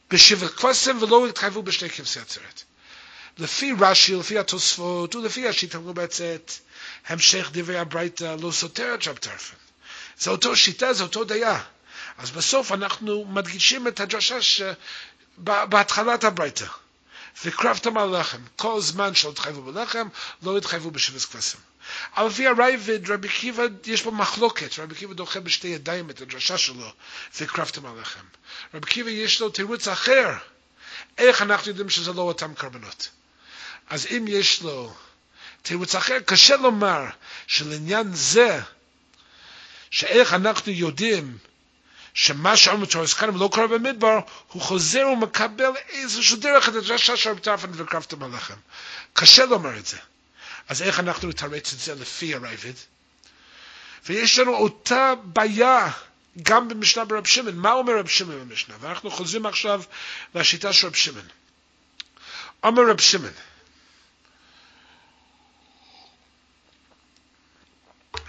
בשבע 0.09 0.47
כבשים 0.47 1.01
ולא 1.01 1.27
התחייבו 1.27 1.63
בשני 1.63 1.89
כבשי 1.89 2.19
עצרת. 2.19 2.63
לפי 3.37 3.73
רש"י, 3.79 4.15
לפי 4.15 4.39
התוספות 4.39 5.15
ולפי 5.15 5.47
השיטה 5.47 5.77
המובצת, 5.77 6.51
המשך 7.07 7.49
דברי 7.53 7.77
הברייתא 7.77 8.35
לא 8.41 8.51
סותר 8.51 8.95
את 8.95 9.07
רב 9.07 9.17
טרפן. 9.17 9.55
זה 10.19 10.31
אותו 10.31 10.55
שיטה, 10.55 10.93
זה 10.93 11.03
אותו 11.03 11.23
דעה. 11.23 11.63
אז 12.17 12.31
בסוף 12.31 12.71
אנחנו 12.71 13.25
מדגישים 13.25 13.87
את 13.87 13.99
הדרשה 13.99 14.41
שבהתחלת 15.39 16.23
הברייתא. 16.23 16.65
וקרבתם 17.45 17.97
על 17.97 18.19
לחם. 18.19 18.41
כל 18.55 18.81
זמן 18.81 19.15
שלא 19.15 19.29
התחייבו 19.29 19.61
בלחם, 19.61 20.07
לא 20.43 20.57
התחייבו 20.57 20.91
בשבס 20.91 21.25
כבשים. 21.25 21.59
אבל 22.17 22.27
לפי 22.27 22.47
הרייבד, 22.47 23.11
רבי 23.11 23.29
קיבא, 23.29 23.63
יש 23.85 24.01
פה 24.01 24.11
מחלוקת, 24.11 24.79
רבי 24.79 24.95
קיבא 24.95 25.13
דוחה 25.13 25.39
בשתי 25.39 25.67
ידיים 25.67 26.09
את 26.09 26.21
הדרשה 26.21 26.57
שלו, 26.57 26.91
וקרבתם 27.39 27.85
על 27.85 28.01
לחם. 28.01 28.25
רבי 28.73 28.87
קיבא 28.87 29.09
יש 29.09 29.41
לו 29.41 29.49
תירוץ 29.49 29.87
אחר, 29.87 30.33
איך 31.17 31.41
אנחנו 31.41 31.69
יודעים 31.69 31.89
שזה 31.89 32.13
לא 32.13 32.21
אותם 32.21 32.53
קרבנות. 32.53 33.09
אז 33.89 34.05
אם 34.05 34.25
יש 34.27 34.61
לו 34.61 34.93
תירוץ 35.61 35.95
אחר, 35.95 36.19
קשה 36.19 36.55
לומר 36.57 37.05
שלעניין 37.47 38.13
זה, 38.13 38.61
שאיך 39.91 40.33
אנחנו 40.33 40.71
יודעים 40.71 41.37
שמה 42.21 42.57
שאומר 42.57 42.85
תורס 42.85 43.13
כאן 43.13 43.35
לא 43.35 43.49
קורה 43.53 43.67
במדבר, 43.67 44.19
הוא 44.47 44.61
חוזר 44.61 45.07
ומקבל 45.07 45.71
איזשהו 45.89 46.37
דרך 46.37 46.69
את 46.69 46.75
הדרשה 46.75 47.17
של 47.17 47.29
רבי 47.29 47.41
טרפן 47.41 47.67
וקרבתם 47.73 48.23
עליכם. 48.23 48.53
קשה 49.13 49.45
לומר 49.45 49.77
את 49.77 49.85
זה. 49.85 49.97
אז 50.67 50.81
איך 50.81 50.99
אנחנו 50.99 51.29
נתרץ 51.29 51.73
את 51.73 51.79
זה 51.79 51.95
לפי 51.95 52.35
הרייבד? 52.35 52.73
ויש 54.05 54.39
לנו 54.39 54.55
אותה 54.55 55.13
בעיה 55.23 55.91
גם 56.43 56.67
במשנה 56.67 57.05
ברב 57.05 57.25
שמעון. 57.27 57.55
מה 57.55 57.71
אומר 57.71 57.97
רב 57.99 58.07
שמעון 58.07 58.49
במשנה? 58.49 58.75
ואנחנו 58.79 59.11
חוזרים 59.11 59.45
עכשיו 59.45 59.81
לשיטה 60.35 60.73
של 60.73 60.87
רב 60.87 60.95
שמעון. 60.95 61.27
אומר 62.63 62.89
רב 62.89 63.01
שמעון, 63.01 63.33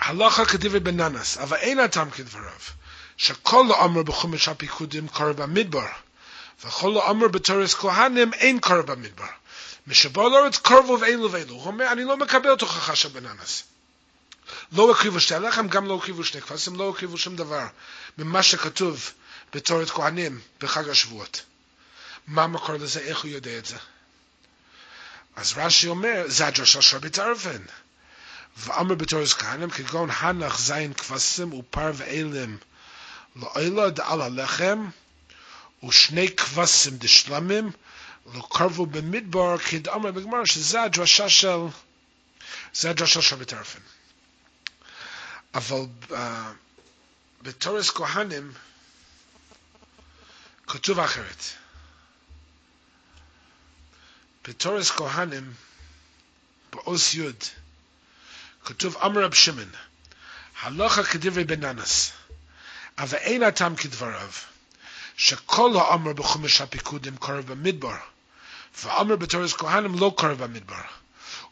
הלכה 0.00 0.44
כדברי 0.44 0.80
בננס, 0.80 1.38
אבל 1.38 1.56
אין 1.56 1.78
הטעם 1.78 2.10
כדבריו. 2.10 2.79
שכל 3.20 3.64
לא 3.68 3.84
אמר 3.84 4.02
בחומש 4.02 4.48
הפיקודים 4.48 5.08
קורא 5.08 5.32
במדבר, 5.32 5.86
וכל 6.64 6.88
לא 6.94 7.10
אמר 7.10 7.28
בתורס 7.28 7.74
כהנים 7.74 8.34
אין 8.34 8.60
קורא 8.60 8.82
במדבר. 8.82 9.26
משבו 9.86 10.28
לארץ 10.28 10.56
קרבו 10.56 10.98
ואלו 11.00 11.32
ואלו. 11.32 11.54
הוא 11.54 11.66
אומר, 11.66 11.92
אני 11.92 12.04
לא 12.04 12.16
מקבל 12.16 12.56
תוכחה 12.56 12.96
של 12.96 13.08
בננס. 13.08 13.62
לא 14.72 14.90
הקריבו 14.90 15.20
שתי 15.20 15.34
הלחם, 15.34 15.68
גם 15.68 15.86
לא 15.86 15.96
הקריבו 15.96 16.24
שני 16.24 16.40
כפסים, 16.40 16.76
לא 16.76 16.90
הקריבו 16.90 17.18
שום 17.18 17.36
דבר 17.36 17.66
ממה 18.18 18.42
שכתוב 18.42 19.10
בתורת 19.54 19.90
כהנים 19.90 20.40
בחג 20.60 20.88
השבועות. 20.88 21.42
מה 22.26 22.42
המקור 22.42 22.74
לזה? 22.74 23.00
איך 23.00 23.20
הוא 23.20 23.30
יודע 23.30 23.58
את 23.58 23.66
זה? 23.66 23.76
אז 25.36 25.52
רש"י 25.56 25.88
אומר, 25.88 26.22
זה 26.26 26.46
הדרשה 26.46 26.82
של 26.82 26.96
רבי 26.96 27.10
טרפן. 27.10 27.62
ואמר 28.56 28.94
בתורס 28.94 29.32
כהנים, 29.32 29.70
כגון 29.70 30.10
הנח 30.10 30.58
זין 30.58 30.92
כבשים 30.92 31.52
ופר 31.52 31.92
ואלם 31.94 32.56
לאוילה 33.36 33.90
דעל 33.90 34.20
הלחם, 34.20 34.90
ושני 35.88 36.36
כבשים 36.36 36.96
דשלמים, 36.96 37.70
לא 38.34 38.48
קרבו 38.50 38.86
במדבר, 38.86 39.58
כי 39.58 39.78
דאמר 39.78 40.10
בגמר 40.10 40.44
שזה 40.44 40.82
הדרשה 40.82 41.28
של, 41.28 41.58
זה 42.74 42.90
הדרשה 42.90 43.22
של 43.22 43.36
בטרפן. 43.36 43.78
אבל 45.54 45.80
uh, 46.10 46.14
בתורס 47.42 47.90
כהנים 47.90 48.52
כתוב 50.66 51.00
אחרת. 51.00 51.44
בתורס 54.48 54.90
כהנים, 54.90 55.52
בעוז 56.72 57.14
י', 57.14 57.28
כתוב 58.64 58.96
אמר 58.96 59.24
רב 59.24 59.34
שמעון, 59.34 59.70
הלכה 60.60 61.04
כדברי 61.04 61.44
בננס. 61.44 62.12
אבל 63.00 63.18
אין 63.18 63.42
הטעם 63.42 63.76
כדבריו, 63.76 64.30
שכל 65.16 65.70
האמר 65.76 66.12
בחומש 66.12 66.60
הפיקודים 66.60 67.16
קורא 67.16 67.40
במדבר, 67.40 67.96
ואמר 68.82 69.16
בתורס 69.16 69.52
כהנים 69.52 69.98
לא 69.98 70.14
קורא 70.16 70.34
במדבר, 70.34 70.82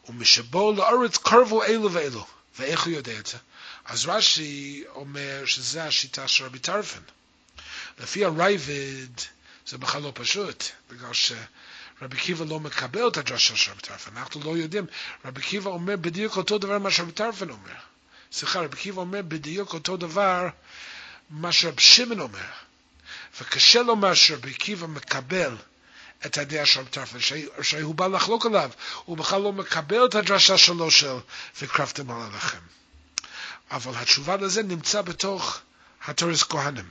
ומשבו 0.09 0.71
לארץ 0.71 1.17
קרבו 1.17 1.63
אלו 1.63 1.91
ואלו, 1.91 2.25
ואיך 2.59 2.85
הוא 2.85 2.93
יודע 2.93 3.19
את 3.19 3.25
זה? 3.25 3.37
אז 3.85 4.05
רש"י 4.05 4.83
אומר 4.95 5.45
שזה 5.45 5.83
השיטה 5.83 6.27
של 6.27 6.45
רבי 6.45 6.59
טרפן. 6.59 7.01
לפי 7.99 8.25
הרייבד 8.25 9.07
זה 9.67 9.77
בכלל 9.77 10.01
לא 10.01 10.11
פשוט, 10.15 10.63
בגלל 10.89 11.13
שרבי 11.13 12.17
קיבא 12.17 12.45
לא 12.45 12.59
מקבל 12.59 13.07
את 13.07 13.17
הדרשה 13.17 13.55
של 13.55 13.71
רבי 13.71 13.81
טרפן, 13.81 14.17
אנחנו 14.17 14.43
לא 14.43 14.57
יודעים, 14.57 14.85
רבי 15.25 15.41
קיבא 15.41 15.69
אומר 15.69 15.95
בדיוק 15.95 16.37
אותו 16.37 16.57
דבר 16.57 16.79
מה 16.79 16.91
שרבי 16.91 17.11
טרפן 17.11 17.49
אומר. 17.49 17.75
סליחה, 18.31 18.59
רבי 18.59 18.77
קיבא 18.77 19.01
אומר 19.01 19.21
בדיוק 19.21 19.73
אותו 19.73 19.97
דבר 19.97 20.47
מה 21.29 21.51
שרב 21.51 21.79
שמעון 21.79 22.19
אומר, 22.19 22.49
וקשה 23.41 23.81
לומר 23.81 24.13
שרבי 24.13 24.51
עקיבא 24.51 24.87
מקבל 24.87 25.55
את 26.25 26.37
הדעה 26.37 26.65
של 26.65 26.79
רב 26.79 26.87
טרפן, 26.87 27.17
שהוא 27.61 27.95
בא 27.95 28.07
לחלוק 28.07 28.45
עליו, 28.45 28.69
הוא 29.05 29.17
בכלל 29.17 29.41
לא 29.41 29.53
מקבל 29.53 30.05
את 30.05 30.15
הדרשה 30.15 30.57
שלו 30.57 30.91
של 30.91 31.15
וקרבתם 31.61 32.11
על 32.11 32.21
הלחם. 32.21 32.59
אבל 33.71 33.91
התשובה 33.95 34.35
לזה 34.35 34.63
נמצא 34.63 35.01
בתוך 35.01 35.59
התורס 36.05 36.43
כהנים. 36.43 36.89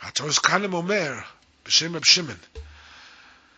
התורס 0.00 0.38
כהנים 0.38 0.74
אומר, 0.74 1.12
בשם 1.64 1.96
רב 1.96 2.04
שמעון, 2.04 2.36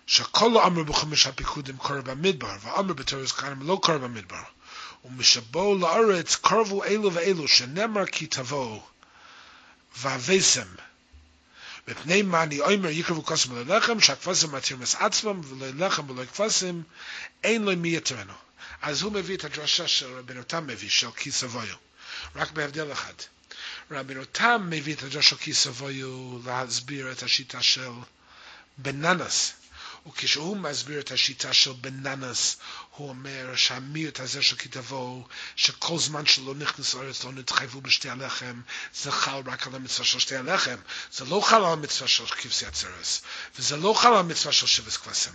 שכל 0.07 0.51
לא 0.55 0.67
אמר 0.67 0.83
בחמש 0.83 1.27
הפיקודים 1.27 1.77
קורא 1.77 2.01
במדבר, 2.01 2.57
ואמר 2.61 2.93
בתורס 2.93 3.33
כהנים 3.33 3.69
לא 3.69 3.81
קורא 3.83 3.99
במדבר. 3.99 4.43
ומשבו 5.05 5.79
לארץ 5.79 6.37
קרבו 6.37 6.85
אלו 6.85 7.13
ואלו, 7.13 7.49
שנאמר 7.49 8.07
כי 8.07 8.27
תבואו. 8.27 8.83
והווסם. 9.97 10.67
מפני 11.89 12.23
מה 12.23 12.43
אני 12.43 12.61
אומר 12.61 12.91
יקרבו 12.91 13.25
כוסם 13.25 13.57
ללחם, 13.57 14.01
שהכבסם 14.01 14.55
מתירמס 14.57 14.95
עצמם, 14.95 15.41
ולא 15.45 15.87
לחם 15.87 16.11
ולא 16.11 16.25
כבסם, 16.25 16.81
אין 17.45 17.63
לו 17.63 17.77
מי 17.77 17.97
יתרנו. 17.97 18.33
אז 18.83 19.03
הוא 19.03 19.13
מביא 19.13 19.37
את 19.37 19.45
הדרשה 19.45 19.89
של 19.89 20.19
רבנו 20.19 20.43
תם 20.43 20.67
מביא, 20.67 20.91
של 20.91 21.11
כיס 21.11 21.45
אבויו. 21.45 21.77
רק 22.37 22.51
בהבדל 22.51 22.93
אחד. 22.93 23.13
רבנו 23.91 24.25
תם 24.25 24.67
מביא 24.71 24.95
את 24.95 25.03
הדרשה 25.03 25.23
של 25.23 25.37
כיס 25.37 25.67
אבויו 25.67 26.39
להסביר 26.45 27.13
את 27.13 27.23
השיטה 27.23 27.63
של 27.63 27.91
בננס. 28.79 29.53
וכשהוא 30.07 30.57
מסביר 30.57 31.01
את 31.01 31.11
השיטה 31.11 31.53
של 31.53 31.73
בננס, 31.73 32.57
הוא 32.91 33.09
אומר 33.09 33.57
שהמיעוט 33.57 34.21
הזה 34.21 34.43
של 34.43 34.57
כתבו, 34.57 35.27
שכל 35.57 35.99
זמן 35.99 36.27
שלא 36.27 36.55
נכנס 36.55 36.95
לארץ 36.95 37.25
לא 37.25 37.33
נתחייבו 37.33 37.81
בשתי 37.81 38.09
הלחם, 38.11 38.61
זה 38.95 39.13
חל 39.13 39.43
רק 39.47 39.67
על 39.67 39.75
המצווה 39.75 40.05
של 40.05 40.19
שתי 40.19 40.37
הלחם. 40.37 40.77
זה 41.13 41.25
לא 41.25 41.41
חל 41.45 41.57
על 41.57 41.65
המצווה 41.65 42.09
של 42.09 42.27
כבשי 42.27 42.67
הצרס, 42.67 43.23
וזה 43.59 43.77
לא 43.77 43.95
חל 43.97 44.09
על 44.09 44.17
המצווה 44.17 44.53
של 44.53 44.67
שבס 44.67 44.97
כבשים. 44.97 45.33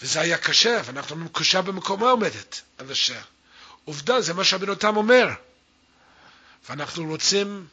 וזה 0.00 0.20
היה 0.20 0.38
קשה, 0.38 0.80
ואנחנו 0.84 1.14
אומרים 1.14 1.32
קשה 1.32 1.62
במקומה 1.62 2.10
עומדת, 2.10 2.60
על 2.78 2.92
השם. 2.92 3.20
עובדה, 3.84 4.20
זה 4.20 4.34
מה 4.34 4.44
שהבן 4.44 4.68
אותם 4.68 4.96
אומר. 4.96 5.28
ואנחנו 6.68 7.04
רוצים 7.04 7.66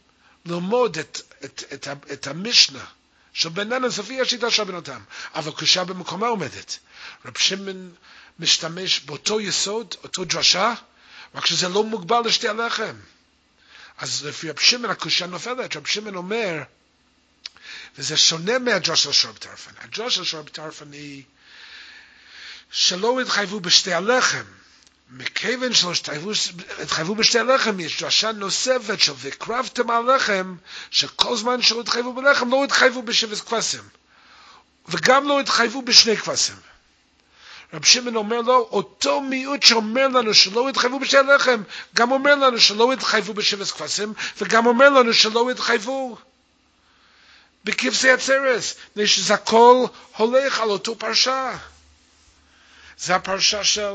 ללמוד 0.45 0.97
את, 0.97 1.21
את, 1.45 1.63
את, 1.73 1.87
את, 1.87 2.11
את 2.11 2.27
המשנה. 2.27 2.85
שבננה 3.33 3.91
סופי 3.91 4.21
השיטה 4.21 4.51
של 4.51 4.63
בנותם, 4.63 4.99
אבל 5.35 5.51
קשה 5.51 5.83
במקומה 5.83 6.27
עומדת. 6.27 6.77
רב 7.25 7.37
שמעון 7.37 7.91
משתמש 8.39 8.99
באותו 8.99 9.41
יסוד, 9.41 9.95
אותו 10.03 10.25
דרשה, 10.25 10.73
רק 11.35 11.45
שזה 11.45 11.69
לא 11.69 11.83
מוגבל 11.83 12.21
לשתי 12.25 12.47
הלחם. 12.47 12.95
אז 13.97 14.25
לפי 14.25 14.49
רב 14.49 14.59
שמעון 14.59 14.91
הקושה 14.91 15.27
נופלת, 15.27 15.75
רב 15.75 15.87
שמעון 15.87 16.15
אומר 16.15 16.63
וזה 17.97 18.17
שונה 18.17 18.59
מהג'וש 18.59 19.03
של 19.03 19.11
שור 19.11 19.31
בטרפן. 19.31 19.71
הג'וש 19.77 20.15
של 20.15 20.23
שור 20.23 20.41
בטרפן 20.41 20.91
היא 20.91 21.23
שלא 22.71 23.21
התחייבו 23.21 23.59
בשתי 23.59 23.93
הלחם. 23.93 24.43
מכיוון 25.11 25.73
שלא 25.73 25.91
התחייבו 26.81 27.15
בשתי 27.15 27.39
הלחם, 27.39 27.79
יש 27.79 28.01
דרשה 28.01 28.31
נוספת 28.31 28.99
של 28.99 29.13
וקרבתם 29.17 29.91
הלחם, 29.91 30.55
שכל 30.91 31.35
זמן 31.37 31.61
שלא 31.61 31.81
התחייבו 31.81 32.13
בלחם, 32.13 32.51
לא 32.51 32.63
התחייבו 32.63 33.01
בשבט 33.01 33.37
כבשים. 33.37 33.83
וגם 34.87 35.27
לא 35.27 35.39
התחייבו 35.39 35.81
בשני 35.81 36.17
כבשים. 36.17 36.55
רב 37.73 37.85
שמעון 37.85 38.15
אומר 38.15 38.41
לו, 38.41 38.67
אותו 38.71 39.21
מיעוט 39.21 39.63
שאומר 39.63 40.07
לנו 40.07 40.33
שלא 40.33 40.69
התחייבו 40.69 40.99
בשתי 40.99 41.17
הלחם, 41.17 41.63
גם 41.95 42.11
אומר 42.11 42.35
לנו 42.35 42.59
שלא 42.59 42.93
התחייבו 42.93 43.33
בשבט 43.33 43.67
כבשים, 43.67 44.13
וגם 44.41 44.65
אומר 44.65 44.89
לנו 44.89 45.13
שלא 45.13 45.51
התחייבו 45.51 46.17
בכבשי 47.63 48.11
הצרס, 48.11 48.75
מפני 48.91 49.07
שזה 49.07 49.33
הכל 49.33 49.85
הולך 50.17 50.59
על 50.59 50.69
אותו 50.69 50.95
פרשה. 50.95 51.57
זה 52.97 53.15
הפרשה 53.15 53.63
של 53.63 53.93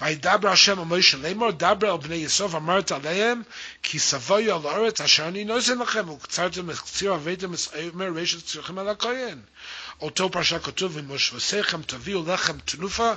וידבר 0.00 0.48
השם 0.48 0.78
אל 0.78 0.84
מוישה 0.84 1.16
לאמור 1.16 1.50
דבר 1.50 1.90
על 1.90 1.98
בני 1.98 2.14
יסוף 2.14 2.54
אמרת 2.54 2.92
עליהם 2.92 3.42
כי 3.82 3.98
סבויו 3.98 4.68
על 4.68 4.74
הארץ 4.74 5.00
אשר 5.00 5.28
אני 5.28 5.44
נוזן 5.44 5.78
לכם 5.78 6.08
וקצרתם 6.10 6.72
קציר 6.72 7.12
הבאתם 7.12 7.52
אומר 7.92 8.06
רשת 8.14 8.46
צריכים 8.46 8.78
על 8.78 8.88
הכהן 8.88 9.38
אותו 10.00 10.30
פרשה 10.30 10.58
כתוב 10.58 10.92
ומושבסיכם 10.94 11.82
תביאו 11.82 12.32
לכם 12.32 12.58
תנופה 12.58 13.12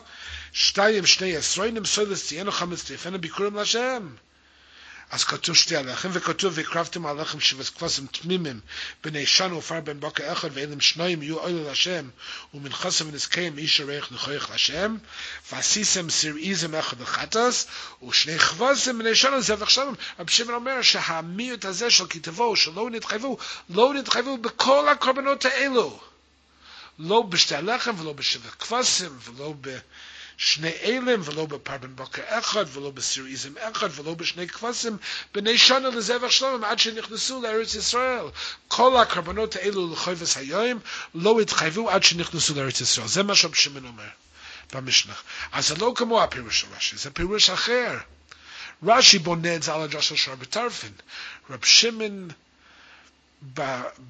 שתיים 0.53 1.05
שני 1.05 1.37
עשריינים 1.37 1.85
סוילס 1.85 2.27
תהיינו 2.27 2.51
חמץ 2.51 2.91
תפנה 2.91 3.17
ביקורים 3.17 3.55
להשם 3.55 4.07
כתוב 5.17 5.55
שתי 5.55 5.75
הלחם, 5.75 6.09
וכתוב 6.13 6.53
והקרבתם 6.55 7.05
הלחם 7.05 7.39
שבט 7.39 7.69
כבשים 7.77 8.05
תמימים, 8.07 8.59
בני 9.03 9.25
שן 9.25 9.53
ופר 9.53 9.79
בן 9.79 9.99
בוקר 9.99 10.31
אחד, 10.33 10.49
ואלם 10.53 10.81
שניים 10.81 11.23
יהיו 11.23 11.37
אוהל 11.37 11.53
להשם, 11.53 12.09
ומנחסם 12.53 13.07
ונזכם 13.07 13.53
איש 13.57 13.81
ערך 13.81 14.11
נכויך 14.11 14.49
להשם, 14.49 14.97
ועשיסם 15.51 16.09
סיראיזם 16.09 16.75
אחד 16.75 17.01
לחטס, 17.01 17.67
ושני 18.07 18.39
כבשים 18.39 18.99
בני 18.99 19.15
שן 19.15 19.39
זבח 19.39 19.69
שלום. 19.69 19.95
רבי 20.19 20.31
שמעון 20.31 20.55
אומר 20.55 20.81
שהמיעוט 20.81 21.65
הזה 21.65 21.91
של 21.91 22.07
כתבו, 22.09 22.55
שלא 22.55 22.89
נתחייבו, 22.89 23.37
לא 23.69 23.93
נתחייבו 23.93 24.37
בכל 24.37 24.89
הקורבנות 24.89 25.45
האלו. 25.45 25.99
לא 26.99 27.21
בשתי 27.21 27.55
הלחם 27.55 27.99
ולא 27.99 28.13
בשבט 28.13 28.51
כבשים 28.59 29.17
ולא 29.23 29.53
ב... 29.61 29.77
שני 30.41 30.71
אלם, 30.83 31.21
ולא 31.25 31.45
בפרבן 31.45 31.95
בוקר 31.95 32.21
אחד, 32.27 32.65
ולא 32.73 32.91
בסיריזם 32.91 33.53
אחד, 33.57 33.89
ולא 33.95 34.13
בשני 34.13 34.47
כבשים, 34.47 34.97
בני 35.33 35.57
שנה 35.57 35.89
לזבח 35.89 36.29
שלום, 36.31 36.63
עד 36.63 36.79
שנכנסו 36.79 37.41
לארץ 37.41 37.75
ישראל. 37.75 38.25
כל 38.67 38.97
הקרבנות 39.01 39.55
האלו 39.55 39.93
לחויבס 39.93 40.37
היום, 40.37 40.79
לא 41.15 41.39
התחייבו 41.39 41.89
עד 41.89 42.03
שנכנסו 42.03 42.55
לארץ 42.55 42.81
ישראל. 42.81 43.07
זה 43.07 43.23
מה 43.23 43.35
שרב 43.35 43.53
שמעון 43.53 43.85
אומר 43.85 44.07
במשנה. 44.73 45.13
אז 45.51 45.67
זה 45.67 45.75
לא 45.75 45.93
כמו 45.95 46.23
הפירוש 46.23 46.61
של 46.61 46.67
רש"י, 46.77 46.97
זה 46.97 47.11
פירוש 47.11 47.49
אחר. 47.49 47.97
רש"י 48.83 49.19
בונה 49.19 49.55
את 49.55 49.63
זה 49.63 49.73
על 49.73 49.81
הג'ש 49.81 50.09
של 50.09 50.15
שר 50.15 50.35
בטרפין. 50.35 50.93
רב 51.49 51.65
שמעון 51.65 52.27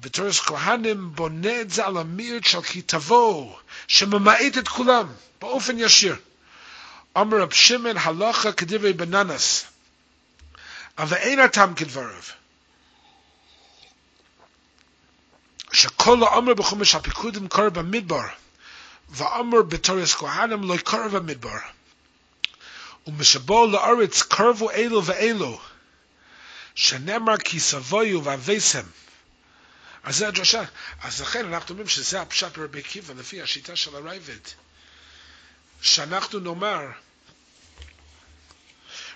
בתורס 0.00 0.40
כהנים 0.40 1.14
בונה 1.14 1.60
את 1.60 1.70
זה 1.70 1.86
על 1.86 1.96
המיעוט 1.96 2.44
של 2.44 2.62
כי 2.62 2.82
תבוא, 2.82 3.56
שממעט 3.88 4.58
את 4.58 4.68
כולם. 4.68 5.06
באופן 5.40 5.78
ישיר. 5.78 6.16
אמר 7.16 7.36
רב 7.36 7.52
שמעון 7.52 7.96
הלכה 7.96 8.52
כדברי 8.52 8.92
בננס, 8.92 9.64
אבל 10.98 11.16
אין 11.16 11.38
הטעם 11.38 11.74
כדבריו. 11.74 12.22
שכל 15.72 16.22
האמר 16.22 16.54
בחומש 16.54 16.94
הפיקודים 16.94 17.48
קורא 17.48 17.68
במדבר, 17.68 18.26
ואמר 19.08 19.62
בתורס 19.62 20.14
כהנים 20.14 20.62
לא 20.64 20.76
קורא 20.84 21.08
במדבר. 21.08 21.58
ומשבו 23.06 23.66
לארץ 23.66 24.22
קרבו 24.22 24.70
אלו 24.70 25.04
ואלו, 25.04 25.60
שנאמר 26.74 27.36
כי 27.38 27.60
סבויו 27.60 28.24
ואבסם. 28.24 28.84
אז 30.04 30.16
זה 30.16 30.28
הדרשה. 30.28 30.62
אז 31.02 31.20
לכן 31.22 31.52
אנחנו 31.52 31.70
אומרים 31.70 31.88
שזה 31.88 32.20
הפשט 32.20 32.58
ברבי 32.58 32.78
עקיבא, 32.78 33.14
לפי 33.14 33.42
השיטה 33.42 33.76
של 33.76 33.96
הרייבד. 33.96 34.38
שאנחנו 35.80 36.38
נאמר, 36.38 36.86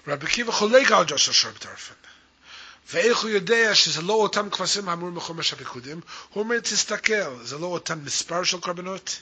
רבי 0.07 0.27
עקיבא 0.27 0.53
חולק 0.53 0.93
על 0.93 1.05
ג'וש 1.07 1.29
אשר 1.29 1.51
בטרפן. 1.51 1.95
ואיך 2.91 3.19
הוא 3.19 3.31
יודע 3.31 3.75
שזה 3.75 4.03
לא 4.03 4.13
אותם 4.13 4.51
כבשים 4.51 4.89
האמורים 4.89 5.15
בחומש 5.15 5.53
הפיקודים? 5.53 6.01
הוא 6.29 6.43
אומר, 6.45 6.61
תסתכל, 6.61 7.45
זה 7.45 7.59
לא 7.59 7.67
אותם 7.67 8.05
מספר 8.05 8.45
של 8.45 8.61
קורבנות, 8.61 9.21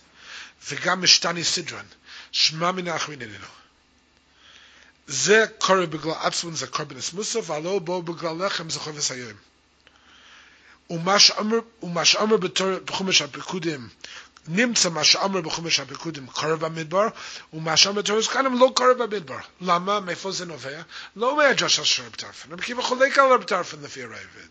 וגם 0.69 1.03
משתני 1.03 1.45
סדרן, 1.45 1.87
שמע 2.33 2.73
מן 2.73 2.89
האחרין 2.89 3.23
איננו. 3.23 3.47
זה 5.07 5.45
קורה 5.59 5.87
בגלל 5.87 6.13
עצמון 6.21 6.55
זה 6.55 6.67
קורבנס 6.67 7.13
מוסף, 7.13 7.51
והלא 7.51 7.79
בו 7.79 8.03
בגלל 8.03 8.47
לחם 8.47 8.71
זה 8.71 8.81
חובס 8.81 9.11
היום. 9.11 9.52
ומה 10.91 12.05
שאמר 12.05 12.37
בחומש 12.85 13.23
הפיקודים 13.23 13.89
נמצא 14.49 14.89
מה 14.89 15.05
שאמר 15.05 15.41
בחומש 15.41 15.81
הפיקודים 15.81 16.27
קורא 16.27 16.55
במדבר, 16.55 17.09
ומה 17.53 17.77
שאמר 17.77 18.03
בתורס 18.03 18.29
כהנים 18.29 18.59
לא 18.59 18.73
קורא 18.77 18.93
במדבר. 18.93 19.39
למה? 19.61 20.01
מאיפה 20.01 20.33
זה 20.33 20.45
נובע? 20.45 20.83
לא 21.17 21.37
מהג'ש 21.37 21.77
של 21.77 21.85
שור 21.85 22.07
בטרפן, 22.13 22.53
רבי 22.53 22.63
עקיבא 22.63 22.83
חולק 22.83 23.19
על 23.19 23.33
רבי 23.33 23.45
טרפן 23.45 23.77
לפי 23.83 24.03
הרייבד. 24.03 24.49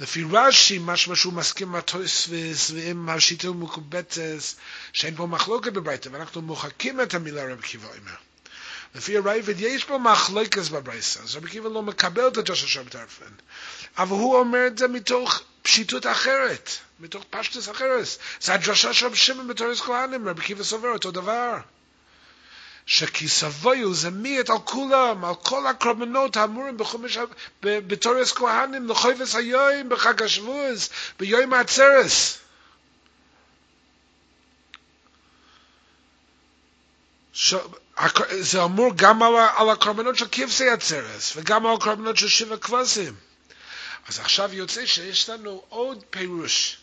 לפי 0.00 0.24
רש"י, 0.32 0.78
משמע 0.78 1.16
שהוא 1.16 1.32
מסכים 1.32 1.68
עם 1.68 1.74
הטויסוויס 1.74 2.70
ועם 2.70 3.08
השיטה 3.08 3.48
המקובטס, 3.48 4.56
שאין 4.92 5.16
פה 5.16 5.26
מחלוקת 5.26 5.72
בברייתא, 5.72 6.08
ואנחנו 6.12 6.42
מוחקים 6.42 7.00
את 7.00 7.14
המילה 7.14 7.42
רבי 7.42 7.52
עקיבא 7.52 7.88
אומר. 7.88 8.31
לפי 8.94 9.16
הרייבד 9.16 9.60
יש 9.60 9.84
פה 9.84 9.98
מחלוקת 9.98 10.68
בברייסה, 10.68 11.20
אז 11.20 11.36
רבי 11.36 11.48
עקיבא 11.48 11.68
לא 11.68 11.82
מקבל 11.82 12.28
את 12.28 12.36
הג'ש 12.36 12.60
של 12.60 12.66
שור 12.66 12.82
בטרפן. 12.82 13.32
אבל 13.98 14.10
הוא 14.10 14.36
אומר 14.36 14.66
את 14.66 14.78
זה 14.78 14.88
מתוך 14.88 15.42
פשיטות 15.62 16.06
אחרת, 16.06 16.70
מתוך 17.00 17.24
פשטוס 17.30 17.68
אחרת. 17.68 18.06
זה 18.40 18.54
הדרשה 18.54 18.92
של 18.92 19.06
רבי 19.06 19.16
שמעון 19.16 19.48
בתורס 19.48 19.80
כהנים, 19.80 20.28
רבי 20.28 20.42
עקיבא 20.42 20.64
סובר 20.64 20.88
אותו 20.88 21.10
דבר. 21.10 21.56
שכי 22.86 23.28
סבויו 23.28 23.94
זה 23.94 24.10
מיעט 24.10 24.50
על 24.50 24.58
כולם, 24.64 25.24
על 25.24 25.34
כל 25.34 25.66
הקרבנות 25.66 26.36
האמורים 26.36 26.76
בחומש, 26.76 27.18
בתורס 27.62 28.32
כהנים, 28.32 28.88
לחויבס 28.88 29.34
היום, 29.34 29.88
בחג 29.88 30.22
השבועס, 30.22 30.90
ביום 31.18 31.52
העצרס. 31.52 32.41
ש... 37.32 37.54
זה 38.40 38.64
אמור 38.64 38.92
גם 38.96 39.22
על, 39.22 39.32
על 39.56 39.70
הקרבנות 39.70 40.18
של 40.18 40.26
כבשי 40.32 40.68
עצרס, 40.68 41.32
וגם 41.36 41.66
על 41.66 41.74
הקרבנות 41.74 42.16
של 42.16 42.28
שבע 42.28 42.56
כבשים. 42.56 43.14
אז 44.08 44.18
עכשיו 44.18 44.54
יוצא 44.54 44.86
שיש 44.86 45.28
לנו 45.28 45.62
עוד 45.68 46.04
פירוש 46.10 46.76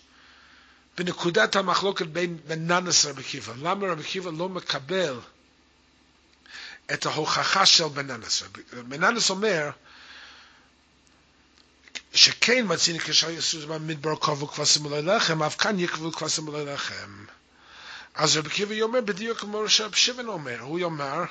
בנקודת 0.97 1.55
המחלוקת 1.55 2.05
בין 2.05 2.37
בננס 2.47 3.05
רבי 3.05 3.21
עקיבא. 3.21 3.53
למה 3.61 3.87
רבי 3.87 4.03
עקיבא 4.03 4.31
לא 4.37 4.49
מקבל 4.49 5.19
את 6.93 7.05
ההוכחה 7.05 7.65
של 7.65 7.87
בננס? 7.87 8.43
בננס 8.73 9.29
אומר 9.29 9.69
שכן 12.13 12.65
מציני 12.67 12.99
כשאר 12.99 13.29
יסוד 13.29 13.69
במדבר 13.69 14.15
קרבו 14.15 14.47
כבשים 14.47 14.85
ולא 14.85 15.15
לחם, 15.15 15.43
אף 15.43 15.55
כאן 15.55 15.79
יקבו 15.79 16.11
כבשים 16.11 16.47
ולא 16.47 16.73
לחם. 16.73 17.25
אז 18.15 18.37
רבי 18.37 18.49
עקיבא 18.49 18.81
אומר 18.81 19.01
בדיוק 19.01 19.39
כמו 19.39 19.69
שרבי 19.69 19.97
שמעון 19.97 20.27
אומר, 20.27 20.59
הוא 20.61 20.79
יאמר 20.79 21.23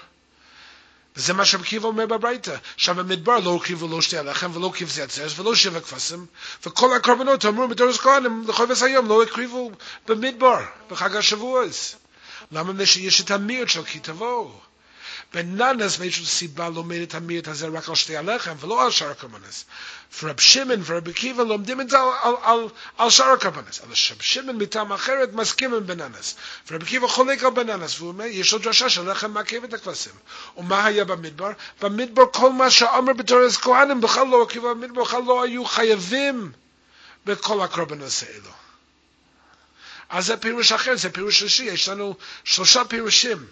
וזה 1.19 1.35
מה 1.35 1.45
שרבי 1.45 1.79
אומר 1.79 2.07
בברייתא, 2.07 2.57
שם 2.77 2.97
במדבר 2.97 3.39
לא 3.39 3.57
הקריבו 3.57 3.89
לא 3.89 4.03
שתי 4.03 4.19
הלחם 4.19 4.51
ולא 4.55 4.73
כבשי 4.75 5.03
הצרס 5.03 5.39
ולא 5.39 5.55
שבע 5.55 5.81
כבשים, 5.81 6.27
וכל 6.67 6.97
הקרבנות 6.97 7.45
אמרו 7.45 7.69
בדורס 7.69 7.99
כהנים 7.99 8.45
לחובס 8.49 8.83
היום 8.83 9.09
לא 9.09 9.23
הקריבו 9.23 9.71
במדבר, 10.09 10.61
בחג 10.91 11.17
השבועס. 11.17 11.97
למה? 12.53 12.73
מפני 12.73 12.87
שיש 12.87 13.21
את 13.21 13.31
המיעוט 13.31 13.69
של 13.69 13.85
כי 13.85 13.99
תבואו. 13.99 14.61
benanes 15.33 15.99
mesh 15.99 16.21
sibal 16.27 16.73
lo 16.75 16.83
mit 16.83 17.11
tamir 17.11 17.43
ta 17.43 17.55
zerak 17.55 17.89
al 17.89 17.95
shtey 17.95 18.17
alech 18.17 18.45
ve 18.61 18.67
lo 18.67 18.79
al 18.79 18.91
shar 18.91 19.15
kamanes 19.15 19.65
for 20.11 20.29
ab 20.31 20.41
shimen 20.41 20.83
for 20.85 20.97
ab 20.97 21.09
kiva 21.15 21.43
lo 21.45 21.55
um 21.55 21.65
dimen 21.65 21.89
zal 21.89 22.09
al 22.29 22.37
al 22.53 22.73
al 22.99 23.11
shar 23.11 23.37
kamanes 23.39 23.81
al 23.83 23.95
shab 23.95 24.21
shimen 24.21 24.57
mit 24.57 24.71
tam 24.71 24.91
acheret 24.93 25.33
maskim 25.33 25.71
ben 25.71 25.85
benanes. 25.87 26.35
For 26.65 26.77
ab 26.77 26.87
kiva 26.87 27.07
kholik 27.07 27.43
al 27.43 27.53
benanes 27.53 27.97
vu 27.99 28.13
me 28.13 28.27
yesh 28.29 28.55
od 28.55 28.63
shash 28.63 28.99
al 28.99 29.05
lechem 29.05 29.33
ma 29.33 29.43
kevet 29.43 29.73
u 30.57 30.63
ma 30.63 30.83
haya 30.83 31.05
ba 31.05 31.17
midbar. 31.17 31.57
Kol 32.33 32.53
ma 32.53 32.69
sha 32.69 32.87
amr 32.99 33.15
betoras 33.15 33.59
kohanim. 33.59 34.01
Be 34.01 34.09
khallo 34.09 34.47
kiva 34.47 34.75
midbar 34.75 35.07
khallo 35.07 35.43
ayu 35.45 35.65
khayavim 35.65 36.55
be 37.25 37.37
kol 37.37 37.61
akrobanes 37.61 38.25
אז 40.09 40.27
זה 40.27 40.37
פירוש 40.37 40.73
אחר, 40.73 40.97
זה 40.97 41.11
פירוש 41.13 41.39
שלישי, 41.39 41.65
יש 41.65 41.89
לנו 41.89 42.15
שלושה 42.45 42.85
פירושים. 42.85 43.47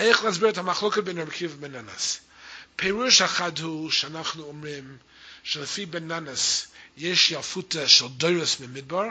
איך 0.00 0.24
להסביר 0.24 0.48
את 0.48 0.58
המחלוקת 0.58 1.04
בין 1.04 1.18
רבי 1.18 1.30
עקיבא 1.30 1.54
ובן 1.54 1.74
אנס? 1.74 2.20
פירוש 2.76 3.22
אחד 3.22 3.58
הוא 3.58 3.90
שאנחנו 3.90 4.44
אומרים 4.44 4.96
שלפי 5.42 5.86
בן 5.86 6.12
ננס 6.12 6.66
יש 6.96 7.30
יפותה 7.30 7.88
של 7.88 8.08
דורס 8.08 8.60
ממדבר, 8.60 9.06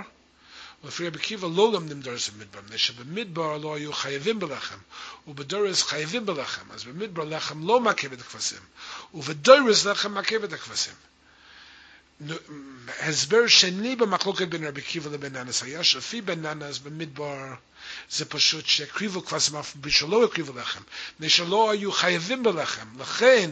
ולפי 0.84 1.08
רבי 1.08 1.20
עקיבא 1.20 1.48
לא 1.48 1.72
לומדים 1.74 2.02
דורס 2.02 2.30
במדבר, 2.30 2.62
מפני 2.62 2.78
שבמדבר 2.78 3.58
לא 3.58 3.76
היו 3.76 3.94
חייבים 3.94 4.40
בלחם, 4.40 4.78
ובדורס 5.28 5.84
חייבים 5.84 6.26
בלחם, 6.26 6.72
אז 6.72 6.84
במדבר 6.84 7.24
לחם 7.24 7.68
לא 7.68 7.80
מעכב 7.80 8.14
את 8.14 8.22
הכבשים, 8.22 8.62
ובדורס 9.14 9.86
לחם 9.86 10.14
מעכב 10.14 10.44
את 10.44 10.54
הכבשים. 10.54 10.94
הסבר 13.00 13.48
שני 13.48 13.96
במחלוקת 13.96 14.48
בין 14.48 14.68
רבי 14.68 14.82
עקיבא 14.82 15.10
לבין 15.10 15.36
היה 15.62 15.84
שלפי 15.84 16.22
בן 16.22 16.60
במדבר 16.84 17.54
זה 18.10 18.26
פשוט 18.26 18.66
שהקריבו 18.66 19.26
כבשים 19.26 19.56
אף 19.56 19.76
בשלא 19.76 20.24
הקריבו 20.24 20.60
לחם, 20.60 20.82
מפני 21.16 21.30
שלא 21.30 21.72
היו 21.72 21.92
חייבים 21.92 22.44
בלחם, 22.44 22.88
לכן 23.00 23.52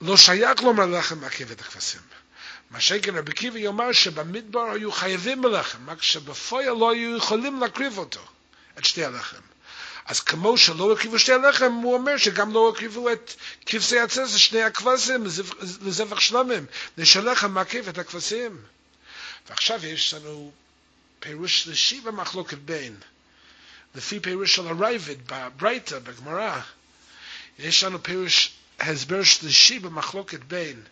לא 0.00 0.16
שייך 0.16 0.62
לומר 0.62 0.86
לחם 0.86 1.18
מעכב 1.18 1.50
את 1.50 1.60
הכבשים. 1.60 2.00
מה 2.70 2.80
שכן 2.80 3.16
רבי 3.16 3.32
עקיבא 3.32 3.58
יאמר 3.58 3.92
שבמדבר 3.92 4.70
היו 4.70 4.92
חייבים 4.92 5.42
בלחם, 5.42 5.90
רק 5.90 6.02
שבפועל 6.02 6.66
לא 6.76 6.90
היו 6.90 7.16
יכולים 7.16 7.60
להקריב 7.60 7.98
אותו, 7.98 8.20
את 8.78 8.84
שתי 8.84 9.04
הלחם. 9.04 9.40
אז 10.08 10.20
כמו 10.20 10.58
שלא 10.58 10.92
הקריבו 10.92 11.18
שתי 11.18 11.32
הלחם, 11.32 11.72
הוא 11.72 11.94
אומר 11.94 12.16
שגם 12.16 12.52
לא 12.52 12.68
הקריבו 12.68 13.12
את 13.12 13.34
כבשי 13.66 13.98
הצס, 13.98 14.34
שני 14.36 14.62
הכבשים, 14.62 15.24
לזבח 15.82 16.20
שלמים, 16.20 16.66
לשלחם 16.98 17.50
מעכב 17.54 17.88
את 17.88 17.98
הכבשים. 17.98 18.62
ועכשיו 19.48 19.86
יש 19.86 20.14
לנו 20.14 20.52
פירוש 21.20 21.62
שלישי 21.62 22.00
במחלוקת 22.00 22.58
בין, 22.58 22.96
לפי 23.94 24.20
פירוש 24.20 24.54
של 24.54 24.68
הרייבד 24.68 25.16
בברייתא, 25.26 25.98
בגמרא, 25.98 26.60
יש 27.58 27.84
לנו 27.84 28.02
פירוש 28.02 28.52
הסבר 28.80 29.22
שלישי 29.22 29.78
במחלוקת 29.78 30.40
בין 30.40 30.82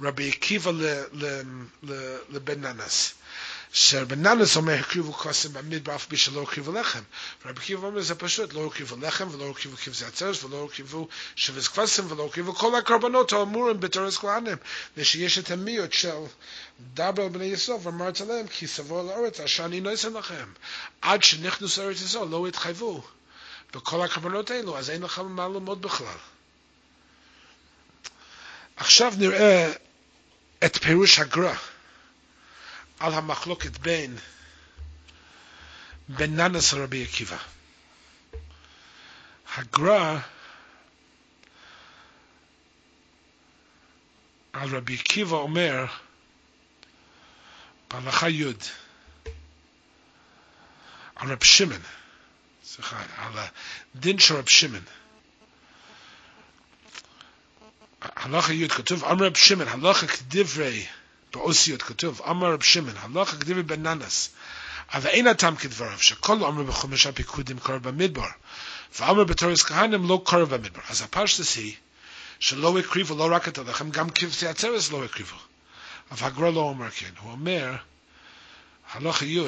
רבי 0.00 0.28
עקיבא 0.28 0.70
לבן 2.28 2.60
ננס. 2.66 3.14
שבן 3.72 4.26
ננס 4.26 4.56
אומר 4.56 4.72
הקריבו 4.72 5.12
כוסם 5.12 5.52
במדבר 5.52 5.94
אף 5.94 6.06
בשביל 6.10 6.36
לא 6.36 6.42
הקריבו 6.42 6.72
לחם. 6.72 7.00
רבי 7.46 7.60
עקיבא 7.60 7.86
אומר 7.86 8.00
זה 8.00 8.14
פשוט, 8.14 8.52
לא 8.52 8.66
הקריבו 8.66 8.96
לחם 9.00 9.28
ולא 9.32 9.50
הקריבו 9.50 9.76
כבשי 9.76 10.04
עצרס 10.04 10.44
ולא 10.44 10.64
הקריבו 10.64 11.08
שבס 11.36 11.68
כבשים 11.68 12.12
ולא 12.12 12.26
הקריבו 12.26 12.54
כל 12.54 12.78
הקרבנות 12.78 13.32
האמורים 13.32 13.80
בתורס 13.80 14.18
כהנים. 14.18 14.56
ושיש 14.96 15.38
את 15.38 15.50
המיות 15.50 15.92
של 15.92 16.10
דבר 16.94 17.28
בני 17.28 17.44
יסוף 17.44 17.86
ואמרת 17.86 18.20
להם 18.20 18.46
כי 18.46 18.66
סבו 18.66 19.02
לארץ 19.02 19.40
אשר 19.40 19.64
אני 19.64 19.80
נועסן 19.80 20.12
לכם. 20.12 20.46
עד 21.00 21.22
שנכנסו 21.22 21.82
ארץ 21.82 22.00
ישראל 22.00 22.28
לא 22.28 22.46
התחייבו 22.46 23.02
בכל 23.74 24.02
הקרבנות 24.02 24.50
האלו, 24.50 24.78
אז 24.78 24.90
אין 24.90 25.02
לך 25.02 25.18
מה 25.18 25.48
ללמוד 25.48 25.82
בכלל. 25.82 26.16
עכשיו 28.76 29.12
נראה 29.18 29.72
את 30.64 30.76
פירוש 30.76 31.18
הגר"א 31.18 31.54
על 33.00 33.14
המחלוקת 33.14 33.78
בין 33.78 34.16
בן 36.08 36.40
ננס 36.40 36.72
לרבי 36.72 37.04
עקיבא. 37.04 37.36
הגר"א 39.56 40.18
על 44.52 44.76
רבי 44.76 44.94
עקיבא 44.94 45.36
אומר 45.36 45.86
בהלכה 47.90 48.28
י' 48.28 48.44
על 51.14 51.32
רב 51.32 51.44
שמעון, 51.44 51.82
סליחה, 52.64 53.02
על 53.16 53.32
הדין 53.94 54.18
של 54.18 54.36
רב 54.36 54.48
שמעון. 54.48 54.84
הלכה 58.00 58.52
י' 58.52 58.68
כתוב, 58.68 59.04
אמר 59.04 59.26
רב 59.26 59.36
שמעון, 59.36 59.68
הלכה 59.68 60.06
כדברי, 60.06 60.86
באוסיות 61.32 61.82
כתוב, 61.82 62.22
אמר 62.28 62.52
רב 62.52 62.62
שמעון, 62.62 62.96
הלכה 62.96 63.36
כדברי 63.36 63.62
בן 63.62 63.86
ננס, 63.86 64.30
אבל 64.92 65.06
אין 65.06 65.26
הטעם 65.26 65.56
כדבריו, 65.56 66.02
שכל 66.02 66.44
אמר 66.44 66.62
בחומש 66.62 67.06
הפיקודים 67.06 67.58
קורא 67.58 67.78
במדבר, 67.78 68.26
ואמר 68.98 69.24
בתורס 69.24 69.62
כהנים 69.62 70.08
לא 70.08 70.22
קורא 70.24 70.44
במדבר. 70.44 70.80
אז 70.88 71.02
הפשטס 71.02 71.56
היא, 71.56 71.74
שלא 72.40 72.78
הקריבו 72.78 73.16
לא 73.16 73.34
רק 73.34 73.48
את 73.48 73.58
הלחם, 73.58 73.90
גם 73.90 74.10
כבשי 74.10 74.46
הצרס 74.46 74.90
לא 74.90 75.04
הקריבו. 75.04 75.36
אבל 76.10 76.26
הגר"א 76.26 76.50
לא 76.50 76.60
אומר 76.60 76.90
כן, 76.90 77.10
הוא 77.20 77.32
אומר, 77.32 77.74
הלכה 78.92 79.24
י', 79.24 79.40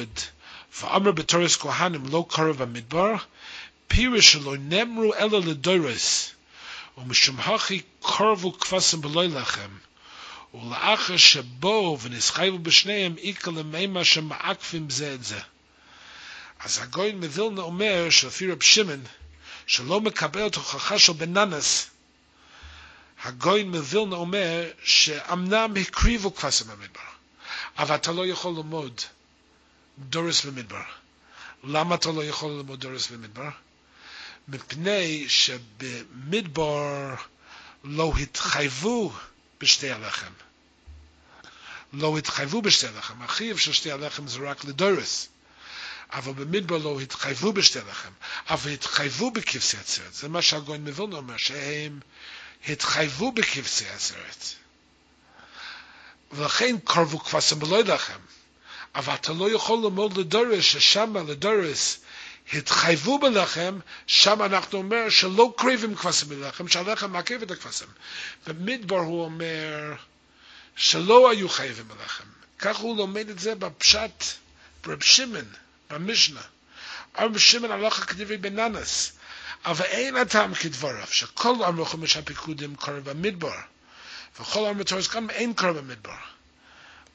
ואמר 0.80 1.12
בתורס 1.12 1.56
כהנים 1.56 2.04
לא 2.10 2.26
קורא 2.30 2.52
במדבר, 2.52 3.14
פירוש 3.86 4.32
שלא 4.32 4.54
נאמרו 4.59 5.14
אלא 5.14 5.40
לדורס, 5.40 6.30
ומשום 6.98 7.40
הכי 7.40 7.82
קרבו 8.02 8.59
כבשים 8.59 9.00
בלוי 9.00 9.28
לכם, 9.28 9.68
ולאחר 10.54 11.16
שבואו 11.16 12.00
ונסחייבו 12.00 12.58
בשניהם, 12.58 13.14
איקה 13.18 13.50
למימה 13.50 14.04
שמעקפים 14.04 14.90
זה 14.90 15.14
את 15.14 15.24
זה. 15.24 15.40
אז 16.60 16.78
הגוין 16.82 17.20
מווילנה 17.20 17.62
אומר 17.62 18.10
שלפי 18.10 18.52
רב 18.52 18.62
שמעון, 18.62 19.04
שלא 19.66 20.00
מקבל 20.00 20.46
את 20.46 20.54
הוכחה 20.54 20.98
של 20.98 21.12
בן 21.12 21.38
ננס, 21.38 21.90
הגוין 23.24 23.70
מווילנה 23.70 24.16
אומר 24.16 24.70
שאמנם 24.84 25.74
הקריבו 25.80 26.34
כבשים 26.34 26.66
במדבר, 26.66 27.00
אבל 27.78 27.94
אתה 27.94 28.12
לא 28.12 28.26
יכול 28.26 28.52
ללמוד 28.56 29.00
דורס 29.98 30.44
במדבר. 30.44 30.82
למה 31.64 31.94
אתה 31.94 32.12
לא 32.12 32.24
יכול 32.24 32.50
ללמוד 32.50 32.80
דורס 32.80 33.10
במדבר? 33.10 33.50
מפני 34.48 35.24
שבמדבר 35.28 37.14
לא 37.84 38.12
התחייבו 38.20 39.12
בשתי 39.62 39.90
הלחם. 39.90 40.32
לא 41.93 42.18
התחייבו 42.18 42.62
בשתי 42.62 42.86
הלחם. 42.86 43.22
החיוב 43.22 43.59
של 43.59 43.72
שתי 43.72 43.93
הלחם 43.93 44.28
זה 44.28 44.39
רק 44.39 44.64
לדורס. 44.64 45.28
אבל 46.12 46.32
במדבר 46.32 46.78
לא 46.78 47.01
התחייבו 47.01 47.52
בשתי 47.52 47.78
הלחם. 47.78 48.10
אבל 48.51 48.70
התחייבו 48.70 49.30
בכבשי 49.30 49.76
עצרת. 49.76 50.14
זה 50.14 50.28
מה 50.28 50.43
שהגוין 50.43 50.89
מווילנה 50.89 51.16
אומר, 51.16 51.36
שהם 51.36 52.01
התחייבו 52.68 53.32
בכבשי 53.32 53.89
עצרת. 53.89 54.47
ולכן 56.32 56.76
קרבו 56.84 57.18
כבשם 57.18 57.59
בלא 57.59 57.80
לחם. 57.80 58.18
אבל 58.94 59.14
אתה 59.14 59.32
לא 59.32 59.51
יכול 59.51 59.78
ללמוד 59.78 60.16
לדורס, 60.16 60.64
ששם 60.64 61.16
לדורס 61.28 61.98
התחייבו 62.52 63.19
בלחם, 63.19 63.78
שם 64.06 64.43
אנחנו 64.43 64.78
אומר 64.78 65.09
שלא 65.09 65.55
קריבים 65.56 65.94
כבשים 65.94 66.28
בלחם, 66.28 66.69
שהלחם 66.69 67.12
מעכב 67.12 67.43
את 67.43 67.51
הכבשים. 67.51 67.89
במדבר 68.47 68.98
הוא 68.98 69.24
אומר 69.24 69.94
שלא 70.77 71.31
היו 71.31 71.48
חייבים 71.48 71.89
בלחם. 71.89 72.24
כך 72.59 72.77
הוא 72.77 72.97
לומד 72.97 73.28
את 73.28 73.39
זה 73.39 73.55
בפשט 73.55 74.24
ברב 74.85 75.02
שמעון, 75.02 75.44
במשנה. 75.90 76.40
רב 77.19 77.39
שמעון 77.39 77.70
הלך 77.70 77.94
כדברי 77.94 78.36
בננס, 78.36 79.12
אבל 79.64 79.85
אין 79.85 80.16
הטעם 80.16 80.55
כדבריו, 80.55 81.06
שכל 81.10 81.55
אמרו 81.69 81.85
חמש 81.85 82.16
הפיקודים 82.16 82.77
קורא 82.77 83.01
במדבר, 83.01 83.55
וכל 84.40 84.69
אמרו 84.69 84.85
תורס 84.85 85.09
גם 85.09 85.31
אין 85.31 85.55
קורא 85.55 85.73
במדבר. 85.73 86.16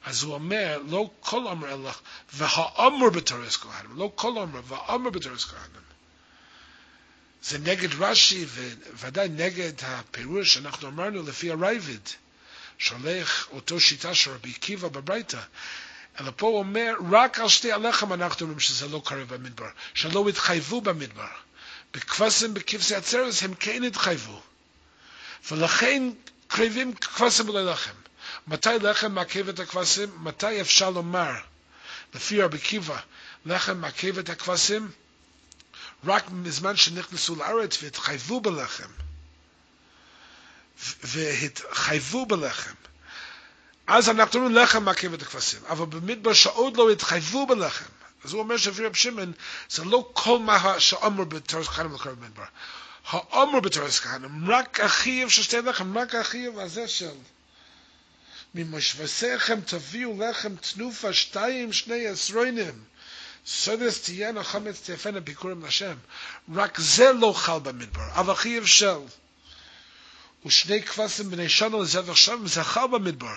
אז 0.08 0.22
הוא 0.22 0.34
אומר, 0.34 0.78
לא 0.88 1.10
כל 1.20 1.46
אומר 1.46 1.74
אלא, 1.74 1.90
והאמר 2.32 3.10
בתורס 3.10 3.56
כהנים, 3.56 3.96
לא 3.96 4.12
כל 4.14 4.28
אומר, 4.28 4.60
והאמר 4.68 5.10
בתורס 5.10 5.44
כהנים. 5.44 5.82
זה 7.42 7.58
נגד 7.58 8.02
רש"י, 8.02 8.46
וודאי 9.00 9.28
נגד 9.28 9.72
הפירוש 9.82 10.54
שאנחנו 10.54 10.88
אמרנו 10.88 11.22
לפי 11.22 11.50
הרייבד, 11.50 11.98
שהולך 12.78 13.46
אותו 13.52 13.80
שיטה 13.80 14.14
של 14.14 14.30
רבי 14.30 14.50
עקיבא 14.50 14.88
בברייתא. 14.88 15.40
אלא 16.20 16.30
פה 16.36 16.46
הוא 16.46 16.58
אומר, 16.58 16.94
רק 17.10 17.38
על 17.38 17.48
שתי 17.48 17.72
הלחם 17.72 18.12
אנחנו 18.12 18.44
אומרים 18.44 18.60
שזה 18.60 18.88
לא 18.88 19.02
קרה 19.04 19.24
במדבר, 19.24 19.68
שלא 19.94 20.28
התחייבו 20.28 20.80
במדבר. 20.80 21.28
בכבשים 21.94 22.54
בכבשי 22.54 22.94
הצרס 22.94 23.42
הם 23.42 23.54
כן 23.54 23.84
התחייבו. 23.84 24.42
ולכן 25.50 26.10
קרבים 26.46 26.94
כבשים 26.94 27.46
בלי 27.46 27.64
לחם. 27.64 27.94
מתי 28.46 28.78
לחם 28.82 29.12
מעכב 29.12 29.48
את 29.48 29.60
הכבשים? 29.60 30.10
מתי 30.16 30.60
אפשר 30.60 30.90
לומר, 30.90 31.32
לפי 32.14 32.42
רבי 32.42 32.56
עקיבא, 32.56 32.98
לחם 33.46 33.80
מעכב 33.80 34.18
את 34.18 34.28
הכבשים? 34.28 34.90
רק 36.04 36.30
מזמן 36.30 36.76
שנכנסו 36.76 37.36
לארץ 37.36 37.82
והתחייבו 37.82 38.40
בלחם. 38.40 38.88
והתחייבו 41.02 42.26
בלחם. 42.26 42.74
אז 43.86 44.08
אנחנו 44.08 44.40
אומרים 44.40 44.56
לחם 44.56 44.84
מעכב 44.84 45.12
את 45.12 45.22
הכבשים, 45.22 45.60
אבל 45.68 45.86
במדבר 45.86 46.32
שעוד 46.32 46.76
לא 46.76 46.90
התחייבו 46.90 47.46
בלחם. 47.46 47.84
אז 48.24 48.32
הוא 48.32 48.40
אומר 48.40 48.56
שלפי 48.56 48.86
רב 48.86 48.94
שמעון, 48.94 49.32
זה 49.70 49.84
לא 49.84 50.10
כל 50.12 50.38
מה 50.38 50.80
שאמר 50.80 51.24
בתורס 51.24 51.66
כהנים 51.66 51.94
לקרוא 51.94 52.14
במדבר. 52.14 52.44
האמר 53.06 53.60
בתורס 53.60 54.00
כהנים, 54.00 54.50
רק 54.50 54.80
החיוב 54.80 55.30
של 55.30 55.42
שתי 55.42 55.60
לחם, 55.60 55.98
רק 55.98 56.14
החיוב 56.14 56.58
הזה 56.58 56.88
של 56.88 57.10
ממשבסיכם 58.54 59.60
תביאו 59.60 60.22
לחם 60.22 60.56
תנופה 60.56 61.12
שתיים 61.12 61.72
שני 61.72 62.06
עשרונים. 62.06 62.84
סודס 63.46 64.02
תהיינה 64.02 64.44
חמץ 64.44 64.80
תיפנה 64.80 65.20
ביקורים 65.20 65.64
לשם. 65.64 65.94
רק 66.54 66.80
זה 66.80 67.12
לא 67.12 67.32
חל 67.36 67.58
במדבר, 67.58 68.08
אבל 68.14 68.34
חיוב 68.34 68.66
של. 68.66 68.98
ושני 70.46 70.82
כבשים 70.82 71.30
בני 71.30 71.48
שנה 71.48 71.76
לזבח 71.76 72.16
שם 72.16 72.46
זכר 72.46 72.86
במדבר, 72.86 73.34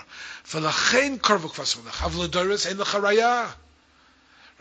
ולכן 0.54 1.16
קרבו 1.22 1.48
כבשים 1.48 1.86
לך, 1.86 2.02
אבל 2.02 2.24
לדורס 2.24 2.66
אין 2.66 2.76
לך 2.76 2.94
ראייה. 2.94 3.50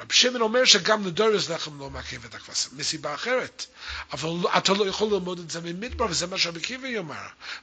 רבי 0.02 0.14
שמעון 0.14 0.42
אומר 0.42 0.66
שגם 0.66 1.08
לדורס 1.08 1.50
לחם 1.50 1.80
לא 1.80 1.90
מעכב 1.90 2.26
את 2.26 2.36
הכבשים, 2.36 2.72
מסיבה 2.78 3.14
אחרת. 3.14 3.66
אבל 4.14 4.30
אתה 4.58 4.74
לא 4.74 4.88
יכול 4.88 5.14
ללמוד 5.14 5.40
את 5.40 5.52
זה 5.52 5.62
ממדבר, 5.62 6.06
וזה 6.10 6.28
מה 6.28 6.38
שרבי 6.38 6.60
קיבי 6.62 6.98
אומר. 6.98 7.16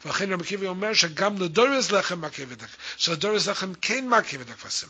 ולכן 0.04 0.32
רבי 0.32 0.66
אומר 0.66 0.94
שגם 0.94 1.42
לדורס 1.42 1.90
לחם 1.90 2.20
מעכב 2.20 2.52
את 2.52 2.62
הכבשים, 2.62 2.80
שלדורס 2.96 3.48
לחם 3.48 3.72
כן 3.80 4.06
מעכב 4.08 4.40
את 4.40 4.50
הכבשים. 4.50 4.88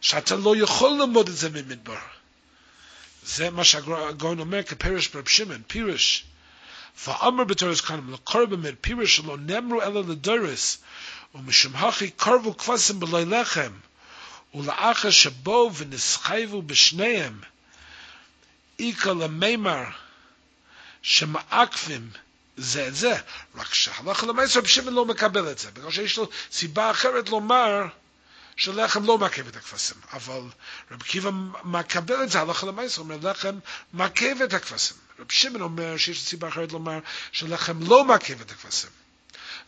שאתה 0.00 0.36
לא 0.36 0.56
יכול 0.56 0.90
ללמוד 0.90 1.28
את 1.28 1.36
זה 1.36 1.50
ממדבר. 1.50 1.98
זה 3.22 3.50
מה 3.50 3.64
שהגאון 3.64 4.38
אומר 4.38 4.62
כפירש 4.62 5.08
ברב 5.08 5.28
שמעון, 5.28 5.62
פירש. 5.66 6.24
ואמר 7.06 7.44
בתורס 7.44 7.80
קודם, 7.80 8.12
לקור 8.12 8.46
במד, 8.46 8.74
פירש 8.80 9.16
שלא 9.16 9.36
נאמרו 9.38 9.82
אלא 9.82 10.00
לדורס, 10.08 10.78
ומשום 11.34 11.76
הכי 11.76 12.10
קרבו 12.10 12.56
כבשים 12.56 13.00
בלוי 13.00 13.24
לחם. 13.24 13.72
ולאחר 14.56 15.10
שבו 15.10 15.70
ונסחייבו 15.76 16.62
בשניהם, 16.62 17.40
איקה 18.78 19.12
למימר 19.12 19.84
שמעקפים 21.02 22.10
זה 22.56 22.88
את 22.88 22.94
זה, 22.94 23.16
רק 23.54 23.74
שהלכה 23.74 24.26
למעשה 24.26 24.58
רבי 24.58 24.68
שמעון 24.68 24.94
לא 24.94 25.04
מקבל 25.06 25.50
את 25.50 25.58
זה, 25.58 25.70
בגלל 25.70 25.90
שיש 25.90 26.16
לו 26.18 26.28
סיבה 26.52 26.90
אחרת 26.90 27.28
לומר 27.28 27.82
שלחם 28.56 29.04
לא 29.04 29.18
מעכב 29.18 29.48
את 29.48 29.56
הכבשים, 29.56 29.96
אבל 30.12 30.40
רבי 30.90 31.04
קיבא 31.04 31.30
מקבל 31.64 32.22
את 32.22 32.30
זה, 32.30 32.40
הלכה 32.40 32.66
למעשה, 32.66 33.00
אומר 33.00 33.16
לחם 33.22 33.58
מעכב 33.92 34.36
את 34.44 34.52
הכבשים. 34.54 34.96
רבי 35.18 35.34
שמעון 35.34 35.62
אומר 35.62 35.96
שיש 35.96 36.22
סיבה 36.24 36.48
אחרת 36.48 36.72
לומר 36.72 36.98
שלחם 37.32 37.78
לא 37.82 38.04
מעכב 38.04 38.40
את 38.40 38.50
הכבשים. 38.50 38.90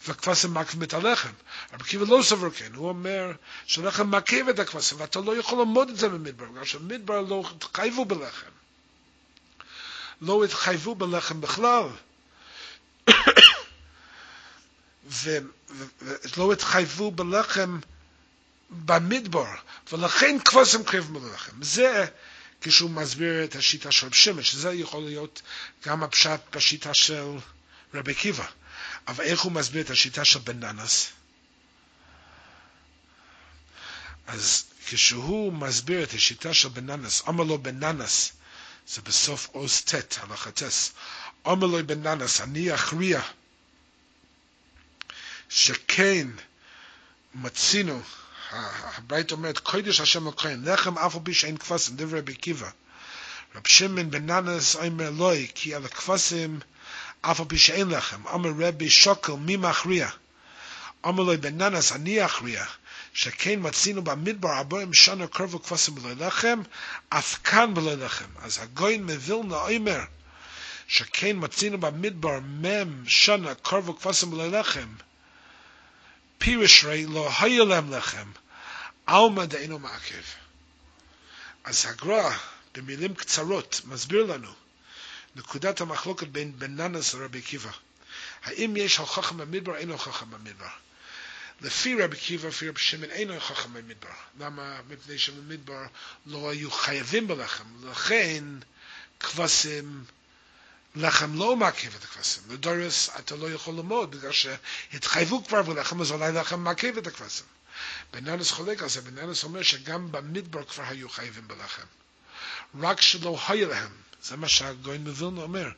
וכבשים 0.07 0.55
מעכבים 0.55 0.83
את 0.83 0.95
הלחם. 0.95 1.31
רבי 1.73 1.85
קיבא 1.85 2.05
לא 2.09 2.23
סובר 2.23 2.51
כן, 2.51 2.75
הוא 2.75 2.89
אומר 2.89 3.33
שלחם 3.66 4.11
מעכב 4.11 4.49
את 4.49 4.59
הכבשים, 4.59 5.01
ואתה 5.01 5.20
לא 5.20 5.37
יכול 5.37 5.59
ללמוד 5.59 5.89
את 5.89 5.97
זה 5.97 6.09
במדבר, 6.09 6.45
בגלל 6.45 6.65
שמדבר 6.65 7.20
לא 7.20 7.45
התחייבו 7.57 8.05
בלחם. 8.05 8.51
לא 10.20 10.45
התחייבו 10.45 10.95
בלחם 10.95 11.41
בכלל. 11.41 11.89
ולא 15.23 16.53
התחייבו 16.53 17.11
בלחם 17.11 17.79
במדבר, 18.70 19.55
ולכן 19.93 20.37
כבשים 20.45 20.85
קרב 20.85 21.11
מלחם. 21.11 21.62
זה 21.62 22.07
כשהוא 22.61 22.91
מסביר 22.91 23.45
את 23.45 23.57
השיטה 23.57 23.93
של 23.93 24.07
רב 24.07 24.12
שמש, 24.12 24.51
שזה 24.51 24.73
יכול 24.73 25.03
להיות 25.03 25.43
גם 25.87 26.03
הפשט 26.03 26.41
בשיטה 26.57 26.95
של 26.95 27.37
רבי 27.95 28.15
קיבא. 28.15 28.45
אבל 29.07 29.25
איך 29.25 29.41
הוא 29.41 29.53
מסביר 29.53 29.83
את 29.83 29.91
השיטה 29.91 30.25
של 30.25 30.39
בננס? 30.39 31.09
אז 34.27 34.65
כשהוא 34.87 35.53
מסביר 35.53 36.03
את 36.03 36.15
השיטה 36.15 36.55
של 36.55 36.69
בננס, 36.69 37.23
אמר 37.29 37.45
לו 37.45 37.59
בננס, 37.59 38.33
זה 38.89 39.03
בסוף 39.03 39.49
עוז 39.53 39.81
ט', 39.81 40.19
הלכה 40.19 40.51
טס, 40.51 40.93
אמר 41.47 41.66
לו 41.66 41.87
בננס, 41.87 42.41
אני 42.41 42.75
אכריע 42.75 43.20
שכן 45.49 46.29
מצינו, 47.35 48.03
הבית 48.51 49.33
אומרת, 49.33 49.59
קודש 49.59 50.01
השם 50.01 50.29
לכהן, 50.29 50.69
לחם 50.69 50.99
אף 50.99 51.15
על 51.15 51.20
פי 51.25 51.35
שאין 51.35 51.57
כבשים, 51.57 51.97
דברי 51.97 52.19
רבי 52.19 52.33
עקיבא. 52.33 52.70
רב 53.55 53.62
שמעון 53.66 54.11
בננס 54.11 54.77
אומר 54.77 55.11
לוי, 55.11 55.49
כי 55.55 55.75
על 55.75 55.85
הכבשים 55.85 56.61
פי 57.49 57.59
שאין 57.59 57.89
לחם. 57.89 58.28
אמר 58.28 58.51
רבי 58.59 58.90
שוקל, 58.90 59.32
מי 59.32 59.57
מכריע? 59.57 60.09
אמר 61.07 61.23
לו 61.23 61.40
בננס, 61.40 61.93
אני 61.93 62.24
אכריע, 62.24 62.65
שכן 63.12 63.59
מצינו 63.62 64.05
במדבר 64.05 64.53
ארבעים 64.53 64.95
שנה 64.95 65.27
קרבו 65.27 65.62
כבשים 65.62 65.95
בלא 65.95 66.27
לחם, 66.27 66.62
אף 67.09 67.39
כאן 67.45 67.74
בלא 67.74 67.95
לחם. 67.95 68.28
אז 68.43 68.59
הגוין 68.62 69.05
מווילנה 69.05 69.57
אומר, 69.57 70.01
שכן 70.89 71.36
מצינו 71.36 71.78
במדבר 71.78 72.40
מם 72.40 73.09
שנה 73.09 73.55
קרבו 73.55 73.99
כבשים 73.99 74.31
בלא 74.31 74.47
לחם, 74.47 74.89
פירש 76.39 76.85
רי 76.85 77.07
לא 77.07 77.31
היה 77.40 77.65
להם 77.65 77.93
לחם, 77.93 78.31
עלמא 79.07 79.45
דאינו 79.45 79.78
מעכב. 79.78 80.23
אז 81.65 81.86
הגר"א, 81.86 82.31
במילים 82.74 83.15
קצרות, 83.15 83.81
מסביר 83.85 84.24
לנו 84.24 84.49
נקודת 85.39 85.81
המחלוקת 85.81 86.27
בין 86.27 86.59
בננס 86.59 87.15
לרבי 87.15 87.39
עקיבא. 87.39 87.70
האם 88.43 88.77
יש 88.77 88.97
הוכחה 88.97 89.35
במדבר, 89.35 89.77
אין 89.77 89.90
הוכחה 89.90 90.24
במדבר. 90.24 90.69
לפי 91.60 92.02
רבי 92.02 92.16
עקיבא, 92.16 92.48
לפי 92.48 92.69
רבי 92.69 92.81
שמעון, 92.81 93.10
אין 93.10 93.31
הוכחה 93.31 93.69
במדבר. 93.69 94.09
למה? 94.39 94.81
מפני 94.89 95.19
שבמדבר 95.19 95.82
לא 96.27 96.51
היו 96.51 96.70
חייבים 96.70 97.28
בלחם. 97.28 97.65
לכן 97.90 98.44
כבשים, 99.20 100.05
לחם 100.97 101.39
לא 101.39 101.56
מעכב 101.56 101.94
את 101.94 102.05
הכבשים. 102.05 102.43
לדורס 102.51 103.10
אתה 103.19 103.36
לא 103.36 103.51
יכול 103.51 103.74
ללמוד, 103.74 104.10
בגלל 104.10 104.32
שהתחייבו 104.32 105.44
כבר 105.44 105.62
בלחם, 105.62 106.01
אז 106.01 106.10
אולי 106.10 106.32
לחם 106.32 106.60
מעכב 106.60 106.97
את 106.98 107.06
הכבשים. 107.06 107.47
בננס 108.12 108.51
חולק 108.51 108.82
על 108.82 108.89
זה, 108.89 109.01
בננס 109.01 109.44
אומר 109.44 109.62
שגם 109.62 110.12
במדבר 110.12 110.65
כבר 110.65 110.85
היו 110.89 111.09
חייבים 111.09 111.48
בלחם. 111.48 111.86
רק 112.81 113.01
שלא 113.01 113.39
היה 113.48 113.69
להם. 113.69 114.07
זה 114.23 114.36
מה 114.36 114.49
שהגויין 114.49 115.05
מווילנה 115.05 115.43
אומר. 115.43 115.69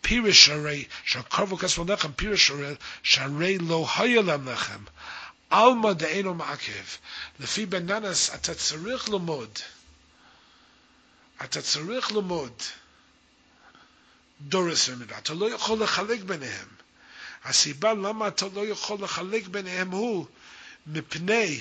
פירש 0.00 0.48
הרי, 0.48 0.84
שהקרבו 1.04 1.58
כסף 1.58 1.78
לחם, 1.88 2.12
פירש 2.12 2.50
הרי, 2.50 2.74
שהרי 3.02 3.58
לא 3.58 3.86
היה 3.96 4.22
להם 4.22 4.48
לחם. 4.48 4.84
עלמא 5.50 5.92
דאינו 5.92 6.34
מעכב. 6.34 6.84
לפי 7.40 7.66
בננס 7.66 8.34
אתה 8.34 8.54
צריך 8.54 9.08
ללמוד. 9.08 9.58
אתה 11.44 11.62
צריך 11.62 12.12
ללמוד. 12.12 12.62
דורס 14.40 14.88
ומידה. 14.88 15.18
אתה 15.18 15.34
לא 15.34 15.50
יכול 15.50 15.82
לחלק 15.82 16.20
ביניהם. 16.20 16.68
הסיבה 17.44 17.94
למה 17.94 18.28
אתה 18.28 18.46
לא 18.54 18.66
יכול 18.66 18.98
לחלק 19.02 19.46
ביניהם 19.46 19.90
הוא 19.90 20.26
מפני 20.86 21.60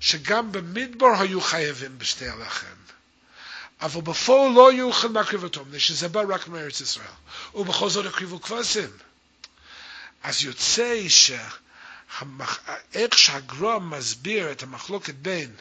שגם 0.00 0.52
במדבר 0.52 1.06
היו 1.20 1.40
חייבים 1.40 1.98
בשתי 1.98 2.28
הלחם. 2.28 2.76
אבל 3.80 4.00
בפועל 4.00 4.52
לא 4.52 4.72
להקריב 5.14 5.42
אותו, 5.42 5.64
מפני 5.64 5.80
שזה 5.80 6.08
בא 6.08 6.22
רק 6.28 6.48
מארץ 6.48 6.80
ישראל. 6.80 7.06
ובכל 7.54 7.90
זאת 7.90 8.06
הקריבו 8.06 8.42
כבשים. 8.42 8.90
אז 10.22 10.44
יוצא 10.44 11.08
שאיך 11.08 11.58
שהגרוע 13.18 13.78
מסביר 13.78 14.52
את 14.52 14.62
המחלוקת 14.62 15.14
בין 15.14 15.54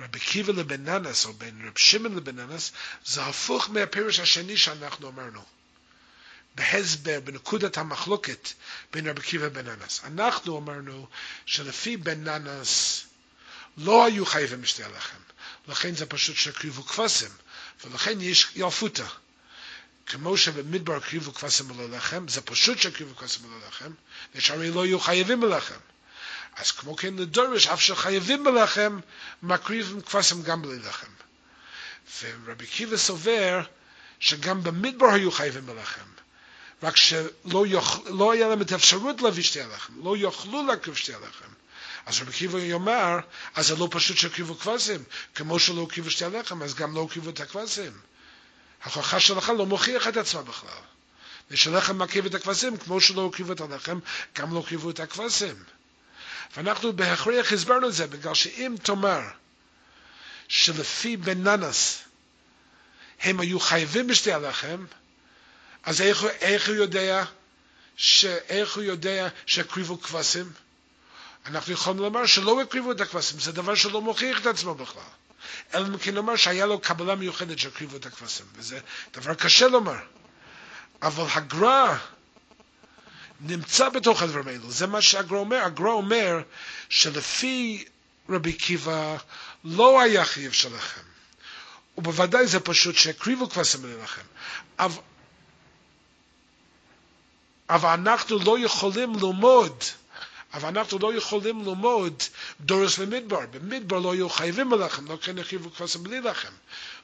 רבי 0.00 0.20
קיבא 0.20 0.52
לבן 0.52 1.04
או 1.24 1.32
בין 1.32 1.66
רב 1.66 1.72
שמעון 1.76 2.16
לבן 2.16 2.40
ננס, 2.40 2.72
זה 3.04 3.24
הפוך 3.24 3.70
מהפירוש 3.70 4.18
השני 4.18 4.56
שאנחנו 4.56 5.08
אמרנו. 5.08 5.44
בהסבר, 6.54 7.20
בנקודת 7.24 7.78
המחלוקת 7.78 8.48
בין 8.92 9.08
רבי 9.08 9.22
קיבא 9.22 9.46
לבן. 9.46 9.70
אנחנו 10.04 10.58
אמרנו 10.58 11.08
שלפי 11.46 11.96
בן 11.96 12.28
ננס 12.28 13.04
לא 13.76 14.04
היו 14.04 14.26
חייבים 14.26 14.62
בשתי 14.62 14.84
הלחם. 14.84 15.23
לכן 15.68 15.94
זה 15.94 16.06
פשוט 16.06 16.36
שהקריבו 16.36 16.82
כבשים, 16.82 17.30
ולכן 17.84 18.20
יש 18.20 18.46
יעפותא. 18.54 19.04
כמו 20.06 20.36
שבמדבר 20.36 20.96
הקריבו 20.96 21.34
כבשים 21.34 21.68
בלא 21.68 21.96
לחם, 21.96 22.28
זה 22.28 22.40
פשוט 22.40 22.78
שהקריבו 22.78 23.16
כבשים 23.16 23.42
בלא 23.42 23.68
לחם, 23.68 23.90
שהרי 24.38 24.70
לא 24.70 24.86
יהיו 24.86 25.00
חייבים 25.00 25.40
בלחם. 25.40 25.78
אז 26.56 26.70
כמו 26.70 26.96
כן 26.96 27.14
לדורש, 27.14 27.66
אף 27.66 27.80
שחייבים 27.80 28.44
בלחם, 28.44 29.00
מקריבים 29.42 30.00
כבשים 30.00 30.42
גם 30.42 30.62
בלי 30.62 30.78
לחם. 30.78 31.06
ורבי 32.20 32.66
קיבא 32.66 32.96
סובר 32.96 33.62
שגם 34.20 34.62
במדבר 34.62 35.06
היו 35.06 35.30
חייבים 35.30 35.66
בלחם. 35.66 36.04
רק 36.82 36.96
שלא 36.96 37.66
יוכל, 37.66 38.10
לא 38.10 38.32
היה 38.32 38.48
להם 38.48 38.62
את 38.62 38.72
האפשרות 38.72 39.22
להביא 39.22 39.42
שתי 39.42 39.60
הלחם, 39.60 40.04
לא 40.04 40.16
יוכלו 40.16 40.66
להקריב 40.66 40.96
שתי 40.96 41.14
הלחם. 41.14 41.48
אז 42.06 42.20
רבי 42.20 42.32
קיבא 42.32 42.58
יאמר, 42.58 43.18
אז 43.54 43.66
זה 43.66 43.76
לא 43.76 43.88
פשוט 43.90 44.16
שהקריבו 44.16 44.58
כבשים, 44.58 45.04
כמו 45.34 45.58
שלא 45.58 45.82
הקריבו 45.82 46.10
שתי 46.10 46.24
הלחם, 46.24 46.62
אז 46.62 46.74
גם 46.74 46.94
לא 46.94 47.04
הקריבו 47.04 47.30
את 47.30 47.40
הכבשים. 47.40 47.92
ההוכחה 48.82 49.20
שלך 49.20 49.48
לא 49.48 49.66
מוכיח 49.66 50.08
את 50.08 50.16
עצמה 50.16 50.42
בכלל. 50.42 50.82
ושלחם 51.50 51.98
מקריב 51.98 52.26
את 52.26 52.34
הכבשים, 52.34 52.76
כמו 52.76 53.00
שלא 53.00 53.26
הקריבו 53.26 53.52
את 53.52 53.60
הלחם, 53.60 53.98
גם 54.38 54.54
לא 54.54 54.60
הקריבו 54.60 54.90
את 54.90 55.00
הכבשים. 55.00 55.54
ואנחנו 56.56 56.92
בהכרח 56.92 57.52
הסברנו 57.52 57.88
את 57.88 57.94
זה, 57.94 58.06
בגלל 58.06 58.34
שאם 58.34 58.74
תאמר 58.82 59.20
שלפי 60.48 61.16
בננס 61.16 62.02
הם 63.20 63.40
היו 63.40 63.60
חייבים 63.60 64.06
בשתי 64.06 64.32
הלחם, 64.32 64.84
אז 65.82 66.00
איך, 66.00 66.24
איך 66.24 66.68
הוא 66.68 66.76
יודע, 66.76 67.24
איך 68.48 68.76
הוא 68.76 68.82
יודע 68.82 69.28
שהקריבו 69.46 70.00
כבשים? 70.00 70.52
אנחנו 71.46 71.72
יכולים 71.72 71.98
לומר 72.02 72.26
שלא 72.26 72.60
הקריבו 72.60 72.92
את 72.92 73.00
הכבשים, 73.00 73.40
זה 73.40 73.52
דבר 73.52 73.74
שלא 73.74 74.00
מוכיח 74.00 74.40
את 74.40 74.46
עצמו 74.46 74.74
בכלל. 74.74 75.02
אלא 75.74 75.86
אם 75.86 75.98
כן 75.98 76.14
לומר 76.14 76.36
שהיה 76.36 76.66
לו 76.66 76.80
קבלה 76.80 77.14
מיוחדת 77.14 77.58
שהקריבו 77.58 77.96
את 77.96 78.06
הכבשים, 78.06 78.46
וזה 78.54 78.80
דבר 79.14 79.34
קשה 79.34 79.68
לומר. 79.68 79.96
אבל 81.02 81.24
הגר"א 81.34 81.94
נמצא 83.40 83.88
בתוך 83.88 84.22
הדברים 84.22 84.48
האלו. 84.48 84.70
זה 84.70 84.86
מה 84.86 85.02
שהגרא 85.02 85.38
אומר. 85.38 85.56
הגרא 85.56 85.90
אומר 85.90 86.42
שלפי 86.88 87.84
רבי 88.28 88.50
עקיבא 88.50 89.16
לא 89.64 90.00
היה 90.00 90.24
חיוב 90.24 90.54
שלכם. 90.54 91.00
ובוודאי 91.98 92.46
זה 92.46 92.60
פשוט 92.60 92.96
שהקריבו 92.96 93.48
כבשים 93.48 93.80
לנחם. 93.86 94.22
אבל 97.70 97.88
אנחנו 97.88 98.38
לא 98.38 98.58
יכולים 98.58 99.14
ללמוד, 99.14 99.84
אבל 100.54 100.68
אנחנו 100.68 100.98
לא 100.98 101.14
יכולים 101.14 101.64
ללמוד 101.64 102.22
דורס 102.60 102.98
למדבר. 102.98 103.40
במדבר 103.50 103.98
לא 103.98 104.14
יהיו 104.14 104.30
חייבים 104.30 104.70
בלחם, 104.70 105.10
לא 105.10 105.18
כן 105.22 105.38
הקריבו 105.38 105.70
כבשים 105.70 106.02
בלי 106.02 106.20
לחם. 106.20 106.52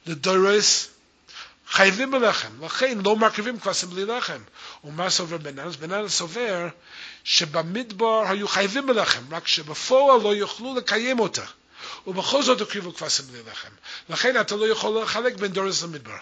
לדורס 0.05 0.87
חייבים 1.69 2.11
בלחם, 2.11 2.65
לכן 2.65 2.97
לא 3.05 3.15
מקריבים 3.15 3.59
כבשים 3.59 3.89
בלי 3.89 4.05
לחם. 4.05 4.41
ומה 4.83 5.09
סובר 5.09 5.37
בננס? 5.37 5.75
בננס 5.75 6.11
סובר 6.11 6.67
שבמדבר 7.23 8.23
היו 8.29 8.47
חייבים 8.47 8.87
בלחם, 8.87 9.21
רק 9.31 9.47
שבפועל 9.47 10.21
לא 10.21 10.35
יוכלו 10.35 10.75
לקיים 10.75 11.19
אותה. 11.19 11.45
ובכל 12.07 12.43
זאת 12.43 12.61
הקריבו 12.61 12.93
כבשים 12.93 13.25
בלי 13.25 13.39
לחם. 13.51 13.69
לכן 14.09 14.41
אתה 14.41 14.55
לא 14.55 14.65
יכול 14.65 15.01
לחלק 15.01 15.35
בין 15.35 15.51
דורס 15.51 15.83
למדבר. 15.83 16.17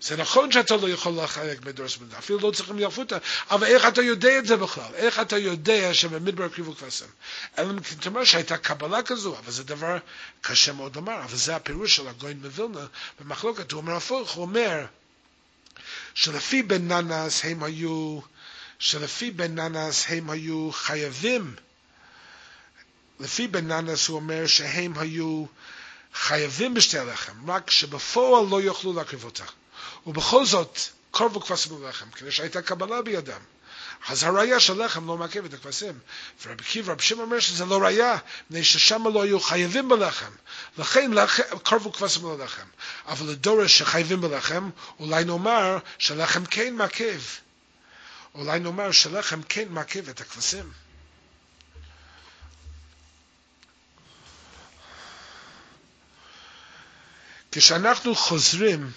זה 0.00 0.16
נכון 0.16 0.52
שאתה 0.52 0.76
לא 0.76 0.88
יכול 0.88 1.12
לחלק 1.12 1.60
בין 1.60 1.72
דורס 1.72 1.98
למדבר, 1.98 2.18
אפילו 2.18 2.38
לא 2.38 2.50
צריכים 2.50 2.78
יפותה, 2.78 3.18
אבל 3.50 3.66
איך 3.66 3.88
אתה 3.88 4.02
יודע 4.02 4.38
את 4.38 4.46
זה 4.46 4.56
בכלל? 4.56 4.94
איך 4.94 5.20
אתה 5.20 5.38
יודע 5.38 5.94
שבמדבר 5.94 6.44
הקריבו 6.44 6.76
כבשים? 6.76 7.06
אלא 7.58 7.70
אם 7.70 7.80
כן 7.80 7.96
אתה 8.00 8.08
אומר 8.08 8.24
שהייתה 8.24 8.56
קבלה 8.56 9.02
כזו, 9.02 9.38
אבל 9.38 9.52
זה 9.52 9.64
דבר 9.64 9.98
קשה 10.40 10.72
מאוד 10.72 10.96
לומר, 10.96 11.24
אבל 11.24 11.36
זה 11.36 11.56
הפירוש 11.56 11.96
של 11.96 12.08
הגויין 12.08 12.40
מווילנה 12.42 12.86
במחלוקת, 13.20 13.72
הוא 13.72 13.80
אומר 13.80 13.96
הפוך, 13.96 14.30
הוא 14.30 14.42
אומר 14.42 14.86
שלפי 16.14 16.62
בן 16.62 16.92
ננס 16.92 17.44
הם 17.44 17.62
היו, 17.62 18.20
שלפי 18.78 19.30
בן 19.30 19.60
ננס 19.60 20.04
הם 20.08 20.30
היו 20.30 20.70
חייבים 20.72 21.54
לפי 23.20 23.48
בננס 23.48 24.08
הוא 24.08 24.16
אומר 24.16 24.46
שהם 24.46 24.98
היו 24.98 25.44
חייבים 26.14 26.74
בשתי 26.74 26.98
הלחם, 26.98 27.50
רק 27.50 27.70
שבפועל 27.70 28.46
לא 28.50 28.60
יוכלו 28.60 28.92
להקריב 28.92 29.24
אותה. 29.24 29.44
ובכל 30.06 30.46
זאת, 30.46 30.78
קרבו 31.10 31.40
כבשים 31.40 31.82
ללחם, 31.82 32.10
כדי 32.10 32.32
שהייתה 32.32 32.62
קבלה 32.62 33.02
בידם. 33.02 33.40
אז 34.08 34.22
הראיה 34.22 34.60
של 34.60 34.84
לחם 34.84 35.06
לא 35.06 35.16
מעכב 35.16 35.44
את 35.44 35.54
הכבשים. 35.54 35.98
ורבי 36.44 36.64
קיב, 36.64 36.90
רבי 36.90 37.02
שמעון 37.02 37.24
אומר 37.24 37.40
שזה 37.40 37.64
לא 37.64 37.82
ראיה, 37.82 38.16
מפני 38.46 38.64
ששם 38.64 39.02
לא 39.14 39.22
היו 39.22 39.40
חייבים 39.40 39.88
בלחם. 39.88 40.30
לכן 40.78 41.10
קרבו 41.62 41.92
כבשים 41.92 42.22
ללחם. 42.26 42.66
אבל 43.06 43.26
לדורש 43.30 43.78
שחייבים 43.78 44.20
בלחם, 44.20 44.70
אולי 45.00 45.24
נאמר 45.24 45.78
שלחם 45.98 46.44
כן 46.44 46.74
מעכב. 46.74 47.20
אולי 48.34 48.58
נאמר 48.60 48.92
שלחם 48.92 49.40
כן 49.48 49.68
מעכב 49.68 50.08
את 50.08 50.20
הכבשים. 50.20 50.72
כשאנחנו 57.52 58.14
חוזרים 58.14 58.90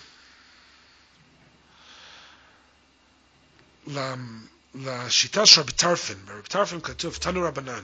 לשיטה 4.76 5.46
של 5.46 5.62
רבי 5.62 5.72
טרפן, 5.72 6.26
ברבי 6.26 6.48
טרפן 6.48 6.82
כתוב, 6.82 7.16
תנו 7.16 7.42
רבנן, 7.42 7.84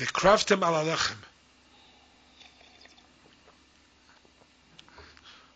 וקרבתם 0.00 0.64
על 0.64 0.74
הלחם. 0.74 1.14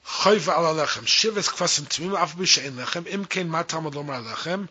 חויבה 0.05 0.59
על 0.59 0.66
הלחם, 0.66 1.07
שבט 1.07 1.45
כבשים 1.45 1.85
תמימים 1.85 2.16
אף 2.16 2.35
בי 2.35 2.47
שאין 2.47 2.77
לחם, 2.77 3.03
אם 3.15 3.25
כן 3.31 3.49
מה 3.49 3.62
תלמוד 3.62 3.95
לומר 3.95 4.15
הלחם? 4.15 4.65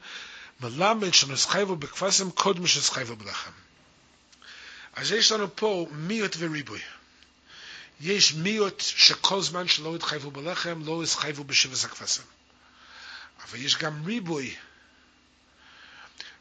מלמד 0.60 1.14
שנסחייבו 1.14 1.76
בכבשים 1.76 2.32
קודם 2.32 2.68
שנסחייבו 2.68 3.16
בלחם. 3.16 3.52
אז 4.94 5.12
יש 5.12 5.32
לנו 5.32 5.56
פה 5.56 5.88
מיעוט 5.91 6.36
וריבוי. 6.40 6.82
יש 8.02 8.34
מיעוט 8.34 8.80
שכל 8.80 9.41
זמן 9.41 9.68
שלא 9.68 9.95
התחייבו 9.95 10.32
בלחם, 10.32 10.82
לא 10.86 11.04
התחייבו 11.04 11.44
בשבס 11.44 11.86
הכבשים. 11.86 12.26
אבל 13.44 13.60
יש 13.60 13.78
גם 13.78 14.06
ריבוי, 14.06 14.56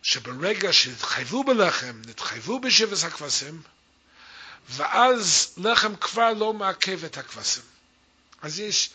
שברגע 0.06 0.72
שהתחייבו 0.72 1.44
בלחם, 1.44 2.02
נתחייבו 2.06 2.60
בשבס 2.60 3.04
הכבשים, 3.04 3.62
ואז 4.68 5.54
לחם 5.56 5.96
כבר 5.96 6.32
לא 6.32 6.52
מעכב 6.52 7.04
את 7.04 7.18
הכבשים. 7.18 7.62
אז 8.42 8.60
יש 8.60 8.90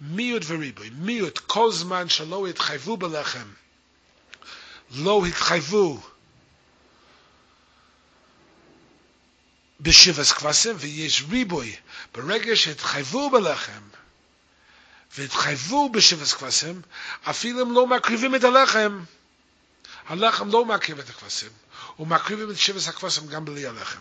מיעוט 0.00 0.42
וריבוי. 0.46 0.90
מיעוט, 0.90 1.38
כל 1.38 1.72
זמן 1.72 2.08
שלא 2.08 2.46
התחייבו 2.46 2.96
בלחם, 2.96 3.48
לא 4.90 5.22
התחייבו 5.26 6.00
בשבס 9.80 10.32
כבשים, 10.32 10.76
ויש 10.78 11.24
ריבוי. 11.30 11.76
ברגע 12.14 12.56
שהתחייבו 12.56 13.30
בלחם, 13.30 13.82
והתחייבו 15.18 15.88
בשבס 15.88 16.32
כבשים, 16.32 16.82
אפילו 17.22 17.60
הם 17.60 17.72
לא 17.72 17.86
מקריבים 17.86 18.34
את 18.34 18.44
הלחם, 18.44 19.04
הלחם 20.10 20.48
לא 20.48 20.64
מעכב 20.64 20.98
את 20.98 21.10
הכבשים, 21.10 21.48
ומקריבים 21.98 22.50
את 22.50 22.58
שבס 22.58 22.88
הכבשים 22.88 23.26
גם 23.26 23.44
בלי 23.44 23.66
הלחם. 23.66 24.00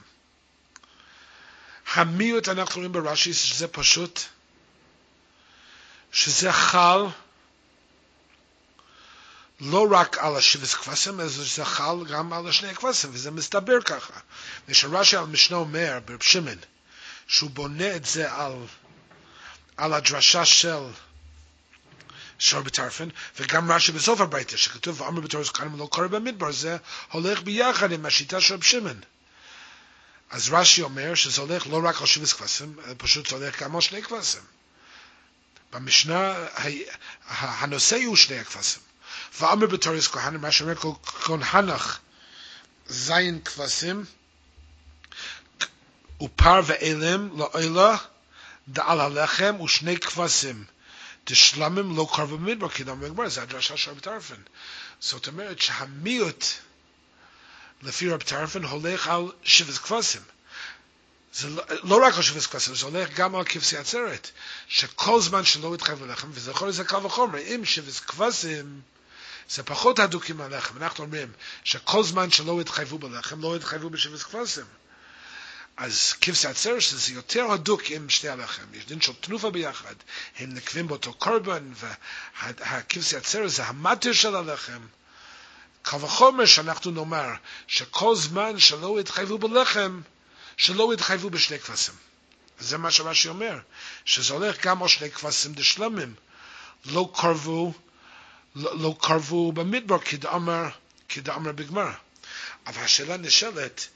המיעוט 1.93 2.49
אנחנו 2.49 2.75
רואים 2.75 2.91
ברש"י 2.91 3.33
שזה 3.33 3.67
פשוט, 3.67 4.19
שזה 6.11 6.51
חל 6.51 7.05
לא 9.59 9.87
רק 9.91 10.17
על 10.17 10.35
השבס 10.35 10.73
כבשים, 10.73 11.19
אלא 11.19 11.27
זה 11.27 11.65
חל 11.65 12.05
גם 12.09 12.33
על 12.33 12.47
השני 12.47 12.69
הכבשים, 12.69 13.09
וזה 13.13 13.31
מסתבר 13.31 13.81
ככה. 13.81 14.13
ושרש"י 14.67 15.17
על 15.17 15.25
משנה 15.25 15.57
אומר, 15.57 15.99
ברב 16.05 16.23
שמעון, 16.23 16.57
שהוא 17.27 17.49
בונה 17.49 17.95
את 17.95 18.05
זה 18.05 18.33
על, 18.33 18.53
על 19.77 19.93
הדרשה 19.93 20.45
של 20.45 20.83
שר 22.39 22.61
בטרפן, 22.61 23.09
וגם 23.39 23.71
רש"י 23.71 23.91
בסוף 23.91 24.21
הברייתא, 24.21 24.57
שכתוב 24.57 25.01
ואמר 25.01 25.21
בתור 25.21 25.43
זקנים 25.43 25.79
לא 25.79 25.85
קורא 25.91 26.07
במדבר, 26.07 26.51
זה 26.51 26.77
הולך 27.11 27.41
ביחד 27.41 27.91
עם 27.91 28.05
השיטה 28.05 28.41
של 28.41 28.53
רב 28.53 28.63
שמעון. 28.63 28.99
אז 30.29 30.49
רש"י 30.49 30.81
אומר 30.81 31.15
שזה 31.15 31.41
הולך 31.41 31.67
לא 31.67 31.81
רק 31.83 32.01
על 32.01 32.07
שבס 32.07 32.33
כבשים, 32.33 32.75
פשוט 32.97 33.29
זה 33.29 33.35
הולך 33.35 33.61
גם 33.63 33.75
על 33.75 33.81
שני 33.81 34.03
כבשים. 34.03 34.41
במשנה, 35.71 36.33
הנושא 37.39 37.95
הוא 38.05 38.15
שני 38.15 38.39
הכבשים. 38.39 38.81
ואמר 39.39 39.67
בתורס 39.67 40.07
כהנים, 40.07 40.41
מה 40.41 40.51
שאומר 40.51 40.75
כהן 41.03 41.39
הנח, 41.43 41.99
זין 42.87 43.39
כבשים, 43.45 44.05
ופר 46.21 46.61
ואלם 46.65 47.37
לאוילה 47.39 47.97
דעל 48.67 48.99
הלחם 49.01 49.61
ושני 49.61 49.99
כבשים. 49.99 50.63
דשלמים 51.29 51.97
לא 51.97 52.07
קרבו 52.13 52.37
במדבר, 52.37 52.69
כי 52.69 52.83
דאמר 52.83 53.09
בגמר, 53.09 53.29
זה 53.29 53.41
הדרשה 53.41 53.77
של 53.77 53.91
רב 53.91 53.99
טרפן. 53.99 54.41
זאת 54.99 55.27
אומרת 55.27 55.59
שהמיעוט, 55.59 56.45
לפי 57.81 58.09
רב 58.09 58.21
טרפן, 58.21 58.63
הולך 58.63 59.07
על 59.07 59.31
שבט 59.43 59.77
כבשים. 59.77 60.21
זה 61.33 61.49
לא, 61.49 61.63
לא 61.83 62.05
רק 62.05 62.15
על 62.15 62.21
שבט 62.21 62.43
כבשים, 62.51 62.75
זה 62.75 62.85
הולך 62.85 63.09
גם 63.15 63.35
על 63.35 63.43
כבשי 63.43 63.77
עצרת, 63.77 64.31
שכל 64.67 65.21
זמן 65.21 65.45
שלא 65.45 65.73
התחייב 65.73 66.03
ללחם, 66.03 66.27
וזה 66.31 66.51
יכול 66.51 66.67
להיות 66.67 66.87
קל 66.87 67.05
וחומר, 67.05 67.39
אם 67.39 67.65
שבט 67.65 68.01
כבשים, 68.07 68.81
זה 69.49 69.63
פחות 69.63 69.99
הדוק 69.99 70.29
עם 70.29 70.41
הלחם. 70.41 70.77
אנחנו 70.77 71.03
אומרים 71.03 71.31
שכל 71.63 72.03
זמן 72.03 72.31
שלא 72.31 72.61
התחייבו 72.61 72.99
בלחם, 72.99 73.41
לא 73.41 73.55
התחייבו 73.55 73.89
בשבט 73.89 74.21
כבשים. 74.21 74.65
אז 75.79 76.13
כבשי 76.21 76.47
עצרת 76.47 76.81
שזה 76.81 77.13
יותר 77.13 77.51
הדוק 77.51 77.81
עם 77.89 78.09
שתי 78.09 78.29
הלחם. 78.29 78.63
יש 78.73 78.85
דין 78.85 79.01
של 79.01 79.13
תנופה 79.13 79.51
ביחד, 79.51 79.95
הם 80.37 80.53
נקבים 80.53 80.87
באותו 80.87 81.13
קורבן, 81.13 81.71
והכבשי 82.41 83.15
עצרת 83.17 83.51
זה 83.51 83.65
המטר 83.65 84.13
של 84.13 84.35
הלחם. 84.35 84.79
קל 85.81 85.97
וחומר 85.97 86.45
שאנחנו 86.45 86.91
נאמר 86.91 87.29
שכל 87.67 88.15
זמן 88.15 88.59
שלא 88.59 88.99
התחייבו 88.99 89.37
בלחם, 89.37 90.01
שלא 90.57 90.93
התחייבו 90.93 91.29
בשני 91.29 91.59
כבשים. 91.59 91.93
זה 92.59 92.77
מה 92.77 92.91
שרש"י 92.91 93.29
אומר, 93.29 93.59
שזה 94.05 94.33
הולך 94.33 94.65
גם 94.65 94.81
על 94.81 94.87
שני 94.87 95.11
כבשים 95.11 95.53
דשלמים. 95.53 96.13
לא 96.85 97.11
קרבו 97.15 97.73
לא 98.55 98.95
קרבו 99.01 99.51
במדבר 99.51 99.99
כדאמר, 99.99 100.69
כדאמר 101.09 101.51
בגמרא. 101.51 101.91
אבל 102.67 102.83
השאלה 102.83 103.17
נשאלת, 103.17 103.87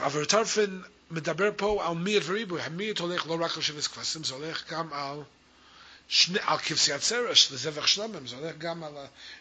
אבל 0.00 0.24
טרפן 0.24 0.80
מדבר 1.10 1.50
פה 1.56 1.86
על 1.86 1.94
מיעט 1.94 2.22
וריבוי, 2.26 2.62
המיעט 2.62 2.98
הולך 2.98 3.26
לא 3.26 3.38
רק 3.40 3.56
על 3.56 3.62
שבס 3.62 3.86
כבשים, 3.86 4.24
זה 4.24 4.34
הולך 4.34 4.70
גם 4.70 4.92
על 4.92 5.22
שני, 6.08 6.38
על 6.42 6.58
כבשי 6.58 6.92
עצרש, 6.92 7.52
לזבח 7.52 7.86
שלמם, 7.86 8.26
זה 8.26 8.36
הולך 8.36 8.56
גם 8.58 8.84
על 8.84 8.92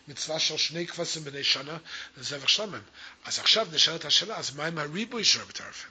המצווה 0.07 0.39
של 0.39 0.57
שני 0.57 0.87
כבשים 0.87 1.23
בני 1.23 1.43
שנה 1.43 1.77
לזבח 2.17 2.47
שלמם. 2.47 2.81
אז 3.25 3.39
עכשיו 3.39 3.67
נשאלת 3.71 4.05
השאלה, 4.05 4.37
אז 4.37 4.55
מה 4.55 4.65
עם 4.65 4.77
הריבוי 4.77 5.23
של 5.23 5.41
רבי 5.41 5.53
טרפן? 5.53 5.87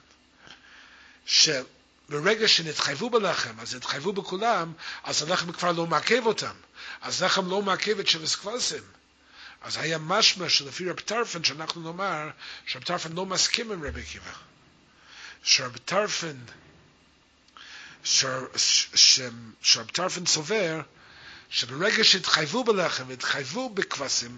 שברגע 1.25 2.47
שנתחייבו 2.47 3.09
בלחם, 3.09 3.59
אז 3.59 3.73
התחייבו 3.73 4.13
בכולם, 4.13 4.73
אז 5.03 5.21
הלחם 5.23 5.51
כבר 5.51 5.71
לא 5.71 5.87
מעכב 5.87 6.25
אותם. 6.25 6.55
אז 7.01 7.23
לחם 7.23 7.49
לא 7.49 7.61
מעכב 7.61 7.99
את 7.99 8.07
שבס 8.07 8.35
כבשים. 8.35 8.83
אז 9.61 9.77
היה 9.77 9.97
משמע 9.97 10.49
שלפי 10.49 10.89
רב 10.89 10.99
טרפן 10.99 11.43
שאנחנו 11.43 11.81
נאמר 11.81 12.29
שרב 12.65 12.83
טרפן 12.83 13.13
לא 13.13 13.25
מסכים 13.25 13.71
עם 13.71 13.83
רבי 13.83 14.01
עקיבא. 14.01 14.48
שרב 15.43 15.77
טרפן 15.77 16.37
שרב 18.03 19.89
טרפן 19.93 20.25
סובר 20.25 20.81
שברגע 21.49 22.03
שהתחייבו 22.03 22.63
בלחם 22.63 23.03
והתחייבו 23.07 23.69
בכבשים, 23.69 24.37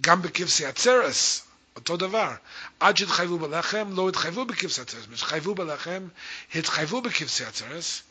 גם 0.00 0.22
בכבשי 0.22 0.66
עצרס, 0.66 1.42
אותו 1.76 1.96
דבר. 1.96 2.34
עד 2.80 2.96
שהתחייבו 2.96 3.38
בלחם, 3.38 3.96
לא 3.96 4.08
התחייבו 4.08 4.44
בכבשי 4.44 4.80
עצרס. 4.80 5.04
התחייבו 5.12 5.54
בלחם, 5.54 6.08
התחייבו 6.54 7.02
בכבשי 7.02 7.44
עצרס, 7.44 8.02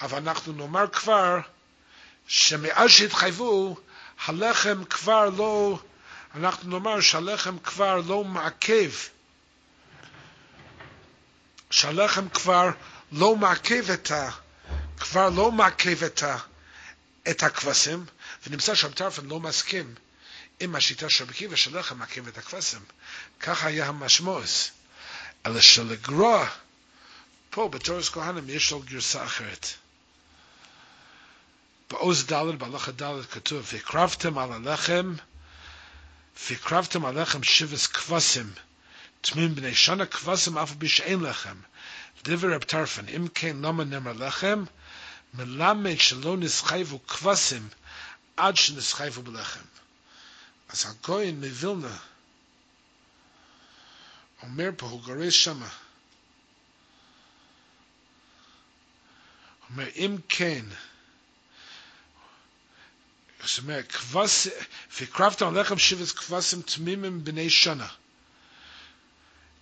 אבל 0.00 0.18
אנחנו 0.18 0.52
נאמר 0.52 0.86
כבר 0.88 1.38
שמאז 2.26 2.90
שהתחייבו, 2.90 3.76
הלחם 4.24 4.84
כבר 4.84 5.30
לא, 5.36 5.78
אנחנו 6.34 6.70
נאמר 6.70 7.00
שהלחם 7.00 7.58
כבר 7.58 8.00
לא 8.06 8.24
מעכב, 8.24 8.90
שהלחם 11.70 12.28
כבר 12.28 12.70
לא 13.12 13.36
מעכב 13.36 13.90
את 13.90 14.10
ה... 14.10 14.30
כבר 15.00 15.28
לא 15.28 15.52
מעכב 15.52 16.04
את, 16.04 16.22
ה, 16.22 16.38
את 17.30 17.42
הכבשים, 17.42 18.04
ונמצא 18.46 18.74
שם 18.74 18.92
טרפן 18.92 19.26
לא 19.26 19.40
מסכים 19.40 19.94
עם 20.60 20.74
השיטה 20.74 21.10
של 21.10 21.24
רבי 21.24 21.32
עקיבא 21.32 21.56
שלחם 21.56 21.98
מעכב 21.98 22.28
את 22.28 22.38
הכבשים. 22.38 22.80
ככה 23.40 23.66
היה 23.68 23.86
המשמעוס. 23.86 24.70
אלא 25.46 25.60
שלגרוע, 25.60 26.48
פה 27.50 27.68
בתורס 27.68 28.08
כהנם 28.08 28.50
יש 28.50 28.70
לו 28.70 28.80
גרסה 28.80 29.24
אחרת. 29.24 29.66
בעוז 31.90 32.26
ד' 32.32 32.58
בהלכה 32.58 32.90
ד' 32.92 33.24
כתוב, 33.30 33.68
והקרבתם 33.72 34.38
על 34.38 34.52
הלחם, 34.52 35.14
והקרבתם 36.48 37.04
על 37.04 37.18
הלחם 37.18 37.42
שבס 37.42 37.86
כבשים, 37.86 38.52
tmim 39.22 39.54
bnei 39.54 39.74
shana 39.74 40.06
kvasim 40.06 40.56
af 40.56 40.78
bish 40.78 41.00
ein 41.00 41.20
lechem. 41.20 41.64
Diver 42.24 42.54
ab 42.54 42.66
tarfen 42.66 43.08
im 43.08 43.28
kein 43.28 43.60
nama 43.60 43.84
nema 43.84 44.12
lechem. 44.12 44.68
Melamed 45.36 45.98
shalo 46.00 46.36
nischaivu 46.36 47.00
kvasim 47.06 47.70
ad 48.36 48.56
shen 48.58 48.76
nischaivu 48.76 49.22
b'lechem. 49.22 49.66
As 50.70 50.84
a 50.84 50.94
goyin 51.02 51.40
me 51.40 51.48
vilna 51.48 52.00
omer 54.42 54.72
po 54.72 54.86
hu 54.88 54.98
gare 55.06 55.30
shama. 55.30 55.70
Omer 59.70 59.88
im 59.94 60.22
kein 60.28 60.70
es 63.44 63.62
mer 63.62 63.82
kvas 63.84 64.48
fi 64.88 65.06
kraft 65.06 65.42
on 65.42 65.54
lechem 65.54 65.78
shivis 65.78 66.12
kvasim 66.12 66.62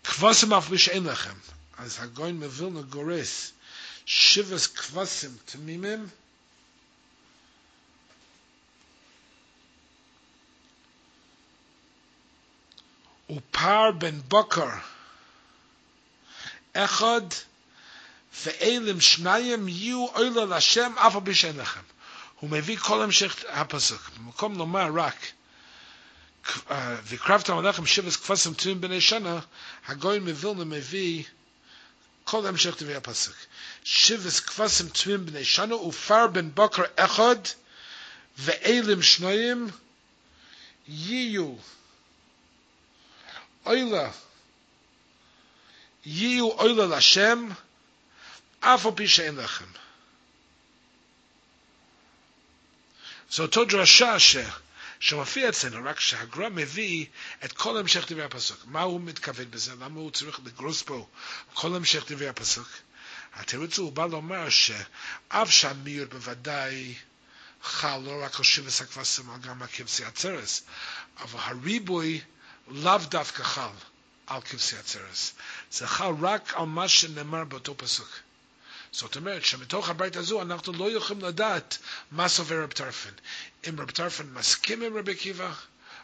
Kvasim 0.04 0.52
af 0.52 0.70
mish 0.70 0.90
ein 0.90 1.04
lechem. 1.04 1.40
Als 1.76 1.98
Hagoin 1.98 2.38
me 2.38 2.48
Vilna 2.48 2.82
Goris, 2.82 3.52
Shivas 4.06 4.68
Kvasim 4.68 5.34
Tmimim, 5.46 6.10
ופער 13.30 13.90
בן 13.92 14.20
בוקר, 14.28 14.68
אחד, 16.72 17.22
ואילם 18.44 19.00
שניים 19.00 19.68
יהיו 19.68 20.06
אוהל 20.06 20.38
על 20.38 20.52
השם 20.52 20.92
אף 20.98 21.16
אביש 21.16 21.44
אין 21.44 21.56
לכם. 21.56 21.80
הוא 22.40 22.50
מביא 22.50 22.76
כל 22.78 23.02
המשך 23.02 23.44
הפסוק. 23.48 24.10
במקום 24.16 24.58
לומר 24.58 24.88
רק, 24.94 25.32
וקרבת 27.03 27.49
עליכם 27.49 27.85
שבס 27.85 28.15
כפסם 28.15 28.53
תמימים 28.53 28.81
בני 28.81 29.01
שנה, 29.01 29.39
הגוי 29.87 30.19
מווילנה 30.19 30.63
מביא 30.65 31.23
כל 32.23 32.45
המשך 32.47 32.75
דברי 32.81 32.95
הפסוק. 32.95 33.35
שבס 33.83 34.39
כפסם 34.39 34.89
תמימים 34.89 35.25
בני 35.25 35.45
שנה 35.45 35.75
ופר 35.75 36.27
בן 36.27 36.49
בוקר 36.53 36.83
אחד 36.95 37.35
ואלם 38.37 39.01
שניים 39.01 39.67
יהיו 40.87 41.55
אוילה 43.65 44.11
יהיו 46.05 46.51
אוילה 46.51 46.85
לשם 46.97 47.49
אף 48.59 48.85
על 48.85 48.91
פי 48.95 49.07
שאין 49.07 49.35
לכם. 49.35 49.65
זו 53.31 53.43
אותו 53.43 53.65
דרשה 53.65 54.19
ש... 54.19 54.35
שמופיע 55.04 55.48
אצלנו, 55.48 55.88
רק 55.88 56.00
שהגר"א 56.00 56.48
מביא 56.48 57.06
את 57.44 57.52
כל 57.52 57.76
המשך 57.78 58.12
דברי 58.12 58.24
הפסוק. 58.24 58.60
מה 58.66 58.82
הוא 58.82 59.00
מתכוון 59.00 59.50
בזה? 59.50 59.72
למה 59.74 60.00
הוא 60.00 60.10
צריך 60.10 60.40
לגרוס 60.44 60.82
פה 60.82 61.08
כל 61.54 61.74
המשך 61.74 62.12
דברי 62.12 62.28
הפסוק? 62.28 62.68
התירוץ 63.34 63.78
הוא 63.78 63.92
בא 63.92 64.06
לומר 64.06 64.48
שאף 64.48 65.50
שהמיעוט 65.50 66.10
בוודאי 66.10 66.94
חל 67.62 67.98
לא 67.98 68.24
רק 68.24 68.36
על 68.36 68.44
שבס 68.44 68.80
הכבשים, 68.80 69.30
אלא 69.30 69.38
גם 69.38 69.62
על 69.62 69.68
כבשי 69.72 70.04
עצרס, 70.04 70.62
אבל 71.18 71.40
הריבוי 71.40 72.20
לאו 72.68 72.98
דווקא 72.98 73.42
חל 73.42 73.74
על 74.26 74.40
כבשי 74.40 74.76
עצרס. 74.76 75.32
זה 75.70 75.86
חל 75.86 76.12
רק 76.22 76.54
על 76.54 76.66
מה 76.66 76.88
שנאמר 76.88 77.44
באותו 77.44 77.76
פסוק. 77.76 78.08
זאת 78.94 79.16
אומרת 79.16 79.44
שמתוך 79.44 79.88
הבית 79.88 80.16
הזו 80.16 80.42
אנחנו 80.42 80.72
לא 80.72 80.90
יכולים 80.90 81.24
לדעת 81.24 81.78
מה 82.10 82.28
סובר 82.28 82.62
רב 82.62 82.72
טרפן. 82.72 83.10
אם 83.68 83.80
רב 83.80 83.90
טרפן 83.90 84.26
מסכים 84.26 84.82
עם 84.82 84.96
רבי 84.96 85.12
עקיבא, 85.12 85.52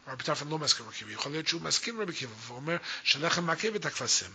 או 0.07 0.12
רב 0.12 0.23
טרפן 0.23 0.49
לא 0.49 0.59
מסכים 0.59 0.87
עם 0.87 0.89
רבי 0.89 0.97
עקיבא. 0.97 1.12
יכול 1.12 1.33
להיות 1.33 1.49
שהוא 1.49 1.61
מסכים 1.61 1.95
עם 1.95 2.01
רבי 2.03 2.12
עקיבא, 2.12 2.33
והוא 2.47 2.57
אומר 2.57 2.77
שלחם 3.05 3.47
מעכב 3.47 3.75
את 3.75 3.87
הכבשים. 3.87 4.31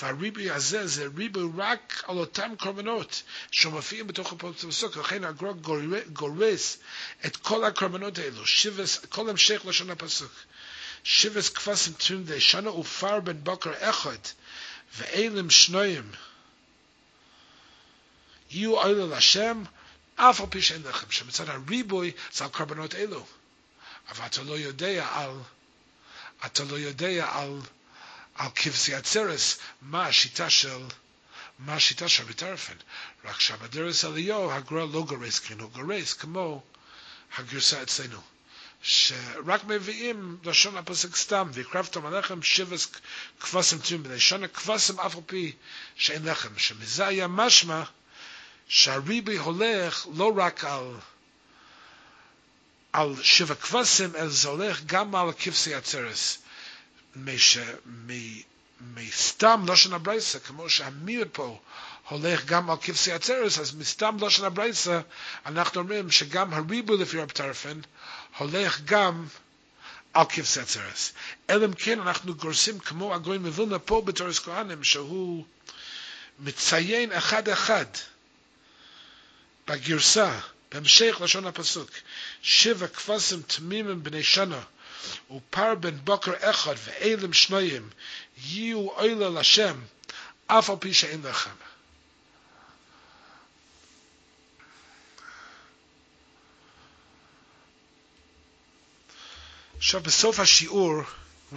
והריבוי 0.00 0.50
הזה 0.50 0.86
זה 0.86 1.06
ריבוי 1.16 1.50
רק 1.56 2.04
על 2.06 2.16
אותם 2.16 2.50
קורבנות 2.58 3.22
שמופיעים 3.50 4.06
בתוך 4.06 4.32
הפסוק, 4.32 4.96
לכן 4.96 5.24
הגרוע 5.24 5.52
גורס 6.12 6.78
את 7.26 7.36
כל 7.36 7.64
הקורבנות 7.64 8.18
האלו, 8.18 8.46
שבס, 8.46 9.00
כל 9.08 9.30
המשך 9.30 9.62
לשון 9.64 9.90
הפסוק. 9.90 10.32
שבס 11.04 11.48
כבשים 11.48 11.92
תמים 11.92 12.24
די 12.24 12.40
שנה 12.40 12.70
ופר 12.70 13.20
בן 13.20 13.44
בוקר 13.44 13.72
אחד, 13.80 14.18
ואלם 14.96 15.50
שנויים. 15.50 16.10
יהיו 18.50 18.76
אוהלה 18.76 19.06
להשם, 19.06 19.62
אף 20.16 20.40
על 20.40 20.46
פי 20.50 20.62
שאין 20.62 20.82
לכם, 20.82 21.10
שמצד 21.10 21.48
הריבוי 21.48 22.12
זה 22.32 22.44
על 22.44 22.50
קרבנות 22.50 22.94
אלו. 22.94 23.26
אבל 24.08 24.26
אתה 24.26 24.42
לא 24.42 24.58
יודע 24.58 25.08
על, 25.12 25.30
אתה 26.46 26.64
לא 26.64 26.78
יודע 26.78 27.28
על, 27.32 27.60
על 28.34 28.48
כבשי 28.54 28.94
עצרס, 28.94 29.58
מה 29.82 30.06
השיטה 30.06 30.50
של, 30.50 30.82
מה 31.58 31.74
השיטה 31.74 32.08
של 32.08 32.24
ביטרפן. 32.24 32.74
רק 33.24 33.40
שבדרס 33.40 34.04
עליו 34.04 34.52
הגרוע 34.52 34.86
לא 34.92 35.02
גורס 35.02 35.38
כן, 35.38 35.60
הוא 35.60 35.70
גורס 35.70 36.12
כמו 36.12 36.62
הגרסה 37.36 37.82
אצלנו. 37.82 38.20
שרק 38.82 39.64
מביאים 39.64 40.38
לשון 40.44 40.76
הפסק 40.76 41.16
סתם, 41.16 41.50
והקרבתם 41.52 42.06
עליכם 42.06 42.42
שבס 42.42 42.88
כבשים 43.40 43.78
תמים 43.78 44.02
בני 44.02 44.20
שנה, 44.20 44.48
כבשים 44.48 45.00
אף 45.00 45.16
על 45.16 45.22
פי 45.26 45.52
שאין 45.96 46.24
לכם, 46.24 46.58
שמזה 46.58 47.06
היה 47.06 47.28
משמע 47.28 47.82
שהריבי 48.68 49.36
הולך 49.36 50.06
לא 50.14 50.32
רק 50.36 50.64
על, 50.64 50.94
על 52.92 53.14
שבע 53.22 53.54
כבשים, 53.54 54.16
אלא 54.16 54.28
זה 54.28 54.48
הולך 54.48 54.84
גם 54.86 55.14
על 55.14 55.32
כבשי 55.38 55.74
עצרס. 55.74 56.38
מסתם 58.94 59.64
לושן 59.66 59.92
הברייסה, 59.92 60.38
כמו 60.38 60.70
שהמיעוט 60.70 61.28
פה 61.32 61.58
הולך 62.08 62.44
גם 62.44 62.70
על 62.70 62.76
כבשי 62.80 63.12
עצרס, 63.12 63.58
אז 63.58 63.74
מסתם 63.74 64.16
לושן 64.20 64.44
הברייסה 64.44 65.00
אנחנו 65.46 65.80
אומרים 65.80 66.10
שגם 66.10 66.54
הריבו 66.54 66.96
לפי 66.96 67.18
רב 67.20 67.30
טרפן 67.30 67.80
הולך 68.38 68.80
גם 68.84 69.26
על 70.14 70.24
כבשי 70.28 70.60
עצרס. 70.60 71.12
אלא 71.50 71.64
אם 71.64 71.72
כן 71.72 72.00
אנחנו 72.00 72.34
גורסים 72.34 72.78
כמו 72.78 73.14
הגויים 73.14 73.42
מווילנה 73.42 73.78
פה 73.78 74.02
בתורס 74.04 74.38
כהנים, 74.38 74.84
שהוא 74.84 75.44
מציין 76.38 77.12
אחד 77.12 77.48
אחד 77.48 77.84
בגרסה, 79.68 80.38
בהמשך 80.72 81.18
לשון 81.20 81.46
הפסוק, 81.46 81.90
שבע 82.42 82.86
כבשים 82.86 83.42
תמימים 83.42 84.02
בני 84.02 84.24
שנה, 84.24 84.60
ופר 85.30 85.74
בן 85.74 85.96
בוקר 86.04 86.32
אחד 86.40 86.74
ואלם 86.84 87.32
שניים, 87.32 87.90
יהיו 88.36 88.90
אוילה 88.90 89.28
לשם, 89.40 89.80
אף 90.46 90.70
על 90.70 90.76
פי 90.80 90.94
שאין 90.94 91.22
לכם. 91.22 91.50
עכשיו 99.76 100.00
בסוף 100.00 100.40
השיעור 100.40 101.02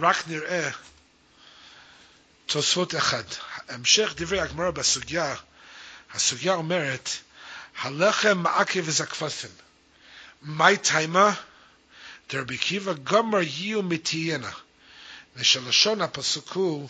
רק 0.00 0.28
נראה 0.28 0.70
תוספות 2.46 2.94
אחד. 2.94 3.24
המשך 3.68 4.12
דברי 4.16 4.40
הגמרא 4.40 4.70
בסוגיה, 4.70 5.34
הסוגיה 6.14 6.54
אומרת, 6.54 7.08
הלחם 7.78 8.38
מעכב 8.38 8.88
את 8.88 9.00
הכבשים. 9.00 9.50
מהי 10.42 10.76
טיימה? 10.76 11.34
דרבי 12.30 12.58
קיבה 12.58 12.92
גמר 12.92 13.40
יהיו 13.42 13.82
מתיינה. 13.82 14.50
ושלשון 15.36 16.00
הפסוק 16.00 16.52
הוא 16.52 16.88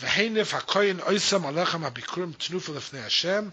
והנף 0.00 0.54
הכהן 0.54 1.00
אויסם 1.00 1.46
עליכם 1.46 1.84
הביקורים 1.84 2.32
תנופה 2.32 2.72
לפני 2.72 3.04
השם 3.04 3.48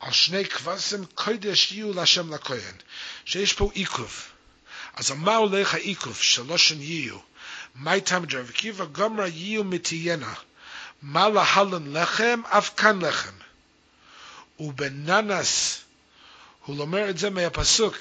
על 0.00 0.12
שני 0.12 0.44
כבשים 0.44 1.04
קודש 1.14 1.72
יהיו 1.72 1.92
להשם 1.92 2.34
לכהן 2.34 2.74
שיש 3.24 3.52
פה 3.52 3.70
עיכוב 3.74 4.24
אז 4.94 5.10
מה 5.10 5.36
הולך 5.36 5.74
העיכוב 5.74 6.16
שלושן 6.16 6.80
יהיו 6.80 7.18
מה 7.74 7.92
איתם 7.92 8.24
דרבי 8.24 8.52
קיבה 8.52 8.84
גמר 8.84 9.26
יהיו 9.26 9.64
מתיינה 9.64 10.34
מה 11.02 11.28
להלן 11.28 11.96
לחם 11.96 12.40
אף 12.44 12.70
כאן 12.76 13.04
לחם 13.04 13.34
ובננס 14.60 15.78
הוא 16.64 16.76
לומר 16.76 17.10
את 17.10 17.18
זה 17.18 17.30
מהפסוק 17.30 17.96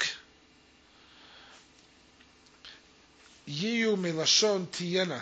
יהיו 3.48 3.98
מלשון 3.98 4.66
תהיינה. 4.72 5.20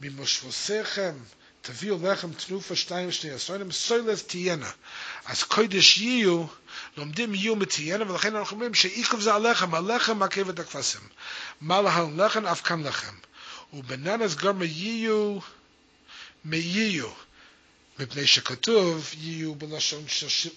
ממושבוסיכם 0.00 1.14
תביאו 1.62 1.98
לחם 2.02 2.32
תנופה 2.32 2.76
שתיים 2.76 3.12
שני 3.12 3.30
עשרונים, 3.30 3.72
סוילס 3.72 4.22
תהיינה. 4.22 4.70
אז 5.24 5.42
קודש 5.42 5.98
יהיו, 5.98 6.46
לומדים 6.96 7.34
יהיו 7.34 7.56
מתהיינה, 7.56 8.12
ולכן 8.12 8.36
אנחנו 8.36 8.54
אומרים 8.54 8.74
שעיכב 8.74 9.20
זה 9.20 9.34
הלחם, 9.34 9.74
הלחם 9.74 10.18
מעכב 10.18 10.48
את 10.48 10.58
הכבשים. 10.58 11.00
מה 11.60 11.82
להלן 11.82 12.20
לחם, 12.20 12.46
אף 12.46 12.62
כאן 12.62 12.86
לחם. 12.86 13.14
ובננס 13.72 14.34
גרמה 14.34 14.64
יהיו 14.64 15.38
מיהיו, 16.44 17.08
מפני 17.98 18.26
שכתוב 18.26 19.10
יהיו 19.18 19.54
בלשון 19.54 20.04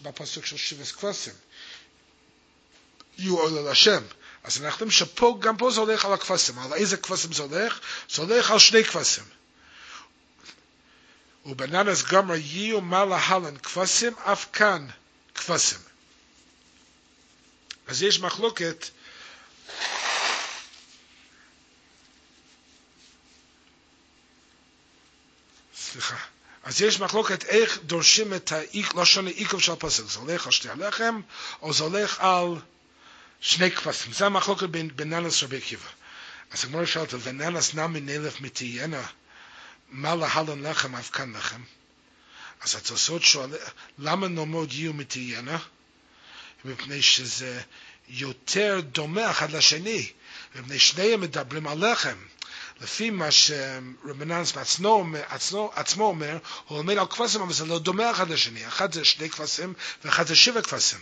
בפסוק 0.02 0.46
של 0.46 0.58
שבס 0.58 0.92
כבשים. 0.92 1.34
יהיו 3.18 3.40
עולה 3.40 3.72
לשם. 3.72 4.04
אז 4.44 4.58
אנחנו 4.58 4.70
יודעים 4.86 4.92
שפה, 4.92 5.38
גם 5.40 5.58
פה 5.58 5.72
זה 5.72 5.80
הולך 5.80 6.06
על 6.06 6.14
הכבשים. 6.14 6.60
על 6.60 6.74
איזה 6.74 6.98
כבשים 6.98 7.34
זה 7.34 7.44
הולך? 7.44 7.80
זה 8.10 8.22
הולך 8.22 8.52
על 8.52 8.60
שני 8.60 8.84
כבשים. 8.84 9.24
ובננס 11.46 12.04
גמר 12.04 12.36
יהיו 12.36 12.82
מה 12.82 13.06
להלן 13.06 13.58
כבשים, 13.58 14.14
אף 14.18 14.46
כאן 14.54 14.88
כבשים. 15.36 15.80
אז 17.88 18.04
יש 18.04 18.20
מחלוקת 18.20 18.86
סליחה. 25.94 26.16
אז 26.64 26.82
יש 26.82 27.00
מחלוקת 27.00 27.46
איך 27.46 27.80
דורשים 27.84 28.34
את 28.34 28.52
הלשון 28.96 29.28
העיכוב 29.28 29.62
של 29.62 29.72
הפסק. 29.72 30.04
זה 30.04 30.20
הולך 30.20 30.46
על 30.46 30.52
שתי 30.52 30.70
הלחם, 30.70 31.22
או 31.62 31.74
זה 31.74 31.84
הולך 31.84 32.20
על 32.20 32.56
שני 33.40 33.72
כבשים. 33.72 34.14
זה 34.14 34.26
המחלוקת 34.26 34.70
בין, 34.70 34.90
בין 34.96 35.14
ננס 35.14 35.44
רבי 35.44 35.58
עקיבא. 35.58 35.88
אז 36.52 36.66
הגמרא 36.66 36.86
שאלת, 36.86 37.14
וננס 37.24 37.74
נמי 37.74 38.00
נלף 38.00 38.42
מתהיינה, 38.42 39.04
מה 39.90 40.16
להלן 40.16 40.66
לחם 40.66 40.96
אף 40.96 41.10
כאן 41.12 41.36
לחם? 41.36 41.62
אז 42.62 42.76
התוספות 42.76 43.24
שואל, 43.24 43.50
למה 44.00 44.28
נאמוד 44.28 44.74
יהיו 44.74 44.94
מתהיינה? 44.94 45.58
מפני 46.66 47.02
שזה 47.02 47.62
יותר 48.10 48.82
דומה 48.92 49.32
אחד 49.32 49.52
לשני, 49.52 50.12
מפני 50.56 50.80
שניהם 50.80 51.22
מדברים 51.22 51.68
על 51.68 51.92
לחם. 51.92 52.18
לפי 52.82 53.10
מה 53.10 53.32
שרבננס 53.32 54.52
בעצמו 54.52 55.06
עצמו 55.76 56.04
אומר, 56.04 56.38
הוא 56.68 56.78
עומד 56.78 56.98
על 56.98 57.08
כבשים, 57.08 57.42
אבל 57.42 57.54
זה 57.54 57.66
לא 57.66 57.80
דומה 57.80 58.12
אחד 58.12 58.30
לשני. 58.30 58.68
אחד 58.68 58.94
זה 58.94 59.06
שני 59.06 59.30
כבשים 59.30 59.74
ואחד 60.06 60.28
זה 60.28 60.36
שבע 60.36 60.62
כבשים. 60.62 61.00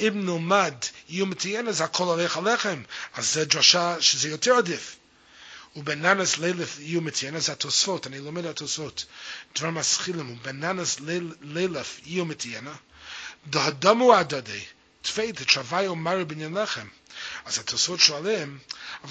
אם 0.00 0.10
נלמד 0.14 0.74
איום 1.10 1.30
מתיין, 1.30 1.68
אז 1.68 1.80
הכל 1.80 2.04
הולך 2.04 2.36
עליכם. 2.36 2.82
אז 3.14 3.32
זה 3.34 3.44
דרשה 3.44 3.96
שזה 4.00 4.28
יותר 4.28 4.54
עדיף. 4.54 4.96
ובננס 5.76 6.38
לילף 6.38 6.78
איום 6.78 7.04
מתיין, 7.04 7.40
זה 7.40 7.52
התוספות, 7.52 8.06
אני 8.06 8.18
לומד 8.18 8.46
התוספות. 8.46 9.04
דבר 9.58 9.70
מסחילים, 9.70 10.30
ובננס 10.30 10.96
לילף 11.40 12.00
איום 12.06 12.28
מתיין, 12.28 12.68
דהדמו 13.46 14.14
הדדי, 14.14 14.64
תפי 15.02 15.32
תשווי 15.32 15.88
ומרי 15.88 16.24
בניין 16.24 16.54
לחם. 16.54 16.86
אז 17.44 17.58
התוספות 17.58 18.00
שואלים, 18.00 18.58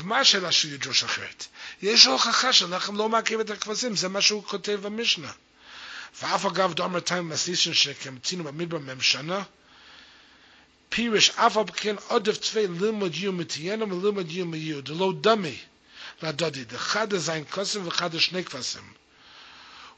מה 0.04 0.20
השאלה 0.20 0.52
שהוא 0.52 0.72
ידרוש 0.72 1.04
אחרת? 1.04 1.46
יש 1.82 2.06
הוכחה 2.06 2.54
שלחם 2.54 2.96
לא 2.96 3.10
מעכב 3.10 3.40
את 3.40 3.50
הכבשים, 3.50 3.96
זה 3.96 4.10
מה 4.10 4.22
שהוא 4.22 4.44
כותב 4.44 4.80
במשנה. 4.82 5.32
ואף 6.22 6.46
אגב 6.46 6.74
דומר 6.74 7.00
טיים 7.00 7.30
מסיסן 7.30 7.74
שכמצינו 7.74 8.44
במדבר 8.44 8.80
מהם 8.80 9.02
שנה, 9.02 9.44
פירש 10.90 11.30
אף 11.30 11.58
על 11.58 11.64
כן 11.76 11.96
עודף 12.08 12.38
צווי 12.38 12.68
ללמוד 12.68 13.16
יום 13.16 13.38
מתיינו 13.38 14.02
וללמוד 14.02 14.32
יום 14.32 14.52
מיהו, 14.52 14.82
דלא 14.82 15.14
דמי 15.22 15.58
לדודי, 16.22 16.66
דחד 16.66 17.14
הזין 17.14 17.44
כוסם 17.50 17.88
וחד 17.88 18.16
השני 18.16 18.44
כבשים. 18.44 18.94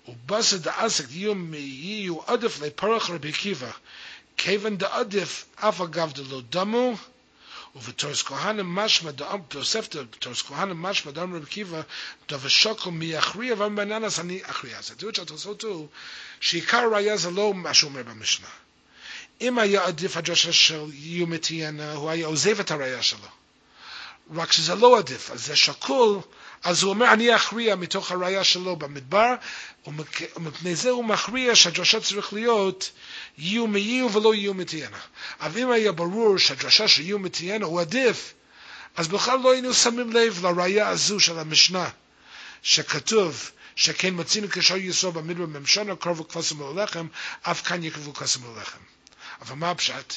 ובסד 0.07 0.63
דעסק 0.63 1.05
יום 1.09 1.51
מיהו 1.51 2.21
עודף 2.25 2.59
לפרח 2.61 3.09
רבי 3.09 3.29
עקיבא, 3.29 3.71
כיוון 4.37 4.77
דעודף 4.77 5.45
אף 5.55 5.81
אגב 5.81 6.11
דלא 6.11 6.41
דמו, 6.49 6.95
ובתורס 7.77 8.23
כהנם 8.23 8.75
משמע 8.75 9.11
דאם 9.11 9.39
תוספתא 9.47 10.01
בתורס 10.01 10.41
כהנם 10.41 10.81
משמע 10.81 11.11
דאם 11.11 11.35
רבי 11.35 11.43
עקיבא 11.43 11.81
דבשוקו 12.29 12.91
מי 12.91 13.05
יכריע 13.05 13.53
ובננס 13.53 14.19
אני 14.19 14.41
אכריע. 14.43 14.77
אז 14.77 14.91
התיאור 14.91 15.13
של 15.15 15.21
התוספות 15.21 15.63
הוא 15.63 15.87
שעיקר 16.39 16.77
הראייה 16.77 17.17
זה 17.17 17.31
לא 17.31 17.53
מה 17.53 17.73
שהוא 17.73 17.89
אומר 17.89 18.03
במשנה. 18.03 18.47
אם 19.41 19.59
היה 19.59 19.85
עדיף 19.85 20.17
הדרשה 20.17 20.53
של 20.53 20.83
יומתיאנה, 20.93 21.93
הוא 21.93 22.09
היה 22.09 22.27
עוזב 22.27 22.59
את 22.59 22.71
הראייה 22.71 23.03
שלו. 23.03 23.27
רק 24.35 24.51
שזה 24.51 24.75
לא 24.75 24.97
עדיף, 24.97 25.31
אז 25.31 25.45
זה 25.45 25.55
שקול, 25.55 26.19
אז 26.63 26.83
הוא 26.83 26.89
אומר, 26.89 27.13
אני 27.13 27.35
אכריע 27.35 27.75
מתוך 27.75 28.11
הראייה 28.11 28.43
שלו 28.43 28.75
במדבר, 28.75 29.33
ומפני 30.35 30.75
זה 30.75 30.89
הוא 30.89 31.05
מכריע 31.05 31.55
שהדרשה 31.55 31.99
צריך 31.99 32.33
להיות 32.33 32.91
יהיו 33.37 33.67
מיהו 33.67 34.13
ולא 34.13 34.35
יהיו 34.35 34.53
מתיינה. 34.53 34.99
אבל 35.39 35.61
אם 35.61 35.71
היה 35.71 35.91
ברור 35.91 36.37
שהדרשה 36.37 36.87
של 36.87 37.01
יהיו 37.01 37.19
מתיינה 37.19 37.65
הוא 37.65 37.81
עדיף, 37.81 38.33
אז 38.95 39.07
בכלל 39.07 39.39
לא 39.39 39.51
היינו 39.51 39.73
שמים 39.73 40.11
לב 40.11 40.45
לראייה 40.45 40.87
הזו 40.87 41.19
של 41.19 41.39
המשנה, 41.39 41.89
שכתוב, 42.63 43.51
שכן 43.75 44.13
מצינו 44.13 44.47
כשאר 44.51 44.77
יסוד 44.77 45.13
במדבר 45.13 45.45
ממשנה 45.45 45.95
קרבו 45.95 46.27
כבשם 46.27 46.61
ולחם, 46.61 47.07
אף 47.41 47.67
כאן 47.67 47.83
יקרבו 47.83 48.13
כבשם 48.13 48.43
ולחם. 48.43 48.79
אבל 49.41 49.55
מה 49.55 49.71
הפשט? 49.71 50.13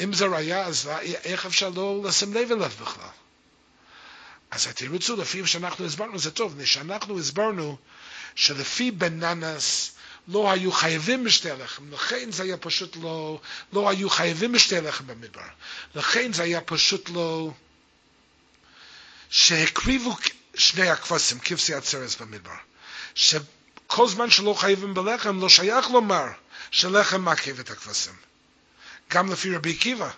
אם 0.00 0.12
זה 0.12 0.26
ראייה, 0.26 0.66
אז 0.66 0.90
איך 1.24 1.46
אפשר 1.46 1.68
לא 1.68 2.00
לשים 2.04 2.34
לב 2.34 2.52
אליו 2.52 2.70
בכלל? 2.82 3.08
אז 4.50 4.66
התירוצו 4.66 5.16
לפי 5.16 5.46
שאנחנו 5.46 5.86
הסברנו 5.86 6.18
זה 6.18 6.30
טוב, 6.30 6.64
שאנחנו 6.64 7.18
הסברנו 7.18 7.78
שלפי 8.34 8.90
בננס 8.90 9.92
לא 10.28 10.50
היו 10.50 10.72
חייבים 10.72 11.24
בשתי 11.24 11.48
לחם, 11.48 11.92
לכן 11.92 12.32
זה 12.32 12.42
היה 12.42 12.56
פשוט 12.56 12.96
לא, 12.96 13.40
לא 13.72 13.88
היו 13.88 14.10
חייבים 14.10 14.52
בשתי 14.52 14.80
לחם 14.80 15.06
במדבר, 15.06 15.42
לכן 15.94 16.32
זה 16.32 16.42
היה 16.42 16.60
פשוט 16.60 17.10
לא, 17.10 17.50
שהקריבו 19.30 20.16
שני 20.54 20.88
הכבשים, 20.88 21.38
כבשי 21.38 21.74
הצרס 21.74 22.16
במדבר, 22.16 22.56
שכל 23.14 24.08
זמן 24.08 24.30
שלא 24.30 24.54
חייבים 24.54 24.94
בלחם, 24.94 25.40
לא 25.40 25.48
שייך 25.48 25.90
לומר 25.90 26.26
שלחם 26.70 27.20
מעכב 27.20 27.58
את 27.60 27.70
הכבשים. 27.70 28.14
גם 29.10 29.32
לפי 29.32 29.54
רבי 29.54 29.70
עקיבא. 29.70 30.10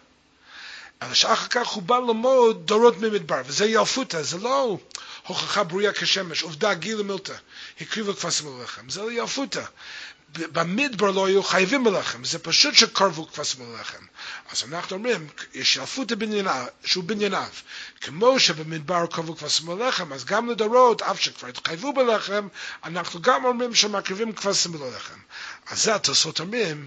שאחר 1.12 1.46
כך 1.48 1.68
הוא 1.68 1.82
בא 1.82 1.98
ללמוד 1.98 2.66
דורות 2.66 2.98
ממדבר, 2.98 3.42
וזה 3.46 3.66
ילפותא, 3.66 4.22
זה 4.22 4.38
לא 4.38 4.78
הוכחה 5.26 5.64
ברויה 5.64 5.92
כשמש, 5.92 6.42
עובדה 6.42 6.74
גילה 6.74 7.02
מילתא, 7.02 7.34
הקריבו 7.80 8.14
כבשים 8.14 8.60
ללחם, 8.60 8.88
זה 8.88 9.02
לא 9.02 9.12
ילפותא. 9.12 9.62
במדבר 10.32 11.10
לא 11.10 11.26
היו 11.26 11.42
חייבים 11.42 11.84
בלחם, 11.84 12.24
זה 12.24 12.38
פשוט 12.38 12.74
שקרבו 12.74 13.26
כבשים 13.26 13.72
ללחם. 13.72 14.04
אז 14.50 14.64
אנחנו 14.68 14.96
אומרים, 14.96 15.28
יש 15.54 15.76
ילפותא 15.76 16.14
בנייניו, 16.14 16.66
שהוא 16.84 17.04
בנייניו. 17.04 17.48
כמו 18.00 18.40
שבמדבר 18.40 19.06
קרבו 19.06 19.36
כבשים 19.36 19.70
ללחם, 19.70 20.12
אז 20.12 20.24
גם 20.24 20.50
לדורות, 20.50 21.02
אף 21.02 21.20
שכבר 21.20 21.48
התחייבו 21.48 21.92
בלחם, 21.92 22.48
אנחנו 22.84 23.22
גם 23.22 23.44
אומרים 23.44 23.74
שמקריבים 23.74 24.32
כבשים 24.32 24.74
ללחם. 24.74 25.18
אז 25.70 25.82
זה 25.82 25.94
התוספות 25.94 26.40
אומרים, 26.40 26.86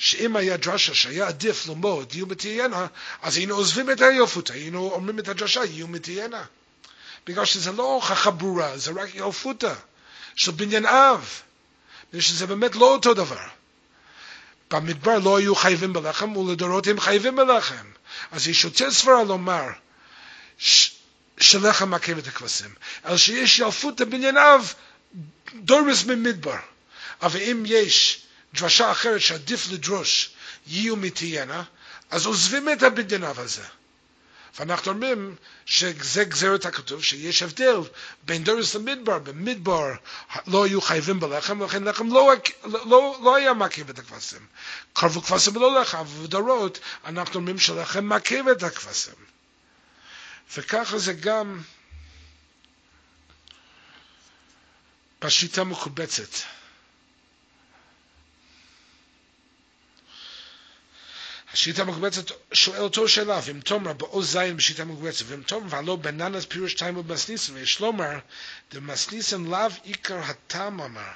שאם 0.00 0.36
היה 0.36 0.56
דרשה 0.56 0.94
שהיה 0.94 1.26
עדיף 1.26 1.68
ללמוד 1.68 2.14
יהיו 2.14 2.26
מתהיינה, 2.26 2.86
אז 3.22 3.36
היינו 3.36 3.54
עוזבים 3.54 3.90
את 3.90 4.00
היופות, 4.00 4.50
היינו 4.50 4.90
אומרים 4.90 5.18
את 5.18 5.28
הדרשה 5.28 5.64
יהיו 5.64 5.88
מתהיינה. 5.88 6.44
בגלל 7.26 7.44
שזה 7.44 7.72
לא 7.72 7.82
הוכחה 7.94 8.30
ברורה, 8.30 8.78
זה 8.78 8.90
רק 8.90 9.14
יופותה 9.14 9.74
של 10.36 10.50
בניין 10.50 10.86
אב, 10.86 11.40
ושזה 12.12 12.46
באמת 12.46 12.76
לא 12.76 12.92
אותו 12.94 13.14
דבר. 13.14 13.46
במדבר 14.70 15.18
לא 15.18 15.38
היו 15.38 15.54
חייבים 15.54 15.92
בלחם, 15.92 16.36
ולדורות 16.36 16.86
הם 16.86 17.00
חייבים 17.00 17.36
בלחם. 17.36 17.86
אז 18.30 18.48
יש 18.48 18.64
יותר 18.64 18.90
סברה 18.90 19.24
לומר 19.24 19.64
ש... 20.58 20.90
שלחם 21.40 21.90
מעכב 21.90 22.18
את 22.18 22.26
הכבשים, 22.26 22.70
אלא 23.06 23.16
שיש 23.16 23.58
ילפות 23.58 24.00
בניין 24.00 24.36
אב 24.36 24.74
דורס 25.54 26.04
ממדבר. 26.04 26.58
אבל 27.22 27.40
אם 27.40 27.62
יש 27.66 28.22
דרשה 28.54 28.92
אחרת 28.92 29.20
שעדיף 29.20 29.70
לדרוש 29.70 30.30
יהיו 30.66 30.96
מתהיינה, 30.96 31.62
אז 32.10 32.26
עוזבים 32.26 32.68
את 32.72 32.82
הבדיניו 32.82 33.40
הזה. 33.40 33.62
ואנחנו 34.58 34.92
אומרים 34.92 35.36
שזה 35.66 36.24
גזרת 36.24 36.64
הכתוב, 36.66 37.02
שיש 37.04 37.42
הבדל 37.42 37.76
בין 38.22 38.44
דורס 38.44 38.74
למדבר, 38.74 39.18
במדבר 39.18 39.92
לא 40.46 40.64
היו 40.64 40.80
חייבים 40.80 41.20
בלחם, 41.20 41.60
ולכן 41.60 41.84
לחם 41.84 42.08
לא, 42.08 42.32
לא, 42.64 43.18
לא 43.22 43.36
היה 43.36 43.54
מעכב 43.54 43.90
את 43.90 43.98
הכבשים. 43.98 44.46
קרבו 44.92 45.22
כבשים 45.22 45.56
ולא 45.56 45.80
לחם, 45.80 46.04
ובדורות 46.08 46.78
אנחנו 47.04 47.34
אומרים 47.34 47.58
שלחם 47.58 48.04
מעכב 48.04 48.44
את 48.48 48.62
הכבשים. 48.62 49.14
וככה 50.56 50.98
זה 50.98 51.12
גם 51.12 51.60
בשיטה 55.20 55.64
מקובצת. 55.64 56.59
השיטה 61.52 61.82
המקובצת 61.82 62.24
שואל 62.52 62.80
אותו 62.80 63.08
שאלה, 63.08 63.40
ואם 63.44 63.60
תאמר 63.60 63.92
בעוז 63.92 64.32
זין 64.32 64.56
בשיטה 64.56 64.82
המקובצת, 64.82 65.24
ואם 65.28 65.42
תאמר 65.42 65.62
והלא 65.68 65.96
בננס 65.96 66.44
פירוש 66.44 66.74
טיים 66.74 66.96
ובמסניסן, 66.96 67.54
ויש 67.54 67.80
לומר, 67.80 68.18
דמסניסן 68.72 69.44
לאו 69.44 69.68
עיקר 69.82 70.18
הטעם 70.18 70.80
אמר, 70.80 71.12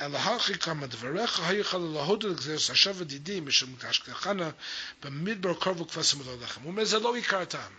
אלא 0.00 0.18
הכי 0.18 0.58
כמה 0.58 0.86
דבריך 0.86 1.40
היכל 1.40 1.78
להודו 1.78 2.28
לגזרס 2.28 2.70
עכשיו 2.70 2.94
ודידי 2.98 3.40
משום 3.40 3.76
קשכחנה 3.78 4.50
במדבר 5.02 5.54
קרבו 5.54 5.88
כבשם 5.88 6.20
ולא 6.20 6.36
לחם. 6.42 6.62
הוא 6.62 6.70
אומר 6.70 6.84
זה 6.84 6.98
לא 6.98 7.14
עיקר 7.14 7.40
הטעם. 7.40 7.72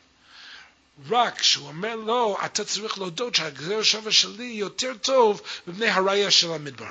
רק 1.09 1.43
שהוא 1.43 1.67
אומר 1.67 1.95
לו, 1.95 2.37
אתה 2.45 2.65
צריך 2.65 2.97
להודות 2.97 3.35
שהגזר 3.35 3.83
שווה 3.83 4.11
שלי 4.11 4.45
יותר 4.45 4.93
טוב 5.01 5.41
מפני 5.67 5.89
הראייה 5.89 6.31
של 6.31 6.51
המדבר. 6.51 6.89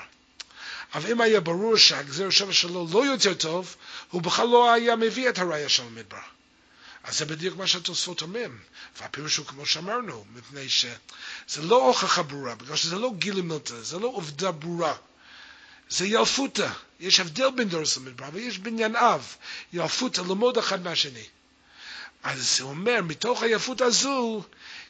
אבל 0.95 1.11
אם 1.11 1.21
היה 1.21 1.41
ברור 1.41 1.77
שהגזר 1.77 2.31
שווה 2.31 2.53
שלו 2.53 2.87
לא 2.93 3.07
יותר 3.07 3.35
טוב, 3.35 3.77
הוא 4.11 4.23
בכלל 4.23 4.49
לא 4.49 4.73
היה 4.73 4.97
מביא 4.97 5.29
את 5.29 5.39
הראייה 5.39 5.69
של 5.69 5.83
המדבר. 5.83 6.19
אז 7.05 7.19
זה 7.19 7.25
בדיוק 7.25 7.57
מה 7.57 7.67
שהתוספות 7.67 8.23
אומרים. 8.23 8.59
והפירוש 9.01 9.37
הוא 9.37 9.47
כמו 9.47 9.67
שאמרנו, 9.67 10.25
מפני 10.35 10.69
שזה 10.69 11.63
לא 11.63 11.87
הוכחה 11.87 12.23
ברורה, 12.23 12.55
בגלל 12.55 12.77
שזה 12.77 12.97
לא 12.97 13.13
גילי 13.19 13.43
מילתא, 13.43 13.83
זה 13.83 13.99
לא 13.99 14.09
עובדה 14.09 14.53
ברורה. 14.53 14.95
זה 15.89 16.07
ילפותא. 16.07 16.69
יש 17.01 17.21
הבדל 17.21 17.51
בין 17.57 17.69
דורס 17.69 17.97
למדבר, 17.97 18.29
ויש 18.33 18.59
בניין 18.59 18.97
אב. 18.97 19.37
ילפותא 19.73 20.21
ללמוד 20.21 20.59
אחד 20.59 20.83
מהשני. 20.83 21.25
אז 22.23 22.61
הוא 22.61 22.71
אומר, 22.71 23.01
מתוך 23.03 23.43
היפות 23.43 23.81
הזו, 23.81 24.43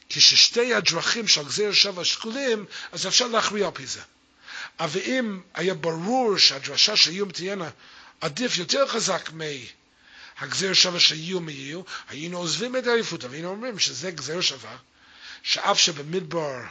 כששתי 0.09 0.73
הדרכים 0.73 1.27
של 1.27 1.43
גזיר 1.43 1.73
שווה 1.73 2.05
שקולים, 2.05 2.65
אז 2.91 3.07
אפשר 3.07 3.27
להכריע 3.27 3.65
על 3.65 3.71
פי 3.73 3.85
זה. 3.85 4.01
אבל 4.79 4.99
אם 5.05 5.41
היה 5.53 5.73
ברור 5.73 6.37
שהדרשה 6.37 6.95
של 6.95 7.11
איום 7.11 7.31
תהיינה 7.31 7.69
עדיף 8.21 8.57
יותר 8.57 8.87
חזק 8.87 9.29
מהגזיר 9.33 10.73
שווה 10.73 10.99
של 10.99 11.15
איום 11.15 11.49
יהיו, 11.49 11.81
היינו 12.09 12.37
עוזבים 12.37 12.75
את 12.75 12.87
העייפות, 12.87 13.23
והיינו 13.23 13.49
אומרים 13.49 13.79
שזה 13.79 14.11
גזיר 14.11 14.41
שווה, 14.41 14.77
שאף 15.43 15.79
שבמדבר 15.79 16.61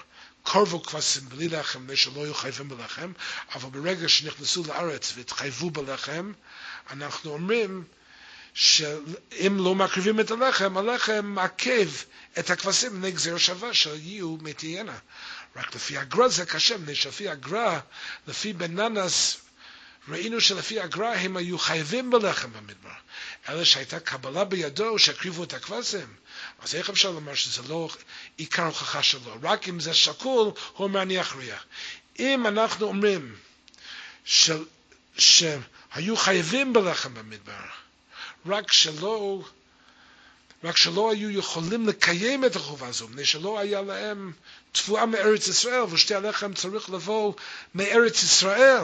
קרבו 0.43 0.83
כבשים 0.83 1.29
בלי 1.29 1.49
לחם, 1.49 1.83
מפני 1.83 1.97
שלא 1.97 2.25
היו 2.25 2.35
חייבים 2.35 2.69
בלחם, 2.69 3.13
אבל 3.55 3.81
ברגע 3.81 4.09
שנכנסו 4.09 4.65
לארץ 4.69 5.13
והתחייבו 5.17 5.71
בלחם, 5.71 6.33
אנחנו 6.91 7.31
אומרים 7.33 7.85
שאם 8.55 9.57
לא 9.57 9.75
מקריבים 9.75 10.21
את 10.21 10.31
הלחם, 10.31 10.77
הלחם 10.77 11.27
מעכב 11.27 11.89
את 12.39 12.51
הכבשים 12.51 12.93
בני 12.93 13.11
גזיר 13.11 13.39
שווה 13.39 13.75
שיהיו 13.75 14.37
מתהיינה. 14.41 14.99
רק 15.57 15.75
לפי 15.75 15.99
הגרא 15.99 16.29
זה 16.29 16.47
קשה, 16.47 16.77
מפני 16.77 16.95
שלפי 16.95 17.29
הגרא, 17.29 17.79
לפי 18.27 18.53
בננס, 18.53 19.37
ראינו 20.09 20.41
שלפי 20.41 20.81
הגרא 20.81 21.15
הם 21.15 21.37
היו 21.37 21.59
חייבים 21.59 22.11
בלחם 22.11 22.53
במדבר. 22.53 22.91
אלא 23.49 23.65
שהייתה 23.65 24.01
קבלה 24.01 24.45
בידו 24.45 24.99
שהקריבו 24.99 25.45
את 25.45 25.55
הכבשים. 25.55 26.15
אז 26.63 26.75
איך 26.75 26.91
אפשר 26.91 27.11
לומר 27.11 27.35
שזה 27.35 27.63
לא 27.69 27.89
עיקר 28.37 28.65
הוכחה 28.65 29.03
שלו? 29.03 29.37
רק 29.43 29.69
אם 29.69 29.81
זה 29.81 29.95
שקול, 29.95 30.47
הוא 30.47 30.55
אומר 30.79 31.03
אני 31.03 31.21
אכריע. 31.21 31.57
אם 32.19 32.47
אנחנו 32.47 32.87
אומרים 32.87 33.37
של, 34.25 34.65
שהיו 35.19 36.17
חייבים 36.17 36.73
בלחם 36.73 37.15
במדבר, 37.15 37.65
רק 38.47 38.73
שלא, 38.73 39.45
רק 40.67 40.77
שלא 40.77 41.11
היו 41.11 41.31
יכולים 41.31 41.89
לקיים 41.89 42.45
את 42.45 42.57
החובה 42.57 42.89
הזו, 42.89 43.09
מפני 43.09 43.25
שלא 43.25 43.59
היה 43.59 43.83
להם 43.83 44.33
תבואה 44.73 45.07
מארץ 45.07 45.49
ישראל, 45.49 45.81
ושתי 45.81 46.15
הלחם 46.15 46.55
צריך 46.55 46.91
לבוא 46.91 47.35
מארץ 47.75 48.23
ישראל. 48.23 48.83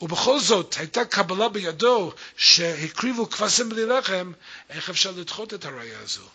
ובכל 0.00 0.40
זאת 0.40 0.74
הייתה 0.78 1.04
קבלה 1.04 1.48
בידו 1.48 2.12
שהקריבו 2.36 3.30
כבשים 3.30 3.68
בלי 3.68 3.86
לחם, 3.86 4.32
איך 4.70 4.90
אפשר 4.90 5.10
לדחות 5.10 5.54
את 5.54 5.64
הראייה 5.64 6.00
הזו? 6.00 6.28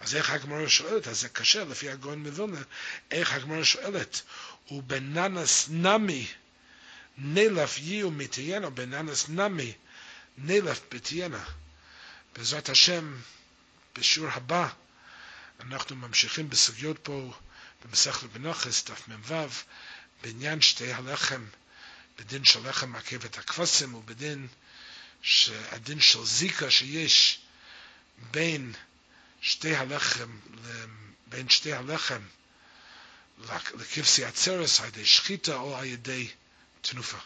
אז 0.00 0.16
איך 0.16 0.30
הגמרא 0.30 0.68
שואלת, 0.68 1.08
אז 1.08 1.20
זה 1.20 1.28
קשה 1.28 1.64
לפי 1.64 1.90
הגאון 1.90 2.18
מווילנה, 2.18 2.60
איך 3.10 3.32
הגמרא 3.32 3.64
שואלת, 3.64 4.22
ובננס 4.70 5.66
נמי 5.70 6.26
נלף 7.18 7.78
יהיו 7.78 8.10
מתיינה, 8.10 8.70
בננס 8.70 9.28
נמי 9.28 9.72
נלף 10.38 10.80
בתיינה. 10.92 11.44
בעזרת 12.36 12.68
השם, 12.68 13.16
בשיעור 13.98 14.30
הבא, 14.32 14.68
אנחנו 15.60 15.96
ממשיכים 15.96 16.50
בסוגיות 16.50 16.98
פה 17.02 17.32
במסכת 17.84 18.22
בנוחס, 18.22 18.84
דף 18.84 19.08
מ"ו, 19.08 19.34
בעניין 20.22 20.60
שתי 20.60 20.92
הלחם, 20.92 21.46
בדין 22.18 22.44
של 22.44 22.68
לחם 22.68 22.90
מעכב 22.90 23.24
את 23.24 23.38
הכבשים, 23.38 23.94
ובדין 23.94 24.48
הדין 25.48 26.00
של 26.00 26.24
זיקה 26.24 26.70
שיש 26.70 27.40
בין 28.30 28.72
שתי 29.40 29.76
הלחם, 29.76 30.38
בין 31.26 31.48
שתי 31.48 31.72
הלחם 31.72 32.20
לכבשי 33.74 34.24
עצרס, 34.24 34.80
על 34.80 34.86
ידי 34.86 35.06
שחיטה 35.06 35.56
או 35.56 35.76
על 35.76 35.84
ידי 35.84 36.28
תנופה. 36.80 37.18